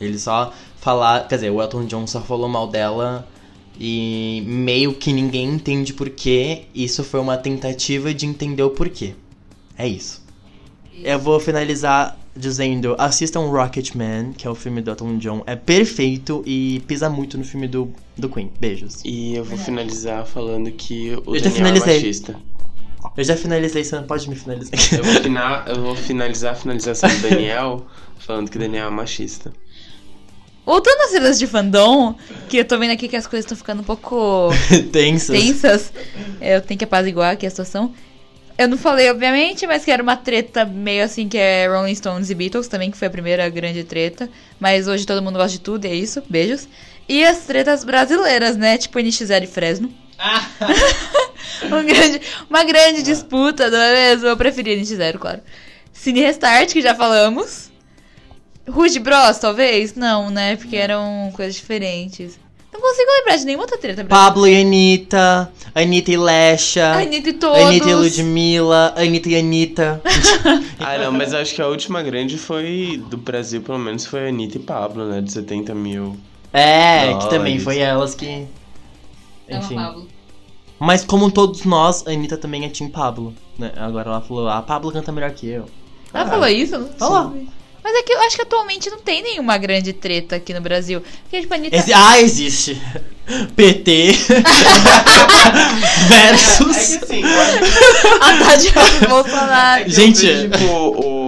Ele 0.00 0.18
só 0.18 0.52
falar. 0.80 1.26
Quer 1.28 1.36
dizer, 1.36 1.50
o 1.50 1.60
Elton 1.60 1.86
John 1.86 2.06
só 2.06 2.20
falou 2.20 2.48
mal 2.48 2.68
dela 2.68 3.26
e 3.78 4.42
meio 4.46 4.94
que 4.94 5.12
ninguém 5.12 5.48
entende 5.48 5.92
porquê. 5.92 6.64
Isso 6.74 7.02
foi 7.02 7.20
uma 7.20 7.36
tentativa 7.36 8.12
de 8.12 8.26
entender 8.26 8.62
o 8.62 8.70
porquê. 8.70 9.14
É 9.76 9.88
isso. 9.88 10.22
Eu 11.02 11.18
vou 11.18 11.40
finalizar 11.40 12.18
dizendo: 12.36 12.94
assistam 12.98 13.40
Rocketman, 13.50 14.32
que 14.32 14.46
é 14.46 14.50
o 14.50 14.54
filme 14.54 14.80
do 14.82 14.90
Elton 14.90 15.18
John. 15.18 15.42
É 15.46 15.56
perfeito 15.56 16.42
e 16.46 16.82
pisa 16.86 17.08
muito 17.08 17.38
no 17.38 17.44
filme 17.44 17.66
do, 17.66 17.90
do 18.16 18.28
Queen. 18.28 18.50
Beijos. 18.60 19.00
E 19.04 19.34
eu 19.34 19.44
vou 19.44 19.58
finalizar 19.58 20.26
falando 20.26 20.70
que 20.70 21.10
o 21.26 21.34
Eu 21.34 21.40
já 21.40 21.44
Daniel 21.44 21.52
finalizei. 21.52 21.94
é 21.94 21.96
machista. 21.96 22.40
Eu 23.16 23.22
já 23.24 23.36
finalizei, 23.36 23.84
você 23.84 23.94
não 23.96 24.04
pode 24.04 24.28
me 24.28 24.34
finalizar. 24.36 24.72
Eu 24.92 25.04
vou, 25.04 25.14
fina- 25.22 25.64
eu 25.68 25.76
vou 25.82 25.94
finalizar 25.96 26.52
a 26.52 26.56
finalização 26.56 27.08
do 27.08 27.28
Daniel 27.28 27.86
falando 28.18 28.50
que 28.50 28.56
o 28.56 28.60
Daniel 28.60 28.88
é 28.88 28.90
machista. 28.90 29.52
Voltando 30.66 30.98
às 31.02 31.10
cenas 31.10 31.38
de 31.38 31.46
fandom, 31.46 32.14
que 32.48 32.56
eu 32.56 32.64
tô 32.64 32.78
vendo 32.78 32.90
aqui 32.92 33.06
que 33.06 33.16
as 33.16 33.26
coisas 33.26 33.44
estão 33.44 33.56
ficando 33.56 33.80
um 33.82 33.84
pouco 33.84 34.48
Tensas. 34.92 35.38
tensas. 35.38 35.92
Eu 36.40 36.60
tenho 36.62 36.78
que 36.78 36.84
apaziguar 36.84 37.32
aqui 37.34 37.46
a 37.46 37.50
situação. 37.50 37.92
Eu 38.56 38.66
não 38.68 38.78
falei, 38.78 39.10
obviamente, 39.10 39.66
mas 39.66 39.84
que 39.84 39.90
era 39.90 40.02
uma 40.02 40.16
treta 40.16 40.64
meio 40.64 41.04
assim 41.04 41.28
que 41.28 41.36
é 41.36 41.66
Rolling 41.68 41.94
Stones 41.94 42.30
e 42.30 42.34
Beatles 42.34 42.66
também, 42.68 42.90
que 42.90 42.96
foi 42.96 43.08
a 43.08 43.10
primeira 43.10 43.48
grande 43.50 43.84
treta. 43.84 44.30
Mas 44.58 44.88
hoje 44.88 45.04
todo 45.04 45.20
mundo 45.20 45.34
gosta 45.34 45.50
de 45.50 45.60
tudo, 45.60 45.84
e 45.84 45.88
é 45.88 45.94
isso. 45.94 46.22
Beijos. 46.30 46.66
E 47.08 47.22
as 47.24 47.38
tretas 47.40 47.84
brasileiras, 47.84 48.56
né? 48.56 48.78
Tipo 48.78 48.98
NX0 49.00 49.42
e 49.42 49.46
Fresno. 49.46 49.92
Um 51.64 51.86
grande- 51.86 52.20
uma 52.50 52.64
grande 52.64 53.02
disputa, 53.02 53.70
não 53.70 53.78
é 53.78 53.92
mesmo? 54.10 54.26
Eu 54.28 54.36
preferi 54.36 54.80
NX0, 54.80 55.18
claro. 55.18 55.40
Cine 55.92 56.20
Restart, 56.20 56.72
que 56.72 56.82
já 56.82 56.94
falamos. 56.94 57.70
Rude 58.68 58.98
Bros, 58.98 59.38
talvez? 59.38 59.94
Não, 59.94 60.30
né? 60.30 60.56
Porque 60.56 60.76
eram 60.76 61.30
coisas 61.34 61.54
diferentes. 61.54 62.38
Não 62.72 62.80
consigo 62.80 63.08
lembrar 63.18 63.36
de 63.36 63.44
nenhuma 63.44 63.64
outra 63.64 63.78
treta 63.78 64.02
brasileira. 64.02 64.26
Pablo 64.30 64.48
e 64.48 64.60
Anitta, 64.60 65.52
Anitta 65.74 66.10
e 66.10 66.16
Lesha, 66.16 66.92
Anitta 66.92 67.28
e 67.30 67.32
todos. 67.34 67.62
Anitta 67.62 67.88
e 67.88 67.94
Ludmilla, 67.94 68.92
Anitta 68.96 69.28
e 69.28 69.36
Anitta. 69.38 70.02
Ah, 70.80 70.98
não, 70.98 71.12
mas 71.12 71.32
eu 71.32 71.38
acho 71.38 71.54
que 71.54 71.62
a 71.62 71.68
última 71.68 72.02
grande 72.02 72.36
foi, 72.36 73.02
do 73.08 73.16
Brasil 73.16 73.62
pelo 73.62 73.78
menos, 73.78 74.04
foi 74.06 74.26
a 74.26 74.28
Anitta 74.28 74.58
e 74.58 74.60
Pablo, 74.60 75.06
né? 75.08 75.20
De 75.20 75.32
70 75.32 75.74
mil. 75.74 76.18
É, 76.52 77.14
que 77.20 77.30
também 77.30 77.58
foi 77.58 77.78
elas 77.78 78.14
que. 78.14 78.44
Amo 79.50 79.58
Enfim. 79.64 79.74
Pablo. 79.76 80.08
Mas 80.78 81.04
como 81.04 81.30
todos 81.30 81.64
nós, 81.64 82.04
a 82.06 82.10
Anitta 82.10 82.36
também 82.36 82.64
é 82.64 82.68
Team 82.68 82.90
Pablo. 82.90 83.34
Né? 83.58 83.72
Agora 83.76 84.10
ela 84.10 84.20
falou, 84.20 84.48
a 84.48 84.60
Pablo 84.62 84.90
canta 84.92 85.12
melhor 85.12 85.30
que 85.30 85.46
eu. 85.48 85.66
Ela 86.12 86.24
Ah, 86.24 86.28
falou 86.28 86.48
isso? 86.48 86.78
Não 86.78 86.88
Falou. 86.88 87.22
soube. 87.30 87.48
Mas 87.82 87.94
é 87.96 88.02
que 88.02 88.12
eu 88.12 88.20
acho 88.22 88.36
que 88.36 88.42
atualmente 88.42 88.88
não 88.88 88.98
tem 88.98 89.22
nenhuma 89.22 89.58
grande 89.58 89.92
treta 89.92 90.36
aqui 90.36 90.54
no 90.54 90.60
Brasil. 90.60 91.02
Porque, 91.22 91.42
tipo, 91.42 91.52
a 91.52 91.56
Anitta... 91.56 91.76
Esse- 91.76 91.92
ah, 91.92 92.18
existe. 92.20 92.80
PT 93.54 94.12
versus. 96.08 96.76
É 96.94 96.98
que 96.98 97.04
assim, 97.04 97.22
a 98.20 98.38
Tati 98.44 99.08
Bolsonaro. 99.08 99.88
Gente. 99.90 100.26
Eu 100.26 100.48
vejo, 100.50 100.64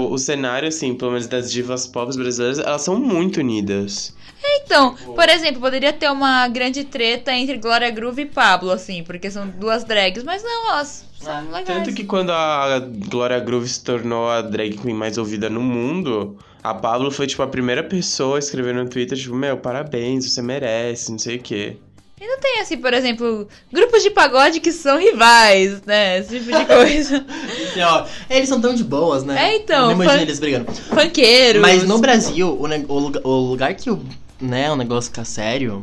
tipo, 0.07 0.15
o, 0.15 0.19
cenário, 0.19 0.69
assim, 0.69 0.95
pelo 0.95 1.13
menos 1.13 1.27
das 1.27 1.51
divas 1.51 1.87
pop 1.87 2.15
brasileiras, 2.17 2.59
elas 2.59 2.83
são 2.83 2.99
muito 2.99 3.41
unidas. 3.41 4.15
Então, 4.63 4.95
por 4.95 5.29
exemplo, 5.29 5.61
poderia 5.61 5.93
ter 5.93 6.11
uma 6.11 6.47
grande 6.49 6.85
treta 6.85 7.33
entre 7.33 7.59
Glória 7.59 7.91
Groove 7.91 8.23
e 8.23 8.27
Pablo, 8.27 8.71
assim, 8.71 9.03
porque 9.03 9.31
são 9.31 9.49
duas 9.49 9.85
drags, 9.85 10.23
mas 10.23 10.43
não, 10.43 10.71
elas 10.71 11.05
são 11.19 11.51
legais. 11.51 11.67
Tanto 11.67 11.95
que 11.95 12.05
quando 12.05 12.31
a 12.31 12.79
Gloria 13.09 13.41
Groove 13.41 13.69
se 13.69 13.83
tornou 13.83 14.29
a 14.29 14.43
drag 14.43 14.77
queen 14.77 14.95
mais 14.95 15.19
ouvida 15.19 15.51
no 15.51 15.61
mundo, 15.61 16.37
a 16.63 16.75
Pablo 16.75 17.11
foi, 17.11 17.27
tipo, 17.27 17.43
a 17.43 17.47
primeira 17.47 17.83
pessoa 17.83 18.37
a 18.37 18.39
escrever 18.39 18.75
no 18.75 18.89
Twitter, 18.89 19.19
tipo, 19.19 19.35
meu, 19.35 19.57
parabéns, 19.57 20.31
você 20.31 20.43
merece, 20.43 21.11
não 21.11 21.19
sei 21.19 21.37
o 21.37 21.43
quê. 21.43 21.77
E 22.19 22.27
não 22.27 22.41
tem, 22.41 22.61
assim, 22.61 22.79
por 22.79 22.95
exemplo, 22.95 23.47
grupos 23.71 24.03
de 24.03 24.11
pagode 24.11 24.59
que 24.61 24.73
são 24.73 24.99
rivais, 24.99 25.83
né? 25.83 26.19
Esse 26.19 26.39
tipo 26.39 26.57
de 26.57 26.65
coisa. 26.65 27.27
Assim, 27.77 28.11
eles 28.31 28.49
são 28.49 28.59
tão 28.59 28.75
de 28.75 28.83
boas, 28.83 29.23
né? 29.23 29.51
É, 29.51 29.57
então, 29.57 29.87
Não 29.87 29.93
imagina 29.93 30.23
eles 30.23 30.39
brigando. 30.41 30.73
Funkeiros. 30.73 31.61
Mas 31.61 31.83
no 31.85 31.99
Brasil, 31.99 32.49
o, 32.49 32.63
o 32.63 32.99
lugar, 32.99 33.23
o 33.23 33.31
lugar 33.51 33.75
que 33.75 33.91
o, 33.91 34.03
né, 34.41 34.71
o 34.73 34.77
negócio 34.77 35.11
fica 35.11 35.27
sério 35.27 35.83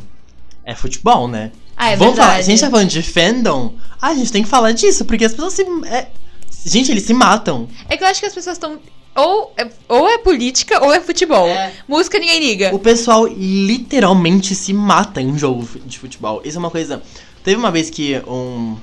é 0.65 0.73
futebol, 0.73 1.27
né? 1.27 1.51
Ah, 1.77 1.91
é 1.91 1.95
Vamos 1.95 2.15
falar, 2.15 2.25
a 2.25 2.29
verdade. 2.37 2.51
gente 2.51 2.61
tá 2.61 2.69
falando 2.71 2.89
de 2.89 3.03
fandom, 3.03 3.75
ah, 4.01 4.07
a 4.09 4.15
gente 4.15 4.31
tem 4.31 4.41
que 4.43 4.49
falar 4.49 4.71
disso, 4.71 5.05
porque 5.05 5.25
as 5.25 5.33
pessoas 5.33 5.53
se. 5.53 5.63
é- 5.85 6.07
gente, 6.65 6.89
eles 6.91 7.03
se 7.03 7.13
matam. 7.13 7.67
É 7.87 7.95
que 7.95 8.03
eu 8.03 8.07
acho 8.07 8.19
que 8.19 8.25
as 8.25 8.33
pessoas 8.33 8.55
estão... 8.55 8.79
Ou 9.15 9.53
é, 9.55 9.69
ou 9.87 10.09
é 10.09 10.17
política 10.17 10.83
ou 10.83 10.91
é 10.93 10.99
futebol. 10.99 11.47
É. 11.47 11.71
Música 11.87 12.17
ninguém 12.17 12.39
liga. 12.39 12.73
O 12.73 12.79
pessoal 12.79 13.27
literalmente 13.27 14.55
se 14.55 14.73
mata 14.73 15.21
em 15.21 15.27
um 15.27 15.37
jogo 15.37 15.67
de 15.85 15.99
futebol. 15.99 16.41
Isso 16.43 16.57
é 16.57 16.59
uma 16.59 16.71
coisa. 16.71 17.01
Teve 17.43 17.57
uma 17.57 17.71
vez 17.71 17.89
que 17.89 18.19
um 18.27 18.75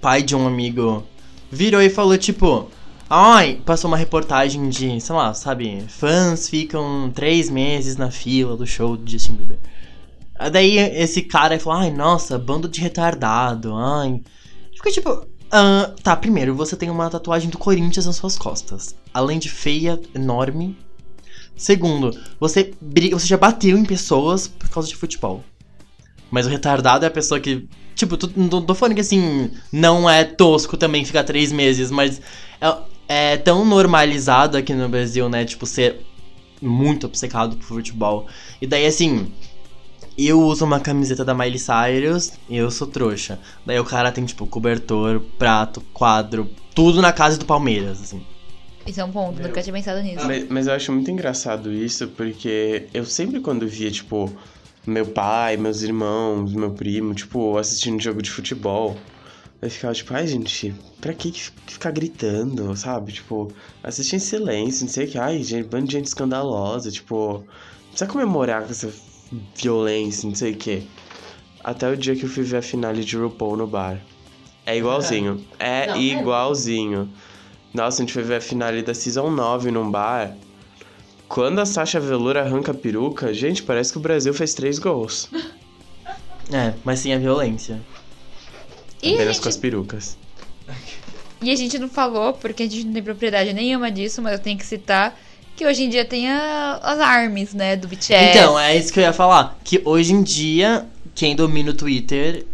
pai 0.00 0.22
de 0.22 0.34
um 0.34 0.46
amigo 0.46 1.04
virou 1.50 1.80
e 1.80 1.90
falou, 1.90 2.18
tipo. 2.18 2.68
Ai, 3.08 3.60
passou 3.66 3.88
uma 3.88 3.98
reportagem 3.98 4.68
de, 4.70 4.98
sei 4.98 5.14
lá, 5.14 5.34
sabe, 5.34 5.84
fãs 5.88 6.48
ficam 6.48 7.12
três 7.14 7.50
meses 7.50 7.96
na 7.96 8.10
fila 8.10 8.56
do 8.56 8.66
show 8.66 8.96
do 8.96 9.08
Justin 9.08 9.34
Bieber. 9.34 9.58
Aí 10.36 10.50
Daí 10.50 10.78
esse 10.78 11.22
cara 11.22 11.60
falou, 11.60 11.80
ai, 11.80 11.90
nossa, 11.90 12.38
bando 12.38 12.66
de 12.66 12.80
retardado, 12.80 13.76
ai. 13.76 14.20
Fica 14.74 14.90
tipo, 14.90 15.26
ah, 15.56 15.94
tá, 16.02 16.16
primeiro, 16.16 16.52
você 16.52 16.74
tem 16.74 16.90
uma 16.90 17.08
tatuagem 17.08 17.48
do 17.48 17.58
Corinthians 17.58 18.06
nas 18.06 18.16
suas 18.16 18.36
costas. 18.36 18.96
Além 19.12 19.38
de 19.38 19.48
feia, 19.48 20.00
enorme. 20.12 20.76
Segundo, 21.56 22.10
você, 22.40 22.74
briga, 22.80 23.16
você 23.16 23.28
já 23.28 23.36
bateu 23.36 23.78
em 23.78 23.84
pessoas 23.84 24.48
por 24.48 24.68
causa 24.68 24.88
de 24.88 24.96
futebol. 24.96 25.44
Mas 26.28 26.44
o 26.44 26.48
retardado 26.48 27.04
é 27.04 27.08
a 27.08 27.10
pessoa 27.10 27.38
que. 27.38 27.68
Tipo, 27.94 28.18
não 28.34 28.66
tô 28.66 28.74
falando 28.74 28.96
que 28.96 29.00
assim, 29.00 29.52
não 29.70 30.10
é 30.10 30.24
tosco 30.24 30.76
também 30.76 31.04
ficar 31.04 31.22
três 31.22 31.52
meses, 31.52 31.88
mas 31.88 32.20
é, 32.60 33.34
é 33.34 33.36
tão 33.36 33.64
normalizado 33.64 34.56
aqui 34.56 34.74
no 34.74 34.88
Brasil, 34.88 35.28
né? 35.28 35.44
Tipo, 35.44 35.66
ser 35.66 36.00
muito 36.60 37.06
obcecado 37.06 37.54
por 37.54 37.64
futebol. 37.64 38.26
E 38.60 38.66
daí, 38.66 38.86
assim, 38.86 39.30
eu 40.16 40.40
uso 40.40 40.64
uma 40.64 40.78
camiseta 40.78 41.24
da 41.24 41.34
Miley 41.34 41.58
Cyrus 41.58 42.32
e 42.48 42.56
eu 42.56 42.70
sou 42.70 42.86
trouxa. 42.86 43.38
Daí 43.66 43.78
o 43.78 43.84
cara 43.84 44.12
tem, 44.12 44.24
tipo, 44.24 44.46
cobertor, 44.46 45.20
prato, 45.38 45.80
quadro, 45.92 46.48
tudo 46.74 47.02
na 47.02 47.12
casa 47.12 47.38
do 47.38 47.44
Palmeiras, 47.44 48.00
assim. 48.00 48.24
Isso 48.86 49.00
é 49.00 49.04
um 49.04 49.10
ponto, 49.10 49.42
nunca 49.42 49.62
tinha 49.62 49.72
pensado 49.72 50.02
nisso. 50.02 50.26
Mas, 50.26 50.46
mas 50.48 50.66
eu 50.66 50.74
acho 50.74 50.92
muito 50.92 51.10
engraçado 51.10 51.72
isso, 51.72 52.06
porque 52.08 52.86
eu 52.92 53.04
sempre 53.04 53.40
quando 53.40 53.66
via, 53.66 53.90
tipo, 53.90 54.30
meu 54.86 55.06
pai, 55.06 55.56
meus 55.56 55.82
irmãos, 55.82 56.52
meu 56.52 56.70
primo, 56.70 57.14
tipo, 57.14 57.56
assistindo 57.56 58.00
jogo 58.00 58.20
de 58.20 58.30
futebol, 58.30 58.96
eu 59.62 59.70
ficava 59.70 59.94
tipo, 59.94 60.12
ai 60.12 60.26
gente, 60.26 60.74
pra 61.00 61.14
que 61.14 61.30
que 61.30 61.50
ficar 61.66 61.90
gritando, 61.90 62.76
sabe? 62.76 63.12
Tipo, 63.12 63.50
assistir 63.82 64.16
em 64.16 64.18
silêncio, 64.18 64.84
não 64.84 64.92
sei 64.92 65.06
o 65.06 65.08
que, 65.08 65.18
ai 65.18 65.42
gente, 65.42 65.66
bando 65.66 65.86
de 65.86 65.92
gente 65.92 66.06
escandalosa, 66.06 66.90
tipo, 66.90 67.38
não 67.38 67.88
precisa 67.88 68.06
comemorar 68.06 68.64
com 68.64 68.70
essa 68.70 68.92
violência, 69.54 70.28
não 70.28 70.34
sei 70.34 70.52
o 70.52 70.56
que. 70.56 70.86
Até 71.62 71.90
o 71.90 71.96
dia 71.96 72.14
que 72.14 72.24
eu 72.24 72.28
fui 72.28 72.42
ver 72.42 72.58
a 72.58 72.62
finale 72.62 73.04
de 73.04 73.16
RuPaul 73.16 73.56
no 73.56 73.66
bar. 73.66 73.98
É 74.66 74.76
igualzinho. 74.76 75.44
É 75.58 75.86
Não, 75.88 75.94
é. 75.96 75.98
igualzinho. 76.00 77.08
Nossa, 77.72 78.02
a 78.02 78.04
gente 78.04 78.12
foi 78.12 78.22
ver 78.22 78.36
a 78.36 78.40
finale 78.40 78.82
da 78.82 78.94
Season 78.94 79.30
9 79.30 79.70
num 79.70 79.90
bar. 79.90 80.36
Quando 81.28 81.58
a 81.58 81.66
Sasha 81.66 81.98
Velour 81.98 82.36
arranca 82.36 82.70
a 82.72 82.74
peruca, 82.74 83.32
gente, 83.34 83.62
parece 83.62 83.92
que 83.92 83.98
o 83.98 84.00
Brasil 84.00 84.32
fez 84.34 84.54
três 84.54 84.78
gols. 84.78 85.28
É, 86.52 86.74
mas 86.84 87.00
sem 87.00 87.14
a 87.14 87.18
violência. 87.18 87.80
E 89.02 89.12
a, 89.12 89.14
apenas 89.14 89.38
com 89.40 89.48
as 89.48 89.54
gente, 89.54 89.62
perucas. 89.62 90.18
e 91.40 91.50
a 91.50 91.56
gente 91.56 91.78
não 91.78 91.88
falou, 91.88 92.34
porque 92.34 92.64
a 92.64 92.66
gente 92.68 92.84
não 92.84 92.92
tem 92.92 93.02
propriedade 93.02 93.50
nenhuma 93.54 93.90
disso, 93.90 94.20
mas 94.20 94.34
eu 94.34 94.38
tenho 94.38 94.58
que 94.58 94.66
citar 94.66 95.18
que 95.56 95.66
hoje 95.66 95.84
em 95.84 95.88
dia 95.88 96.04
tem 96.04 96.28
a- 96.30 96.80
as 96.82 96.98
armies, 97.00 97.54
né, 97.54 97.76
do 97.76 97.86
BTS. 97.88 98.30
Então, 98.30 98.58
é 98.58 98.76
isso 98.76 98.92
que 98.92 98.98
eu 98.98 99.04
ia 99.04 99.12
falar. 99.12 99.58
Que 99.62 99.80
hoje 99.84 100.12
em 100.12 100.22
dia, 100.22 100.86
quem 101.14 101.34
domina 101.36 101.70
o 101.70 101.74
Twitter 101.74 102.44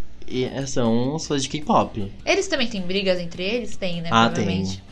são 0.67 1.15
os 1.17 1.27
fãs 1.27 1.43
de 1.43 1.49
K-pop. 1.49 2.13
Eles 2.25 2.47
também 2.47 2.69
têm 2.69 2.83
brigas 2.83 3.19
entre 3.19 3.43
eles? 3.43 3.77
Tem, 3.77 4.01
né, 4.01 4.09
Ah, 4.13 4.27
provavelmente. 4.29 4.83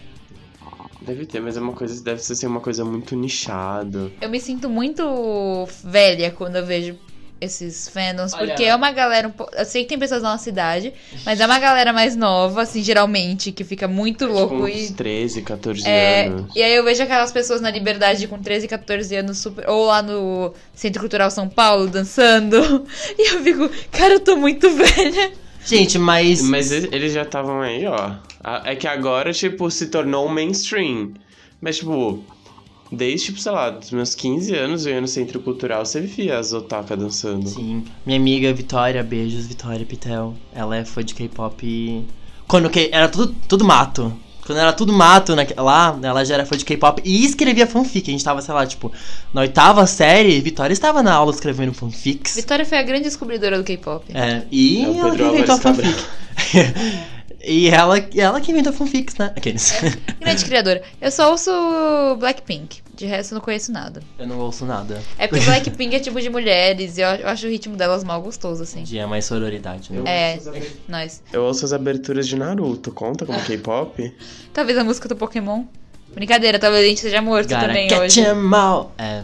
Deve 1.01 1.25
ter, 1.25 1.41
mas 1.41 1.57
é 1.57 1.61
uma 1.61 1.73
coisa, 1.73 2.03
deve 2.03 2.21
ser 2.21 2.47
uma 2.47 2.61
coisa 2.61 2.85
muito 2.85 3.17
nichado. 3.17 4.13
Eu 4.21 4.29
me 4.29 4.39
sinto 4.41 4.69
muito 4.69 5.67
velha 5.83 6.31
quando 6.31 6.57
eu 6.57 6.67
vejo 6.67 6.97
esses 7.41 7.89
fandoms, 7.89 8.33
Olha- 8.35 8.47
porque 8.49 8.65
é 8.65 8.75
uma 8.75 8.91
galera 8.93 9.29
um. 9.29 9.33
Eu 9.57 9.65
sei 9.65 9.83
que 9.83 9.89
tem 9.91 9.99
pessoas 9.99 10.23
na 10.23 10.31
nossa 10.33 10.45
cidade, 10.45 10.93
mas 11.25 11.41
é 11.41 11.47
uma 11.47 11.59
galera 11.59 11.93
mais 11.93 12.17
nova, 12.17 12.63
assim, 12.63 12.83
geralmente, 12.83 13.53
que 13.53 13.63
fica 13.65 13.87
muito 13.87 14.27
Com 14.27 14.33
louco 14.33 14.55
uns 14.65 14.91
e... 14.91 14.93
13, 14.95 15.43
14 15.43 15.87
É, 15.89 16.27
anos. 16.27 16.51
e 16.55 16.63
aí 16.63 16.75
eu 16.75 16.83
vejo 16.85 17.03
aquelas 17.03 17.31
pessoas 17.33 17.61
na 17.61 17.71
liberdade 17.71 18.27
com 18.27 18.39
13, 18.39 18.67
14 18.69 19.15
anos, 19.17 19.39
super, 19.39 19.69
ou 19.69 19.87
lá 19.87 20.03
no 20.03 20.53
Centro 20.75 21.01
Cultural 21.01 21.31
São 21.31 21.49
Paulo, 21.49 21.87
dançando. 21.89 22.59
E 23.19 23.35
eu 23.35 23.43
fico, 23.43 23.71
cara, 23.91 24.15
eu 24.15 24.21
tô 24.21 24.37
muito 24.37 24.69
velha. 24.71 25.33
Gente, 25.65 25.99
mas. 25.99 26.41
Mas 26.43 26.71
eles 26.73 27.13
já 27.13 27.23
estavam 27.23 27.61
aí, 27.61 27.85
ó. 27.87 28.13
É 28.65 28.75
que 28.75 28.87
agora, 28.87 29.33
tipo, 29.33 29.71
se 29.71 29.87
tornou 29.89 30.27
um 30.27 30.29
mainstream. 30.29 31.13
Mas, 31.61 31.79
tipo, 31.79 32.25
desde, 32.91 33.27
tipo, 33.27 33.39
sei 33.41 33.53
lá, 33.53 33.71
dos 33.71 33.91
meus 33.91 34.15
15 34.15 34.55
anos 34.55 34.87
eu 34.87 34.95
ia 34.95 35.01
no 35.01 35.09
centro 35.09 35.41
cultural, 35.41 35.85
você 35.85 36.01
via 36.01 36.39
as 36.39 36.53
otaka 36.53 36.97
dançando. 36.97 37.49
Sim. 37.49 37.85
Minha 38.07 38.19
amiga 38.19 38.53
Vitória, 38.53 39.03
beijos, 39.03 39.47
Vitória 39.47 39.85
Pitel. 39.85 40.35
Ela 40.55 40.77
é 40.77 40.85
fã 40.85 41.03
de 41.05 41.15
K-pop. 41.15 41.65
e- 41.67 42.05
Quando 42.47 42.71
que 42.71 42.89
era 42.93 43.09
tudo, 43.09 43.35
tudo 43.47 43.65
mato. 43.65 44.13
Quando 44.47 44.59
era 44.61 44.73
tudo 44.73 44.95
mato 44.95 45.37
naque- 45.37 45.53
lá, 45.61 45.99
ela 46.03 46.25
já 46.25 46.33
era 46.35 46.47
fã 46.47 46.57
de 46.57 46.65
K-pop 46.65 47.03
e 47.05 47.23
escrevia 47.23 47.67
fanfic. 47.67 48.09
A 48.09 48.13
gente 48.13 48.25
tava, 48.25 48.41
sei 48.41 48.55
lá, 48.55 48.67
tipo, 48.67 48.91
na 49.35 49.43
oitava 49.43 49.87
série, 49.87 50.41
Vitória 50.41 50.73
estava 50.73 51.03
na 51.03 51.13
aula 51.13 51.31
escrevendo 51.31 51.75
fanfics. 51.75 52.35
Vitória 52.37 52.65
foi 52.65 52.79
a 52.79 52.83
grande 52.83 53.05
descobridora 53.05 53.59
do 53.59 53.65
K-pop. 53.65 54.07
É, 54.15 54.45
e 54.51 54.79
É 54.87 54.99
ela 54.99 55.15
inventou 55.15 55.59
fanfic. 55.59 55.95
e 57.49 57.69
ela, 57.69 57.99
ela 58.15 58.41
que 58.41 58.51
inventou 58.53 58.73
fanfics, 58.73 59.17
né? 59.17 59.33
Aqueles. 59.37 59.73
Grande 60.21 60.45
criadora. 60.45 60.83
Eu 61.01 61.11
só 61.11 61.31
ouço 61.31 61.51
Blackpink. 62.19 62.83
De 62.95 63.07
resto, 63.07 63.33
eu 63.33 63.37
não 63.37 63.41
conheço 63.45 63.71
nada. 63.71 64.03
Eu 64.19 64.27
não 64.27 64.39
ouço 64.41 64.65
nada. 64.65 65.01
É 65.17 65.29
porque 65.29 65.45
Blackpink 65.45 65.95
é 65.95 66.01
tipo 66.01 66.21
de 66.21 66.29
mulheres 66.29 66.99
e 66.99 67.01
eu, 67.01 67.09
eu 67.09 67.29
acho 67.29 67.47
o 67.47 67.51
ritmo 67.51 67.77
delas 67.77 68.03
mal 68.03 68.21
gostoso, 68.21 68.63
assim. 68.65 68.83
Dia 68.83 69.07
mais 69.07 69.25
sororidade, 69.25 69.93
né? 69.93 70.03
É, 70.05 70.39
nós. 70.89 71.23
Eu 71.33 71.43
ouço 71.45 71.65
as 71.65 71.73
aberturas 71.73 72.27
de 72.27 72.35
Naruto, 72.37 72.91
conta 72.91 73.25
como 73.25 73.41
K-pop? 73.41 74.15
Talvez 74.53 74.77
a 74.77 74.83
música 74.85 75.09
do 75.09 75.15
Pokémon. 75.15 75.65
Brincadeira, 76.13 76.59
talvez 76.59 76.85
a 76.85 76.89
gente 76.89 77.01
seja 77.01 77.23
morto 77.23 77.49
Gotta 77.51 77.67
também 77.69 77.87
catch 77.89 78.01
hoje. 78.01 78.21
'em 78.21 78.55
all. 78.55 78.93
É. 78.99 79.23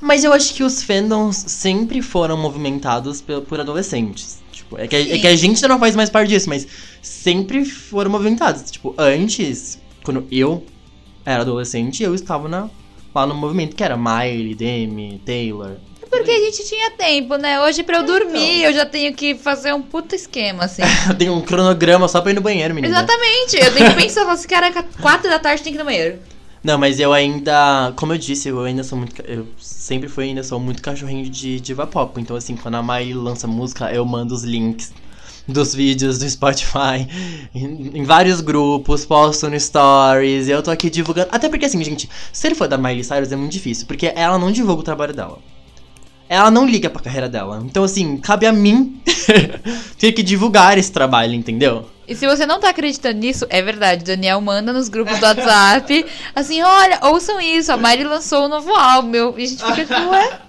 Mas 0.00 0.22
eu 0.22 0.32
acho 0.32 0.54
que 0.54 0.62
os 0.62 0.82
fandoms 0.82 1.36
sempre 1.36 2.00
foram 2.00 2.36
movimentados 2.36 3.20
por 3.48 3.58
adolescentes. 3.60 4.38
Tipo, 4.52 4.78
é 4.78 4.86
que, 4.86 4.94
a- 4.96 5.00
é 5.00 5.18
que 5.18 5.26
a 5.26 5.34
gente 5.34 5.66
não 5.66 5.78
faz 5.80 5.96
mais 5.96 6.08
parte 6.08 6.28
disso, 6.28 6.48
mas 6.48 6.66
sempre 7.02 7.64
foram 7.64 8.10
movimentados. 8.10 8.70
Tipo, 8.70 8.94
antes, 8.98 9.78
quando 10.04 10.26
eu 10.30 10.64
era 11.24 11.42
adolescente, 11.42 12.02
eu 12.02 12.14
estava 12.14 12.48
na, 12.48 12.68
lá 13.14 13.26
no 13.26 13.34
movimento 13.34 13.76
que 13.76 13.82
era 13.82 13.96
Miley, 13.96 14.54
Demi, 14.54 15.22
Taylor. 15.24 15.76
Porque 16.10 16.30
a 16.30 16.40
gente 16.40 16.64
tinha 16.68 16.90
tempo, 16.90 17.36
né? 17.36 17.60
Hoje 17.60 17.84
pra 17.84 17.98
eu 17.98 18.02
dormir, 18.02 18.64
eu 18.64 18.72
já 18.72 18.84
tenho 18.84 19.14
que 19.14 19.36
fazer 19.36 19.72
um 19.72 19.80
puta 19.80 20.16
esquema, 20.16 20.64
assim. 20.64 20.82
Eu 21.08 21.14
tenho 21.14 21.32
um 21.32 21.40
cronograma 21.40 22.08
só 22.08 22.20
pra 22.20 22.32
ir 22.32 22.34
no 22.34 22.40
banheiro, 22.40 22.74
menina. 22.74 22.96
Exatamente. 22.96 23.56
Eu 23.56 23.72
tenho 23.72 23.90
que 23.90 24.02
pensar, 24.02 24.28
assim, 24.28 24.48
caraca, 24.48 24.84
quatro 25.00 25.30
da 25.30 25.38
tarde 25.38 25.62
tem 25.62 25.72
que 25.72 25.78
ir 25.78 25.78
no 25.78 25.84
banheiro. 25.84 26.18
Não, 26.64 26.76
mas 26.76 26.98
eu 26.98 27.12
ainda, 27.12 27.92
como 27.96 28.12
eu 28.12 28.18
disse, 28.18 28.48
eu 28.48 28.60
ainda 28.60 28.82
sou 28.82 28.98
muito, 28.98 29.22
eu 29.22 29.46
sempre 29.56 30.08
fui 30.08 30.24
ainda 30.24 30.42
sou 30.42 30.58
muito 30.58 30.82
cachorrinho 30.82 31.30
de 31.30 31.60
diva 31.60 31.86
pop. 31.86 32.20
Então 32.20 32.36
assim, 32.36 32.56
quando 32.56 32.74
a 32.74 32.82
Miley 32.82 33.14
lança 33.14 33.46
música, 33.46 33.90
eu 33.92 34.04
mando 34.04 34.34
os 34.34 34.42
links 34.42 34.92
dos 35.46 35.74
vídeos 35.74 36.18
do 36.18 36.28
Spotify 36.28 37.06
em, 37.54 37.90
em 37.94 38.04
vários 38.04 38.40
grupos, 38.40 39.04
posto 39.04 39.48
no 39.48 39.58
stories, 39.58 40.48
e 40.48 40.50
eu 40.50 40.62
tô 40.62 40.70
aqui 40.70 40.90
divulgando. 40.90 41.28
Até 41.32 41.48
porque 41.48 41.64
assim, 41.64 41.82
gente, 41.82 42.08
ser 42.32 42.54
fã 42.54 42.68
da 42.68 42.78
Miley 42.78 43.04
Cyrus 43.04 43.32
é 43.32 43.36
muito 43.36 43.52
difícil, 43.52 43.86
porque 43.86 44.12
ela 44.14 44.38
não 44.38 44.50
divulga 44.52 44.80
o 44.80 44.84
trabalho 44.84 45.14
dela. 45.14 45.38
Ela 46.28 46.50
não 46.50 46.64
liga 46.64 46.88
pra 46.88 47.02
carreira 47.02 47.28
dela. 47.28 47.60
Então 47.64 47.82
assim, 47.82 48.16
cabe 48.16 48.46
a 48.46 48.52
mim 48.52 49.00
ter 49.98 50.12
que 50.12 50.22
divulgar 50.22 50.78
esse 50.78 50.92
trabalho, 50.92 51.34
entendeu? 51.34 51.88
E 52.10 52.14
se 52.16 52.26
você 52.26 52.44
não 52.44 52.58
tá 52.58 52.70
acreditando 52.70 53.20
nisso, 53.20 53.46
é 53.48 53.62
verdade. 53.62 54.04
Daniel 54.04 54.40
manda 54.40 54.72
nos 54.72 54.88
grupos 54.88 55.16
do 55.20 55.26
WhatsApp, 55.26 56.04
assim, 56.34 56.60
olha, 56.60 56.98
ouçam 57.02 57.40
isso, 57.40 57.70
a 57.70 57.76
Mari 57.76 58.02
lançou 58.02 58.46
um 58.46 58.48
novo 58.48 58.74
álbum. 58.74 59.34
E 59.38 59.44
a 59.44 59.46
gente 59.46 59.64
fica 59.64 59.82
assim, 59.82 60.06
ué? 60.06 60.40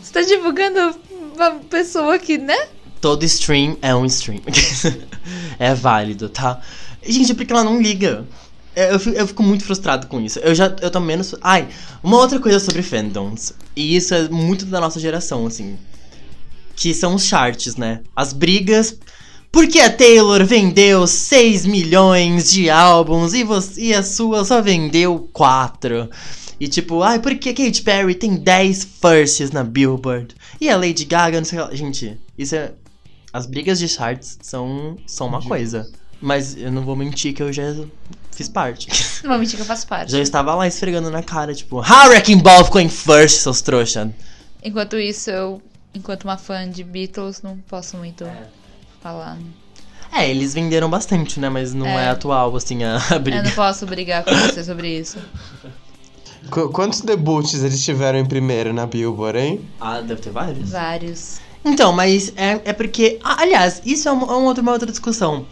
Você 0.00 0.12
tá 0.12 0.20
divulgando 0.22 0.96
uma 1.34 1.50
pessoa 1.68 2.20
que, 2.20 2.38
né? 2.38 2.56
Todo 3.04 3.22
stream 3.24 3.76
é 3.82 3.94
um 3.94 4.06
stream. 4.06 4.40
é 5.60 5.74
válido, 5.74 6.30
tá? 6.30 6.58
Gente, 7.06 7.34
porque 7.34 7.52
ela 7.52 7.62
não 7.62 7.78
liga. 7.78 8.24
É, 8.74 8.94
Eu 8.94 8.98
fico, 8.98 9.14
eu 9.14 9.26
fico 9.26 9.42
muito 9.42 9.62
frustrado 9.62 10.06
com 10.06 10.18
isso. 10.22 10.38
Eu 10.38 10.54
já 10.54 10.74
eu 10.80 10.90
tô 10.90 11.00
menos. 11.00 11.34
Ai, 11.42 11.68
uma 12.02 12.16
outra 12.16 12.40
coisa 12.40 12.58
sobre 12.58 12.80
fandoms. 12.80 13.52
E 13.76 13.94
isso 13.94 14.14
é 14.14 14.26
muito 14.30 14.64
da 14.64 14.80
nossa 14.80 14.98
geração, 14.98 15.46
assim. 15.46 15.76
Que 16.74 16.94
são 16.94 17.14
os 17.14 17.26
charts, 17.26 17.76
né? 17.76 18.00
As 18.16 18.32
brigas. 18.32 18.96
Porque 19.52 19.80
a 19.80 19.92
Taylor 19.92 20.42
vendeu 20.46 21.06
6 21.06 21.66
milhões 21.66 22.50
de 22.50 22.70
álbuns 22.70 23.34
e, 23.34 23.44
você, 23.44 23.82
e 23.82 23.92
a 23.92 24.02
sua 24.02 24.46
só 24.46 24.62
vendeu 24.62 25.28
4. 25.30 26.08
E 26.58 26.68
tipo, 26.68 27.02
ai, 27.02 27.18
por 27.18 27.34
que 27.34 27.52
Katy 27.52 27.82
Perry 27.82 28.14
tem 28.14 28.34
10 28.34 28.88
firsts 29.02 29.50
na 29.50 29.62
Billboard? 29.62 30.34
E 30.58 30.70
a 30.70 30.76
Lady 30.78 31.04
Gaga, 31.04 31.36
não 31.36 31.44
sei 31.44 31.60
o 31.60 31.68
que. 31.68 31.76
Gente, 31.76 32.18
isso 32.38 32.54
é. 32.54 32.72
As 33.34 33.46
brigas 33.46 33.80
de 33.80 33.88
charts 33.88 34.38
são, 34.40 34.96
são 35.08 35.26
uma 35.26 35.42
coisa. 35.42 35.90
Mas 36.20 36.56
eu 36.56 36.70
não 36.70 36.82
vou 36.82 36.94
mentir 36.94 37.34
que 37.34 37.42
eu 37.42 37.52
já 37.52 37.64
fiz 38.30 38.48
parte. 38.48 38.88
Não 39.22 39.30
vou 39.30 39.38
mentir 39.40 39.56
que 39.56 39.62
eu 39.62 39.66
faço 39.66 39.86
parte. 39.86 40.12
já 40.12 40.20
estava 40.20 40.54
lá 40.54 40.66
esfregando 40.66 41.10
na 41.10 41.22
cara, 41.22 41.52
tipo, 41.54 41.78
How 41.78 42.08
Wrecking 42.10 42.38
Ball 42.38 42.64
ficou 42.64 42.80
em 42.80 42.88
first, 42.88 43.38
seus 43.40 43.60
trouxa. 43.60 44.10
Enquanto 44.62 44.96
isso, 44.98 45.30
eu, 45.30 45.60
enquanto 45.94 46.24
uma 46.24 46.36
fã 46.38 46.68
de 46.70 46.82
Beatles, 46.84 47.42
não 47.42 47.56
posso 47.58 47.96
muito 47.96 48.24
falar. 49.02 49.36
É, 50.12 50.30
eles 50.30 50.54
venderam 50.54 50.88
bastante, 50.88 51.40
né? 51.40 51.48
Mas 51.48 51.74
não 51.74 51.86
é, 51.86 52.04
É. 52.04 52.08
atual, 52.10 52.54
assim, 52.56 52.84
a, 52.84 52.96
a 53.10 53.18
briga. 53.18 53.38
Eu 53.38 53.44
não 53.44 53.50
posso 53.50 53.84
brigar 53.84 54.24
com 54.24 54.30
você 54.34 54.62
sobre 54.64 54.96
isso. 54.98 55.18
Qu- 56.50 56.68
quantos 56.70 57.00
debuts 57.00 57.62
eles 57.62 57.82
tiveram 57.84 58.18
em 58.18 58.24
primeiro 58.26 58.72
na 58.72 58.86
Billboard, 58.86 59.38
hein? 59.38 59.60
Ah, 59.80 60.00
deve 60.00 60.20
ter 60.20 60.30
vários. 60.30 60.70
Vários. 60.70 61.40
Então, 61.64 61.92
mas 61.92 62.32
é, 62.36 62.60
é 62.64 62.72
porque. 62.72 63.18
aliás, 63.22 63.80
isso 63.84 64.08
é 64.08 64.12
uma, 64.12 64.24
é 64.26 64.36
uma 64.36 64.46
outra, 64.48 64.62
uma 64.62 64.72
outra 64.72 64.90
discussão. 64.90 65.46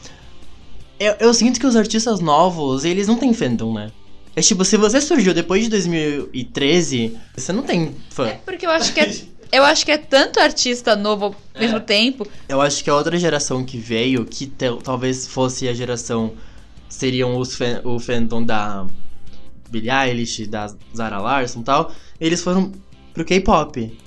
Eu, 1.00 1.14
eu 1.18 1.34
sinto 1.34 1.58
que 1.58 1.66
os 1.66 1.74
artistas 1.74 2.20
novos, 2.20 2.84
eles 2.84 3.08
não 3.08 3.16
têm 3.16 3.32
fandom, 3.32 3.72
né? 3.74 3.90
É 4.36 4.40
tipo, 4.40 4.64
se 4.64 4.76
você 4.76 5.00
surgiu 5.00 5.34
depois 5.34 5.64
de 5.64 5.70
2013, 5.70 7.16
você 7.36 7.52
não 7.52 7.62
tem 7.62 7.94
fã. 8.10 8.36
Porque 8.44 8.66
eu 8.66 8.70
acho 8.70 8.92
que 8.94 9.00
é, 9.00 9.12
eu 9.50 9.62
acho 9.64 9.84
que 9.84 9.92
é 9.92 9.98
tanto 9.98 10.38
artista 10.40 10.94
novo 10.96 11.26
ao 11.54 11.60
mesmo 11.60 11.80
tempo. 11.80 12.26
Eu 12.48 12.60
acho 12.60 12.82
que 12.82 12.88
a 12.88 12.94
outra 12.94 13.18
geração 13.18 13.64
que 13.64 13.76
veio, 13.78 14.24
que 14.24 14.46
te- 14.46 14.76
talvez 14.82 15.26
fosse 15.26 15.68
a 15.68 15.74
geração. 15.74 16.32
Seriam 16.88 17.36
os 17.38 17.56
fan- 17.56 17.80
o 17.84 17.98
fandom 17.98 18.42
da 18.42 18.86
Billie 19.70 19.90
Eilish, 19.90 20.46
da 20.46 20.72
Zara 20.96 21.18
Larson 21.18 21.60
e 21.60 21.64
tal. 21.64 21.92
Eles 22.20 22.42
foram 22.42 22.70
pro 23.12 23.24
K-pop. 23.24 23.98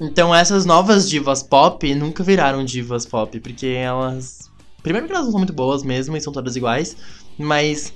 Então 0.00 0.34
essas 0.34 0.64
novas 0.66 1.08
divas 1.08 1.42
pop 1.42 1.94
nunca 1.94 2.22
viraram 2.22 2.64
divas 2.64 3.06
pop, 3.06 3.38
porque 3.40 3.66
elas. 3.66 4.50
Primeiro 4.82 5.06
que 5.06 5.12
elas 5.12 5.24
não 5.24 5.32
são 5.32 5.40
muito 5.40 5.52
boas 5.52 5.82
mesmo 5.82 6.16
e 6.16 6.20
são 6.20 6.32
todas 6.32 6.54
iguais, 6.56 6.96
mas. 7.38 7.92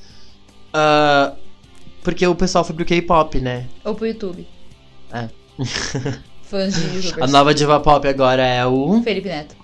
ah, 0.73 1.35
porque 2.03 2.27
o 2.27 2.35
pessoal 2.35 2.65
foi 2.65 2.75
pro 2.75 2.85
K-pop, 2.85 3.39
né? 3.41 3.67
Ou 3.85 3.95
pro 3.95 4.07
YouTube. 4.07 4.47
É. 5.13 5.29
Fãs 6.43 6.75
de 6.75 6.81
A 6.89 6.95
youtubers. 6.95 7.31
nova 7.31 7.55
diva 7.55 7.79
pop 7.81 8.07
agora 8.09 8.45
é 8.45 8.65
o. 8.67 9.03
Felipe 9.03 9.29
Neto. 9.29 9.55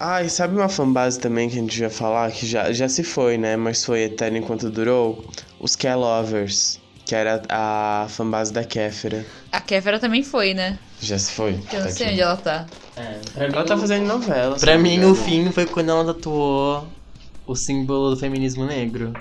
Ah, 0.00 0.22
e 0.22 0.28
sabe 0.28 0.56
uma 0.56 0.68
fanbase 0.68 1.20
também 1.20 1.48
que 1.48 1.56
a 1.56 1.60
gente 1.60 1.80
ia 1.80 1.88
falar, 1.88 2.30
que 2.32 2.44
já, 2.46 2.72
já 2.72 2.88
se 2.88 3.04
foi, 3.04 3.38
né? 3.38 3.56
Mas 3.56 3.84
foi 3.84 4.02
eterna 4.02 4.38
enquanto 4.38 4.68
durou? 4.68 5.24
Os 5.60 5.76
K-Lovers, 5.76 6.80
que 7.06 7.14
era 7.14 7.42
a 7.48 8.06
fanbase 8.08 8.52
da 8.52 8.64
Kéfera. 8.64 9.24
A 9.52 9.60
Kéfera 9.60 9.98
também 10.00 10.22
foi, 10.22 10.54
né? 10.54 10.78
Já 11.00 11.18
se 11.18 11.32
foi. 11.32 11.54
Que 11.68 11.76
eu 11.76 11.80
não 11.80 11.86
Tá 11.88 11.92
sei 11.92 12.06
aqui. 12.06 12.12
onde 12.14 12.22
ela 12.22 12.36
tá. 12.36 12.66
É, 12.96 13.20
Ela 13.36 13.64
tá 13.64 13.76
fazendo 13.76 14.06
novela. 14.06 14.56
Pra 14.56 14.78
mim, 14.78 15.02
o 15.04 15.14
fim 15.14 15.50
foi 15.50 15.66
quando 15.66 15.90
ela 15.90 16.04
tatuou 16.14 16.86
o 17.46 17.54
símbolo 17.54 18.10
do 18.10 18.16
feminismo 18.16 18.64
negro. 18.64 19.12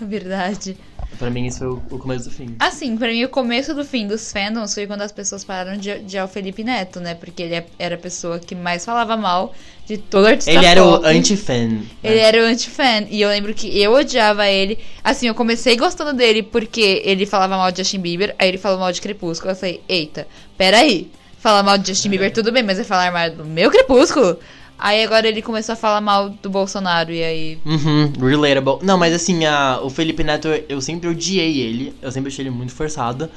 Verdade. 0.00 0.76
Pra 1.18 1.30
mim, 1.30 1.46
isso 1.46 1.58
foi 1.58 1.68
o, 1.68 1.82
o 1.90 1.98
começo 1.98 2.24
do 2.28 2.30
fim. 2.30 2.54
Assim, 2.60 2.96
pra 2.96 3.08
mim, 3.08 3.24
o 3.24 3.28
começo 3.28 3.74
do 3.74 3.84
fim 3.84 4.06
dos 4.06 4.30
fandoms 4.32 4.72
foi 4.74 4.86
quando 4.86 5.02
as 5.02 5.10
pessoas 5.10 5.42
pararam 5.42 5.76
de 5.76 5.90
odiar 5.90 6.24
o 6.24 6.28
Felipe 6.28 6.62
Neto, 6.62 7.00
né? 7.00 7.14
Porque 7.14 7.42
ele 7.42 7.54
é- 7.54 7.66
era 7.78 7.94
a 7.96 7.98
pessoa 7.98 8.38
que 8.38 8.54
mais 8.54 8.84
falava 8.84 9.16
mal 9.16 9.52
de 9.86 9.96
todo 9.98 10.26
artista 10.26 10.50
Ele 10.52 10.64
era 10.66 10.84
o 10.84 10.98
pop. 10.98 11.06
anti-fan. 11.06 11.68
né? 11.68 11.82
Ele 12.04 12.18
era 12.20 12.40
o 12.42 12.44
anti-fan. 12.44 13.06
E 13.10 13.20
eu 13.20 13.28
lembro 13.30 13.52
que 13.54 13.80
eu 13.80 13.92
odiava 13.94 14.46
ele. 14.48 14.78
Assim, 15.02 15.26
eu 15.26 15.34
comecei 15.34 15.76
gostando 15.76 16.12
dele 16.12 16.42
porque 16.42 17.02
ele 17.04 17.26
falava 17.26 17.56
mal 17.56 17.72
de 17.72 17.78
Justin 17.78 18.00
Bieber, 18.00 18.34
aí 18.38 18.48
ele 18.48 18.58
falou 18.58 18.78
mal 18.78 18.92
de 18.92 19.00
Crepúsculo. 19.00 19.50
Eu 19.50 19.56
falei, 19.56 19.80
eita, 19.88 20.26
peraí. 20.56 21.10
Falar 21.40 21.62
mal 21.62 21.78
de 21.78 21.88
Justin 21.88 22.10
Bieber, 22.10 22.32
tudo 22.32 22.52
bem, 22.52 22.62
mas 22.62 22.78
é 22.78 22.84
falar 22.84 23.10
mal 23.12 23.30
do 23.30 23.44
meu 23.44 23.70
Crepúsculo? 23.70 24.38
Aí 24.78 25.02
agora 25.02 25.26
ele 25.26 25.42
começou 25.42 25.72
a 25.72 25.76
falar 25.76 26.00
mal 26.00 26.30
do 26.30 26.48
Bolsonaro, 26.48 27.10
e 27.12 27.22
aí. 27.22 27.58
Uhum, 27.66 28.12
relatable. 28.20 28.78
Não, 28.86 28.96
mas 28.96 29.12
assim, 29.12 29.44
a, 29.44 29.80
o 29.82 29.90
Felipe 29.90 30.22
Neto, 30.22 30.48
eu 30.68 30.80
sempre 30.80 31.08
odiei 31.08 31.58
ele. 31.60 31.94
Eu 32.00 32.12
sempre 32.12 32.28
achei 32.30 32.44
ele 32.44 32.50
muito 32.50 32.72
forçado. 32.72 33.28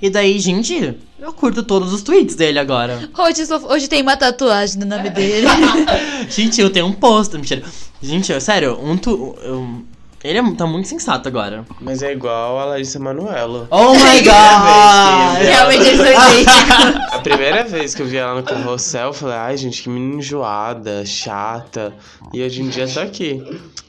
E 0.00 0.08
daí, 0.08 0.38
gente, 0.38 0.94
eu 1.18 1.32
curto 1.34 1.62
todos 1.62 1.92
os 1.92 2.02
tweets 2.02 2.34
dele 2.34 2.58
agora. 2.58 3.10
Hoje, 3.18 3.44
sou- 3.44 3.70
hoje 3.70 3.86
tem 3.86 4.00
uma 4.00 4.16
tatuagem 4.16 4.78
no 4.80 4.86
nome 4.86 5.10
dele. 5.10 5.46
gente, 6.30 6.58
eu 6.58 6.70
tenho 6.70 6.86
um 6.86 6.92
post, 6.92 7.36
mentira. 7.36 7.62
Gente, 8.00 8.32
eu- 8.32 8.40
sério, 8.40 8.78
um 8.82 8.96
tu, 8.96 9.36
eu- 9.42 9.82
ele 10.22 10.38
é- 10.38 10.54
tá 10.54 10.66
muito 10.66 10.86
sensato 10.88 11.28
agora. 11.28 11.64
Mas 11.80 12.02
é 12.02 12.12
igual 12.12 12.58
a 12.58 12.64
Larissa 12.66 12.98
Manoela. 12.98 13.66
Oh 13.70 13.94
my 13.94 14.20
god! 14.24 15.42
Realmente 15.42 15.86
eles 15.88 15.96
são. 15.98 17.02
A 17.12 17.18
primeira 17.20 17.64
vez 17.64 17.94
que 17.94 18.02
eu 18.02 18.06
vi 18.06 18.16
ela 18.18 18.34
no 18.34 18.42
carrossel, 18.42 19.08
eu 19.08 19.12
falei, 19.12 19.36
ai 19.36 19.56
gente, 19.56 19.82
que 19.82 19.88
menina 19.88 20.16
enjoada, 20.18 21.04
chata. 21.06 21.94
E 22.32 22.42
hoje 22.42 22.62
em 22.62 22.68
dia 22.68 22.86
tá 22.86 23.02
aqui. 23.02 23.42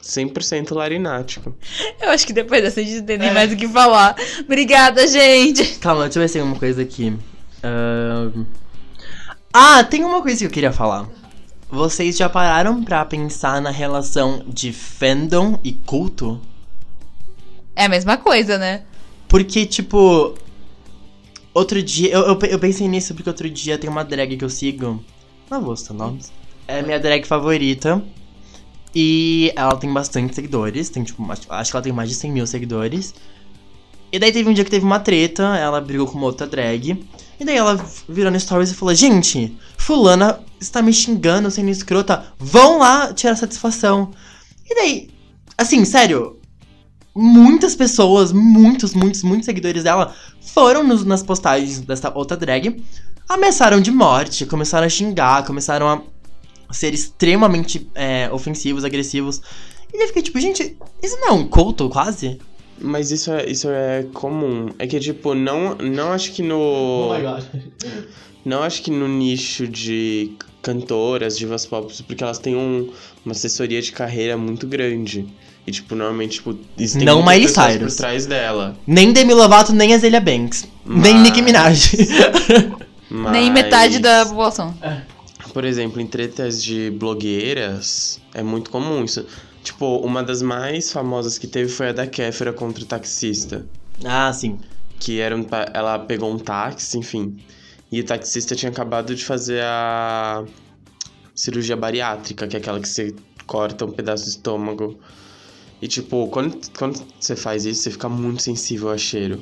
100% 0.04 0.74
larinático. 0.74 1.56
Eu 2.02 2.10
acho 2.10 2.26
que 2.26 2.34
depois 2.34 2.62
dessa 2.62 2.80
a 2.80 2.84
gente 2.84 2.98
não 3.00 3.06
tem 3.06 3.18
nem 3.18 3.34
mais 3.34 3.52
o 3.52 3.56
que 3.56 3.68
falar. 3.68 4.16
Obrigada, 4.44 5.08
gente. 5.08 5.64
Calma, 5.80 6.04
deixa 6.04 6.18
eu 6.20 6.22
ver 6.24 6.28
se 6.28 6.34
tem 6.34 6.42
uma 6.42 6.56
coisa 6.58 6.82
aqui. 6.82 7.14
Ahn. 7.64 8.46
Ah, 9.54 9.84
tem 9.84 10.04
uma 10.04 10.22
coisa 10.22 10.40
que 10.40 10.46
eu 10.46 10.50
queria 10.50 10.72
falar. 10.72 11.06
Vocês 11.72 12.18
já 12.18 12.28
pararam 12.28 12.84
pra 12.84 13.06
pensar 13.06 13.62
na 13.62 13.70
relação 13.70 14.44
de 14.46 14.74
fandom 14.74 15.58
e 15.64 15.72
culto? 15.72 16.38
É 17.74 17.86
a 17.86 17.90
mesma 17.90 18.18
coisa, 18.18 18.58
né? 18.58 18.84
Porque, 19.30 19.66
tipo. 19.66 20.36
Outro 21.54 21.82
dia. 21.82 22.12
Eu, 22.12 22.24
eu, 22.24 22.40
eu 22.42 22.60
pensei 22.60 22.90
nisso 22.90 23.14
porque 23.14 23.30
outro 23.30 23.50
dia 23.50 23.78
tem 23.78 23.90
uma 23.90 24.04
drag 24.04 24.36
que 24.36 24.44
eu 24.44 24.50
sigo. 24.50 25.02
Não 25.50 25.62
vou 25.62 25.78
citar 25.78 25.96
nomes. 25.96 26.30
É 26.68 26.82
minha 26.82 27.00
drag 27.00 27.26
favorita. 27.26 28.04
E 28.94 29.54
ela 29.56 29.78
tem 29.78 29.92
bastante 29.94 30.36
seguidores. 30.36 30.90
Tem, 30.90 31.06
tipo, 31.06 31.32
acho, 31.32 31.44
acho 31.48 31.72
que 31.72 31.78
ela 31.78 31.84
tem 31.84 31.94
mais 31.94 32.10
de 32.10 32.16
100 32.16 32.32
mil 32.34 32.46
seguidores. 32.46 33.16
E 34.12 34.20
daí 34.20 34.34
teve 34.34 34.50
um 34.50 34.54
dia 34.54 34.66
que 34.66 34.72
teve 34.72 34.86
uma 34.86 35.00
treta. 35.00 35.56
Ela 35.56 35.80
brigou 35.80 36.06
com 36.06 36.18
uma 36.18 36.28
outra 36.28 36.46
drag. 36.46 37.02
E 37.42 37.44
daí 37.44 37.58
ela 37.58 37.84
virou 38.08 38.32
no 38.32 38.40
stories 38.40 38.70
e 38.70 38.76
falou: 38.76 38.94
Gente, 38.94 39.58
Fulana 39.76 40.40
está 40.60 40.80
me 40.80 40.94
xingando, 40.94 41.50
sendo 41.50 41.70
escrota. 41.72 42.24
Vão 42.38 42.78
lá 42.78 43.12
tirar 43.16 43.36
satisfação. 43.36 44.12
E 44.70 44.76
daí, 44.76 45.10
assim, 45.58 45.84
sério, 45.84 46.40
muitas 47.16 47.76
pessoas, 47.76 48.32
muitos, 48.32 48.94
muitos, 48.94 49.24
muitos 49.24 49.46
seguidores 49.46 49.84
dela 49.84 50.14
foram 50.54 50.84
nos- 50.84 51.04
nas 51.04 51.24
postagens 51.24 51.80
dessa 51.82 52.12
outra 52.16 52.38
drag, 52.38 52.80
ameaçaram 53.28 53.82
de 53.82 53.90
morte, 53.90 54.46
começaram 54.46 54.86
a 54.86 54.90
xingar, 54.90 55.44
começaram 55.44 55.88
a 56.70 56.74
ser 56.74 56.94
extremamente 56.94 57.90
é, 57.96 58.30
ofensivos, 58.32 58.86
agressivos. 58.86 59.42
E 59.92 60.00
eu 60.04 60.08
fiquei 60.10 60.22
tipo, 60.22 60.40
gente, 60.40 60.78
isso 61.02 61.18
não 61.20 61.28
é 61.30 61.32
um 61.32 61.48
culto 61.48 61.90
quase? 61.90 62.40
Mas 62.82 63.12
isso 63.12 63.32
é, 63.32 63.50
isso 63.50 63.70
é 63.70 64.06
comum. 64.14 64.70
É 64.80 64.88
que, 64.88 65.00
tipo, 65.00 65.34
não, 65.36 65.76
não 65.76 66.12
acho 66.12 66.32
que 66.32 66.42
no. 66.44 67.10
Não 68.44 68.64
acho 68.64 68.82
que 68.82 68.90
no 68.90 69.08
nicho 69.08 69.68
de 69.68 70.32
cantoras, 70.64 71.38
divas 71.38 71.64
pop, 71.68 71.94
porque 72.08 72.24
elas 72.24 72.40
têm 72.40 72.56
um, 72.56 72.90
uma 73.24 73.34
assessoria 73.34 73.80
de 73.80 73.92
carreira 73.92 74.36
muito 74.36 74.66
grande. 74.66 75.28
E, 75.68 75.72
tipo, 75.72 75.94
normalmente, 75.94 76.38
tipo, 76.38 76.58
existem 76.76 77.06
Não 77.06 77.24
Miley 77.24 77.48
Cyrus. 77.48 77.94
por 77.94 77.98
trás 77.98 78.26
dela. 78.26 78.76
Nem 78.88 79.14
Demi 79.14 79.36
Lovato, 79.36 79.72
nem 79.74 79.94
Azealia 79.94 80.20
Banks. 80.20 80.68
Nem 80.84 81.14
Mas- 81.14 81.22
Nicki 81.24 81.42
Minaj. 81.44 81.92
Nem 83.32 83.52
metade 83.52 83.94
Mas- 84.00 84.02
da 84.02 84.26
população. 84.26 84.74
Por 85.54 85.64
exemplo, 85.64 86.02
em 86.02 86.08
tretas 86.08 86.64
de 86.64 86.90
blogueiras, 86.92 88.20
é 88.34 88.42
muito 88.42 88.72
comum 88.72 89.04
isso. 89.04 89.24
Tipo, 89.64 89.98
uma 89.98 90.24
das 90.24 90.42
mais 90.42 90.92
famosas 90.92 91.38
que 91.38 91.48
teve 91.48 91.70
foi 91.70 91.90
a 91.90 91.94
da 91.94 92.08
Kéfera 92.08 92.52
contra 92.52 92.84
o 92.84 92.88
taxista. 92.88 93.66
ah, 94.04 94.32
sim. 94.34 94.60
Que 95.00 95.20
era 95.20 95.36
um, 95.36 95.46
ela 95.74 96.00
pegou 96.00 96.32
um 96.32 96.38
táxi, 96.40 96.98
enfim. 96.98 97.38
E 97.92 98.00
o 98.00 98.06
taxista 98.06 98.56
tinha 98.56 98.72
acabado 98.72 99.14
de 99.16 99.24
fazer 99.24 99.62
a 99.64 100.44
cirurgia 101.36 101.76
bariátrica, 101.76 102.48
que 102.48 102.56
é 102.56 102.60
aquela 102.60 102.80
que 102.80 102.88
você 102.88 103.14
corta 103.46 103.86
um 103.86 103.92
pedaço 103.92 104.26
do 104.26 104.30
estômago. 104.30 105.00
E 105.82 105.88
tipo, 105.88 106.28
quando, 106.28 106.58
quando 106.78 107.04
você 107.20 107.36
faz 107.36 107.66
isso, 107.66 107.84
você 107.84 107.92
fica 107.92 108.08
muito 108.08 108.42
sensível 108.44 108.90
a 108.92 108.98
cheiro. 108.98 109.42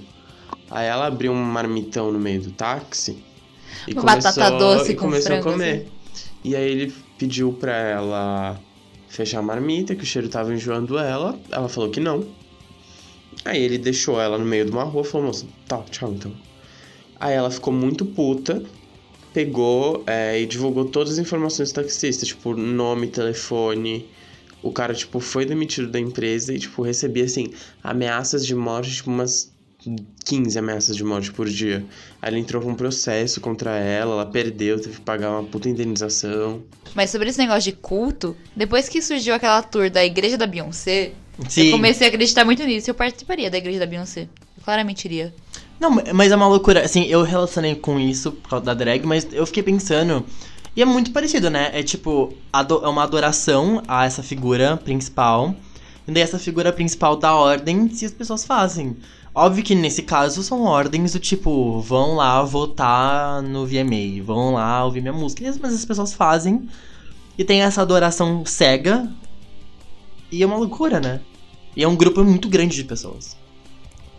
Aí 0.71 0.87
ela 0.87 1.07
abriu 1.07 1.31
um 1.31 1.43
marmitão 1.43 2.11
no 2.11 2.19
meio 2.19 2.41
do 2.41 2.51
táxi 2.51 3.23
e 3.87 3.93
Uma 3.93 4.01
começou, 4.01 4.33
batata 4.43 4.57
doce 4.57 4.91
e 4.91 4.95
com 4.95 5.05
começou 5.05 5.35
a 5.35 5.41
frango, 5.41 5.51
comer. 5.51 5.81
assim. 5.81 5.91
E 6.43 6.55
aí 6.55 6.71
ele 6.71 6.93
pediu 7.17 7.51
pra 7.53 7.73
ela 7.75 8.59
fechar 9.09 9.39
a 9.39 9.41
marmita, 9.41 9.95
que 9.95 10.03
o 10.03 10.05
cheiro 10.05 10.29
tava 10.29 10.53
enjoando 10.53 10.97
ela. 10.97 11.37
Ela 11.51 11.67
falou 11.67 11.89
que 11.89 11.99
não. 11.99 12.25
Aí 13.43 13.61
ele 13.61 13.77
deixou 13.77 14.19
ela 14.19 14.37
no 14.37 14.45
meio 14.45 14.65
de 14.65 14.71
uma 14.71 14.83
rua 14.83 15.01
e 15.01 15.05
falou, 15.05 15.27
moça, 15.27 15.45
tá, 15.67 15.81
tchau 15.89 16.13
então. 16.13 16.31
Aí 17.19 17.33
ela 17.33 17.51
ficou 17.51 17.73
muito 17.73 18.05
puta, 18.05 18.63
pegou 19.33 20.03
é, 20.07 20.39
e 20.39 20.45
divulgou 20.45 20.85
todas 20.85 21.13
as 21.13 21.19
informações 21.19 21.71
do 21.71 21.75
taxista, 21.75 22.25
tipo, 22.25 22.55
nome, 22.55 23.07
telefone. 23.07 24.07
O 24.61 24.71
cara, 24.71 24.93
tipo, 24.93 25.19
foi 25.19 25.45
demitido 25.45 25.89
da 25.89 25.99
empresa 25.99 26.53
e, 26.53 26.59
tipo, 26.59 26.81
recebia, 26.81 27.25
assim, 27.25 27.51
ameaças 27.83 28.45
de 28.45 28.55
morte, 28.55 28.95
tipo, 28.95 29.09
umas 29.09 29.51
15 30.25 30.57
ameaças 30.59 30.95
de 30.95 31.03
morte 31.03 31.31
por 31.31 31.47
dia. 31.47 31.85
Aí 32.21 32.31
ele 32.31 32.39
entrou 32.39 32.61
com 32.61 32.71
um 32.71 32.75
processo 32.75 33.41
contra 33.41 33.77
ela, 33.77 34.13
ela 34.13 34.25
perdeu, 34.25 34.79
teve 34.79 34.95
que 34.95 35.01
pagar 35.01 35.31
uma 35.31 35.43
puta 35.43 35.69
indenização. 35.69 36.61
Mas 36.93 37.09
sobre 37.09 37.29
esse 37.29 37.39
negócio 37.39 37.71
de 37.71 37.77
culto, 37.77 38.35
depois 38.55 38.89
que 38.89 39.01
surgiu 39.01 39.33
aquela 39.33 39.61
tour 39.61 39.89
da 39.89 40.05
igreja 40.05 40.37
da 40.37 40.45
Beyoncé, 40.47 41.13
Sim. 41.47 41.65
eu 41.65 41.71
comecei 41.71 42.07
a 42.07 42.09
acreditar 42.09 42.45
muito 42.45 42.63
nisso. 42.63 42.89
Eu 42.89 42.95
participaria 42.95 43.49
da 43.49 43.57
igreja 43.57 43.79
da 43.79 43.85
Beyoncé. 43.85 44.27
Eu 44.57 44.63
claramente 44.63 45.05
iria. 45.05 45.33
Não, 45.79 45.91
mas 46.13 46.31
é 46.31 46.35
uma 46.35 46.47
loucura. 46.47 46.83
Assim, 46.83 47.05
eu 47.05 47.23
relacionei 47.23 47.75
com 47.75 47.99
isso 47.99 48.33
por 48.33 48.49
causa 48.49 48.65
da 48.65 48.73
drag, 48.73 49.05
mas 49.05 49.27
eu 49.31 49.45
fiquei 49.45 49.63
pensando. 49.63 50.25
E 50.75 50.81
é 50.81 50.85
muito 50.85 51.11
parecido, 51.11 51.49
né? 51.49 51.71
É 51.73 51.81
tipo, 51.81 52.33
é 52.53 52.87
uma 52.87 53.03
adoração 53.03 53.81
a 53.87 54.05
essa 54.05 54.21
figura 54.21 54.77
principal. 54.77 55.55
E 56.07 56.11
daí 56.11 56.23
essa 56.23 56.39
figura 56.39 56.73
principal 56.73 57.15
dá 57.15 57.35
ordem 57.35 57.89
se 57.89 58.05
as 58.05 58.11
pessoas 58.11 58.43
fazem. 58.43 58.97
Óbvio 59.39 59.63
que 59.63 59.73
nesse 59.73 60.03
caso 60.03 60.43
são 60.43 60.63
ordens 60.63 61.13
do 61.13 61.19
tipo, 61.19 61.79
vão 61.79 62.15
lá 62.15 62.43
votar 62.43 63.41
no 63.41 63.65
VMA, 63.65 64.21
vão 64.21 64.55
lá 64.55 64.83
ouvir 64.83 64.99
minha 64.99 65.13
música. 65.13 65.41
Mas 65.61 65.73
as 65.73 65.85
pessoas 65.85 66.13
fazem. 66.13 66.67
E 67.37 67.45
tem 67.45 67.61
essa 67.61 67.81
adoração 67.81 68.45
cega. 68.45 69.09
E 70.29 70.43
é 70.43 70.45
uma 70.45 70.57
loucura, 70.57 70.99
né? 70.99 71.21
E 71.73 71.81
é 71.81 71.87
um 71.87 71.95
grupo 71.95 72.21
muito 72.21 72.49
grande 72.49 72.75
de 72.75 72.83
pessoas. 72.83 73.37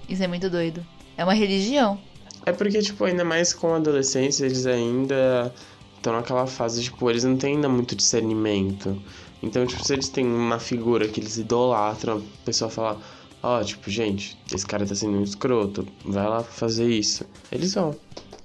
Isso 0.09 0.23
é 0.23 0.27
muito 0.27 0.49
doido. 0.49 0.83
É 1.19 1.23
uma 1.23 1.35
religião. 1.35 1.99
É 2.47 2.53
porque, 2.53 2.81
tipo, 2.81 3.05
ainda 3.05 3.23
mais 3.23 3.53
com 3.53 3.75
a 3.75 3.77
adolescência, 3.77 4.47
eles 4.47 4.65
ainda 4.65 5.53
estão 5.99 6.15
naquela 6.15 6.47
fase, 6.47 6.83
tipo, 6.83 7.11
eles 7.11 7.25
não 7.25 7.37
têm 7.37 7.57
ainda 7.57 7.69
muito 7.69 7.95
discernimento. 7.95 8.97
Então, 9.43 9.67
tipo, 9.67 9.85
se 9.85 9.93
eles 9.93 10.09
têm 10.09 10.25
uma 10.25 10.59
figura 10.59 11.07
que 11.07 11.21
eles 11.21 11.37
idolatram, 11.37 12.23
a 12.43 12.45
pessoa 12.47 12.71
fala, 12.71 12.99
ó, 13.43 13.63
tipo, 13.63 13.91
gente, 13.91 14.39
esse 14.55 14.67
cara 14.67 14.87
tá 14.87 14.95
sendo 14.95 15.19
um 15.19 15.23
escroto, 15.23 15.87
vai 16.05 16.29
lá 16.29 16.43
fazer 16.43 16.89
isso. 16.91 17.25
Eles 17.51 17.75
vão. 17.75 17.97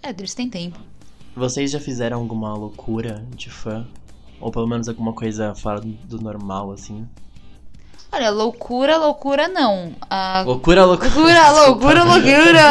É, 0.01 0.09
eles 0.09 0.33
têm 0.33 0.49
tempo. 0.49 0.79
Vocês 1.35 1.71
já 1.71 1.79
fizeram 1.79 2.19
alguma 2.19 2.53
loucura 2.55 3.25
de 3.35 3.49
fã? 3.49 3.85
Ou 4.39 4.51
pelo 4.51 4.67
menos 4.67 4.87
alguma 4.87 5.13
coisa 5.13 5.53
fora 5.55 5.81
do 5.81 6.21
normal, 6.21 6.71
assim? 6.71 7.07
Olha, 8.11 8.29
loucura, 8.29 8.97
loucura 8.97 9.47
não. 9.47 9.93
A 10.09 10.43
Loucura, 10.43 10.85
loucura. 10.85 11.09
Loucura, 11.09 11.51
loucura, 11.65 12.03
loucura! 12.03 12.63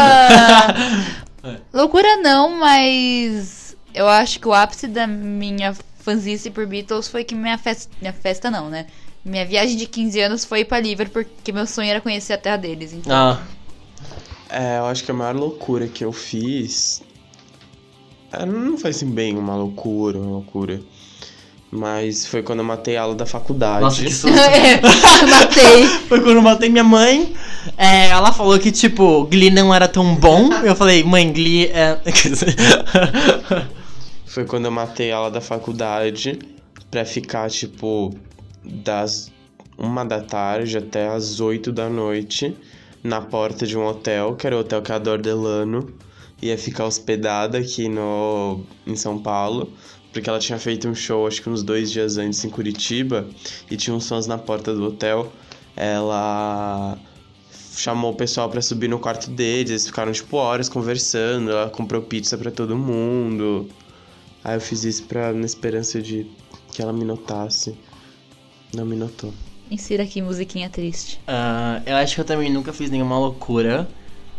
loucura 1.72 2.16
não, 2.18 2.58
mas 2.58 3.76
eu 3.92 4.08
acho 4.08 4.40
que 4.40 4.48
o 4.48 4.54
ápice 4.54 4.86
da 4.86 5.06
minha 5.06 5.74
fanzice 5.98 6.50
por 6.50 6.66
Beatles 6.66 7.08
foi 7.08 7.24
que 7.24 7.34
minha 7.34 7.58
festa. 7.58 7.94
Minha 8.00 8.12
festa 8.12 8.50
não, 8.50 8.70
né? 8.70 8.86
Minha 9.24 9.46
viagem 9.46 9.76
de 9.76 9.86
15 9.86 10.20
anos 10.20 10.44
foi 10.44 10.64
pra 10.64 10.78
Liverpool, 10.80 11.24
porque 11.24 11.50
meu 11.52 11.66
sonho 11.66 11.88
era 11.90 12.00
conhecer 12.00 12.34
a 12.34 12.38
terra 12.38 12.56
deles. 12.58 12.92
Então, 12.92 13.16
Ah, 13.16 13.40
É, 14.50 14.78
eu 14.78 14.84
acho 14.86 15.02
que 15.02 15.10
a 15.10 15.14
maior 15.14 15.34
loucura 15.34 15.88
que 15.88 16.04
eu 16.04 16.12
fiz. 16.12 17.02
é, 18.32 18.44
Não 18.44 18.76
foi 18.76 18.90
assim 18.90 19.10
bem 19.10 19.36
uma 19.36 19.56
loucura, 19.56 20.18
uma 20.18 20.30
loucura. 20.30 20.80
Mas 21.70 22.24
foi 22.26 22.40
quando 22.42 22.60
eu 22.60 22.64
matei 22.64 22.96
a 22.96 23.02
aula 23.02 23.14
da 23.16 23.26
faculdade. 23.26 23.80
nossa, 23.80 24.02
que 24.04 24.10
susto. 24.12 24.28
é, 24.38 24.80
matei. 24.80 25.86
Foi 26.08 26.20
quando 26.20 26.36
eu 26.36 26.42
matei 26.42 26.68
minha 26.68 26.84
mãe. 26.84 27.34
É, 27.76 28.08
ela 28.10 28.30
falou 28.32 28.56
que, 28.60 28.70
tipo, 28.70 29.24
Glee 29.24 29.50
não 29.50 29.74
era 29.74 29.88
tão 29.88 30.14
bom. 30.14 30.52
Eu 30.62 30.76
falei, 30.76 31.02
mãe, 31.02 31.32
Glee 31.32 31.66
é. 31.68 31.96
Quer 32.04 32.28
dizer, 32.28 32.54
Foi 34.26 34.44
quando 34.44 34.66
eu 34.66 34.70
matei 34.70 35.08
ela 35.10 35.30
da 35.30 35.40
faculdade 35.40 36.38
pra 36.90 37.04
ficar, 37.04 37.50
tipo, 37.50 38.14
das 38.64 39.32
uma 39.76 40.04
da 40.04 40.20
tarde 40.20 40.78
até 40.78 41.08
as 41.08 41.40
oito 41.40 41.72
da 41.72 41.88
noite 41.88 42.56
na 43.02 43.20
porta 43.20 43.66
de 43.66 43.76
um 43.76 43.84
hotel, 43.84 44.34
que 44.34 44.46
era 44.46 44.56
o 44.56 44.60
Hotel 44.60 44.80
Cador 44.82 45.18
Delano. 45.20 45.92
Ia 46.40 46.56
ficar 46.56 46.86
hospedada 46.86 47.58
aqui 47.58 47.88
no, 47.88 48.60
em 48.86 48.96
São 48.96 49.18
Paulo, 49.18 49.72
porque 50.12 50.28
ela 50.28 50.38
tinha 50.38 50.58
feito 50.58 50.88
um 50.88 50.94
show, 50.94 51.26
acho 51.26 51.42
que 51.42 51.48
uns 51.48 51.62
dois 51.62 51.90
dias 51.90 52.18
antes 52.18 52.44
em 52.44 52.50
Curitiba, 52.50 53.26
e 53.70 53.76
tinha 53.76 53.94
uns 53.94 54.04
sons 54.04 54.26
na 54.26 54.38
porta 54.38 54.74
do 54.74 54.84
hotel. 54.84 55.32
Ela 55.76 56.98
chamou 57.76 58.12
o 58.12 58.14
pessoal 58.14 58.48
pra 58.48 58.62
subir 58.62 58.88
no 58.88 58.98
quarto 58.98 59.30
deles, 59.30 59.70
eles 59.70 59.86
ficaram, 59.86 60.12
tipo, 60.12 60.36
horas 60.36 60.68
conversando, 60.68 61.50
ela 61.50 61.70
comprou 61.70 62.02
pizza 62.02 62.38
pra 62.38 62.50
todo 62.50 62.76
mundo. 62.76 63.68
Aí 64.42 64.56
eu 64.56 64.60
fiz 64.60 64.84
isso 64.84 65.04
pra, 65.04 65.32
na 65.32 65.46
esperança 65.46 66.00
de 66.00 66.26
que 66.72 66.82
ela 66.82 66.92
me 66.92 67.04
notasse. 67.04 67.74
Não 68.74 68.84
me 68.84 68.96
notou. 68.96 69.32
Insira 69.70 70.02
aqui 70.02 70.20
musiquinha 70.20 70.68
triste. 70.68 71.20
ah, 71.26 71.80
eu 71.86 71.96
acho 71.96 72.14
que 72.14 72.20
eu 72.20 72.24
também 72.24 72.52
nunca 72.52 72.72
fiz 72.72 72.90
nenhuma 72.90 73.18
loucura. 73.18 73.88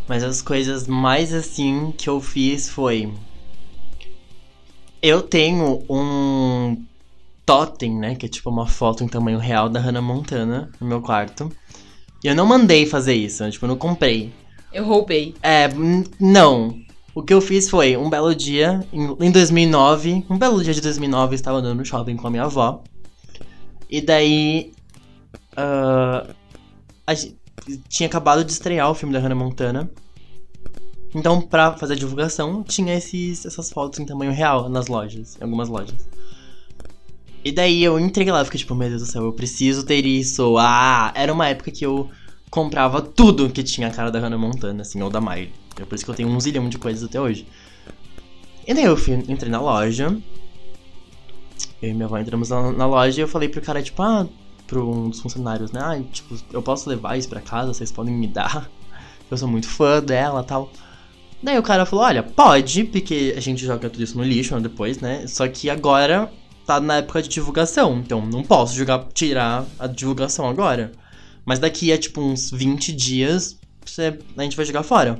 Mas 0.07 0.23
as 0.23 0.41
coisas 0.41 0.88
mais 0.88 1.33
assim 1.33 1.91
que 1.97 2.07
eu 2.07 2.21
fiz 2.21 2.69
foi. 2.69 3.11
Eu 5.01 5.21
tenho 5.21 5.83
um 5.89 6.77
totem, 7.45 7.95
né? 7.95 8.15
Que 8.15 8.27
é 8.27 8.29
tipo 8.29 8.49
uma 8.49 8.67
foto 8.67 9.03
em 9.03 9.07
tamanho 9.07 9.39
real 9.39 9.67
da 9.67 9.80
Hannah 9.80 10.01
Montana 10.01 10.69
no 10.80 10.88
meu 10.88 11.01
quarto. 11.01 11.51
E 12.23 12.27
eu 12.27 12.35
não 12.35 12.45
mandei 12.45 12.85
fazer 12.85 13.14
isso, 13.14 13.49
tipo, 13.49 13.65
eu 13.65 13.69
não 13.69 13.77
comprei. 13.77 14.31
Eu 14.72 14.85
roubei. 14.85 15.35
É, 15.41 15.69
não. 16.19 16.76
O 17.14 17.23
que 17.23 17.34
eu 17.34 17.39
fiz 17.39 17.69
foi, 17.69 17.95
um 17.95 18.10
belo 18.10 18.35
dia, 18.35 18.85
em, 18.91 19.15
em 19.19 19.31
2009, 19.31 20.26
um 20.30 20.38
belo 20.38 20.64
dia 20.64 20.73
de 20.73 20.81
2009, 20.81 21.34
eu 21.34 21.35
estava 21.35 21.60
andando 21.60 21.77
no 21.77 21.85
shopping 21.85 22.15
com 22.15 22.27
a 22.27 22.31
minha 22.31 22.43
avó. 22.43 22.84
E 23.90 24.02
daí. 24.02 24.72
gen- 27.14 27.36
tinha 27.88 28.07
acabado 28.07 28.44
de 28.44 28.52
estrear 28.52 28.90
o 28.90 28.95
filme 28.95 29.14
da 29.14 29.20
Hannah 29.20 29.36
Montana. 29.36 29.90
Então, 31.14 31.41
pra 31.41 31.78
fazer 31.78 31.94
a 31.94 31.95
divulgação, 31.95 32.62
tinha 32.62 32.94
esses, 32.95 33.45
essas 33.45 33.72
fotos 33.72 33.99
em 33.99 34.06
tamanho 34.06 34.32
real 34.34 34.68
nas 34.68 34.88
lojas, 34.88 35.38
em 35.40 35.44
algumas 35.44 35.70
lojas. 35.70 36.07
E 37.44 37.52
daí 37.52 37.84
eu 37.84 37.98
entrei 37.99 38.30
lá 38.30 38.41
e 38.41 38.45
fiquei 38.45 38.60
tipo, 38.60 38.76
meu 38.76 38.90
Deus 38.90 39.02
do 39.02 39.07
céu, 39.07 39.24
eu 39.24 39.32
preciso 39.34 39.86
ter 39.86 40.06
isso. 40.06 40.57
Ah, 40.57 41.14
era 41.16 41.32
uma 41.32 41.48
época 41.48 41.72
que 41.72 41.86
eu 41.86 42.10
comprava 42.49 43.02
tudo 43.02 43.49
que 43.49 43.64
tinha 43.64 43.88
a 43.88 43.91
cara 43.91 44.12
da 44.12 44.20
Hannah 44.20 44.38
Montana, 44.38 44.82
assim, 44.82 45.02
ou 45.02 45.10
da 45.10 45.22
Miley. 45.22 45.53
É 45.80 45.86
por 45.86 45.95
isso 45.95 46.03
que 46.03 46.12
eu 46.12 46.16
tenho 46.16 46.30
um 46.30 46.40
zilhão 46.40 46.68
de 46.68 46.78
coisas 46.78 47.03
até 47.03 47.20
hoje. 47.22 47.48
E 48.68 48.74
daí 48.74 48.84
eu 48.86 48.98
fui, 48.98 49.14
entrei 49.14 49.49
na 49.49 49.62
loja. 49.62 50.18
Eu 51.86 51.91
e 51.91 51.94
minha 51.94 52.06
avó 52.06 52.18
entramos 52.18 52.49
na, 52.49 52.72
na 52.72 52.88
loja 52.88 53.20
e 53.20 53.24
eu 53.24 53.28
falei 53.28 53.48
pro 53.48 53.62
cara, 53.62 53.82
tipo, 53.82 54.02
ah, 54.02 54.28
pro 54.66 54.90
um 54.90 55.10
dos 55.10 55.20
funcionários, 55.20 55.72
né? 55.72 55.80
Ah, 55.82 56.02
tipo, 56.12 56.36
eu 56.52 56.62
posso 56.62 56.90
levar 56.90 57.16
isso 57.16 57.30
pra 57.30 57.40
casa, 57.41 57.74
vocês 57.74 57.91
podem 57.91 58.14
me 58.14 58.28
dar. 58.28 58.70
Eu 59.30 59.38
sou 59.38 59.48
muito 59.48 59.68
fã 59.68 60.03
dela 60.03 60.44
tal. 60.44 60.72
Daí 61.41 61.57
o 61.57 61.64
cara 61.64 61.84
falou, 61.84 62.06
olha, 62.06 62.22
pode, 62.22 62.84
porque 62.84 63.34
a 63.36 63.40
gente 63.40 63.66
joga 63.66 63.90
tudo 63.90 64.03
isso 64.03 64.16
no 64.16 64.24
lixo 64.24 64.53
né, 64.56 64.62
depois, 64.62 64.99
né? 64.99 65.26
Só 65.26 65.48
que 65.48 65.68
agora 65.68 66.32
tá 66.64 66.80
na 66.80 66.98
época 66.98 67.24
de 67.24 67.30
divulgação, 67.30 67.98
então 67.98 68.24
não 68.24 68.44
posso 68.44 68.76
jogar, 68.76 69.07
tirar 69.14 69.66
a 69.80 69.88
divulgação 69.88 70.48
agora. 70.48 70.91
Mas 71.44 71.57
daqui 71.57 71.91
a 71.91 71.98
tipo 71.98 72.22
uns 72.22 72.52
20 72.52 72.91
dias 72.94 73.60
você, 73.84 74.18
a 74.38 74.44
gente 74.44 74.56
vai 74.56 74.66
jogar 74.66 74.84
fora. 74.84 75.20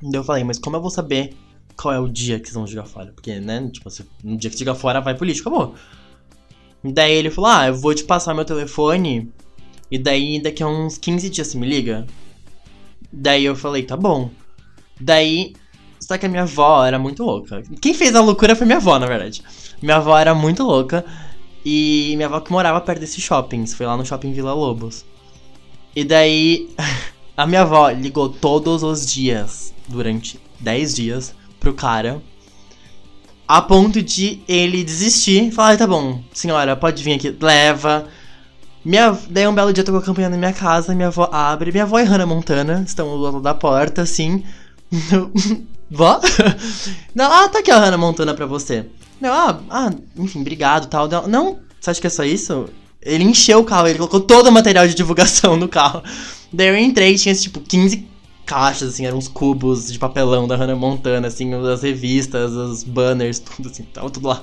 Daí 0.00 0.14
eu 0.14 0.24
falei, 0.24 0.44
mas 0.44 0.58
como 0.58 0.76
eu 0.76 0.80
vou 0.80 0.90
saber 0.90 1.36
qual 1.80 1.94
é 1.94 2.00
o 2.00 2.08
dia 2.08 2.40
que 2.40 2.46
vocês 2.46 2.56
vão 2.56 2.66
jogar 2.66 2.86
fora? 2.86 3.12
Porque, 3.12 3.38
né, 3.38 3.70
tipo, 3.72 3.88
se, 3.88 4.04
no 4.22 4.36
dia 4.36 4.50
que 4.50 4.58
jogar 4.58 4.74
fora 4.74 5.00
vai 5.00 5.14
político, 5.14 5.48
acabou. 5.48 5.74
Daí 6.82 7.12
ele 7.12 7.30
falou, 7.30 7.50
ah, 7.50 7.68
eu 7.68 7.74
vou 7.74 7.94
te 7.94 8.04
passar 8.04 8.34
meu 8.34 8.44
telefone 8.44 9.32
e 9.90 9.98
daí 9.98 10.40
daqui 10.42 10.62
a 10.62 10.66
uns 10.66 10.98
15 10.98 11.30
dias 11.30 11.46
você 11.46 11.58
me 11.58 11.66
liga. 11.66 12.04
Daí 13.12 13.44
eu 13.44 13.54
falei, 13.54 13.84
tá 13.84 13.96
bom. 13.96 14.30
Daí, 15.00 15.54
só 16.00 16.18
que 16.18 16.26
a 16.26 16.28
minha 16.28 16.42
avó 16.42 16.84
era 16.84 16.98
muito 16.98 17.22
louca. 17.22 17.62
Quem 17.80 17.94
fez 17.94 18.14
a 18.14 18.20
loucura 18.20 18.56
foi 18.56 18.66
minha 18.66 18.78
avó, 18.78 18.98
na 18.98 19.06
verdade. 19.06 19.42
Minha 19.80 19.96
avó 19.96 20.18
era 20.18 20.34
muito 20.34 20.64
louca. 20.64 21.04
E 21.64 22.12
minha 22.16 22.26
avó 22.26 22.40
que 22.40 22.50
morava 22.50 22.80
perto 22.80 23.00
desse 23.00 23.20
shopping. 23.20 23.66
Foi 23.66 23.86
lá 23.86 23.96
no 23.96 24.04
shopping 24.04 24.32
Vila 24.32 24.52
Lobos. 24.52 25.04
E 25.94 26.04
daí, 26.04 26.68
a 27.36 27.46
minha 27.46 27.62
avó 27.62 27.88
ligou 27.90 28.28
todos 28.28 28.82
os 28.82 29.06
dias, 29.06 29.72
durante 29.88 30.40
10 30.60 30.94
dias, 30.94 31.34
pro 31.68 31.74
cara. 31.74 32.22
A 33.46 33.62
ponto 33.62 34.02
de 34.02 34.40
ele 34.48 34.84
desistir 34.84 35.44
e 35.44 35.50
falar: 35.50 35.76
tá 35.76 35.86
bom, 35.86 36.22
senhora, 36.32 36.76
pode 36.76 37.02
vir 37.02 37.14
aqui, 37.14 37.34
leva. 37.40 38.06
Minha, 38.84 39.16
daí 39.28 39.46
um 39.46 39.54
belo 39.54 39.72
dia 39.72 39.84
tocou 39.84 40.00
a 40.00 40.02
campanha 40.02 40.28
na 40.28 40.36
minha 40.36 40.52
casa, 40.52 40.94
minha 40.94 41.08
avó 41.08 41.28
abre, 41.32 41.72
minha 41.72 41.84
avó 41.84 41.98
e 41.98 42.04
Hannah 42.04 42.26
Montana 42.26 42.82
estão 42.86 43.08
do 43.08 43.16
lado 43.16 43.40
da 43.40 43.54
porta, 43.54 44.02
assim. 44.02 44.44
Vó? 45.90 46.20
Não, 47.14 47.32
ah, 47.32 47.48
tá 47.48 47.60
aqui 47.60 47.70
a 47.70 47.78
Hannah 47.78 47.98
Montana 47.98 48.34
pra 48.34 48.46
você. 48.46 48.86
Não, 49.20 49.32
ah, 49.32 49.60
ah, 49.70 49.90
enfim, 50.16 50.40
obrigado 50.40 50.86
tal. 50.86 51.08
Não, 51.08 51.26
não, 51.26 51.58
você 51.80 51.90
acha 51.90 52.00
que 52.00 52.06
é 52.06 52.10
só 52.10 52.24
isso? 52.24 52.66
Ele 53.02 53.24
encheu 53.24 53.60
o 53.60 53.64
carro, 53.64 53.88
ele 53.88 53.98
colocou 53.98 54.20
todo 54.20 54.48
o 54.48 54.52
material 54.52 54.86
de 54.86 54.94
divulgação 54.94 55.56
no 55.56 55.68
carro. 55.68 56.02
Daí 56.52 56.68
eu 56.68 56.78
entrei 56.78 57.14
tinha, 57.16 57.34
tipo, 57.34 57.60
15 57.60 58.06
caixas, 58.48 58.94
assim, 58.94 59.04
eram 59.04 59.18
uns 59.18 59.28
cubos 59.28 59.92
de 59.92 59.98
papelão 59.98 60.48
da 60.48 60.56
Hannah 60.56 60.74
Montana, 60.74 61.28
assim, 61.28 61.52
as 61.54 61.82
revistas, 61.82 62.52
os 62.52 62.82
banners, 62.82 63.38
tudo 63.44 63.68
assim, 63.68 63.82
tava 63.84 64.08
tudo 64.08 64.26
lá. 64.28 64.42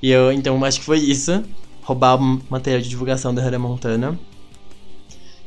E 0.00 0.08
eu, 0.10 0.30
então, 0.32 0.64
acho 0.64 0.78
que 0.78 0.86
foi 0.86 0.98
isso. 0.98 1.42
Roubar 1.82 2.14
o 2.16 2.40
material 2.48 2.80
de 2.80 2.88
divulgação 2.88 3.34
da 3.34 3.42
Hannah 3.42 3.58
Montana. 3.58 4.18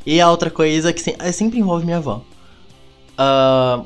E 0.05 0.19
a 0.19 0.29
outra 0.29 0.51
coisa 0.51 0.91
que 0.91 1.01
se- 1.01 1.15
sempre 1.31 1.57
envolve 1.59 1.85
minha 1.85 1.97
avó. 1.97 2.21
Ah, 3.17 3.83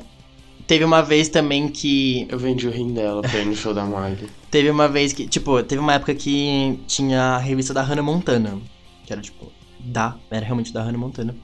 teve 0.66 0.84
uma 0.84 1.00
vez 1.00 1.28
também 1.28 1.68
que 1.68 2.26
Eu 2.28 2.38
vendi 2.38 2.66
o 2.66 2.70
rim 2.72 2.92
dela 2.92 3.22
pra 3.22 3.38
ir 3.38 3.46
no 3.46 3.54
show 3.54 3.72
da 3.72 3.84
Miley. 3.84 4.28
Teve 4.50 4.68
uma 4.68 4.88
vez 4.88 5.12
que, 5.12 5.28
tipo, 5.28 5.62
teve 5.62 5.80
uma 5.80 5.94
época 5.94 6.12
que 6.14 6.78
tinha 6.88 7.36
a 7.36 7.38
revista 7.38 7.72
da 7.72 7.82
Hannah 7.82 8.02
Montana. 8.02 8.58
Que 9.06 9.12
era, 9.12 9.22
tipo, 9.22 9.52
da, 9.78 10.16
era 10.28 10.44
realmente 10.44 10.72
da 10.72 10.82
Hannah 10.82 10.98
Montana. 10.98 11.36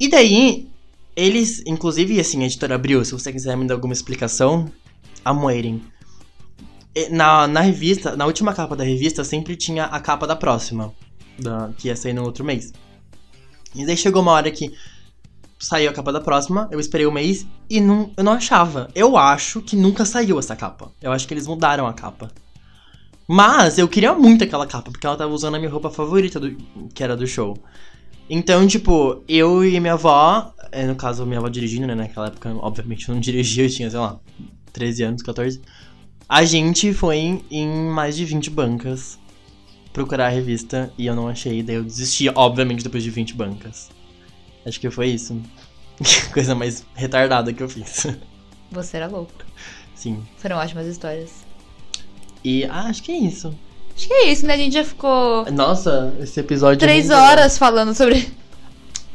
E 0.00 0.08
daí, 0.08 0.68
eles, 1.16 1.62
inclusive, 1.66 2.20
assim, 2.20 2.42
a 2.42 2.46
editora 2.46 2.76
abriu, 2.76 3.04
se 3.04 3.12
você 3.12 3.32
quiser 3.32 3.56
me 3.56 3.66
dar 3.66 3.74
alguma 3.74 3.92
explicação, 3.92 4.70
waiting. 5.26 5.82
E 6.94 7.08
Na, 7.10 7.46
na 7.46 7.60
revista, 7.60 8.16
na 8.16 8.26
última 8.26 8.54
capa 8.54 8.76
da 8.76 8.84
revista, 8.84 9.24
sempre 9.24 9.56
tinha 9.56 9.84
a 9.84 10.00
capa 10.00 10.26
da 10.26 10.36
próxima, 10.36 10.94
da, 11.38 11.70
que 11.76 11.88
ia 11.88 11.96
sair 11.96 12.12
no 12.12 12.24
outro 12.24 12.44
mês. 12.44 12.72
E 13.74 13.84
daí 13.84 13.96
chegou 13.96 14.22
uma 14.22 14.32
hora 14.32 14.50
que 14.50 14.72
saiu 15.58 15.90
a 15.90 15.92
capa 15.92 16.12
da 16.12 16.20
próxima, 16.20 16.68
eu 16.70 16.78
esperei 16.78 17.06
um 17.06 17.12
mês 17.12 17.46
e 17.68 17.80
não, 17.80 18.12
eu 18.16 18.22
não 18.22 18.32
achava. 18.32 18.88
Eu 18.94 19.16
acho 19.16 19.60
que 19.60 19.74
nunca 19.76 20.04
saiu 20.04 20.38
essa 20.38 20.54
capa. 20.54 20.92
Eu 21.02 21.12
acho 21.12 21.26
que 21.26 21.34
eles 21.34 21.46
mudaram 21.46 21.86
a 21.86 21.92
capa. 21.92 22.30
Mas 23.26 23.76
eu 23.76 23.86
queria 23.88 24.14
muito 24.14 24.44
aquela 24.44 24.66
capa, 24.66 24.90
porque 24.90 25.06
ela 25.06 25.16
tava 25.16 25.32
usando 25.32 25.56
a 25.56 25.58
minha 25.58 25.70
roupa 25.70 25.90
favorita, 25.90 26.40
do, 26.40 26.56
que 26.94 27.02
era 27.02 27.16
do 27.16 27.26
show. 27.26 27.58
Então, 28.30 28.66
tipo, 28.66 29.22
eu 29.26 29.64
e 29.64 29.80
minha 29.80 29.94
avó, 29.94 30.52
é, 30.70 30.86
no 30.86 30.94
caso, 30.94 31.24
minha 31.24 31.38
avó 31.38 31.48
dirigindo, 31.48 31.86
né? 31.86 31.94
Naquela 31.94 32.26
época, 32.26 32.54
obviamente, 32.56 33.08
eu 33.08 33.14
não 33.14 33.20
dirigia, 33.20 33.64
eu 33.64 33.70
tinha, 33.70 33.90
sei 33.90 33.98
lá, 33.98 34.20
13 34.72 35.02
anos, 35.02 35.22
14. 35.22 35.60
A 36.28 36.44
gente 36.44 36.92
foi 36.92 37.16
em, 37.16 37.44
em 37.50 37.68
mais 37.90 38.16
de 38.16 38.24
20 38.24 38.50
bancas 38.50 39.18
procurar 39.92 40.26
a 40.26 40.28
revista 40.28 40.92
e 40.98 41.06
eu 41.06 41.16
não 41.16 41.26
achei, 41.26 41.62
daí 41.62 41.76
eu 41.76 41.82
desisti, 41.82 42.28
obviamente, 42.34 42.84
depois 42.84 43.02
de 43.02 43.10
20 43.10 43.34
bancas. 43.34 43.90
Acho 44.64 44.78
que 44.78 44.90
foi 44.90 45.08
isso. 45.08 45.40
Coisa 46.32 46.54
mais 46.54 46.84
retardada 46.94 47.52
que 47.52 47.62
eu 47.62 47.68
fiz. 47.68 48.06
Você 48.70 48.98
era 48.98 49.06
louco. 49.06 49.32
Sim. 49.94 50.22
Foram 50.36 50.56
ótimas 50.56 50.86
histórias. 50.86 51.46
E 52.44 52.64
ah, 52.66 52.82
acho 52.82 53.02
que 53.02 53.10
é 53.10 53.16
isso. 53.16 53.56
Acho 53.98 54.06
que 54.06 54.14
é 54.14 54.30
isso, 54.30 54.46
né? 54.46 54.54
A 54.54 54.56
gente 54.56 54.74
já 54.74 54.84
ficou 54.84 55.44
Nossa, 55.50 56.14
esse 56.20 56.38
episódio. 56.38 56.78
três 56.78 57.08
rendeu. 57.08 57.18
horas 57.18 57.58
falando 57.58 57.92
sobre. 57.94 58.32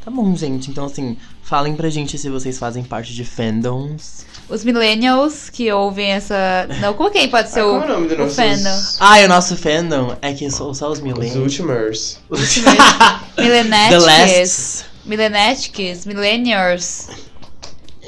Tá 0.04 0.10
bom, 0.10 0.36
gente. 0.36 0.70
Então, 0.70 0.84
assim, 0.84 1.16
falem 1.42 1.74
pra 1.74 1.88
gente 1.88 2.18
se 2.18 2.28
vocês 2.28 2.58
fazem 2.58 2.84
parte 2.84 3.14
de 3.14 3.24
fandoms. 3.24 4.26
Os 4.46 4.62
millennials 4.62 5.48
que 5.48 5.72
ouvem 5.72 6.10
essa. 6.10 6.68
Não, 6.82 6.92
como 6.92 7.10
quem 7.10 7.30
pode 7.30 7.48
ser 7.48 7.60
Ah, 7.60 7.66
o, 7.66 7.70
qual 7.70 7.82
é 7.82 7.86
o 7.86 7.88
nome 7.94 8.08
do 8.08 8.14
o 8.14 8.18
nosso- 8.18 8.34
fandom? 8.34 8.78
Ah, 9.00 9.20
e 9.22 9.24
o 9.24 9.28
nosso 9.28 9.56
fandom 9.56 10.16
é 10.20 10.34
que 10.34 10.50
são 10.50 10.74
só 10.74 10.90
os 10.90 10.98
Os 10.98 11.00
millennials. 11.02 11.36
Ultimers. 11.36 12.18
The 13.36 13.42
Millenetics. 13.42 14.04
last. 14.04 14.84
Millenetics. 15.06 16.04
Millennials. 16.04 17.08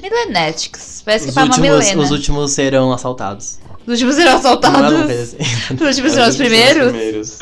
Millenetics. 0.03 1.03
Parece 1.05 1.25
que 1.25 1.29
Os 1.31 1.35
fala 1.35 1.47
uma 1.47 1.59
milena. 1.59 2.03
os 2.03 2.11
últimos 2.11 2.53
serão 2.53 2.93
assaltados. 2.93 3.59
Os 3.87 3.93
últimos 3.93 4.15
serão 4.17 4.31
Não 4.33 4.37
é 4.37 4.41
assaltados. 4.41 5.03
coisa 5.05 5.23
assim. 5.23 5.37
Últimos 5.85 6.37
primeiros. 6.37 6.87
primeiros. 6.89 7.39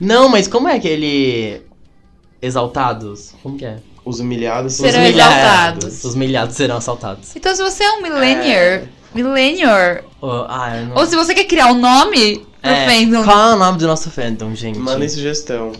Não, 0.00 0.28
mas 0.28 0.46
como 0.46 0.68
é 0.68 0.76
aquele. 0.76 1.62
Exaltados? 2.40 3.32
Como 3.42 3.56
que 3.56 3.64
é? 3.64 3.78
Os 4.04 4.20
humilhados 4.20 4.74
são 4.74 4.86
Serão 4.88 5.02
os 5.02 5.10
exaltados. 5.10 6.04
Os 6.04 6.14
milhados 6.14 6.54
serão 6.56 6.76
assaltados. 6.76 7.34
Então, 7.34 7.54
se 7.56 7.62
você 7.62 7.82
é 7.82 7.92
um 7.92 8.02
millennial, 8.02 8.82
millennial, 9.14 10.04
Oh, 10.20 10.44
ah, 10.48 10.80
não... 10.88 10.96
ou 10.96 11.06
se 11.06 11.16
você 11.16 11.34
quer 11.34 11.44
criar 11.44 11.66
um 11.72 11.78
nome 11.78 12.46
pro 12.62 12.70
É, 12.70 12.88
fandom, 12.88 13.24
Qual 13.24 13.50
é 13.50 13.54
o 13.54 13.58
nome 13.58 13.78
do 13.78 13.86
nosso 13.86 14.10
fandom, 14.10 14.54
gente? 14.54 14.78
Mandem 14.78 15.08
sugestão. 15.08 15.72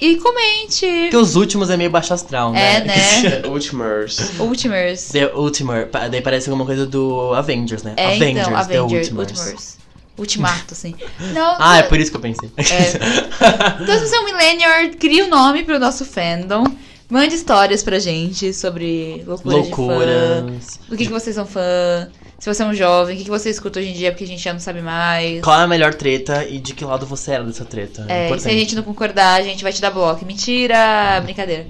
E 0.00 0.16
comente. 0.16 0.86
Porque 1.02 1.16
os 1.16 1.36
últimos 1.36 1.70
é 1.70 1.76
meio 1.76 1.90
baixo 1.90 2.12
astral, 2.14 2.52
né? 2.52 2.76
É, 2.76 2.84
né? 2.84 3.42
Ultimers. 3.48 4.38
Ultimers. 4.38 5.08
The 5.08 5.32
Ultimate. 5.34 5.90
pa- 5.90 6.08
Daí 6.08 6.20
parece 6.20 6.48
alguma 6.48 6.64
coisa 6.66 6.86
do 6.86 7.32
Avengers, 7.34 7.82
né? 7.82 7.94
É, 7.96 8.16
Avengers, 8.16 8.46
então, 8.48 8.66
The 8.66 8.78
Avengers. 8.78 9.08
Ultimers. 9.08 9.30
Ultimers. 9.38 9.78
Ultimato, 10.18 10.72
assim. 10.74 10.94
Não, 11.32 11.56
Ah, 11.60 11.78
é 11.78 11.82
por 11.84 11.98
isso 11.98 12.10
que 12.10 12.16
eu 12.16 12.20
pensei. 12.20 12.50
Então, 12.56 13.98
se 13.98 14.08
você 14.08 14.16
é 14.16 14.20
um 14.20 14.24
millennial, 14.24 14.72
crie 14.98 15.22
um 15.22 15.28
nome 15.28 15.62
pro 15.62 15.78
nosso 15.78 16.04
fandom. 16.04 16.64
Mande 17.10 17.34
histórias 17.36 17.82
pra 17.82 17.98
gente 17.98 18.52
sobre 18.52 19.22
loucuras 19.26 19.64
de 19.64 19.70
fã. 19.70 19.76
Loucuras. 19.82 20.80
Do 20.88 20.96
que, 20.96 21.06
que 21.06 21.12
vocês 21.12 21.34
são 21.36 21.46
fã. 21.46 22.08
Se 22.38 22.54
você 22.54 22.62
é 22.62 22.66
um 22.66 22.74
jovem, 22.74 23.16
o 23.16 23.18
que, 23.18 23.24
que 23.24 23.30
você 23.30 23.50
escuta 23.50 23.80
hoje 23.80 23.88
em 23.88 23.92
dia 23.94 24.12
porque 24.12 24.22
a 24.22 24.26
gente 24.26 24.40
já 24.40 24.52
não 24.52 24.60
sabe 24.60 24.80
mais. 24.80 25.42
Qual 25.42 25.58
é 25.58 25.64
a 25.64 25.66
melhor 25.66 25.92
treta 25.92 26.44
e 26.44 26.60
de 26.60 26.72
que 26.72 26.84
lado 26.84 27.04
você 27.04 27.32
era 27.32 27.42
dessa 27.42 27.64
treta? 27.64 28.06
É, 28.08 28.36
se 28.38 28.48
a 28.48 28.52
gente 28.52 28.76
não 28.76 28.84
concordar, 28.84 29.40
a 29.40 29.42
gente 29.42 29.62
vai 29.62 29.72
te 29.72 29.80
dar 29.80 29.90
bloco. 29.90 30.24
Mentira! 30.24 31.20
Brincadeira. 31.24 31.66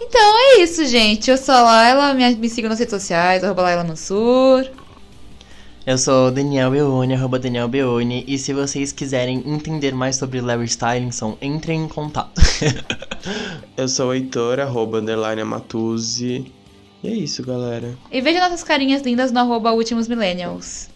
Então 0.00 0.38
é 0.38 0.62
isso, 0.62 0.84
gente. 0.86 1.30
Eu 1.30 1.38
sou 1.38 1.54
a 1.54 1.62
Laila, 1.62 2.14
me, 2.14 2.34
me 2.34 2.48
sigam 2.48 2.68
nas 2.68 2.80
redes 2.80 2.92
sociais, 2.92 3.44
arroba 3.44 3.62
Laila 3.62 3.84
Mansur. 3.84 4.66
Eu 5.86 5.96
sou 5.96 6.28
o 6.28 6.30
Daniel 6.32 6.72
Beone, 6.72 7.14
arroba 7.14 7.38
Daniel 7.38 7.68
Beone, 7.68 8.24
e 8.26 8.38
se 8.38 8.52
vocês 8.52 8.90
quiserem 8.90 9.42
entender 9.46 9.94
mais 9.94 10.16
sobre 10.16 10.40
Larry 10.40 10.64
Stylinson, 10.66 11.38
entrem 11.40 11.84
em 11.84 11.88
contato. 11.88 12.40
Eu 13.76 13.88
sou 13.88 14.08
o 14.08 14.14
Heitor, 14.14 14.58
arroba 14.58 14.98
underline 14.98 15.42
Amatuzzi. 15.42 16.52
E 17.02 17.08
é 17.08 17.14
isso, 17.14 17.42
galera. 17.42 17.96
E 18.10 18.20
veja 18.20 18.40
nossas 18.40 18.62
carinhas 18.62 19.02
lindas 19.02 19.32
no 19.32 19.40
arroba 19.40 19.72
Últimos 19.72 20.06
Millennials. 20.06 20.88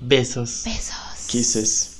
Beijos. 0.00 0.64
Beijos. 0.64 1.26
Kisses. 1.28 1.95